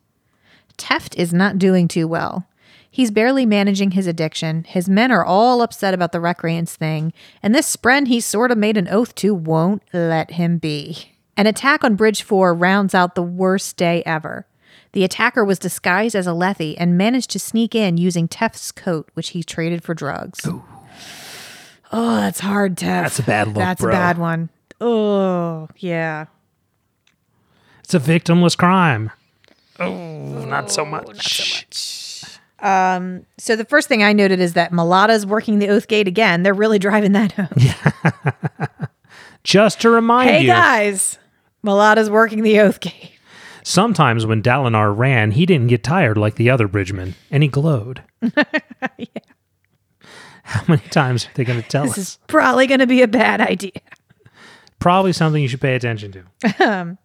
Teft 0.79 1.17
is 1.17 1.33
not 1.33 1.59
doing 1.59 1.89
too 1.89 2.07
well. 2.07 2.47
He's 2.95 3.11
barely 3.11 3.47
managing 3.47 3.93
his 3.93 4.07
addiction. 4.07 4.65
His 4.65 4.87
men 4.87 5.11
are 5.11 5.25
all 5.25 5.63
upset 5.63 5.95
about 5.95 6.13
the 6.13 6.21
recreants 6.21 6.77
thing, 6.77 7.15
and 7.43 7.55
this 7.55 7.75
spren 7.75 8.07
he's 8.07 8.27
sort 8.27 8.51
of 8.51 8.59
made 8.59 8.77
an 8.77 8.87
oath 8.87 9.15
to 9.17 9.35
won't 9.35 9.83
let 9.95 10.33
him 10.33 10.59
be. 10.59 11.13
An 11.35 11.47
attack 11.47 11.85
on 11.85 11.97
Bridge 11.97 12.23
4 12.23 12.53
rounds 12.53 12.95
out 12.95 13.15
the 13.15 13.23
worst 13.23 13.79
day 13.79 14.03
ever. 14.05 14.47
The 14.93 15.05
attacker 15.05 15.43
was 15.43 15.59
disguised 15.59 16.15
as 16.15 16.27
Alethi 16.27 16.75
and 16.77 16.99
managed 16.99 17.31
to 17.31 17.39
sneak 17.39 17.75
in 17.75 17.97
using 17.97 18.29
Teft's 18.29 18.71
coat, 18.71 19.09
which 19.15 19.31
he 19.31 19.43
traded 19.43 19.83
for 19.83 19.95
drugs. 19.95 20.47
Oh, 20.47 22.17
that's 22.17 22.41
hard, 22.41 22.77
Teft. 22.77 23.05
That's 23.05 23.19
a 23.19 23.23
bad 23.23 23.47
look, 23.49 23.57
That's 23.57 23.81
bro. 23.81 23.91
a 23.91 23.95
bad 23.95 24.19
one. 24.19 24.51
Oh, 24.83 25.69
yeah. 25.79 26.27
It's 27.83 27.95
a 27.95 27.99
victimless 27.99 28.57
crime. 28.57 29.11
Oh, 29.81 30.45
not 30.45 30.71
so 30.71 30.85
much. 30.85 31.25
So 31.75 32.02
Um, 32.63 33.27
the 33.45 33.65
first 33.65 33.89
thing 33.89 34.03
I 34.03 34.13
noted 34.13 34.39
is 34.41 34.55
that 34.55 34.73
Malata's 34.73 35.27
working 35.27 35.59
the 35.59 35.69
Oath 35.69 35.89
Gate 35.89 36.07
again. 36.09 36.43
They're 36.45 36.55
really 36.55 36.79
driving 36.79 37.13
that 37.13 37.33
home. 37.33 37.49
Just 39.45 39.81
to 39.81 39.91
remind 39.91 40.31
Hey 40.31 40.43
you, 40.43 40.47
guys, 40.47 41.19
Malata's 41.65 42.09
working 42.09 42.43
the 42.45 42.61
Oath 42.61 42.79
Gate. 42.79 43.11
sometimes 43.65 44.25
when 44.25 44.41
Dalinar 44.43 44.97
ran, 44.97 45.33
he 45.33 45.45
didn't 45.45 45.67
get 45.67 45.83
tired 45.83 46.17
like 46.17 46.37
the 46.37 46.49
other 46.51 46.69
bridgemen, 46.69 47.17
and 47.31 47.43
he 47.43 47.49
glowed. 47.49 48.03
How 50.45 50.63
many 50.69 50.83
times 50.89 51.27
are 51.27 51.31
they 51.35 51.45
going 51.45 51.63
to 51.63 51.69
tell 51.69 51.85
This 51.85 51.93
us? 51.93 51.99
is 51.99 52.19
probably 52.27 52.67
going 52.67 52.81
to 52.81 52.87
be 52.87 53.03
a 53.03 53.09
bad 53.09 53.41
idea. 53.41 53.73
Probably 54.79 55.13
something 55.13 55.41
you 55.41 55.49
should 55.49 55.61
pay 55.61 55.75
attention 55.75 56.13
to. 56.13 56.25
Um, 56.69 56.99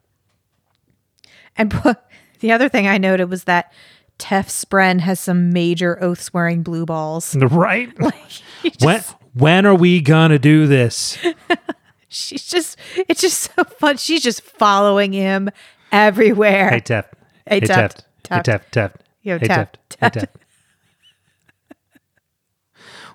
and 1.56 1.72
pu- 1.72 1.96
the 2.40 2.52
other 2.52 2.70
thing 2.70 2.88
I 2.88 2.98
noted 3.00 3.30
was 3.32 3.46
that 3.46 3.72
Tef 4.20 4.48
Spren 4.48 5.00
has 5.02 5.20
some 5.20 5.52
major 5.54 6.02
oath 6.02 6.22
swearing 6.22 6.64
blue 6.64 6.86
balls. 6.86 7.36
Right? 7.42 7.92
He 8.64 8.72
just- 8.72 8.84
when 8.84 9.04
when 9.34 9.66
are 9.68 9.76
we 9.76 10.02
gonna 10.02 10.40
do 10.40 10.66
this? 10.66 11.18
she's 12.08 12.46
just 12.48 12.78
it's 12.96 13.22
just 13.22 13.52
so 13.56 13.64
fun. 13.64 13.98
She's 13.98 14.24
just 14.24 14.42
following 14.42 15.14
him 15.14 15.50
everywhere. 15.92 16.70
Hey 16.72 16.82
Teft. 16.82 17.06
Hey, 17.46 17.60
Hey 17.60 17.68
Teft. 17.68 18.02
Teft. 18.24 18.48
Hey. 18.48 18.60
Teft. 18.72 18.96
Yo, 19.22 19.38
Hey 19.38 19.48
Teft. 19.48 20.28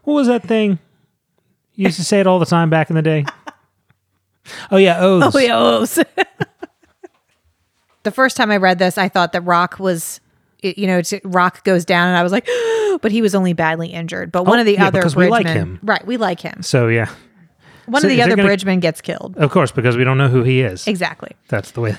What 0.05 0.15
was 0.15 0.27
that 0.29 0.43
thing? 0.45 0.79
You 1.75 1.85
used 1.87 1.97
to 1.99 2.05
say 2.05 2.21
it 2.21 2.27
all 2.27 2.39
the 2.39 2.47
time 2.47 2.71
back 2.71 2.91
in 2.91 2.97
the 2.97 3.03
day. 3.03 3.25
Oh 4.71 4.77
yeah, 4.77 5.01
oaths. 5.01 5.35
Oh, 5.35 5.39
yeah, 5.39 5.59
oaths. 5.59 5.99
the 8.03 8.11
first 8.11 8.37
time 8.37 8.51
I 8.51 8.57
read 8.57 8.79
this, 8.79 8.99
I 8.99 9.09
thought 9.09 9.33
that 9.33 9.43
Rock 9.43 9.79
was, 9.79 10.21
it- 10.63 10.79
you 10.79 10.87
know, 10.87 10.99
it's, 10.99 11.13
Rock 11.25 11.65
goes 11.65 11.85
down, 11.85 12.09
and 12.09 12.17
I 12.17 12.23
was 12.23 12.33
like, 12.33 12.47
but 13.03 13.13
he 13.13 13.21
was 13.23 13.35
only 13.35 13.53
badly 13.53 13.89
injured. 13.89 14.33
But 14.33 14.45
one 14.45 14.59
Oh, 14.59 14.61
of 14.61 14.67
the 14.67 14.75
yeah, 14.75 14.87
other 14.87 15.01
because 15.01 15.17
we 15.17 15.29
like 15.29 15.47
him. 15.47 15.79
right? 15.83 16.05
We 16.07 16.17
like 16.17 16.41
him. 16.41 16.63
So 16.63 16.89
yeah, 16.89 17.09
One 17.87 18.01
So 18.03 18.09
of 18.09 18.11
the 18.15 18.23
other 18.23 18.37
gonna- 18.37 18.49
bridgemen 18.49 18.81
gets 18.81 19.01
killed. 19.01 19.37
of 19.37 19.51
course, 19.51 19.71
because 19.73 19.97
we 19.97 20.05
don't 20.05 20.19
know 20.19 20.29
who 20.29 20.43
he 20.43 20.61
is. 20.61 20.87
Exactly. 20.87 21.33
That's 21.49 21.73
the 21.73 21.81
way. 21.81 21.97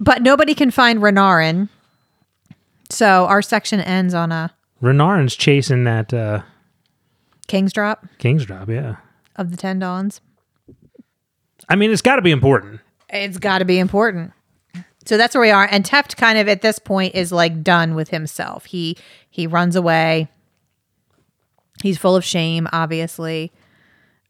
But 0.00 0.22
nobody 0.22 0.54
can 0.54 0.70
find 0.70 1.00
Renarin. 1.00 1.68
So 2.90 3.26
our 3.26 3.42
section 3.42 3.80
ends 3.80 4.14
on 4.14 4.30
a 4.32 4.52
Renarin's 4.82 5.34
chasing 5.36 5.84
that 5.84 6.12
uh, 6.12 6.42
King's 7.46 7.72
Drop 7.72 8.06
King's 8.18 8.44
drop. 8.44 8.68
Yeah, 8.68 8.96
of 9.36 9.50
the 9.50 9.56
Ten 9.56 9.78
Dawns. 9.78 10.20
I 11.68 11.76
mean 11.76 11.90
it's 11.90 12.02
got 12.02 12.16
to 12.16 12.22
be 12.22 12.30
important. 12.30 12.80
It's 13.08 13.38
got 13.38 13.58
to 13.58 13.64
be 13.64 13.78
important. 13.78 14.32
So 15.06 15.16
that's 15.16 15.34
where 15.34 15.42
we 15.42 15.50
are. 15.50 15.68
And 15.70 15.84
Teft 15.84 16.16
kind 16.16 16.38
of 16.38 16.48
at 16.48 16.62
this 16.62 16.78
point 16.78 17.14
is 17.14 17.32
like 17.32 17.62
done 17.62 17.94
with 17.94 18.08
himself. 18.08 18.66
He 18.66 18.96
he 19.28 19.46
runs 19.46 19.76
away. 19.76 20.28
He's 21.82 21.98
full 21.98 22.16
of 22.16 22.24
shame, 22.24 22.68
obviously. 22.72 23.52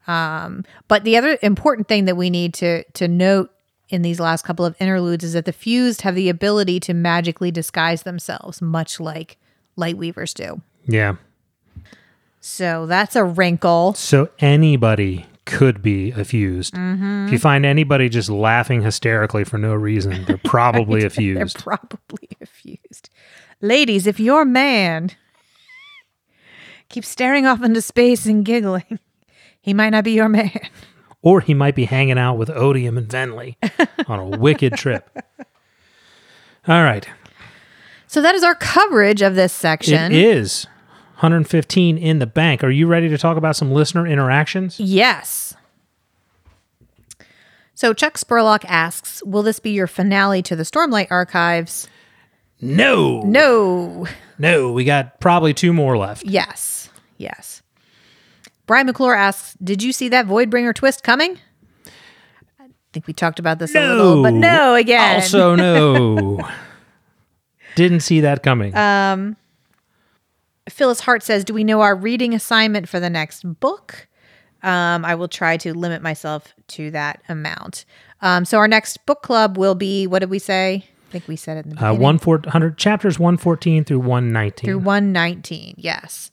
Um, 0.07 0.63
but 0.87 1.03
the 1.03 1.17
other 1.17 1.37
important 1.41 1.87
thing 1.87 2.05
that 2.05 2.17
we 2.17 2.29
need 2.29 2.53
to 2.55 2.83
to 2.93 3.07
note 3.07 3.51
in 3.89 4.01
these 4.01 4.19
last 4.19 4.43
couple 4.43 4.65
of 4.65 4.75
interludes 4.79 5.23
is 5.23 5.33
that 5.33 5.45
the 5.45 5.53
fused 5.53 6.01
have 6.01 6.15
the 6.15 6.29
ability 6.29 6.79
to 6.81 6.93
magically 6.93 7.51
disguise 7.51 8.03
themselves, 8.03 8.61
much 8.61 8.99
like 8.99 9.37
Lightweavers 9.77 10.33
do. 10.33 10.61
Yeah. 10.85 11.15
So 12.41 12.85
that's 12.85 13.15
a 13.15 13.23
wrinkle. 13.23 13.93
So 13.93 14.29
anybody 14.39 15.25
could 15.45 15.81
be 15.81 16.11
effused. 16.11 16.73
Mm-hmm. 16.73 17.27
If 17.27 17.31
you 17.33 17.39
find 17.39 17.65
anybody 17.65 18.09
just 18.09 18.29
laughing 18.29 18.81
hysterically 18.81 19.43
for 19.43 19.57
no 19.57 19.73
reason, 19.73 20.25
they're 20.25 20.37
probably 20.43 21.01
They're 21.01 21.09
effused. 21.09 21.57
probably 21.63 22.29
effused. 22.41 23.09
Ladies, 23.61 24.07
if 24.07 24.19
your 24.19 24.43
man 24.45 25.11
keeps 26.89 27.07
staring 27.07 27.45
off 27.45 27.63
into 27.63 27.81
space 27.81 28.25
and 28.25 28.43
giggling, 28.45 28.99
he 29.61 29.73
might 29.73 29.89
not 29.91 30.03
be 30.03 30.11
your 30.11 30.29
man. 30.29 30.59
or 31.21 31.41
he 31.41 31.53
might 31.53 31.75
be 31.75 31.85
hanging 31.85 32.17
out 32.17 32.35
with 32.37 32.49
Odium 32.49 32.97
and 32.97 33.07
Venli 33.07 33.55
on 34.07 34.19
a 34.19 34.37
wicked 34.37 34.73
trip. 34.73 35.09
All 36.67 36.83
right. 36.83 37.07
So 38.07 38.21
that 38.21 38.35
is 38.35 38.43
our 38.43 38.55
coverage 38.55 39.21
of 39.21 39.35
this 39.35 39.51
section. 39.53 40.11
It 40.11 40.13
is 40.13 40.67
115 41.15 41.97
in 41.97 42.19
the 42.19 42.25
bank. 42.27 42.63
Are 42.63 42.69
you 42.69 42.87
ready 42.87 43.07
to 43.09 43.17
talk 43.17 43.37
about 43.37 43.55
some 43.55 43.71
listener 43.71 44.05
interactions? 44.05 44.79
Yes. 44.79 45.53
So 47.73 47.93
Chuck 47.93 48.15
Spurlock 48.17 48.65
asks, 48.67 49.23
"Will 49.23 49.41
this 49.43 49.59
be 49.59 49.71
your 49.71 49.87
finale 49.87 50.41
to 50.43 50.55
the 50.55 50.63
Stormlight 50.63 51.07
archives?" 51.09 51.87
No. 52.61 53.21
No. 53.21 54.07
No, 54.37 54.71
we 54.71 54.83
got 54.83 55.19
probably 55.19 55.53
two 55.53 55.73
more 55.73 55.97
left. 55.97 56.25
Yes. 56.25 56.89
Yes. 57.17 57.61
Brian 58.65 58.85
McClure 58.87 59.15
asks, 59.15 59.55
"Did 59.63 59.83
you 59.83 59.91
see 59.93 60.09
that 60.09 60.25
Voidbringer 60.27 60.73
twist 60.73 61.03
coming?" 61.03 61.37
I 62.59 62.67
think 62.93 63.07
we 63.07 63.13
talked 63.13 63.39
about 63.39 63.59
this 63.59 63.75
a 63.75 63.79
little, 63.79 64.23
but 64.23 64.33
no 64.33 64.73
again. 64.75 65.15
Also, 65.15 65.55
no. 65.55 66.39
Didn't 67.75 67.99
see 68.01 68.21
that 68.21 68.41
coming. 68.41 68.75
Um, 68.75 69.35
Phyllis 70.69 71.01
Hart 71.01 71.23
says, 71.23 71.43
"Do 71.43 71.53
we 71.53 71.63
know 71.63 71.81
our 71.81 71.95
reading 71.95 72.33
assignment 72.33 72.89
for 72.89 72.99
the 72.99 73.09
next 73.09 73.43
book?" 73.59 74.07
Um, 74.63 75.05
I 75.05 75.13
will 75.13 75.27
try 75.27 75.57
to 75.57 75.73
limit 75.77 76.01
myself 76.01 76.53
to 76.69 76.89
that 76.91 77.21
amount. 77.29 77.85
Um, 78.21 78.45
so 78.45 78.57
our 78.57 78.67
next 78.67 79.05
book 79.05 79.21
club 79.21 79.57
will 79.57 79.75
be 79.75 80.07
what 80.07 80.19
did 80.19 80.29
we 80.31 80.39
say? 80.39 80.85
I 81.09 81.11
think 81.11 81.27
we 81.27 81.35
said 81.35 81.57
it 81.57 81.65
in 81.65 81.71
the 81.71 81.75
uh, 81.77 81.79
beginning. 81.89 82.01
one 82.01 82.17
four 82.17 82.41
hundred 82.47 82.77
chapters 82.77 83.19
114 83.19 83.83
through 83.85 83.99
119. 83.99 84.65
through 84.67 84.79
one 84.79 85.11
nineteen. 85.11 85.75
Yes. 85.77 86.31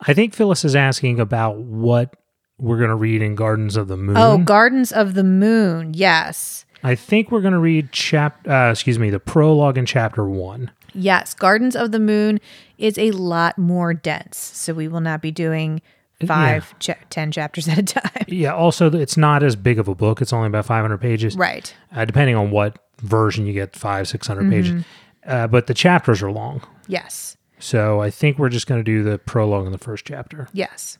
I 0.00 0.14
think 0.14 0.32
Phyllis 0.32 0.64
is 0.64 0.74
asking 0.76 1.20
about 1.20 1.58
what 1.58 2.14
we're 2.58 2.78
going 2.78 2.88
to 2.90 2.96
read 2.96 3.20
in 3.20 3.34
Gardens 3.34 3.76
of 3.76 3.88
the 3.88 3.96
Moon. 3.96 4.16
Oh, 4.16 4.38
Gardens 4.38 4.90
of 4.92 5.14
the 5.14 5.24
Moon. 5.24 5.92
Yes. 5.94 6.64
I 6.82 6.94
think 6.94 7.30
we're 7.30 7.40
going 7.40 7.52
to 7.52 7.58
read 7.58 7.92
chap 7.92 8.46
uh, 8.48 8.70
excuse 8.72 8.98
me, 8.98 9.10
the 9.10 9.20
prologue 9.20 9.76
in 9.76 9.84
chapter 9.86 10.24
1. 10.28 10.70
Yes. 10.94 11.34
Gardens 11.34 11.76
of 11.76 11.92
the 11.92 11.98
Moon 11.98 12.40
is 12.78 12.98
a 12.98 13.10
lot 13.12 13.58
more 13.58 13.92
dense, 13.94 14.38
so 14.38 14.72
we 14.74 14.88
will 14.88 15.00
not 15.00 15.20
be 15.22 15.30
doing 15.30 15.80
five, 16.26 16.76
cha- 16.78 16.94
ten 17.10 17.30
chapters 17.30 17.68
at 17.68 17.78
a 17.78 17.82
time. 17.82 18.24
Yeah, 18.26 18.54
also 18.54 18.90
it's 18.92 19.16
not 19.16 19.42
as 19.42 19.54
big 19.56 19.78
of 19.78 19.88
a 19.88 19.94
book. 19.94 20.20
It's 20.20 20.32
only 20.32 20.48
about 20.48 20.66
500 20.66 20.98
pages. 20.98 21.36
right. 21.36 21.72
Uh, 21.94 22.04
depending 22.04 22.34
on 22.36 22.50
what 22.50 22.78
version 23.02 23.46
you 23.46 23.52
get, 23.52 23.76
5 23.76 24.08
600 24.08 24.40
Mm-hmm. 24.42 24.50
pages. 24.50 24.84
Uh, 25.26 25.46
but 25.46 25.66
the 25.66 25.74
chapters 25.74 26.22
are 26.22 26.30
long. 26.32 26.62
Yes. 26.86 27.36
So 27.58 28.00
I 28.00 28.10
think 28.10 28.38
we're 28.38 28.48
just 28.48 28.66
going 28.66 28.80
to 28.80 28.84
do 28.84 29.02
the 29.02 29.18
prologue 29.18 29.66
in 29.66 29.72
the 29.72 29.78
first 29.78 30.06
chapter. 30.06 30.48
Yes. 30.52 30.96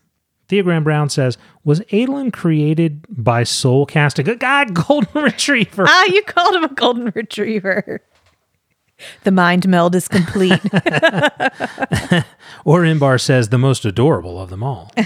Theogram 0.48 0.82
Brown 0.84 1.08
says, 1.08 1.36
"Was 1.64 1.80
Adolin 1.92 2.32
created 2.32 3.04
by 3.10 3.42
soul 3.44 3.84
casting? 3.86 4.24
Good 4.24 4.40
God, 4.40 4.72
golden 4.86 5.22
retriever." 5.22 5.84
Ah, 5.86 6.04
you 6.06 6.22
called 6.22 6.54
him 6.56 6.64
a 6.64 6.68
golden 6.74 7.12
retriever. 7.14 8.00
The 9.24 9.30
mind 9.30 9.68
meld 9.68 9.94
is 9.94 10.08
complete. 10.08 10.60
Or 12.64 12.80
Inbar 12.82 13.20
says, 13.20 13.48
"The 13.50 13.58
most 13.58 13.84
adorable 13.84 14.40
of 14.40 14.50
them 14.50 14.62
all." 14.62 14.90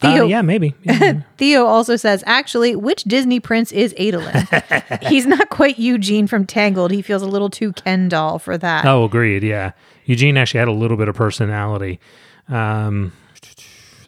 Theo, 0.00 0.24
Uh, 0.24 0.26
yeah, 0.26 0.42
maybe. 0.42 0.74
Yeah. 0.82 1.20
Theo 1.36 1.66
also 1.66 1.96
says, 1.96 2.24
actually, 2.26 2.74
which 2.74 3.04
Disney 3.04 3.38
prince 3.38 3.70
is 3.70 3.94
Adolin? 3.98 5.02
He's 5.08 5.26
not 5.26 5.50
quite 5.50 5.78
Eugene 5.78 6.26
from 6.26 6.46
Tangled. 6.46 6.90
He 6.90 7.02
feels 7.02 7.22
a 7.22 7.26
little 7.26 7.50
too 7.50 7.72
Ken 7.74 8.08
doll 8.08 8.38
for 8.38 8.56
that. 8.58 8.84
oh, 8.86 9.04
agreed. 9.04 9.42
Yeah, 9.42 9.72
Eugene 10.06 10.36
actually 10.38 10.58
had 10.60 10.68
a 10.68 10.72
little 10.72 10.96
bit 10.96 11.08
of 11.08 11.14
personality. 11.14 12.00
Um, 12.48 13.12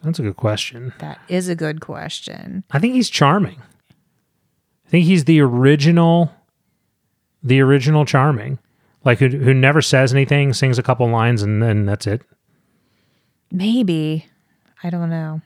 that's 0.03 0.17
a 0.19 0.23
good 0.23 0.37
question. 0.37 0.93
That 0.99 1.19
is 1.27 1.47
a 1.47 1.55
good 1.55 1.79
question. 1.81 2.63
I 2.71 2.79
think 2.79 2.95
he's 2.95 3.09
charming. 3.09 3.61
I 4.87 4.89
think 4.89 5.05
he's 5.05 5.25
the 5.25 5.39
original, 5.41 6.31
the 7.47 7.61
original 7.61 8.05
charming, 8.05 8.59
like 9.03 9.19
who 9.19 9.29
who 9.29 9.53
never 9.53 9.81
says 9.81 10.13
anything, 10.13 10.53
sings 10.53 10.77
a 10.77 10.83
couple 10.83 11.07
lines, 11.09 11.41
and 11.41 11.61
then 11.61 11.85
that's 11.85 12.07
it. 12.07 12.21
Maybe. 13.51 14.25
I 14.83 14.89
don't 14.89 15.09
know. 15.09 15.41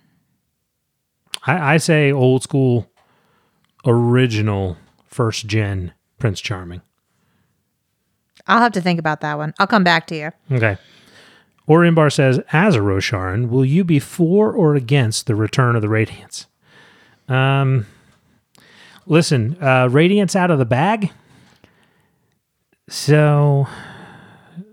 I, 1.45 1.75
I 1.75 1.77
say 1.77 2.11
old 2.11 2.43
school, 2.43 2.89
original, 3.85 4.77
first 5.05 5.47
gen 5.47 5.93
Prince 6.19 6.41
Charming. 6.41 6.81
I'll 8.47 8.59
have 8.59 8.73
to 8.73 8.81
think 8.81 8.99
about 8.99 9.21
that 9.21 9.37
one. 9.37 9.53
I'll 9.59 9.67
come 9.67 9.83
back 9.83 10.07
to 10.07 10.15
you. 10.15 10.31
Okay. 10.51 10.77
Or 11.67 11.81
Inbar 11.81 12.11
says, 12.11 12.39
as 12.51 12.75
a 12.75 12.79
Rosharan, 12.79 13.49
will 13.49 13.63
you 13.63 13.83
be 13.83 13.99
for 13.99 14.51
or 14.51 14.75
against 14.75 15.27
the 15.27 15.35
return 15.35 15.75
of 15.75 15.81
the 15.81 15.87
Radiants? 15.87 16.47
Um, 17.29 17.85
listen, 19.05 19.57
uh, 19.61 19.87
Radiance 19.89 20.35
out 20.35 20.51
of 20.51 20.59
the 20.59 20.65
bag. 20.65 21.11
So, 22.87 23.67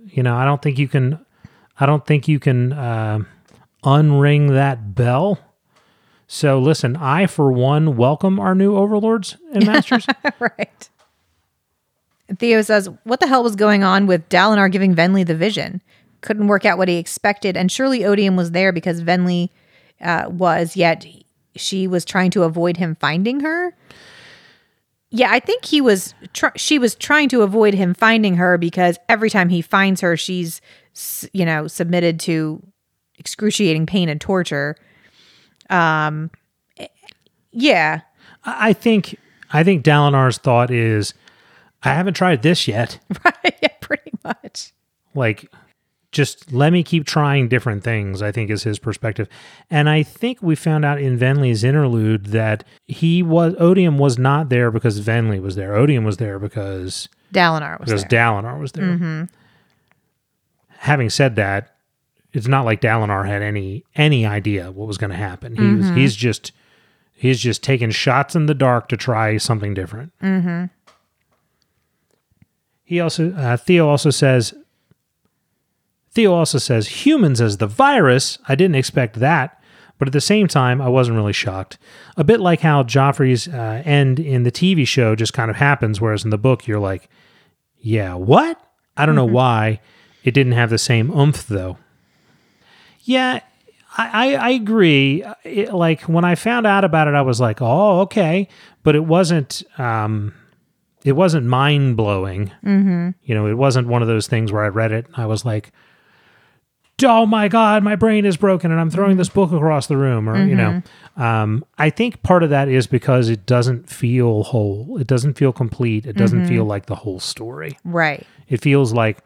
you 0.06 0.22
know, 0.22 0.36
I 0.36 0.44
don't 0.44 0.60
think 0.60 0.78
you 0.78 0.88
can, 0.88 1.24
I 1.78 1.86
don't 1.86 2.06
think 2.06 2.28
you 2.28 2.38
can 2.38 2.72
uh, 2.72 3.20
unring 3.84 4.50
that 4.50 4.94
bell. 4.94 5.38
So, 6.26 6.58
listen, 6.58 6.96
I 6.96 7.26
for 7.26 7.50
one 7.52 7.96
welcome 7.96 8.38
our 8.38 8.54
new 8.54 8.76
overlords 8.76 9.36
and 9.52 9.66
masters. 9.66 10.06
right. 10.40 10.88
Theo 12.38 12.60
says, 12.62 12.88
What 13.04 13.20
the 13.20 13.26
hell 13.26 13.42
was 13.42 13.56
going 13.56 13.82
on 13.82 14.06
with 14.06 14.28
Dalinar 14.28 14.70
giving 14.70 14.94
Venli 14.94 15.26
the 15.26 15.34
vision? 15.34 15.80
Couldn't 16.20 16.48
work 16.48 16.64
out 16.66 16.76
what 16.76 16.88
he 16.88 16.96
expected, 16.96 17.56
and 17.56 17.70
surely 17.70 18.04
Odium 18.04 18.36
was 18.36 18.50
there 18.50 18.72
because 18.72 19.02
Venli 19.02 19.50
uh, 20.00 20.26
was, 20.28 20.76
yet 20.76 21.06
she 21.56 21.86
was 21.86 22.04
trying 22.04 22.30
to 22.32 22.42
avoid 22.42 22.76
him 22.76 22.96
finding 22.96 23.40
her. 23.40 23.74
Yeah, 25.10 25.28
I 25.30 25.40
think 25.40 25.64
he 25.64 25.80
was. 25.80 26.14
Tr- 26.34 26.56
she 26.56 26.78
was 26.78 26.94
trying 26.94 27.28
to 27.30 27.42
avoid 27.42 27.74
him 27.74 27.94
finding 27.94 28.36
her 28.36 28.58
because 28.58 28.98
every 29.08 29.30
time 29.30 29.48
he 29.48 29.62
finds 29.62 30.00
her, 30.02 30.16
she's, 30.16 30.60
you 31.32 31.44
know, 31.46 31.66
submitted 31.66 32.20
to 32.20 32.62
excruciating 33.18 33.86
pain 33.86 34.08
and 34.08 34.20
torture. 34.20 34.76
Um, 35.70 36.30
yeah, 37.52 38.02
I 38.44 38.70
I 38.70 38.72
think 38.74 39.16
I 39.52 39.64
think 39.64 39.84
Dalinar's 39.84 40.38
thought 40.38 40.70
is 40.70 41.14
I 41.82 41.94
haven't 41.94 42.14
tried 42.14 42.42
this 42.42 42.68
yet. 42.68 42.98
right? 43.24 43.56
Yeah, 43.62 43.68
pretty 43.80 44.12
much. 44.24 44.72
Like, 45.14 45.50
just 46.10 46.52
let 46.52 46.72
me 46.72 46.82
keep 46.82 47.04
trying 47.04 47.48
different 47.48 47.84
things, 47.84 48.22
I 48.22 48.32
think 48.32 48.50
is 48.50 48.62
his 48.62 48.78
perspective. 48.78 49.28
And 49.70 49.88
I 49.88 50.02
think 50.02 50.42
we 50.42 50.54
found 50.54 50.84
out 50.84 51.00
in 51.00 51.18
Venli's 51.18 51.64
interlude 51.64 52.26
that 52.26 52.64
he 52.86 53.22
was, 53.22 53.54
Odium 53.58 53.98
was 53.98 54.18
not 54.18 54.48
there 54.48 54.70
because 54.70 55.00
Venley 55.00 55.40
was 55.40 55.54
there. 55.54 55.74
Odium 55.74 56.04
was 56.04 56.16
there 56.16 56.38
because, 56.38 57.08
Dalinar 57.32 57.78
was 57.78 57.88
there. 57.88 57.96
because 57.96 58.04
there. 58.08 58.20
Dalinar 58.20 58.60
was 58.60 58.72
there. 58.72 59.28
Having 60.78 61.10
said 61.10 61.36
that, 61.36 61.74
it's 62.32 62.46
not 62.46 62.64
like 62.64 62.80
Dalinar 62.80 63.26
had 63.26 63.42
any 63.42 63.84
any 63.96 64.24
idea 64.24 64.70
what 64.70 64.86
was 64.86 64.98
going 64.98 65.10
to 65.10 65.16
happen. 65.16 65.56
He 65.56 65.74
was 65.74 65.88
he's 65.90 66.14
just 66.14 66.52
he's 67.12 67.40
just 67.40 67.62
taking 67.62 67.90
shots 67.90 68.36
in 68.36 68.46
the 68.46 68.54
dark 68.54 68.88
to 68.90 68.96
try 68.96 69.38
something 69.38 69.74
different. 69.74 70.12
Mm-hmm. 70.22 70.66
He 72.84 73.00
also 73.00 73.32
uh, 73.32 73.56
Theo 73.56 73.88
also 73.88 74.10
says 74.10 74.54
Theo 76.18 76.34
also 76.34 76.58
says 76.58 77.06
humans 77.06 77.40
as 77.40 77.58
the 77.58 77.68
virus. 77.68 78.40
I 78.48 78.56
didn't 78.56 78.74
expect 78.74 79.20
that, 79.20 79.62
but 79.98 80.08
at 80.08 80.12
the 80.12 80.20
same 80.20 80.48
time, 80.48 80.82
I 80.82 80.88
wasn't 80.88 81.16
really 81.16 81.32
shocked. 81.32 81.78
A 82.16 82.24
bit 82.24 82.40
like 82.40 82.58
how 82.58 82.82
Joffrey's 82.82 83.46
uh, 83.46 83.84
end 83.84 84.18
in 84.18 84.42
the 84.42 84.50
TV 84.50 84.84
show 84.84 85.14
just 85.14 85.32
kind 85.32 85.48
of 85.48 85.54
happens, 85.54 86.00
whereas 86.00 86.24
in 86.24 86.30
the 86.30 86.36
book 86.36 86.66
you're 86.66 86.80
like, 86.80 87.08
yeah, 87.78 88.14
what? 88.14 88.60
I 88.96 89.06
don't 89.06 89.14
know 89.14 89.24
why. 89.24 89.78
It 90.24 90.34
didn't 90.34 90.54
have 90.54 90.70
the 90.70 90.78
same 90.78 91.16
oomph 91.16 91.46
though. 91.46 91.78
Yeah, 93.02 93.38
I, 93.96 94.32
I, 94.32 94.34
I 94.34 94.50
agree. 94.50 95.24
It, 95.44 95.72
like 95.72 96.00
when 96.02 96.24
I 96.24 96.34
found 96.34 96.66
out 96.66 96.82
about 96.82 97.06
it, 97.06 97.14
I 97.14 97.22
was 97.22 97.40
like, 97.40 97.62
oh, 97.62 98.00
okay, 98.00 98.48
but 98.82 98.96
it 98.96 99.04
wasn't. 99.04 99.62
Um, 99.78 100.34
it 101.04 101.12
wasn't 101.12 101.46
mind 101.46 101.96
blowing. 101.96 102.50
Mm-hmm. 102.64 103.10
You 103.22 103.34
know, 103.36 103.46
it 103.46 103.54
wasn't 103.54 103.86
one 103.86 104.02
of 104.02 104.08
those 104.08 104.26
things 104.26 104.50
where 104.50 104.64
I 104.64 104.68
read 104.68 104.90
it. 104.90 105.06
I 105.16 105.26
was 105.26 105.44
like, 105.44 105.70
oh 107.04 107.26
my 107.26 107.48
god, 107.48 107.82
my 107.82 107.96
brain 107.96 108.24
is 108.24 108.36
broken, 108.36 108.70
and 108.70 108.80
I'm 108.80 108.90
throwing 108.90 109.12
mm-hmm. 109.12 109.18
this 109.18 109.28
book 109.28 109.52
across 109.52 109.86
the 109.86 109.96
room. 109.96 110.28
Or 110.28 110.44
you 110.44 110.54
know, 110.54 110.82
mm-hmm. 111.16 111.22
um, 111.22 111.64
I 111.78 111.90
think 111.90 112.22
part 112.22 112.42
of 112.42 112.50
that 112.50 112.68
is 112.68 112.86
because 112.86 113.28
it 113.28 113.46
doesn't 113.46 113.88
feel 113.88 114.44
whole. 114.44 114.98
It 115.00 115.06
doesn't 115.06 115.34
feel 115.34 115.52
complete. 115.52 116.06
It 116.06 116.16
doesn't 116.16 116.46
feel 116.46 116.62
mm-hmm. 116.62 116.70
like 116.70 116.86
the 116.86 116.96
whole 116.96 117.20
story. 117.20 117.78
right. 117.84 118.26
It 118.48 118.62
feels 118.62 118.92
like 118.92 119.18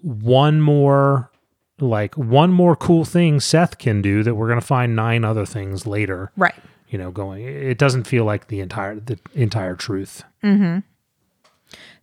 one 0.00 0.60
more 0.60 1.30
like 1.80 2.14
one 2.16 2.52
more 2.52 2.76
cool 2.76 3.04
thing 3.04 3.40
Seth 3.40 3.78
can 3.78 4.00
do 4.00 4.22
that 4.22 4.34
we're 4.34 4.46
going 4.46 4.60
to 4.60 4.66
find 4.66 4.94
nine 4.94 5.24
other 5.24 5.44
things 5.44 5.86
later. 5.86 6.30
Right. 6.36 6.54
You 6.88 6.98
know, 6.98 7.10
going. 7.10 7.44
It 7.44 7.78
doesn't 7.78 8.04
feel 8.04 8.24
like 8.24 8.48
the 8.48 8.60
entire 8.60 9.00
the 9.00 9.18
entire 9.34 9.74
truth. 9.74 10.22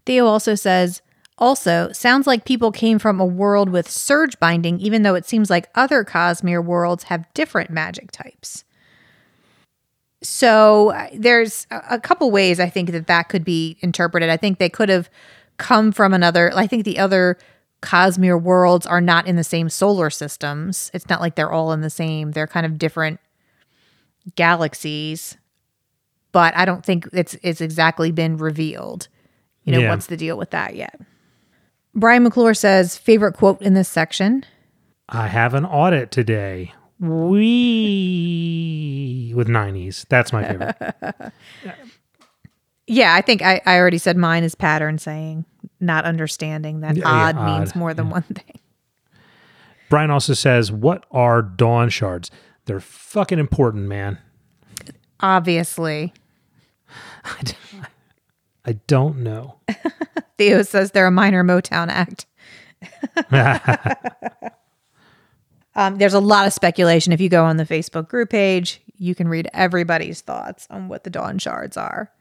Theo 0.05 0.25
also 0.25 0.55
says, 0.55 1.01
also, 1.41 1.91
sounds 1.91 2.27
like 2.27 2.45
people 2.45 2.71
came 2.71 2.99
from 2.99 3.19
a 3.19 3.25
world 3.25 3.67
with 3.69 3.89
surge 3.89 4.39
binding, 4.39 4.79
even 4.79 5.01
though 5.01 5.15
it 5.15 5.25
seems 5.25 5.49
like 5.49 5.69
other 5.75 6.05
Cosmere 6.05 6.63
worlds 6.63 7.05
have 7.05 7.25
different 7.33 7.69
magic 7.71 8.11
types. 8.11 8.63
So 10.23 10.91
uh, 10.91 11.09
there's 11.13 11.65
a 11.71 11.81
a 11.95 11.99
couple 11.99 12.29
ways 12.31 12.59
I 12.59 12.69
think 12.69 12.91
that 12.91 13.07
that 13.07 13.23
could 13.27 13.43
be 13.43 13.77
interpreted. 13.81 14.29
I 14.29 14.37
think 14.37 14.59
they 14.59 14.69
could 14.69 14.89
have 14.89 15.09
come 15.57 15.91
from 15.91 16.13
another, 16.13 16.51
I 16.55 16.67
think 16.67 16.85
the 16.85 16.99
other 16.99 17.37
Cosmere 17.81 18.39
worlds 18.39 18.85
are 18.85 19.01
not 19.01 19.25
in 19.27 19.35
the 19.35 19.43
same 19.43 19.67
solar 19.69 20.09
systems. 20.11 20.91
It's 20.93 21.09
not 21.09 21.19
like 21.21 21.35
they're 21.35 21.51
all 21.51 21.71
in 21.71 21.81
the 21.81 21.89
same, 21.89 22.31
they're 22.31 22.47
kind 22.47 22.65
of 22.65 22.77
different 22.77 23.19
galaxies. 24.35 25.37
But 26.31 26.55
I 26.55 26.65
don't 26.65 26.85
think 26.85 27.09
it's 27.11 27.35
it's 27.41 27.59
exactly 27.61 28.11
been 28.11 28.37
revealed. 28.37 29.07
You 29.63 29.73
know, 29.73 29.79
Yeah. 29.81 29.89
what's 29.89 30.05
the 30.05 30.17
deal 30.17 30.37
with 30.37 30.51
that 30.51 30.75
yet? 30.75 30.99
Brian 31.93 32.23
McClure 32.23 32.53
says, 32.53 32.97
favorite 32.97 33.33
quote 33.33 33.61
in 33.61 33.73
this 33.73 33.89
section. 33.89 34.45
I 35.09 35.27
have 35.27 35.53
an 35.53 35.65
audit 35.65 36.11
today. 36.11 36.73
We 36.99 37.33
with 39.35 39.47
90s. 39.47 40.05
That's 40.07 40.31
my 40.31 40.47
favorite. 40.47 40.75
Yeah, 42.87 43.13
I 43.15 43.21
think 43.21 43.41
I, 43.41 43.61
I 43.65 43.77
already 43.77 43.99
said 43.99 44.17
mine 44.17 44.43
is 44.43 44.53
pattern 44.53 44.97
saying, 44.97 45.45
not 45.79 46.03
understanding 46.03 46.81
that 46.81 46.97
Yeah, 46.97 47.03
yeah, 47.05 47.27
odd 47.29 47.35
means 47.37 47.69
odd, 47.69 47.75
more 47.77 47.93
than 47.93 48.09
one 48.09 48.23
thing. 48.23 48.59
Brian 49.89 50.11
also 50.11 50.33
says, 50.33 50.73
"What 50.73 51.05
are 51.09 51.41
dawn 51.41 51.87
shards? 51.87 52.29
They're 52.65 52.81
fucking 52.81 53.39
important, 53.39 53.87
man." 53.87 54.17
Obviously. 55.21 56.13
I 58.65 58.73
don't 58.87 59.19
know. 59.19 59.55
Theo 60.37 60.61
says 60.63 60.91
they're 60.91 61.07
a 61.07 61.11
minor 61.11 61.43
Motown 61.43 61.89
act. 61.89 62.25
um, 65.75 65.97
there's 65.97 66.13
a 66.13 66.19
lot 66.19 66.47
of 66.47 66.53
speculation. 66.53 67.13
If 67.13 67.21
you 67.21 67.29
go 67.29 67.45
on 67.45 67.57
the 67.57 67.65
Facebook 67.65 68.07
group 68.07 68.29
page, 68.29 68.81
you 68.97 69.15
can 69.15 69.27
read 69.27 69.49
everybody's 69.53 70.21
thoughts 70.21 70.67
on 70.69 70.87
what 70.87 71.03
the 71.03 71.09
Dawn 71.09 71.37
Shards 71.37 71.77
are. 71.77 72.11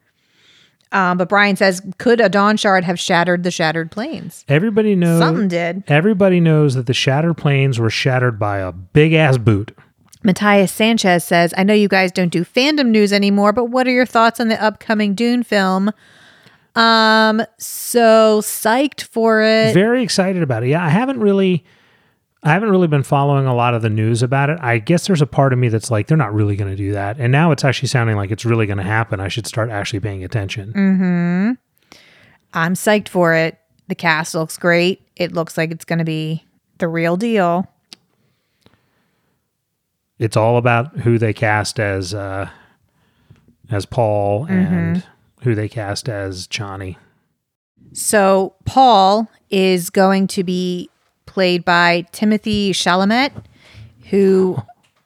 Um, 0.92 1.18
but 1.18 1.28
Brian 1.28 1.56
says, 1.56 1.80
could 1.98 2.20
a 2.20 2.28
Dawn 2.28 2.56
Shard 2.56 2.84
have 2.84 2.98
shattered 2.98 3.44
the 3.44 3.50
Shattered 3.50 3.92
Plains? 3.92 4.44
Everybody 4.48 4.96
knows. 4.96 5.20
Something 5.20 5.48
did. 5.48 5.84
Everybody 5.86 6.40
knows 6.40 6.74
that 6.74 6.86
the 6.86 6.94
shattered 6.94 7.36
plains 7.36 7.78
were 7.78 7.90
shattered 7.90 8.38
by 8.38 8.58
a 8.58 8.72
big 8.72 9.12
ass 9.12 9.38
boot. 9.38 9.76
Matthias 10.22 10.72
Sanchez 10.72 11.24
says, 11.24 11.54
I 11.56 11.62
know 11.62 11.74
you 11.74 11.88
guys 11.88 12.12
don't 12.12 12.28
do 12.28 12.44
fandom 12.44 12.88
news 12.88 13.12
anymore, 13.12 13.52
but 13.52 13.66
what 13.66 13.86
are 13.86 13.92
your 13.92 14.04
thoughts 14.04 14.40
on 14.40 14.48
the 14.48 14.62
upcoming 14.62 15.14
Dune 15.14 15.42
film? 15.42 15.92
Um, 16.76 17.42
so 17.58 18.40
psyched 18.42 19.02
for 19.02 19.42
it. 19.42 19.74
Very 19.74 20.02
excited 20.02 20.42
about 20.42 20.62
it. 20.62 20.68
Yeah, 20.68 20.84
I 20.84 20.88
haven't 20.88 21.20
really 21.20 21.64
I 22.42 22.52
haven't 22.52 22.70
really 22.70 22.88
been 22.88 23.02
following 23.02 23.46
a 23.46 23.54
lot 23.54 23.74
of 23.74 23.82
the 23.82 23.90
news 23.90 24.22
about 24.22 24.48
it. 24.48 24.58
I 24.62 24.78
guess 24.78 25.06
there's 25.06 25.20
a 25.20 25.26
part 25.26 25.52
of 25.52 25.58
me 25.58 25.68
that's 25.68 25.90
like 25.90 26.06
they're 26.06 26.16
not 26.16 26.32
really 26.32 26.56
going 26.56 26.70
to 26.70 26.76
do 26.76 26.92
that. 26.92 27.18
And 27.18 27.30
now 27.30 27.50
it's 27.50 27.64
actually 27.64 27.88
sounding 27.88 28.16
like 28.16 28.30
it's 28.30 28.46
really 28.46 28.66
going 28.66 28.78
to 28.78 28.82
happen. 28.82 29.20
I 29.20 29.28
should 29.28 29.46
start 29.46 29.68
actually 29.68 30.00
paying 30.00 30.24
attention. 30.24 30.72
Mm-hmm. 30.72 31.98
I'm 32.54 32.74
psyched 32.74 33.08
for 33.08 33.34
it. 33.34 33.58
The 33.88 33.94
cast 33.94 34.34
looks 34.34 34.56
great. 34.56 35.02
It 35.16 35.32
looks 35.32 35.58
like 35.58 35.70
it's 35.70 35.84
going 35.84 35.98
to 35.98 36.04
be 36.04 36.44
the 36.78 36.88
real 36.88 37.16
deal. 37.16 37.68
It's 40.18 40.36
all 40.36 40.56
about 40.56 40.98
who 40.98 41.18
they 41.18 41.32
cast 41.32 41.78
as 41.78 42.14
uh 42.14 42.48
as 43.70 43.86
Paul 43.86 44.46
and 44.46 45.04
who 45.42 45.54
they 45.54 45.68
cast 45.68 46.08
as 46.08 46.46
Chani. 46.48 46.96
So 47.92 48.54
Paul 48.64 49.28
is 49.50 49.90
going 49.90 50.26
to 50.28 50.44
be 50.44 50.88
played 51.26 51.64
by 51.64 52.06
Timothée 52.12 52.70
Chalamet, 52.70 53.32
who 54.10 54.58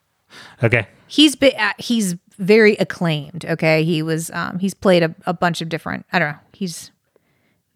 Okay. 0.63 0.87
he's 1.07 1.35
been, 1.35 1.53
uh, 1.57 1.73
he's 1.77 2.15
very 2.37 2.75
acclaimed. 2.75 3.45
Okay, 3.45 3.83
he 3.83 4.01
was 4.01 4.29
um, 4.31 4.59
he's 4.59 4.73
played 4.73 5.03
a, 5.03 5.15
a 5.25 5.33
bunch 5.33 5.61
of 5.61 5.69
different. 5.69 6.05
I 6.11 6.19
don't 6.19 6.33
know. 6.33 6.39
He's 6.53 6.91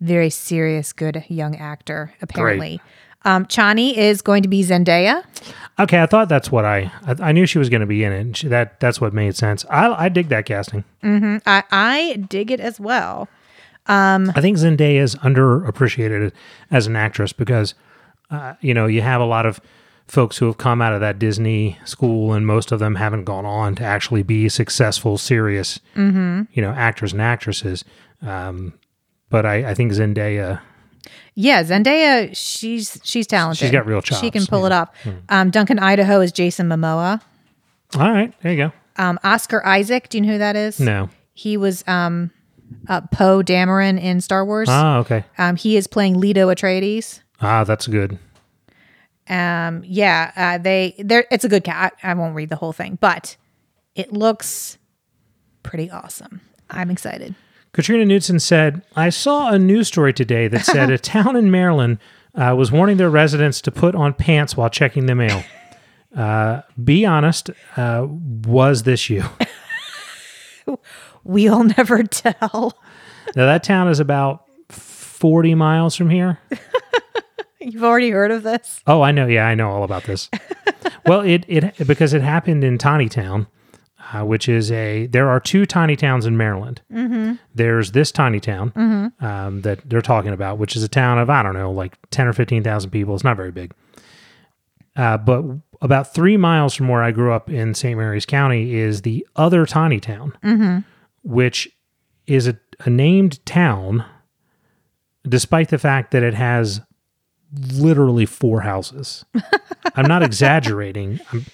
very 0.02 0.30
serious, 0.30 0.94
good 0.94 1.24
young 1.28 1.56
actor. 1.56 2.14
Apparently, 2.22 2.82
um, 3.26 3.46
Chani 3.46 3.96
is 3.96 4.22
going 4.22 4.44
to 4.44 4.50
be 4.50 4.64
Zendaya. 4.64 5.24
Okay, 5.80 6.02
I 6.02 6.06
thought 6.06 6.28
that's 6.30 6.52
what 6.52 6.66
I 6.66 6.92
I, 7.06 7.16
I 7.30 7.32
knew 7.32 7.46
she 7.46 7.58
was 7.58 7.70
going 7.70 7.82
to 7.82 7.88
be 7.88 8.04
in 8.04 8.12
it. 8.12 8.20
and 8.20 8.38
She, 8.38 8.48
that 8.50 8.80
that's 8.80 9.00
what 9.00 9.14
made 9.14 9.36
sense. 9.36 9.66
I 9.70 9.88
I 10.06 10.10
dig 10.10 10.30
that 10.30 10.46
casting. 10.46 10.84
I 11.04 11.64
I 11.72 12.26
dig 12.30 12.52
it 12.52 12.60
as 12.60 12.80
well. 12.80 13.28
Um, 13.88 14.32
I 14.36 14.42
think 14.42 14.58
Zendaya 14.58 15.00
is 15.02 15.16
underappreciated 15.16 16.32
as 16.70 16.86
an 16.86 16.96
actress 16.96 17.34
because, 17.34 17.74
uh, 18.30 18.54
you 18.62 18.74
know, 18.74 18.86
you 18.86 19.02
have 19.02 19.20
a 19.20 19.26
lot 19.26 19.48
of 19.48 19.60
folks 20.06 20.38
who 20.38 20.46
have 20.46 20.58
come 20.60 20.80
out 20.82 20.94
of 20.94 21.00
that 21.02 21.18
Disney 21.18 21.78
school, 21.86 22.34
and 22.34 22.46
most 22.46 22.72
of 22.72 22.80
them 22.80 22.96
haven't 22.96 23.24
gone 23.24 23.46
on 23.46 23.74
to 23.76 23.84
actually 23.84 24.22
be 24.22 24.48
successful, 24.50 25.18
serious, 25.18 25.80
you 26.52 26.62
know, 26.62 26.72
actors 26.72 27.14
and 27.14 27.22
actresses. 27.22 27.84
Um, 28.22 28.74
but 29.30 29.46
I, 29.46 29.70
I 29.72 29.74
think 29.74 29.92
Zendaya, 29.94 30.62
Yeah, 31.36 31.64
Zendaya, 31.64 32.36
she's 32.36 33.00
she's 33.04 33.28
talented. 33.28 33.60
She's 33.60 33.72
got 33.72 33.86
real 33.86 34.02
chops. 34.02 34.20
She 34.22 34.30
can 34.32 34.46
pull 34.46 34.66
it 34.66 34.72
off. 34.72 34.90
Um, 35.30 35.50
Duncan 35.52 35.80
Idaho 35.80 36.22
is 36.22 36.32
Jason 36.32 36.68
Momoa. 36.68 37.22
all 37.98 38.12
right, 38.12 38.34
there 38.42 38.52
you 38.52 38.58
go. 38.58 38.72
Um, 38.98 39.18
Oscar 39.24 39.66
Isaac, 39.66 40.10
do 40.10 40.18
you 40.18 40.24
know 40.26 40.34
who 40.34 40.38
that 40.40 40.56
is? 40.58 40.80
No, 40.80 41.10
He 41.34 41.56
was 41.56 41.84
um, 41.88 42.32
uh, 42.90 43.02
Poe 43.02 43.42
Dameron 43.42 44.02
in 44.02 44.20
Star 44.20 44.44
Wars. 44.46 44.68
ah, 44.70 44.98
okay, 44.98 45.24
Um, 45.38 45.56
he 45.56 45.78
is 45.78 45.88
playing 45.88 46.20
Leto 46.20 46.50
Atreides. 46.54 47.22
ah, 47.42 47.64
that's 47.64 47.88
good. 47.88 48.20
Um, 49.30 49.84
yeah, 49.86 50.32
uh, 50.36 50.58
they 50.58 50.96
they 50.98 51.24
it's 51.32 51.46
a 51.46 51.50
good 51.50 51.64
cat. 51.64 51.94
I 52.02 52.14
won't 52.16 52.36
read 52.36 52.50
the 52.50 52.56
whole 52.56 52.74
thing, 52.74 52.98
but 53.00 53.38
it 53.96 54.12
looks 54.12 54.78
pretty 55.62 55.90
awesome. 55.92 56.42
I'm 56.70 56.90
excited. 56.90 57.36
Katrina 57.72 58.06
Knudsen 58.06 58.40
said, 58.40 58.82
I 58.96 59.10
saw 59.10 59.50
a 59.52 59.60
news 59.60 59.88
story 59.88 60.14
today 60.14 60.48
that 60.48 60.66
said 60.66 60.90
a 60.90 60.98
town 61.16 61.36
in 61.36 61.52
Maryland 61.52 62.00
uh, 62.36 62.56
was 62.58 62.72
warning 62.72 62.98
their 62.98 63.10
residents 63.10 63.62
to 63.62 63.72
put 63.72 63.96
on 63.96 64.14
pants 64.14 64.58
while 64.58 64.70
checking 64.70 65.06
the 65.06 65.16
mail. 65.16 65.44
Uh, 66.16 66.62
be 66.84 67.06
honest, 67.06 67.52
uh, 67.78 68.08
was 68.10 68.84
this 68.84 69.10
you? 69.10 69.24
We'll 71.24 71.64
never 71.64 72.04
tell. 72.04 72.80
now, 73.36 73.46
that 73.46 73.64
town 73.64 73.88
is 73.88 74.00
about 74.00 74.46
40 74.70 75.54
miles 75.56 75.96
from 75.96 76.10
here. 76.10 76.40
You've 77.60 77.84
already 77.84 78.10
heard 78.10 78.32
of 78.32 78.44
this? 78.44 78.82
Oh, 78.88 79.02
I 79.02 79.12
know. 79.12 79.28
Yeah, 79.28 79.46
I 79.46 79.54
know 79.54 79.70
all 79.70 79.84
about 79.84 80.04
this. 80.04 80.30
well, 81.06 81.22
it 81.22 81.44
it 81.48 81.86
because 81.86 82.14
it 82.14 82.22
happened 82.22 82.64
in 82.64 82.78
Taneytown, 82.78 83.48
uh, 84.12 84.24
which 84.24 84.50
is 84.50 84.72
a 84.72 85.08
there 85.08 85.30
are 85.30 85.40
two 85.40 85.66
tiny 85.66 85.96
towns 85.96 86.26
in 86.26 86.38
Maryland. 86.38 86.82
Mm-hmm. 86.92 87.34
There's 87.54 87.92
this 87.92 88.12
tiny 88.12 88.40
town 88.40 88.72
um, 89.20 89.62
that 89.62 89.88
they're 89.88 90.02
talking 90.02 90.32
about, 90.32 90.58
which 90.58 90.76
is 90.76 90.84
a 90.84 90.88
town 90.88 91.20
of 91.20 91.30
I 91.30 91.44
don't 91.44 91.54
know, 91.54 91.72
like 91.72 91.98
ten 92.10 92.28
or 92.28 92.34
fifteen 92.34 92.64
thousand 92.64 92.92
people. 92.92 93.14
It's 93.16 93.24
not 93.24 93.38
very 93.38 93.52
big. 93.52 93.74
Uh, 94.96 95.18
but 95.18 95.46
about 95.82 96.14
three 96.14 96.36
miles 96.38 96.76
from 96.76 96.88
where 96.88 97.04
I 97.04 97.12
grew 97.12 97.32
up 97.32 97.50
in 97.50 97.74
St. 97.74 97.98
Mary's 97.98 98.26
County 98.26 98.76
is 98.76 99.04
the 99.04 99.26
other 99.36 99.66
tiny 99.66 100.00
town, 100.00 100.34
which 101.24 101.70
is 102.28 102.48
a, 102.48 102.60
a 102.82 102.90
named 102.90 103.46
town, 103.46 104.04
despite 105.24 105.70
the 105.70 105.78
fact 105.78 106.12
that 106.12 106.24
it 106.24 106.34
has 106.34 106.82
literally 107.74 108.26
four 108.26 108.62
houses. 108.62 109.26
I'm 109.96 110.08
not 110.08 110.22
exaggerating. 110.22 111.20
I'm, 111.32 111.46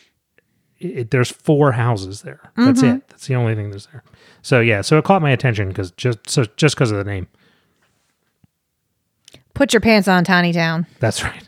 it, 0.80 1.11
there's 1.11 1.31
four 1.31 1.72
houses 1.72 2.22
there. 2.22 2.52
That's 2.57 2.81
mm-hmm. 2.81 2.97
it. 2.97 3.07
That's 3.10 3.27
the 3.27 3.35
only 3.35 3.56
thing 3.56 3.72
that's 3.72 3.88
there. 3.88 4.03
So 4.41 4.60
yeah, 4.60 4.81
so 4.81 4.97
it 4.97 5.06
caught 5.06 5.22
my 5.22 5.31
attention 5.31 5.69
because 5.69 5.91
just 5.91 6.30
so 6.30 6.45
just 6.57 6.76
because 6.76 6.91
of 6.91 6.97
the 6.97 7.03
name. 7.03 7.27
Put 9.53 9.72
your 9.72 9.80
pants 9.80 10.07
on, 10.07 10.26
Tiny 10.26 10.52
Town. 10.52 10.85
That's 10.99 11.23
right. 11.23 11.47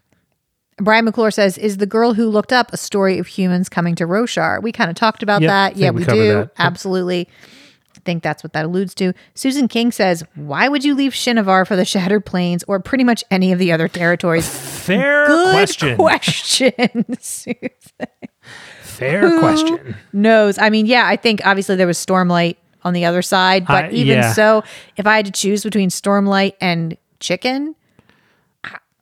Brian 0.79 1.05
McClure 1.05 1.31
says, 1.31 1.57
"Is 1.57 1.77
the 1.77 1.85
girl 1.85 2.13
who 2.13 2.29
looked 2.29 2.53
up 2.53 2.71
a 2.71 2.77
story 2.77 3.17
of 3.17 3.27
humans 3.27 3.67
coming 3.67 3.95
to 3.95 4.05
Roshar?" 4.05 4.61
We 4.61 4.71
kind 4.71 4.89
of 4.89 4.95
talked 4.95 5.23
about 5.23 5.41
Yep, 5.41 5.49
that. 5.49 5.77
Yeah, 5.77 5.89
we 5.89 5.99
we, 5.99 6.05
do 6.05 6.33
that. 6.33 6.51
Absolutely. 6.57 7.27
I 7.95 7.99
think 8.05 8.23
that's 8.23 8.43
what 8.43 8.53
that 8.53 8.63
alludes 8.63 8.93
to. 8.95 9.13
Susan 9.33 9.67
King 9.67 9.91
says, 9.91 10.23
"Why 10.35 10.69
would 10.69 10.85
you 10.85 10.95
leave 10.95 11.11
Shinovar 11.13 11.67
for 11.67 11.75
the 11.75 11.83
Shattered 11.83 12.25
Plains 12.25 12.63
or 12.67 12.79
pretty 12.79 13.03
much 13.03 13.23
any 13.31 13.51
of 13.51 13.59
the 13.59 13.71
other 13.71 13.87
territories?" 13.87 14.47
Fair 14.47 15.27
Good 15.27 15.51
question. 15.51 15.97
question. 15.97 17.05
Susan 17.19 17.69
Fair 18.97 19.39
question. 19.39 19.95
knows. 20.13 20.57
I 20.57 20.69
mean, 20.69 20.85
yeah, 20.85 21.05
I 21.07 21.15
think 21.15 21.41
obviously 21.45 21.75
there 21.75 21.87
was 21.87 21.97
Stormlight 21.97 22.55
on 22.83 22.93
the 22.93 23.05
other 23.05 23.21
side, 23.21 23.65
but 23.65 23.85
I- 23.85 23.89
even 23.91 24.17
yeah. 24.17 24.33
so, 24.33 24.63
if 24.95 25.05
I 25.07 25.15
had 25.17 25.25
to 25.25 25.31
choose 25.31 25.63
between 25.63 25.89
Stormlight 25.89 26.53
and 26.61 26.97
Chicken, 27.19 27.75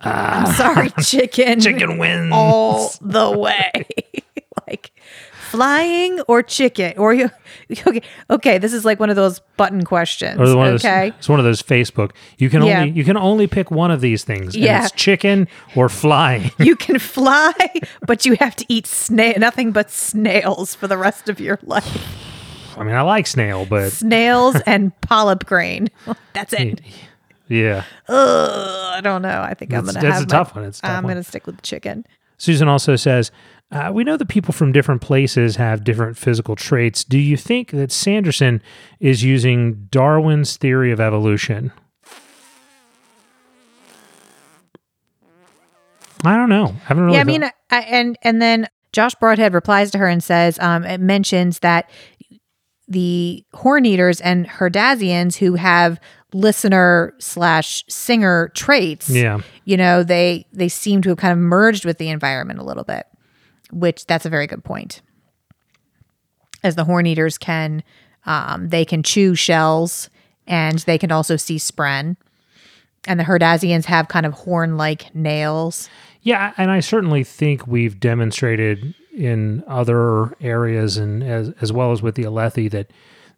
I'm 0.02 0.54
sorry, 0.54 0.90
Chicken. 1.04 1.60
Ah. 1.60 1.62
Chicken 1.62 1.98
wins. 1.98 2.32
all 2.34 2.92
the 3.02 3.38
way. 3.38 3.72
like 4.68 4.92
flying 5.56 6.20
or 6.22 6.44
chicken 6.44 6.94
or 6.98 7.14
you 7.14 7.30
okay 7.88 8.02
okay 8.30 8.58
this 8.58 8.74
is 8.74 8.86
like 8.86 9.00
one 9.00 9.10
of 9.10 9.16
those 9.16 9.40
button 9.58 9.84
questions 9.84 10.40
Or 10.40 10.48
the 10.48 10.58
one 10.58 10.74
okay 10.74 11.10
those, 11.12 11.18
it's 11.20 11.30
one 11.30 11.40
of 11.40 11.46
those 11.46 11.62
Facebook. 11.62 12.12
You 12.38 12.50
can 12.50 12.64
Yeah. 12.64 12.82
only 12.82 12.92
you 12.92 13.04
can 13.04 13.18
only 13.18 13.48
pick 13.48 13.72
one 13.72 13.92
of 13.92 14.02
these 14.02 14.24
things. 14.24 14.56
and 14.56 14.64
Yeah. 14.64 14.84
it's 14.86 14.92
chicken 14.92 15.48
or 15.76 15.90
flying. 15.90 16.52
you 16.60 16.76
can 16.76 17.00
fly 17.00 17.54
but 18.06 18.26
you 18.26 18.36
have 18.40 18.56
to 18.58 18.66
eat 18.70 18.86
snail 18.88 19.34
nothing 19.38 19.72
but 19.72 19.90
snails 19.92 20.76
for 20.76 20.88
the 20.88 20.98
rest 20.98 21.30
of 21.30 21.40
your 21.40 21.60
life 21.64 22.22
I 22.78 22.84
mean, 22.84 22.94
I 22.94 23.02
like 23.04 23.26
snail, 23.26 23.66
but 23.66 23.92
snails 23.94 24.56
and 24.66 24.92
polyp 25.02 25.46
grain 25.46 25.88
that's 26.34 26.54
it 26.54 26.82
yeah. 27.48 27.84
Ugh, 28.10 28.94
i 28.98 29.02
don't 29.02 29.22
know 29.22 29.42
i 29.42 29.54
think 29.54 29.72
i'm 29.74 29.86
gonna 29.86 29.94
that's 30.02 30.06
have 30.06 30.24
a 30.24 30.26
my- 30.26 30.26
tough 30.26 30.56
one. 30.56 30.66
It's 30.66 30.80
a 30.80 30.82
tough 30.82 30.92
i'm 30.92 31.04
one. 31.04 31.12
gonna 31.14 31.24
stick 31.24 31.46
with 31.46 31.56
the 31.58 31.62
chicken 31.62 32.06
Susan 32.38 32.68
also 32.68 32.98
says, 32.98 33.32
uh, 33.72 33.92
"We 33.94 34.04
know 34.04 34.18
that 34.18 34.28
people 34.28 34.54
from 34.54 34.72
different 34.72 35.02
places 35.02 35.56
have 35.56 35.84
different 35.84 36.18
physical 36.18 36.56
traits. 36.56 37.04
Do 37.04 37.18
you 37.18 37.38
think 37.38 37.72
that 37.72 37.92
Sanderson 37.92 38.62
is 39.00 39.24
using 39.24 39.88
Darwin's 39.92 40.58
theory 40.58 40.92
of 40.92 41.00
evolution?" 41.00 41.72
I 46.24 46.38
don't 46.38 46.50
know. 46.50 46.68
I 46.68 46.88
haven't 46.88 47.04
really. 47.04 47.16
yeah, 47.18 47.22
I 47.22 47.26
mean, 47.26 47.44
I, 47.44 47.80
and 47.82 48.18
and 48.24 48.42
then 48.42 48.68
Josh 48.94 49.14
Broadhead 49.16 49.54
replies 49.54 49.92
to 49.92 49.98
her 49.98 50.08
and 50.08 50.24
says, 50.24 50.58
um, 50.60 50.84
it 50.84 51.00
mentions 51.00 51.60
that 51.60 51.90
the 52.88 53.44
horn 53.54 53.86
eaters 53.86 54.22
and 54.22 54.48
Herdazians 54.48 55.36
who 55.36 55.56
have 55.56 56.00
listener 56.34 57.14
slash 57.20 57.84
singer 57.90 58.52
traits, 58.56 59.10
yeah, 59.10 59.40
you 59.66 59.78
know, 59.78 60.04
they 60.04 60.48
they 60.54 60.70
seem 60.70 61.02
to 61.04 61.10
have 61.10 61.18
kind 61.18 61.34
of 61.34 61.38
merged 61.38 61.86
with 61.86 61.98
the 61.98 62.10
environment 62.10 62.60
a 62.60 62.64
little 62.64 62.84
bit, 62.84 63.06
which 63.76 64.06
that's 64.08 64.26
a 64.26 64.30
very 64.30 64.48
good 64.48 64.64
point. 64.64 65.02
As 66.64 66.76
the 66.76 66.86
horn 66.86 67.06
eaters 67.06 67.38
can, 67.38 67.84
um, 68.26 68.70
they 68.70 68.86
can 68.86 69.04
chew 69.04 69.36
shells 69.36 70.10
and 70.48 70.80
they 70.80 70.98
can 70.98 71.12
also 71.12 71.36
see 71.36 71.58
spren. 71.58 72.16
And 73.08 73.20
the 73.20 73.24
Herdazians 73.24 73.86
have 73.86 74.08
kind 74.08 74.26
of 74.26 74.34
horn 74.34 74.78
like 74.78 75.14
nails. 75.14 75.90
yeah, 76.24 76.54
and 76.58 76.72
I 76.72 76.80
certainly 76.80 77.24
think 77.24 77.68
we've 77.68 78.00
demonstrated 78.00 78.96
in 79.16 79.64
other 79.68 80.36
areas 80.42 80.98
and 80.98 81.24
as 81.24 81.54
as 81.62 81.72
well 81.72 81.92
as 81.92 82.02
with 82.02 82.16
the 82.16 82.24
Alethi 82.24 82.70
that 82.72 82.90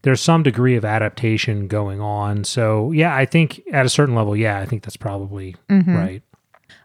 there's 0.03 0.21
some 0.21 0.41
degree 0.41 0.75
of 0.75 0.85
adaptation 0.85 1.67
going 1.67 1.99
on. 1.99 2.43
So 2.45 2.91
yeah, 2.93 3.13
I 3.15 3.25
think 3.25 3.61
at 3.73 3.85
a 3.85 3.89
certain 3.89 4.15
level, 4.15 4.35
yeah, 4.37 4.59
I 4.59 4.65
think 4.65 4.83
that's 4.83 4.97
probably 4.97 5.55
right. 5.95 6.23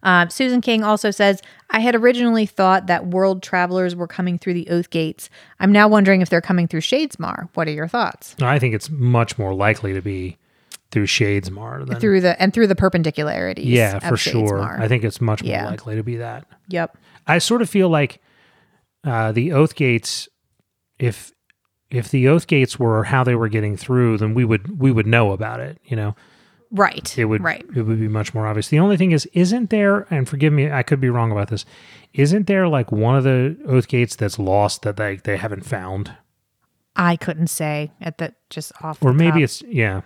Um, 0.03 0.31
Susan 0.31 0.61
King 0.61 0.83
also 0.83 1.11
says, 1.11 1.41
I 1.71 1.81
had 1.81 1.95
originally 1.95 2.47
thought 2.47 2.87
that 2.89 3.07
world 3.07 3.43
travelers 3.43 3.95
were 3.95 4.07
coming 4.09 4.39
through 4.39 4.55
the 4.55 4.69
Oath 4.69 4.91
Gates. 4.91 5.31
I'm 5.61 5.71
now 5.73 5.87
wondering 5.89 6.21
if 6.23 6.29
they're 6.29 6.41
coming 6.41 6.67
through 6.67 6.81
Shadesmar. 6.81 7.49
What 7.55 7.69
are 7.69 7.73
your 7.73 7.89
thoughts? 7.89 8.35
I 8.43 8.59
think 8.59 8.75
it's 8.75 8.91
much 8.91 9.39
more 9.39 9.55
likely 9.55 9.93
to 9.95 10.03
be 10.03 10.39
through 10.91 11.07
Shadesmar 11.07 11.87
than 11.87 12.01
Through 12.01 12.21
the 12.21 12.41
and 12.43 12.53
through 12.53 12.67
the 12.67 12.75
perpendicularities. 12.75 13.63
yeah, 13.65 13.99
for 14.01 14.17
sure. 14.17 14.61
I 14.81 14.89
think 14.89 15.05
it's 15.05 15.21
much 15.21 15.43
more 15.43 15.53
Yeah. 15.53 15.67
likely 15.67 15.97
to 15.97 16.03
be 16.03 16.17
that. 16.17 16.47
Yep. 16.69 16.97
I 17.27 17.39
sort 17.39 17.63
of 17.63 17.71
feel 17.71 17.89
like 17.89 18.21
uh, 19.05 19.33
the 19.33 19.53
Oath 19.53 19.75
Gates, 19.75 20.29
if 20.99 21.33
if 21.91 22.11
the 22.11 22.27
Oath 22.29 22.47
Gates 22.47 22.79
were 22.79 23.05
how 23.05 23.23
they 23.25 23.35
were 23.35 23.49
getting 23.49 23.77
through, 23.77 24.19
then 24.19 24.35
we 24.35 24.45
would 24.45 24.81
we 24.81 24.91
would 24.91 25.07
know 25.07 25.33
about 25.33 25.61
it. 25.61 25.79
You 25.85 25.97
know, 25.97 26.17
Right. 26.73 27.17
it 27.19 27.27
would 27.27 27.43
Right. 27.45 27.65
it 27.77 27.83
would 27.83 28.01
be 28.01 28.09
much 28.09 28.33
more 28.35 28.47
obvious. 28.47 28.69
The 28.69 28.79
only 28.79 28.97
thing 28.97 29.13
is, 29.13 29.27
isn't 29.35 29.71
there? 29.71 30.07
And 30.11 30.29
forgive 30.29 30.53
me, 30.53 30.71
I 30.71 30.83
could 30.83 31.01
be 31.01 31.11
wrong 31.11 31.31
about 31.31 31.49
this. 31.49 31.65
Isn't 32.15 32.47
there 32.47 32.67
like 32.69 32.91
one 32.91 33.15
of 33.17 33.25
the 33.25 33.57
Oath 33.67 33.89
Gates 33.89 34.17
that's 34.17 34.39
lost 34.39 34.83
that 34.83 34.97
they 34.97 35.17
they 35.17 35.37
haven't 35.37 35.65
found? 35.67 36.13
I 36.97 37.17
couldn't 37.17 37.47
say 37.49 37.91
at 38.01 38.19
the 38.19 38.35
just 38.51 38.73
off. 38.83 39.03
or 39.03 39.13
maybe 39.13 39.33
top. 39.41 39.41
it's 39.43 39.63
yeah 39.63 40.01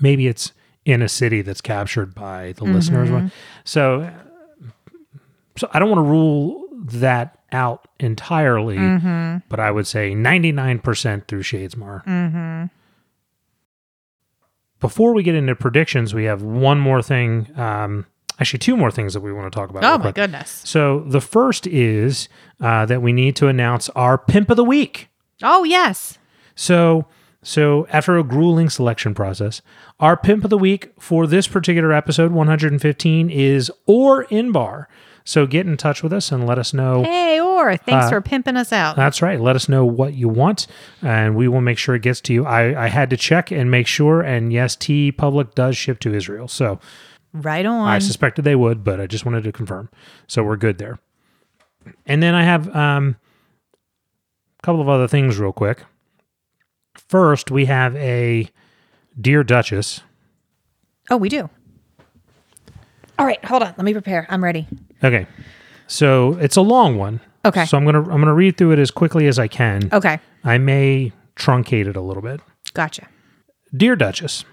maybe 0.00 0.26
it's 0.28 0.52
in 0.84 1.02
a 1.02 1.08
city 1.08 1.42
that's 1.42 1.60
captured 1.60 2.14
by 2.14 2.52
the 2.58 2.64
listeners 2.64 3.08
Mm-hmm. 3.08 3.26
so 3.64 4.08
so 5.56 5.68
i 5.72 5.78
don't 5.80 5.88
want 5.90 5.98
to 5.98 6.08
rule 6.10 6.64
that 6.72 7.38
out 7.50 7.88
entirely 7.98 8.76
Mm-hmm. 8.76 9.38
but 9.48 9.58
i 9.58 9.70
would 9.70 9.86
say 9.86 10.12
99% 10.14 11.26
through 11.26 11.42
shadesmar 11.42 12.04
Mm-hmm. 12.04 12.66
Before 14.80 15.14
we 15.14 15.22
get 15.22 15.34
into 15.34 15.54
predictions 15.54 16.14
we 16.14 16.24
have 16.24 16.42
one 16.42 16.78
more 16.78 17.02
thing 17.02 17.48
um 17.58 18.06
actually 18.38 18.58
two 18.58 18.76
more 18.76 18.90
things 18.90 19.14
that 19.14 19.20
we 19.20 19.32
want 19.32 19.50
to 19.50 19.56
talk 19.58 19.70
about 19.70 19.82
Oh 19.84 19.98
my 19.98 20.12
goodness. 20.12 20.62
so 20.64 21.00
the 21.06 21.20
first 21.20 21.66
is 21.66 22.28
uh, 22.60 22.84
that 22.86 23.00
we 23.00 23.12
need 23.12 23.34
to 23.36 23.48
announce 23.48 23.88
our 23.90 24.18
pimp 24.18 24.50
of 24.50 24.56
the 24.56 24.64
week 24.64 25.08
Oh 25.42 25.64
yes. 25.64 26.18
So, 26.54 27.04
so 27.42 27.86
after 27.90 28.16
a 28.16 28.24
grueling 28.24 28.70
selection 28.70 29.14
process, 29.14 29.60
our 30.00 30.16
pimp 30.16 30.44
of 30.44 30.48
the 30.50 30.56
week 30.56 30.92
for 30.98 31.26
this 31.26 31.46
particular 31.46 31.92
episode 31.92 32.32
115 32.32 33.28
is 33.28 33.70
Or 33.86 34.24
Inbar. 34.26 34.86
So 35.28 35.44
get 35.44 35.66
in 35.66 35.76
touch 35.76 36.04
with 36.04 36.12
us 36.12 36.30
and 36.30 36.46
let 36.46 36.56
us 36.56 36.72
know. 36.72 37.02
Hey, 37.02 37.40
or 37.40 37.76
thanks 37.76 38.06
Uh, 38.06 38.10
for 38.10 38.20
pimping 38.20 38.56
us 38.56 38.72
out. 38.72 38.94
That's 38.94 39.20
right. 39.20 39.40
Let 39.40 39.56
us 39.56 39.68
know 39.68 39.84
what 39.84 40.14
you 40.14 40.28
want, 40.28 40.68
and 41.02 41.34
we 41.34 41.48
will 41.48 41.60
make 41.60 41.78
sure 41.78 41.96
it 41.96 42.02
gets 42.02 42.20
to 42.22 42.32
you. 42.32 42.46
I, 42.46 42.84
I 42.84 42.88
had 42.88 43.10
to 43.10 43.16
check 43.16 43.50
and 43.50 43.68
make 43.68 43.88
sure, 43.88 44.22
and 44.22 44.52
yes, 44.52 44.76
TeePublic 44.76 45.54
does 45.56 45.76
ship 45.76 45.98
to 46.00 46.14
Israel. 46.14 46.46
So 46.46 46.78
right 47.32 47.66
on. 47.66 47.88
I 47.88 47.98
suspected 47.98 48.42
they 48.42 48.54
would, 48.54 48.84
but 48.84 49.00
I 49.00 49.08
just 49.08 49.26
wanted 49.26 49.42
to 49.42 49.50
confirm. 49.52 49.90
So 50.28 50.44
we're 50.44 50.56
good 50.56 50.78
there. 50.78 51.00
And 52.06 52.22
then 52.22 52.34
I 52.36 52.44
have 52.44 52.74
um, 52.74 53.16
a 54.60 54.62
couple 54.62 54.80
of 54.80 54.88
other 54.88 55.08
things 55.08 55.38
real 55.38 55.52
quick. 55.52 55.82
First, 56.94 57.50
we 57.50 57.64
have 57.64 57.96
a 57.96 58.48
Dear 59.20 59.42
Duchess. 59.42 60.02
oh, 61.10 61.16
we 61.16 61.28
do. 61.28 61.50
All 63.18 63.26
right, 63.26 63.44
hold 63.44 63.62
on. 63.64 63.74
Let 63.76 63.84
me 63.84 63.92
prepare. 63.92 64.26
I'm 64.30 64.44
ready. 64.44 64.68
Okay. 65.02 65.26
So 65.86 66.34
it's 66.40 66.56
a 66.56 66.62
long 66.62 66.96
one. 66.96 67.20
Okay. 67.44 67.64
So 67.64 67.76
I'm 67.76 67.84
gonna 67.84 68.02
I'm 68.02 68.20
gonna 68.20 68.34
read 68.34 68.56
through 68.56 68.72
it 68.72 68.78
as 68.78 68.90
quickly 68.90 69.26
as 69.26 69.38
I 69.38 69.48
can. 69.48 69.88
Okay. 69.92 70.18
I 70.44 70.58
may 70.58 71.12
truncate 71.36 71.86
it 71.86 71.96
a 71.96 72.00
little 72.00 72.22
bit. 72.22 72.40
Gotcha. 72.74 73.08
Dear 73.76 73.96
Duchess, 73.96 74.44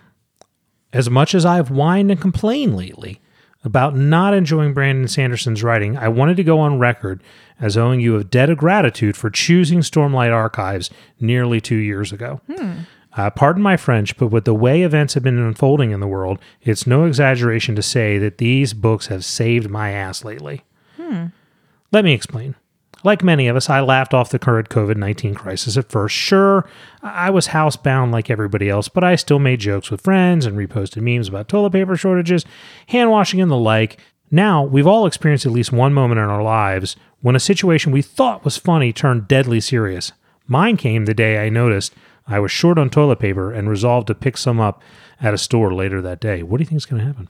as 0.92 1.10
much 1.10 1.34
as 1.34 1.46
I've 1.46 1.70
whined 1.70 2.12
and 2.12 2.22
complained 2.22 2.76
lately 2.76 3.20
about 3.64 3.96
not 3.96 4.34
enjoying 4.34 4.74
Brandon 4.74 5.08
Sanderson's 5.08 5.64
writing, 5.64 5.98
I 5.98 6.10
wanted 6.10 6.38
to 6.38 6.44
go 6.44 6.60
on 6.60 6.80
record 6.80 7.24
as 7.60 7.78
owing 7.78 8.00
you 8.00 8.18
a 8.18 8.24
debt 8.24 8.50
of 8.50 8.58
gratitude 8.58 9.16
for 9.16 9.30
choosing 9.30 9.80
Stormlight 9.80 10.34
Archives 10.34 10.90
nearly 11.20 11.62
two 11.62 11.78
years 11.78 12.12
ago. 12.12 12.42
Hmm. 12.54 12.72
Uh, 13.16 13.30
pardon 13.30 13.62
my 13.62 13.78
French, 13.78 14.18
but 14.18 14.28
with 14.28 14.46
the 14.46 14.54
way 14.54 14.82
events 14.82 15.14
have 15.14 15.24
been 15.24 15.38
unfolding 15.38 15.92
in 15.92 16.00
the 16.00 16.08
world, 16.08 16.40
it's 16.62 16.88
no 16.88 17.06
exaggeration 17.06 17.76
to 17.76 17.82
say 17.82 18.18
that 18.18 18.40
these 18.40 18.74
books 18.74 19.08
have 19.08 19.24
saved 19.24 19.70
my 19.70 19.92
ass 19.92 20.24
lately. 20.24 20.64
Let 21.92 22.04
me 22.04 22.14
explain. 22.14 22.56
Like 23.04 23.24
many 23.24 23.48
of 23.48 23.56
us, 23.56 23.70
I 23.70 23.82
laughed 23.82 24.14
off 24.14 24.32
the 24.32 24.40
current 24.40 24.70
COVID 24.70 24.96
19 24.96 25.36
crisis 25.36 25.78
at 25.78 25.90
first. 25.90 26.16
Sure, 26.16 26.68
I 27.02 27.30
was 27.30 27.50
housebound 27.50 28.12
like 28.12 28.30
everybody 28.30 28.70
else, 28.70 28.88
but 28.88 29.04
I 29.04 29.16
still 29.16 29.40
made 29.40 29.60
jokes 29.60 29.92
with 29.92 30.02
friends 30.02 30.46
and 30.46 30.58
reposted 30.58 31.02
memes 31.02 31.28
about 31.28 31.50
toilet 31.50 31.74
paper 31.74 31.98
shortages, 31.98 32.46
hand 32.88 33.12
washing, 33.12 33.42
and 33.42 33.52
the 33.52 33.58
like. 33.58 34.00
Now, 34.32 34.64
we've 34.64 34.88
all 34.88 35.06
experienced 35.06 35.46
at 35.46 35.52
least 35.52 35.72
one 35.72 35.94
moment 35.94 36.18
in 36.18 36.26
our 36.26 36.42
lives 36.42 36.96
when 37.22 37.36
a 37.36 37.42
situation 37.42 37.92
we 37.92 38.02
thought 38.02 38.46
was 38.46 38.58
funny 38.58 38.92
turned 38.92 39.28
deadly 39.28 39.60
serious. 39.60 40.14
Mine 40.48 40.78
came 40.78 41.06
the 41.06 41.14
day 41.14 41.46
I 41.46 41.50
noticed 41.50 41.94
I 42.28 42.40
was 42.40 42.52
short 42.52 42.78
on 42.78 42.90
toilet 42.90 43.20
paper 43.20 43.52
and 43.52 43.70
resolved 43.70 44.08
to 44.08 44.16
pick 44.16 44.38
some 44.38 44.60
up 44.60 44.82
at 45.22 45.34
a 45.34 45.38
store 45.38 45.74
later 45.74 46.02
that 46.02 46.20
day. 46.20 46.44
What 46.44 46.58
do 46.58 46.62
you 46.62 46.68
think 46.68 46.78
is 46.78 46.86
going 46.86 47.02
to 47.02 47.06
happen? 47.08 47.30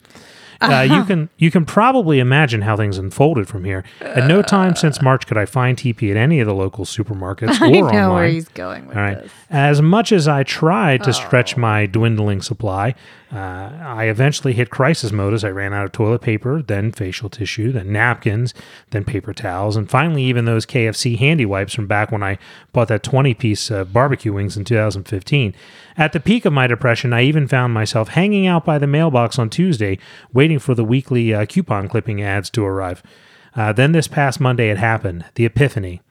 Uh, 0.64 0.82
you 0.82 1.04
can 1.04 1.30
you 1.38 1.52
can 1.52 1.66
probably 1.66 2.20
imagine 2.20 2.62
how 2.62 2.78
things 2.78 2.98
unfolded 2.98 3.48
from 3.48 3.64
here. 3.66 3.84
At 4.02 4.28
no 4.28 4.42
time 4.42 4.76
since 4.76 5.02
March 5.02 5.28
could 5.28 5.38
I 5.38 5.46
find 5.46 5.78
TP 5.78 6.10
at 6.12 6.18
any 6.18 6.40
of 6.40 6.48
the 6.48 6.54
local 6.56 6.86
supermarkets 6.96 7.60
or 7.62 7.66
I 7.66 7.70
know 7.70 7.86
online. 7.88 8.14
where 8.14 8.28
he's 8.28 8.48
going 8.50 8.88
with 8.88 8.96
All 8.98 9.04
right. 9.04 9.22
this. 9.22 9.32
As 9.50 9.82
much 9.82 10.12
as 10.12 10.28
I 10.28 10.44
tried 10.44 11.04
to 11.04 11.14
stretch 11.14 11.56
my 11.58 11.86
dwindling 11.86 12.42
supply, 12.42 12.96
uh, 13.32 13.72
I 13.82 14.06
eventually 14.06 14.54
hit 14.54 14.70
crisis 14.70 15.12
mode 15.12 15.34
as 15.34 15.44
I 15.44 15.50
ran 15.50 15.74
out 15.74 15.86
of 15.86 15.92
toilet 15.92 16.22
paper, 16.22 16.62
then 16.62 16.92
facial 16.92 17.30
tissue, 17.30 17.72
then 17.72 17.92
napkins, 17.92 18.54
then 18.92 19.04
paper 19.04 19.34
towels, 19.34 19.76
and 19.76 19.90
finally 19.90 20.24
even 20.24 20.46
those 20.46 20.66
KFC 20.66 21.18
handy 21.18 21.46
wipes 21.46 21.74
from 21.74 21.88
back 21.88 22.12
when 22.12 22.24
I 22.24 22.38
bought 22.74 22.88
that 22.90 23.04
20 23.04 23.34
piece 23.34 23.70
uh, 23.72 23.84
barbecue 23.86 24.34
wings 24.34 24.56
in 24.56 24.64
2015. 24.66 25.54
At 25.96 26.14
the 26.14 26.20
peak 26.20 26.46
of 26.46 26.54
my 26.54 26.68
depression, 26.68 27.14
I 27.14 27.24
even 27.24 27.48
found 27.48 27.74
myself 27.74 28.10
hanging 28.10 28.48
out 28.48 28.66
by 28.66 28.80
the 28.80 28.88
mailbox 28.88 29.38
on 29.38 29.50
Tuesday, 29.50 30.00
waiting 30.32 30.60
for 30.60 30.74
the 30.74 30.84
weekly 30.84 31.34
uh, 31.34 31.46
coupon 31.46 31.88
clipping 31.88 32.22
ads 32.22 32.50
to 32.52 32.66
arrive. 32.66 33.04
Uh, 33.56 33.72
then 33.72 33.92
this 33.92 34.08
past 34.08 34.40
Monday, 34.40 34.70
it 34.70 34.78
happened 34.78 35.26
the 35.36 35.46
epiphany. 35.46 36.02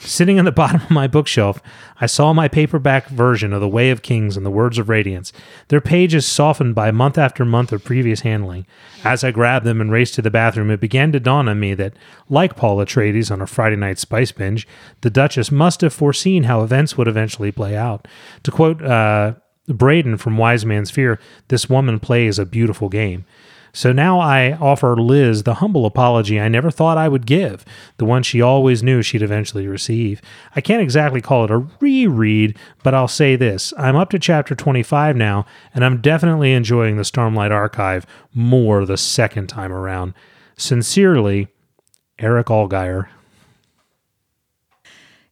Sitting 0.00 0.36
in 0.36 0.44
the 0.44 0.52
bottom 0.66 0.80
of 0.82 0.90
my 0.90 1.06
bookshelf, 1.06 1.60
I 2.00 2.06
saw 2.06 2.32
my 2.32 2.48
paperback 2.48 3.08
version 3.08 3.52
of 3.52 3.60
The 3.60 3.68
Way 3.68 3.90
of 3.90 4.02
Kings 4.02 4.36
and 4.36 4.44
The 4.44 4.50
Words 4.50 4.78
of 4.78 4.88
Radiance, 4.88 5.32
their 5.68 5.80
pages 5.80 6.26
softened 6.26 6.74
by 6.74 6.90
month 6.90 7.18
after 7.18 7.44
month 7.44 7.72
of 7.72 7.84
previous 7.84 8.20
handling. 8.20 8.66
As 9.04 9.22
I 9.24 9.30
grabbed 9.30 9.64
them 9.64 9.80
and 9.80 9.90
raced 9.90 10.14
to 10.14 10.22
the 10.22 10.30
bathroom, 10.30 10.70
it 10.70 10.80
began 10.80 11.12
to 11.12 11.20
dawn 11.20 11.48
on 11.48 11.60
me 11.60 11.74
that, 11.74 11.94
like 12.28 12.56
Paul 12.56 12.78
Atreides 12.78 13.30
on 13.30 13.40
a 13.40 13.46
Friday 13.46 13.76
night 13.76 13.98
spice 13.98 14.32
binge, 14.32 14.66
the 15.00 15.10
Duchess 15.10 15.50
must 15.50 15.80
have 15.80 15.92
foreseen 15.92 16.44
how 16.44 16.62
events 16.62 16.98
would 16.98 17.08
eventually 17.08 17.52
play 17.52 17.76
out. 17.76 18.08
To 18.42 18.50
quote 18.50 18.82
uh, 18.82 19.34
Bredon 19.68 20.18
from 20.18 20.36
Wise 20.36 20.64
Man's 20.64 20.90
Fear, 20.90 21.18
this 21.48 21.68
woman 21.68 22.00
plays 22.00 22.38
a 22.38 22.46
beautiful 22.46 22.88
game. 22.88 23.24
So 23.76 23.92
now 23.92 24.20
I 24.20 24.52
offer 24.52 24.96
Liz 24.96 25.42
the 25.42 25.56
humble 25.56 25.84
apology 25.84 26.40
I 26.40 26.48
never 26.48 26.70
thought 26.70 26.96
I 26.96 27.08
would 27.08 27.26
give, 27.26 27.62
the 27.98 28.06
one 28.06 28.22
she 28.22 28.40
always 28.40 28.82
knew 28.82 29.02
she'd 29.02 29.20
eventually 29.20 29.68
receive. 29.68 30.22
I 30.54 30.62
can't 30.62 30.80
exactly 30.80 31.20
call 31.20 31.44
it 31.44 31.50
a 31.50 31.58
reread, 31.78 32.56
but 32.82 32.94
I'll 32.94 33.06
say 33.06 33.36
this 33.36 33.74
I'm 33.76 33.94
up 33.94 34.08
to 34.10 34.18
chapter 34.18 34.54
25 34.54 35.14
now, 35.14 35.44
and 35.74 35.84
I'm 35.84 36.00
definitely 36.00 36.54
enjoying 36.54 36.96
the 36.96 37.02
Stormlight 37.02 37.50
Archive 37.50 38.06
more 38.32 38.86
the 38.86 38.96
second 38.96 39.48
time 39.48 39.72
around. 39.72 40.14
Sincerely, 40.56 41.48
Eric 42.18 42.46
Allgeier. 42.46 43.08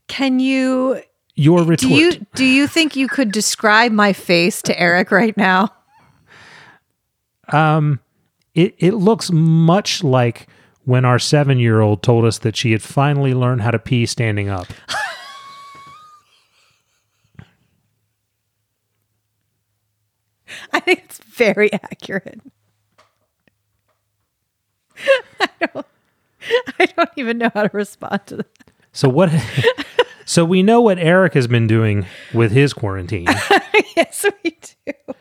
Can 0.07 0.39
you 0.39 1.01
Your 1.35 1.65
retort. 1.65 1.79
do 1.81 1.89
you 1.89 2.27
do 2.35 2.45
you 2.45 2.67
think 2.67 2.95
you 2.95 3.09
could 3.09 3.33
describe 3.33 3.91
my 3.91 4.13
face 4.13 4.61
to 4.61 4.79
Eric 4.79 5.11
right 5.13 5.35
now? 5.35 5.71
Um, 7.49 8.01
it, 8.55 8.75
it 8.79 8.95
looks 8.95 9.31
much 9.33 10.05
like 10.05 10.47
when 10.85 11.05
our 11.05 11.19
seven 11.19 11.59
year 11.59 11.81
old 11.81 12.03
told 12.03 12.25
us 12.25 12.39
that 12.39 12.57
she 12.57 12.73
had 12.73 12.83
finally 12.83 13.35
learned 13.35 13.63
how 13.63 13.71
to 13.71 13.79
pee 13.79 14.07
standing 14.07 14.49
up. 14.49 14.67
I 20.73 20.81
think 20.81 21.03
it's 21.05 21.19
very 21.19 21.73
accurate. 21.73 22.41
I 25.41 25.49
don't, 25.61 25.87
I 26.79 26.87
don't 26.87 27.11
even 27.17 27.39
know 27.39 27.51
how 27.53 27.63
to 27.67 27.77
respond 27.77 28.21
to 28.27 28.37
that. 28.37 28.71
So 28.93 29.09
what? 29.09 29.31
so 30.25 30.45
we 30.45 30.63
know 30.63 30.81
what 30.81 30.99
Eric 30.99 31.35
has 31.35 31.49
been 31.49 31.67
doing 31.67 32.07
with 32.33 32.53
his 32.53 32.73
quarantine. 32.73 33.27
yes, 33.97 34.25
we 34.45 34.57
do. 34.87 35.15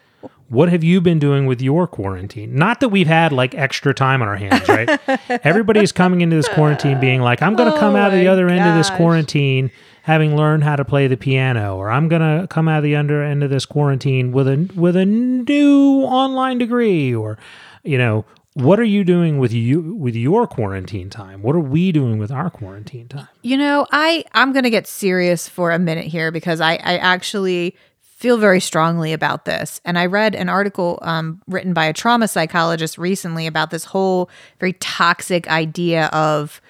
What 0.53 0.69
have 0.69 0.83
you 0.83 1.01
been 1.01 1.17
doing 1.17 1.47
with 1.47 1.61
your 1.61 1.87
quarantine? 1.87 2.53
Not 2.53 2.79
that 2.81 2.89
we've 2.89 3.07
had 3.07 3.31
like 3.31 3.55
extra 3.55 3.91
time 3.91 4.21
on 4.21 4.27
our 4.27 4.35
hands, 4.35 4.69
right? 4.69 4.99
Everybody's 5.43 5.91
coming 5.91 6.21
into 6.21 6.35
this 6.35 6.47
quarantine 6.47 6.99
being 6.99 7.21
like, 7.21 7.41
I'm 7.41 7.55
going 7.55 7.73
to 7.73 7.79
come 7.79 7.95
Oh 7.95 7.97
out 7.97 8.13
of 8.13 8.19
the 8.19 8.27
oh 8.27 8.29
my 8.29 8.33
other 8.33 8.49
end 8.49 8.69
of 8.69 8.75
this 8.75 8.91
quarantine 8.91 9.71
having 10.03 10.35
learned 10.35 10.63
how 10.63 10.75
to 10.75 10.85
play 10.85 11.07
the 11.07 11.17
piano, 11.17 11.75
or 11.77 11.89
I'm 11.89 12.07
going 12.07 12.21
to 12.21 12.47
come 12.47 12.67
out 12.67 12.77
of 12.77 12.83
the 12.83 12.95
under 12.95 13.23
end 13.23 13.41
of 13.41 13.49
this 13.49 13.65
quarantine 13.65 14.31
with 14.31 14.47
a 14.47 14.69
with 14.75 14.95
a 14.95 15.05
new 15.05 16.01
online 16.01 16.59
degree, 16.59 17.15
or 17.15 17.39
you 17.83 17.97
know, 17.97 18.25
what 18.53 18.79
are 18.79 18.85
you 18.85 19.03
doing 19.03 19.39
with 19.39 19.51
you 19.51 19.95
with 19.95 20.15
your 20.15 20.45
quarantine 20.45 21.09
time? 21.09 21.41
What 21.41 21.55
are 21.55 21.61
we 21.61 21.91
doing 21.91 22.19
with 22.19 22.31
our 22.31 22.51
quarantine 22.51 23.07
time? 23.07 23.29
You 23.41 23.57
know, 23.57 23.87
I 23.91 24.23
I'm 24.33 24.53
going 24.53 24.63
to 24.63 24.69
get 24.69 24.85
serious 24.85 25.49
for 25.49 25.71
a 25.71 25.79
minute 25.79 26.05
here 26.05 26.31
because 26.31 26.61
I 26.61 26.73
I 26.73 26.97
actually 26.97 27.75
feel 28.23 28.37
very 28.37 28.61
strongly 28.61 29.11
about 29.11 29.43
this. 29.43 29.81
And 29.83 29.99
I 29.99 30.05
read 30.05 30.33
an 30.33 30.47
article 30.47 30.97
um, 31.01 31.41
written 31.45 31.73
by 31.73 31.83
a 31.83 31.91
trauma 31.91 32.29
psychologist 32.29 32.97
recently 32.97 33.47
about 33.47 33.69
this 33.69 33.83
whole 33.83 34.29
very 34.61 34.71
toxic 34.79 35.49
idea 35.49 36.05
of 36.13 36.61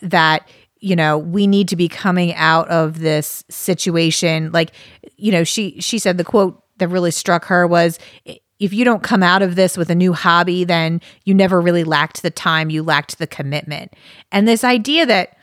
that 0.00 0.48
you 0.80 0.96
know 0.96 1.18
we 1.18 1.46
need 1.46 1.68
to 1.68 1.76
be 1.76 1.86
coming 1.86 2.32
out 2.34 2.66
of 2.68 3.00
this 3.00 3.44
situation 3.50 4.50
like 4.52 4.72
you 5.16 5.32
know 5.32 5.44
she 5.44 5.78
she 5.80 5.98
said 5.98 6.16
the 6.16 6.24
quote 6.24 6.62
that 6.78 6.88
really 6.88 7.10
struck 7.10 7.44
her 7.46 7.66
was 7.66 7.98
if 8.58 8.72
you 8.72 8.84
don't 8.84 9.02
come 9.02 9.22
out 9.22 9.42
of 9.42 9.54
this 9.54 9.76
with 9.76 9.90
a 9.90 9.94
new 9.94 10.12
hobby 10.12 10.64
then 10.64 11.00
you 11.24 11.34
never 11.34 11.60
really 11.60 11.84
lacked 11.84 12.22
the 12.22 12.30
time 12.30 12.68
you 12.68 12.82
lacked 12.82 13.18
the 13.18 13.26
commitment 13.26 13.92
and 14.30 14.46
this 14.46 14.64
idea 14.64 15.06
that 15.06 15.36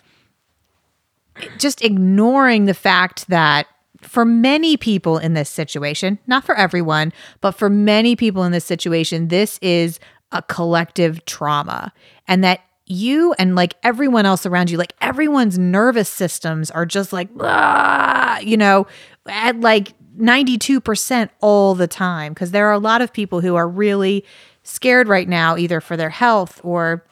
just 1.57 1.83
ignoring 1.83 2.65
the 2.65 2.75
fact 2.75 3.27
that 3.27 3.65
for 4.05 4.25
many 4.25 4.77
people 4.77 5.17
in 5.17 5.33
this 5.33 5.49
situation, 5.49 6.19
not 6.27 6.43
for 6.43 6.55
everyone, 6.55 7.13
but 7.41 7.51
for 7.53 7.69
many 7.69 8.15
people 8.15 8.43
in 8.43 8.51
this 8.51 8.65
situation, 8.65 9.27
this 9.29 9.59
is 9.61 9.99
a 10.31 10.41
collective 10.41 11.23
trauma. 11.25 11.93
And 12.27 12.43
that 12.43 12.61
you 12.85 13.33
and 13.39 13.55
like 13.55 13.75
everyone 13.83 14.25
else 14.25 14.45
around 14.45 14.69
you, 14.69 14.77
like 14.77 14.93
everyone's 15.01 15.57
nervous 15.57 16.09
systems 16.09 16.69
are 16.71 16.85
just 16.85 17.13
like, 17.13 17.29
"Ah," 17.39 18.39
you 18.39 18.57
know, 18.57 18.87
at 19.27 19.59
like 19.61 19.93
92% 20.19 21.29
all 21.41 21.75
the 21.75 21.87
time. 21.87 22.33
Because 22.33 22.51
there 22.51 22.67
are 22.67 22.73
a 22.73 22.79
lot 22.79 23.01
of 23.01 23.13
people 23.13 23.41
who 23.41 23.55
are 23.55 23.67
really 23.67 24.25
scared 24.63 25.07
right 25.07 25.27
now, 25.27 25.57
either 25.57 25.81
for 25.81 25.97
their 25.97 26.09
health 26.09 26.59
or 26.63 27.05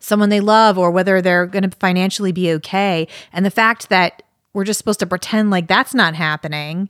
someone 0.00 0.28
they 0.28 0.40
love 0.40 0.78
or 0.78 0.90
whether 0.90 1.20
they're 1.20 1.46
going 1.46 1.68
to 1.68 1.76
financially 1.76 2.32
be 2.32 2.52
okay. 2.52 3.06
And 3.32 3.44
the 3.44 3.50
fact 3.50 3.88
that 3.88 4.22
we're 4.54 4.64
just 4.64 4.78
supposed 4.78 5.00
to 5.00 5.06
pretend 5.06 5.50
like 5.50 5.66
that's 5.68 5.94
not 5.94 6.14
happening 6.14 6.88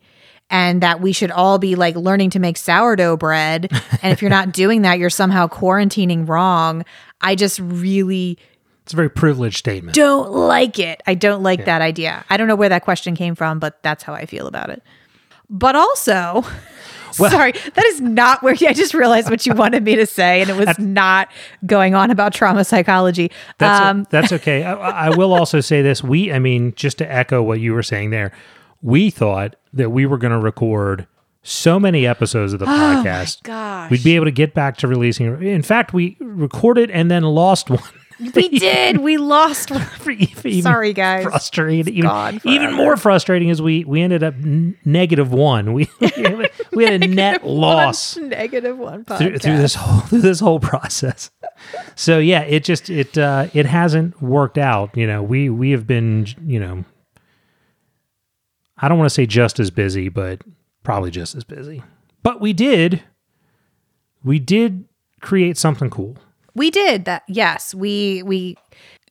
and 0.51 0.83
that 0.83 1.01
we 1.01 1.13
should 1.13 1.31
all 1.31 1.59
be 1.59 1.75
like 1.75 1.95
learning 1.97 2.31
to 2.31 2.39
make 2.39 2.57
sourdough 2.57 3.17
bread. 3.17 3.71
and 4.03 4.13
if 4.13 4.23
you're 4.23 4.31
not 4.31 4.53
doing 4.53 4.83
that, 4.83 4.99
you're 4.99 5.11
somehow 5.11 5.47
quarantining 5.47 6.27
wrong. 6.29 6.85
I 7.21 7.35
just 7.35 7.59
really 7.61 8.39
It's 8.85 8.93
a 8.93 8.97
very 8.97 9.11
privileged 9.11 9.59
statement. 9.59 9.95
don't 9.95 10.31
like 10.31 10.79
it. 10.79 11.03
I 11.07 11.15
don't 11.15 11.43
like 11.43 11.67
that 11.67 11.83
idea. 11.83 12.25
I 12.31 12.37
don't 12.37 12.49
know 12.49 12.57
where 12.57 12.71
that 12.71 12.85
question 12.85 13.15
came 13.15 13.35
from, 13.35 13.59
but 13.59 13.83
that's 13.83 14.03
how 14.03 14.15
I 14.15 14.25
feel 14.25 14.47
about 14.47 14.71
it. 14.71 14.83
But 15.51 15.77
also, 15.77 16.45
sorry, 17.31 17.53
that 17.53 17.85
is 17.87 18.01
not 18.01 18.43
where 18.43 18.55
I 18.55 18.73
just 18.73 18.95
realized 18.95 19.31
what 19.31 19.45
you 19.47 19.55
wanted 19.55 19.85
me 19.85 19.97
to 19.97 20.07
say, 20.07 20.41
and 20.41 20.51
it 20.51 20.57
was 20.57 20.79
not 20.79 21.31
going 21.67 21.95
on 21.95 22.11
about 22.11 22.33
trauma 22.33 22.65
psychology. 22.65 23.31
That's, 23.59 23.81
um, 23.81 24.07
that's 24.11 24.33
okay. 24.33 24.65
I, 24.65 25.09
I 25.09 25.17
will 25.17 25.35
also 25.35 25.61
say 25.69 25.83
this. 25.83 26.03
We, 26.03 26.33
I 26.33 26.39
mean, 26.39 26.75
just 26.75 26.99
to 26.99 27.13
echo 27.13 27.43
what 27.43 27.61
you 27.61 27.73
were 27.73 27.83
saying 27.83 28.11
there, 28.11 28.33
we 28.83 29.11
thought 29.11 29.57
that 29.73 29.91
we 29.91 30.07
were 30.07 30.19
going 30.19 30.33
to 30.33 30.39
record 30.39 31.07
so 31.43 31.81
many 31.81 32.07
episodes 32.07 32.53
of 32.53 32.59
the 32.59 32.67
podcast. 32.67 33.43
gosh. 33.43 33.91
We'd 33.91 34.05
be 34.05 34.17
able 34.17 34.27
to 34.27 34.31
get 34.31 34.55
back 34.55 34.77
to 34.79 34.89
releasing. 34.89 35.43
In 35.43 35.63
fact, 35.63 35.93
we 35.93 36.17
recorded 36.21 36.91
and 36.91 37.11
then 37.11 37.23
lost 37.23 37.71
one. 37.71 37.83
We 38.21 38.49
did. 38.59 38.99
We 38.99 39.17
lost. 39.17 39.71
one. 39.71 39.81
For 39.81 40.11
even 40.13 40.63
Sorry, 40.63 40.93
guys. 40.93 41.25
Frustrating. 41.25 41.95
Even, 41.95 42.41
even 42.45 42.75
more 42.75 42.97
frustrating 42.97 43.49
is 43.49 43.63
we 43.63 43.85
we 43.85 44.03
ended 44.03 44.23
up 44.23 44.35
n- 44.35 44.77
negative 44.85 45.33
one. 45.33 45.73
We 45.73 45.89
we 46.73 46.85
had 46.85 47.03
a 47.03 47.07
net 47.07 47.47
loss 47.47 48.17
Negative 48.17 48.77
one 48.77 49.05
through, 49.05 49.39
through 49.39 49.59
this 49.59 49.75
whole 49.75 50.01
through 50.01 50.21
this 50.23 50.41
whole 50.41 50.61
process. 50.61 51.31
So 51.95 52.19
yeah, 52.19 52.43
it 52.43 52.65
just 52.65 52.91
it 52.91 53.17
uh, 53.17 53.49
it 53.55 53.67
hasn't 53.67 54.21
worked 54.23 54.59
out. 54.59 54.97
You 54.97 55.07
know, 55.07 55.23
we 55.23 55.51
we 55.51 55.71
have 55.71 55.87
been 55.87 56.27
you 56.45 56.61
know, 56.61 56.85
I 58.77 58.89
don't 58.89 58.99
want 58.99 59.09
to 59.09 59.15
say 59.15 59.27
just 59.27 59.61
as 59.61 59.71
busy, 59.71 60.09
but 60.09 60.43
probably 60.83 61.11
just 61.11 61.35
as 61.35 61.45
busy. 61.45 61.83
But 62.23 62.41
we 62.41 62.53
did, 62.53 63.03
we 64.25 64.39
did 64.39 64.85
create 65.21 65.57
something 65.57 65.89
cool. 65.91 66.17
We 66.59 66.71
did 66.71 67.07
that. 67.07 67.23
Yes, 67.29 67.75
we 67.75 68.23
we 68.25 68.57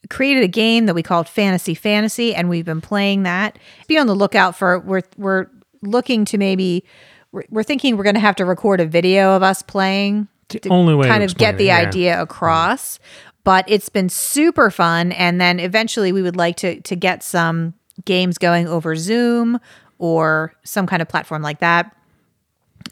created 0.10 0.44
a 0.44 0.48
game 0.48 0.86
that 0.86 0.94
we 0.94 1.04
called 1.04 1.28
Fantasy 1.28 1.74
Fantasy, 1.74 2.36
and 2.36 2.50
we've 2.50 2.66
been 2.66 2.82
playing 2.82 3.24
that. 3.24 3.58
Be 3.88 3.98
on 3.98 4.08
the 4.08 4.16
lookout 4.16 4.56
for. 4.56 4.80
We're 4.80 5.04
we're 5.18 5.48
looking 5.82 6.26
to 6.26 6.38
maybe. 6.38 6.84
We're, 7.32 7.44
we're 7.50 7.64
thinking 7.64 7.98
we're 7.98 8.04
going 8.04 8.16
to 8.16 8.22
have 8.22 8.38
to 8.38 8.46
record 8.46 8.80
a 8.80 8.86
video 8.86 9.36
of 9.36 9.44
us 9.44 9.62
playing 9.62 10.30
The 10.50 10.70
only 10.70 10.96
way 10.96 11.04
to 11.04 11.10
kind 11.10 11.24
of 11.24 11.36
get 11.36 11.56
it, 11.56 11.58
the 11.58 11.66
yeah. 11.66 11.78
idea 11.78 12.22
across. 12.22 13.00
But 13.44 13.66
it's 13.68 13.90
been 13.90 14.10
super 14.10 14.70
fun, 14.70 15.12
and 15.12 15.40
then 15.40 15.60
eventually 15.60 16.12
we 16.12 16.22
would 16.22 16.36
like 16.36 16.58
to 16.58 16.82
to 16.82 16.96
get 16.96 17.24
some 17.24 17.74
games 18.06 18.38
going 18.38 18.68
over 18.68 18.96
Zoom 18.96 19.60
or 19.98 20.54
some 20.64 20.86
kind 20.86 21.02
of 21.02 21.08
platform 21.08 21.42
like 21.42 21.60
that. 21.60 21.96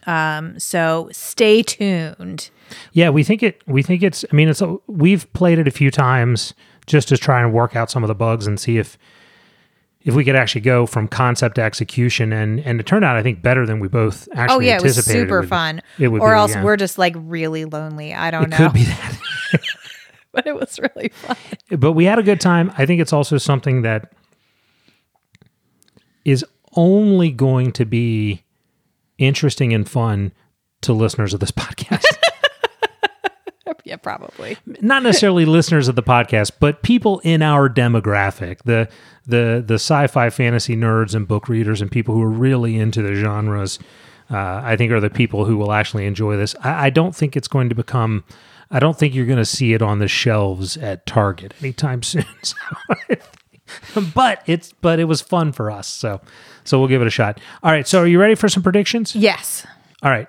Um, 0.05 0.59
so 0.59 1.09
stay 1.11 1.61
tuned. 1.61 2.49
Yeah, 2.93 3.09
we 3.09 3.23
think 3.23 3.43
it. 3.43 3.61
We 3.67 3.81
think 3.83 4.03
it's. 4.03 4.25
I 4.31 4.35
mean, 4.35 4.49
it's. 4.49 4.61
A, 4.61 4.77
we've 4.87 5.31
played 5.33 5.59
it 5.59 5.67
a 5.67 5.71
few 5.71 5.91
times 5.91 6.53
just 6.87 7.07
to 7.09 7.17
try 7.17 7.41
and 7.41 7.53
work 7.53 7.75
out 7.75 7.89
some 7.91 8.03
of 8.03 8.07
the 8.07 8.15
bugs 8.15 8.47
and 8.47 8.59
see 8.59 8.77
if 8.77 8.97
if 10.01 10.13
we 10.13 10.23
could 10.23 10.35
actually 10.35 10.61
go 10.61 10.85
from 10.85 11.07
concept 11.07 11.55
to 11.55 11.61
execution. 11.63 12.31
And 12.33 12.59
and 12.61 12.79
it 12.79 12.85
turned 12.85 13.05
out, 13.05 13.15
I 13.15 13.23
think, 13.23 13.41
better 13.41 13.65
than 13.65 13.79
we 13.79 13.87
both 13.87 14.27
oh, 14.31 14.37
actually 14.37 14.55
Oh 14.55 14.59
yeah, 14.69 14.77
it 14.77 14.83
was 14.83 15.03
super 15.05 15.41
would- 15.41 15.49
fun. 15.49 15.81
It 15.99 16.09
would 16.09 16.21
or 16.21 16.31
be, 16.31 16.37
else 16.37 16.51
yeah. 16.55 16.63
we're 16.63 16.77
just 16.77 16.97
like 16.97 17.13
really 17.17 17.65
lonely. 17.65 18.13
I 18.13 18.31
don't 18.31 18.43
It 18.43 18.49
know. 18.49 18.57
could 18.57 18.73
be 18.73 18.83
that. 18.83 19.19
but 20.31 20.45
it 20.47 20.55
was 20.55 20.79
really 20.79 21.09
fun. 21.09 21.37
but 21.79 21.93
we 21.93 22.05
had 22.05 22.19
a 22.19 22.23
good 22.23 22.41
time. 22.41 22.71
I 22.77 22.85
think 22.85 23.01
it's 23.01 23.13
also 23.13 23.37
something 23.37 23.83
that 23.83 24.11
is 26.23 26.43
only 26.75 27.31
going 27.31 27.71
to 27.71 27.85
be 27.85 28.43
interesting 29.17 29.73
and 29.73 29.87
fun 29.87 30.31
to 30.81 30.93
listeners 30.93 31.33
of 31.33 31.39
this 31.39 31.51
podcast. 31.51 32.03
Yeah, 33.83 33.97
probably. 33.97 34.57
Not 34.81 35.03
necessarily 35.03 35.45
listeners 35.45 35.87
of 35.87 35.95
the 35.95 36.03
podcast, 36.03 36.53
but 36.59 36.81
people 36.81 37.19
in 37.23 37.41
our 37.41 37.69
demographic, 37.69 38.59
the 38.63 38.89
the 39.25 39.63
the 39.65 39.75
sci-fi 39.75 40.29
fantasy 40.29 40.75
nerds 40.75 41.15
and 41.15 41.27
book 41.27 41.47
readers 41.49 41.81
and 41.81 41.91
people 41.91 42.15
who 42.15 42.21
are 42.21 42.29
really 42.29 42.77
into 42.77 43.01
the 43.01 43.15
genres. 43.15 43.79
Uh, 44.31 44.61
I 44.63 44.75
think 44.75 44.91
are 44.91 44.99
the 44.99 45.09
people 45.11 45.45
who 45.45 45.55
will 45.55 45.71
actually 45.71 46.05
enjoy 46.07 46.35
this. 46.35 46.55
I, 46.63 46.87
I 46.87 46.89
don't 46.89 47.15
think 47.15 47.35
it's 47.37 47.47
going 47.47 47.69
to 47.69 47.75
become. 47.75 48.23
I 48.71 48.79
don't 48.79 48.97
think 48.97 49.13
you're 49.13 49.27
going 49.27 49.37
to 49.37 49.45
see 49.45 49.73
it 49.73 49.83
on 49.83 49.99
the 49.99 50.07
shelves 50.07 50.77
at 50.77 51.05
Target 51.05 51.53
anytime 51.61 52.01
soon. 52.03 52.25
So 52.41 52.55
but 54.13 54.41
it's 54.45 54.73
but 54.81 54.99
it 54.99 55.05
was 55.05 55.21
fun 55.21 55.51
for 55.51 55.71
us. 55.71 55.87
So 55.87 56.21
so 56.63 56.79
we'll 56.79 56.87
give 56.87 57.01
it 57.01 57.07
a 57.07 57.11
shot. 57.11 57.39
All 57.63 57.71
right. 57.71 57.87
So 57.87 58.01
are 58.01 58.07
you 58.07 58.19
ready 58.19 58.35
for 58.35 58.49
some 58.49 58.63
predictions? 58.63 59.15
Yes. 59.15 59.65
All 60.01 60.11
right. 60.11 60.27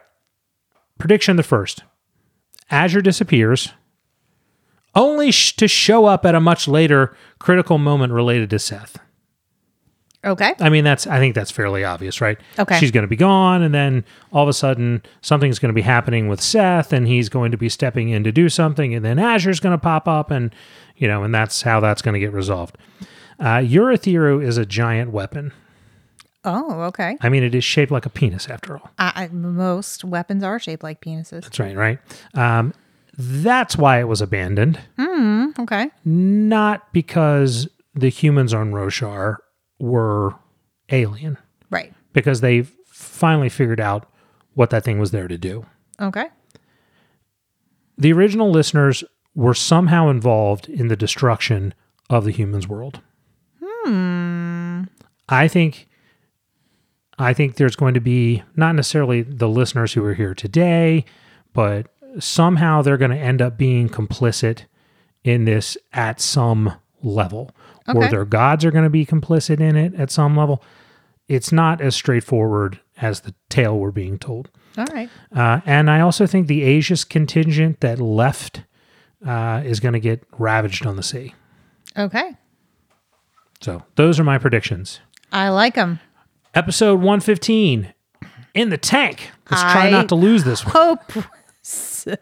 Prediction 0.99 1.37
the 1.37 1.43
first. 1.43 1.83
Azure 2.71 3.03
disappears 3.03 3.73
only 4.95 5.31
sh- 5.31 5.55
to 5.57 5.69
show 5.69 6.07
up 6.07 6.25
at 6.25 6.35
a 6.35 6.41
much 6.41 6.67
later 6.67 7.15
critical 7.39 7.79
moment 7.79 8.13
related 8.13 8.51
to 8.51 8.57
Szeth. 8.57 8.97
Okay. 10.25 10.55
I 10.59 10.71
mean, 10.71 10.83
that's 10.83 11.07
I 11.07 11.19
think 11.19 11.37
that's 11.37 11.53
fairly 11.53 11.85
obvious, 11.85 12.21
right? 12.21 12.39
Okay. 12.59 12.79
She's 12.81 12.91
going 12.91 13.03
to 13.03 13.09
be 13.09 13.17
gone, 13.17 13.63
and 13.63 13.73
then 13.73 14.05
all 14.33 14.43
of 14.43 14.49
a 14.49 14.53
sudden 14.53 15.03
something's 15.21 15.61
going 15.61 15.69
to 15.69 15.75
be 15.75 15.83
happening 15.83 16.27
with 16.27 16.41
Szeth, 16.41 16.93
and 16.93 17.07
he's 17.07 17.29
going 17.29 17.53
to 17.53 17.57
be 17.57 17.69
stepping 17.69 18.09
in 18.09 18.25
to 18.25 18.33
do 18.33 18.49
something, 18.49 18.93
and 18.93 19.05
then 19.05 19.19
Azure's 19.19 19.61
going 19.61 19.75
to 19.75 19.81
pop 19.81 20.09
up, 20.09 20.33
and 20.33 20.53
you 20.97 21.07
know, 21.07 21.23
and 21.23 21.33
that's 21.33 21.63
how 21.63 21.79
that's 21.79 22.03
going 22.03 22.15
to 22.15 22.21
get 22.21 22.33
resolved. 22.33 22.77
Uh, 23.39 23.59
Urithiru 23.59 24.43
is 24.43 24.57
a 24.57 24.67
giant 24.67 25.13
weapon. 25.13 25.53
Oh, 26.47 26.83
okay. 26.85 27.19
I 27.21 27.29
mean, 27.29 27.43
it 27.43 27.55
is 27.55 27.65
shaped 27.65 27.91
like 27.93 28.07
a 28.07 28.11
penis, 28.11 28.49
after 28.49 28.77
all. 28.79 28.91
I, 28.99 29.13
I, 29.25 29.29
most 29.29 30.05
weapons 30.05 30.43
are 30.45 30.59
shaped 30.59 30.83
like 30.85 31.01
penises. 31.01 31.43
That's 31.43 31.59
right, 31.59 31.77
right? 31.77 31.99
Um, 32.35 32.73
that's 33.19 33.77
why 33.77 33.99
it 34.01 34.05
was 34.09 34.21
abandoned, 34.23 34.79
Okay. 35.59 35.91
not 36.05 36.93
because 36.93 37.67
the 37.95 38.09
humans 38.11 38.55
on 38.55 38.71
Roshar 38.73 39.37
were 39.79 40.35
alien, 40.91 41.37
Right. 41.71 41.93
because 42.13 42.43
they 42.43 42.63
finally 42.87 43.49
figured 43.49 43.81
out 43.81 44.09
what 44.55 44.71
that 44.71 44.85
thing 44.85 44.99
was 44.99 45.11
there 45.11 45.29
to 45.29 45.37
do. 45.39 45.67
Okay. 46.01 46.27
The 47.99 48.13
original 48.13 48.51
listeners 48.51 49.03
were 49.35 49.55
somehow 49.55 50.09
involved 50.11 50.69
in 50.69 50.89
the 50.89 50.97
destruction 50.97 51.75
of 52.11 52.25
the 52.25 52.31
humans' 52.31 52.69
world. 52.69 53.01
Hmm. 53.63 54.85
I 55.29 55.49
think 55.49 55.89
I 57.19 57.33
think 57.33 57.57
there's 57.57 57.77
going 57.77 57.95
to 57.95 58.01
be 58.01 58.43
not 58.57 58.75
necessarily 58.75 59.23
the 59.23 59.49
listeners 59.49 59.93
who 59.93 60.05
are 60.05 60.15
here 60.15 60.35
today, 60.35 61.05
but 61.53 61.89
somehow 62.19 62.83
they're 62.83 62.97
going 62.97 63.11
to 63.11 63.17
end 63.17 63.41
up 63.41 63.57
being 63.57 63.89
complicit 63.89 64.65
in 65.25 65.45
this 65.45 65.77
at 65.93 66.21
some 66.21 66.75
level. 67.03 67.51
Or 67.95 68.09
their 68.09 68.25
gods 68.25 68.65
are 68.65 68.73
going 68.73 68.85
to 68.85 68.91
be 68.91 69.07
complicit 69.07 69.61
in 69.61 69.77
it 69.77 69.95
at 69.95 70.11
some 70.11 70.37
level. 70.37 70.63
It's 71.29 71.53
not 71.53 71.81
as 71.81 71.95
straightforward 71.95 72.81
as 72.97 73.21
the 73.21 73.35
tale 73.49 73.79
we're 73.79 73.93
being 73.93 74.19
told. 74.19 74.51
All 74.77 74.87
right. 74.87 75.09
Uh, 75.35 75.61
and 75.65 75.89
I 75.89 76.01
also 76.01 76.27
think 76.27 76.49
the 76.49 76.63
Asia's 76.63 77.05
contingent 77.05 77.81
that 77.81 78.01
left 78.01 78.63
uh, 79.25 79.63
is 79.65 79.81
going 79.81 79.93
to 79.95 80.01
get 80.01 80.25
ravaged 80.37 80.85
on 80.85 80.97
the 80.97 81.03
sea. 81.03 81.35
Okay. 81.97 82.37
So 83.61 83.83
those 83.95 84.19
are 84.21 84.25
my 84.25 84.39
predictions. 84.39 85.01
I 85.33 85.49
like 85.51 85.75
them. 85.75 86.01
Episode 86.57 86.95
115 86.95 87.93
in 88.55 88.71
the 88.71 88.79
tank. 88.79 89.31
Let's 89.51 89.63
try 89.63 89.89
I 89.89 89.91
not 89.91 90.09
to 90.09 90.15
lose 90.15 90.45
this 90.45 90.65
one. 90.65 90.73
Hope. 90.75 91.13
So. 91.69 92.15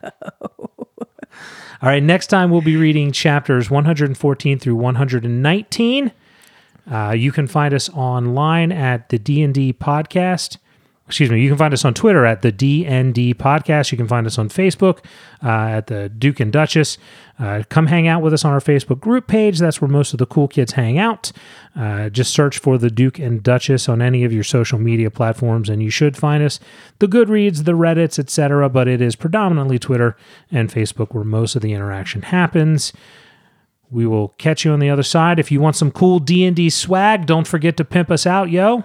All 1.83 1.91
right, 1.91 2.03
next 2.03 2.29
time 2.29 2.51
we'll 2.51 2.63
be 2.63 2.77
reading 2.79 3.13
chapters 3.13 3.71
114 3.71 4.59
through 4.59 4.75
119. 4.77 6.13
Uh, 6.91 7.15
you 7.15 7.31
can 7.31 7.47
find 7.47 7.75
us 7.75 7.91
online 7.91 8.73
at 8.73 9.11
the 9.11 9.19
D&D 9.19 9.75
podcast. 9.75 10.57
Excuse 11.07 11.31
me, 11.31 11.43
you 11.43 11.51
can 11.51 11.59
find 11.59 11.75
us 11.75 11.85
on 11.85 11.93
Twitter 11.93 12.25
at 12.25 12.41
the 12.41 12.51
DND 12.51 13.35
podcast. 13.35 13.93
You 13.93 13.99
can 13.99 14.09
find 14.09 14.27
us 14.27 14.39
on 14.39 14.49
Facebook 14.49 15.05
uh, 15.43 15.49
at 15.77 15.89
the 15.89 16.09
Duke 16.09 16.41
and 16.41 16.51
Duchess. 16.51 16.97
Uh, 17.39 17.63
come 17.69 17.89
hang 17.89 18.09
out 18.09 18.23
with 18.23 18.33
us 18.33 18.43
on 18.43 18.53
our 18.53 18.61
Facebook 18.61 19.01
group 19.01 19.27
page. 19.27 19.59
That's 19.59 19.83
where 19.83 19.89
most 19.89 20.15
of 20.15 20.19
the 20.19 20.25
cool 20.25 20.49
kids 20.49 20.73
hang 20.73 20.99
out. 20.99 21.31
Uh, 21.77 22.09
just 22.09 22.33
search 22.33 22.57
for 22.57 22.79
the 22.79 22.89
Duke 22.89 23.19
and 23.19 23.43
Duchess 23.43 23.87
on 23.87 24.01
any 24.01 24.25
of 24.25 24.33
your 24.33 24.45
social 24.45 24.79
media 24.79 25.11
platforms, 25.11 25.69
and 25.69 25.83
you 25.83 25.91
should 25.91 26.17
find 26.17 26.43
us. 26.43 26.59
The 27.01 27.09
Goodreads, 27.09 27.65
the 27.65 27.73
Reddits, 27.73 28.19
etc. 28.19 28.71
But 28.71 28.89
it 28.89 29.03
is 29.03 29.15
predominantly 29.15 29.79
Twitter 29.79 30.17
and 30.51 30.71
Facebook 30.71 31.13
where 31.15 31.25
most 31.25 31.55
of 31.55 31.61
the 31.61 31.75
interaction 31.75 32.23
happens. 32.23 32.95
We 33.91 34.07
will 34.07 34.29
catch 34.39 34.65
you 34.65 34.73
on 34.73 34.79
the 34.79 34.89
other 34.89 35.03
side. 35.03 35.39
If 35.39 35.53
you 35.53 35.61
want 35.61 35.77
some 35.77 35.91
cool 35.91 36.19
D&D 36.19 36.71
swag, 36.71 37.27
don't 37.27 37.47
forget 37.47 37.77
to 37.77 37.85
pimp 37.85 38.11
us 38.11 38.27
out, 38.27 38.49
yo. 38.49 38.85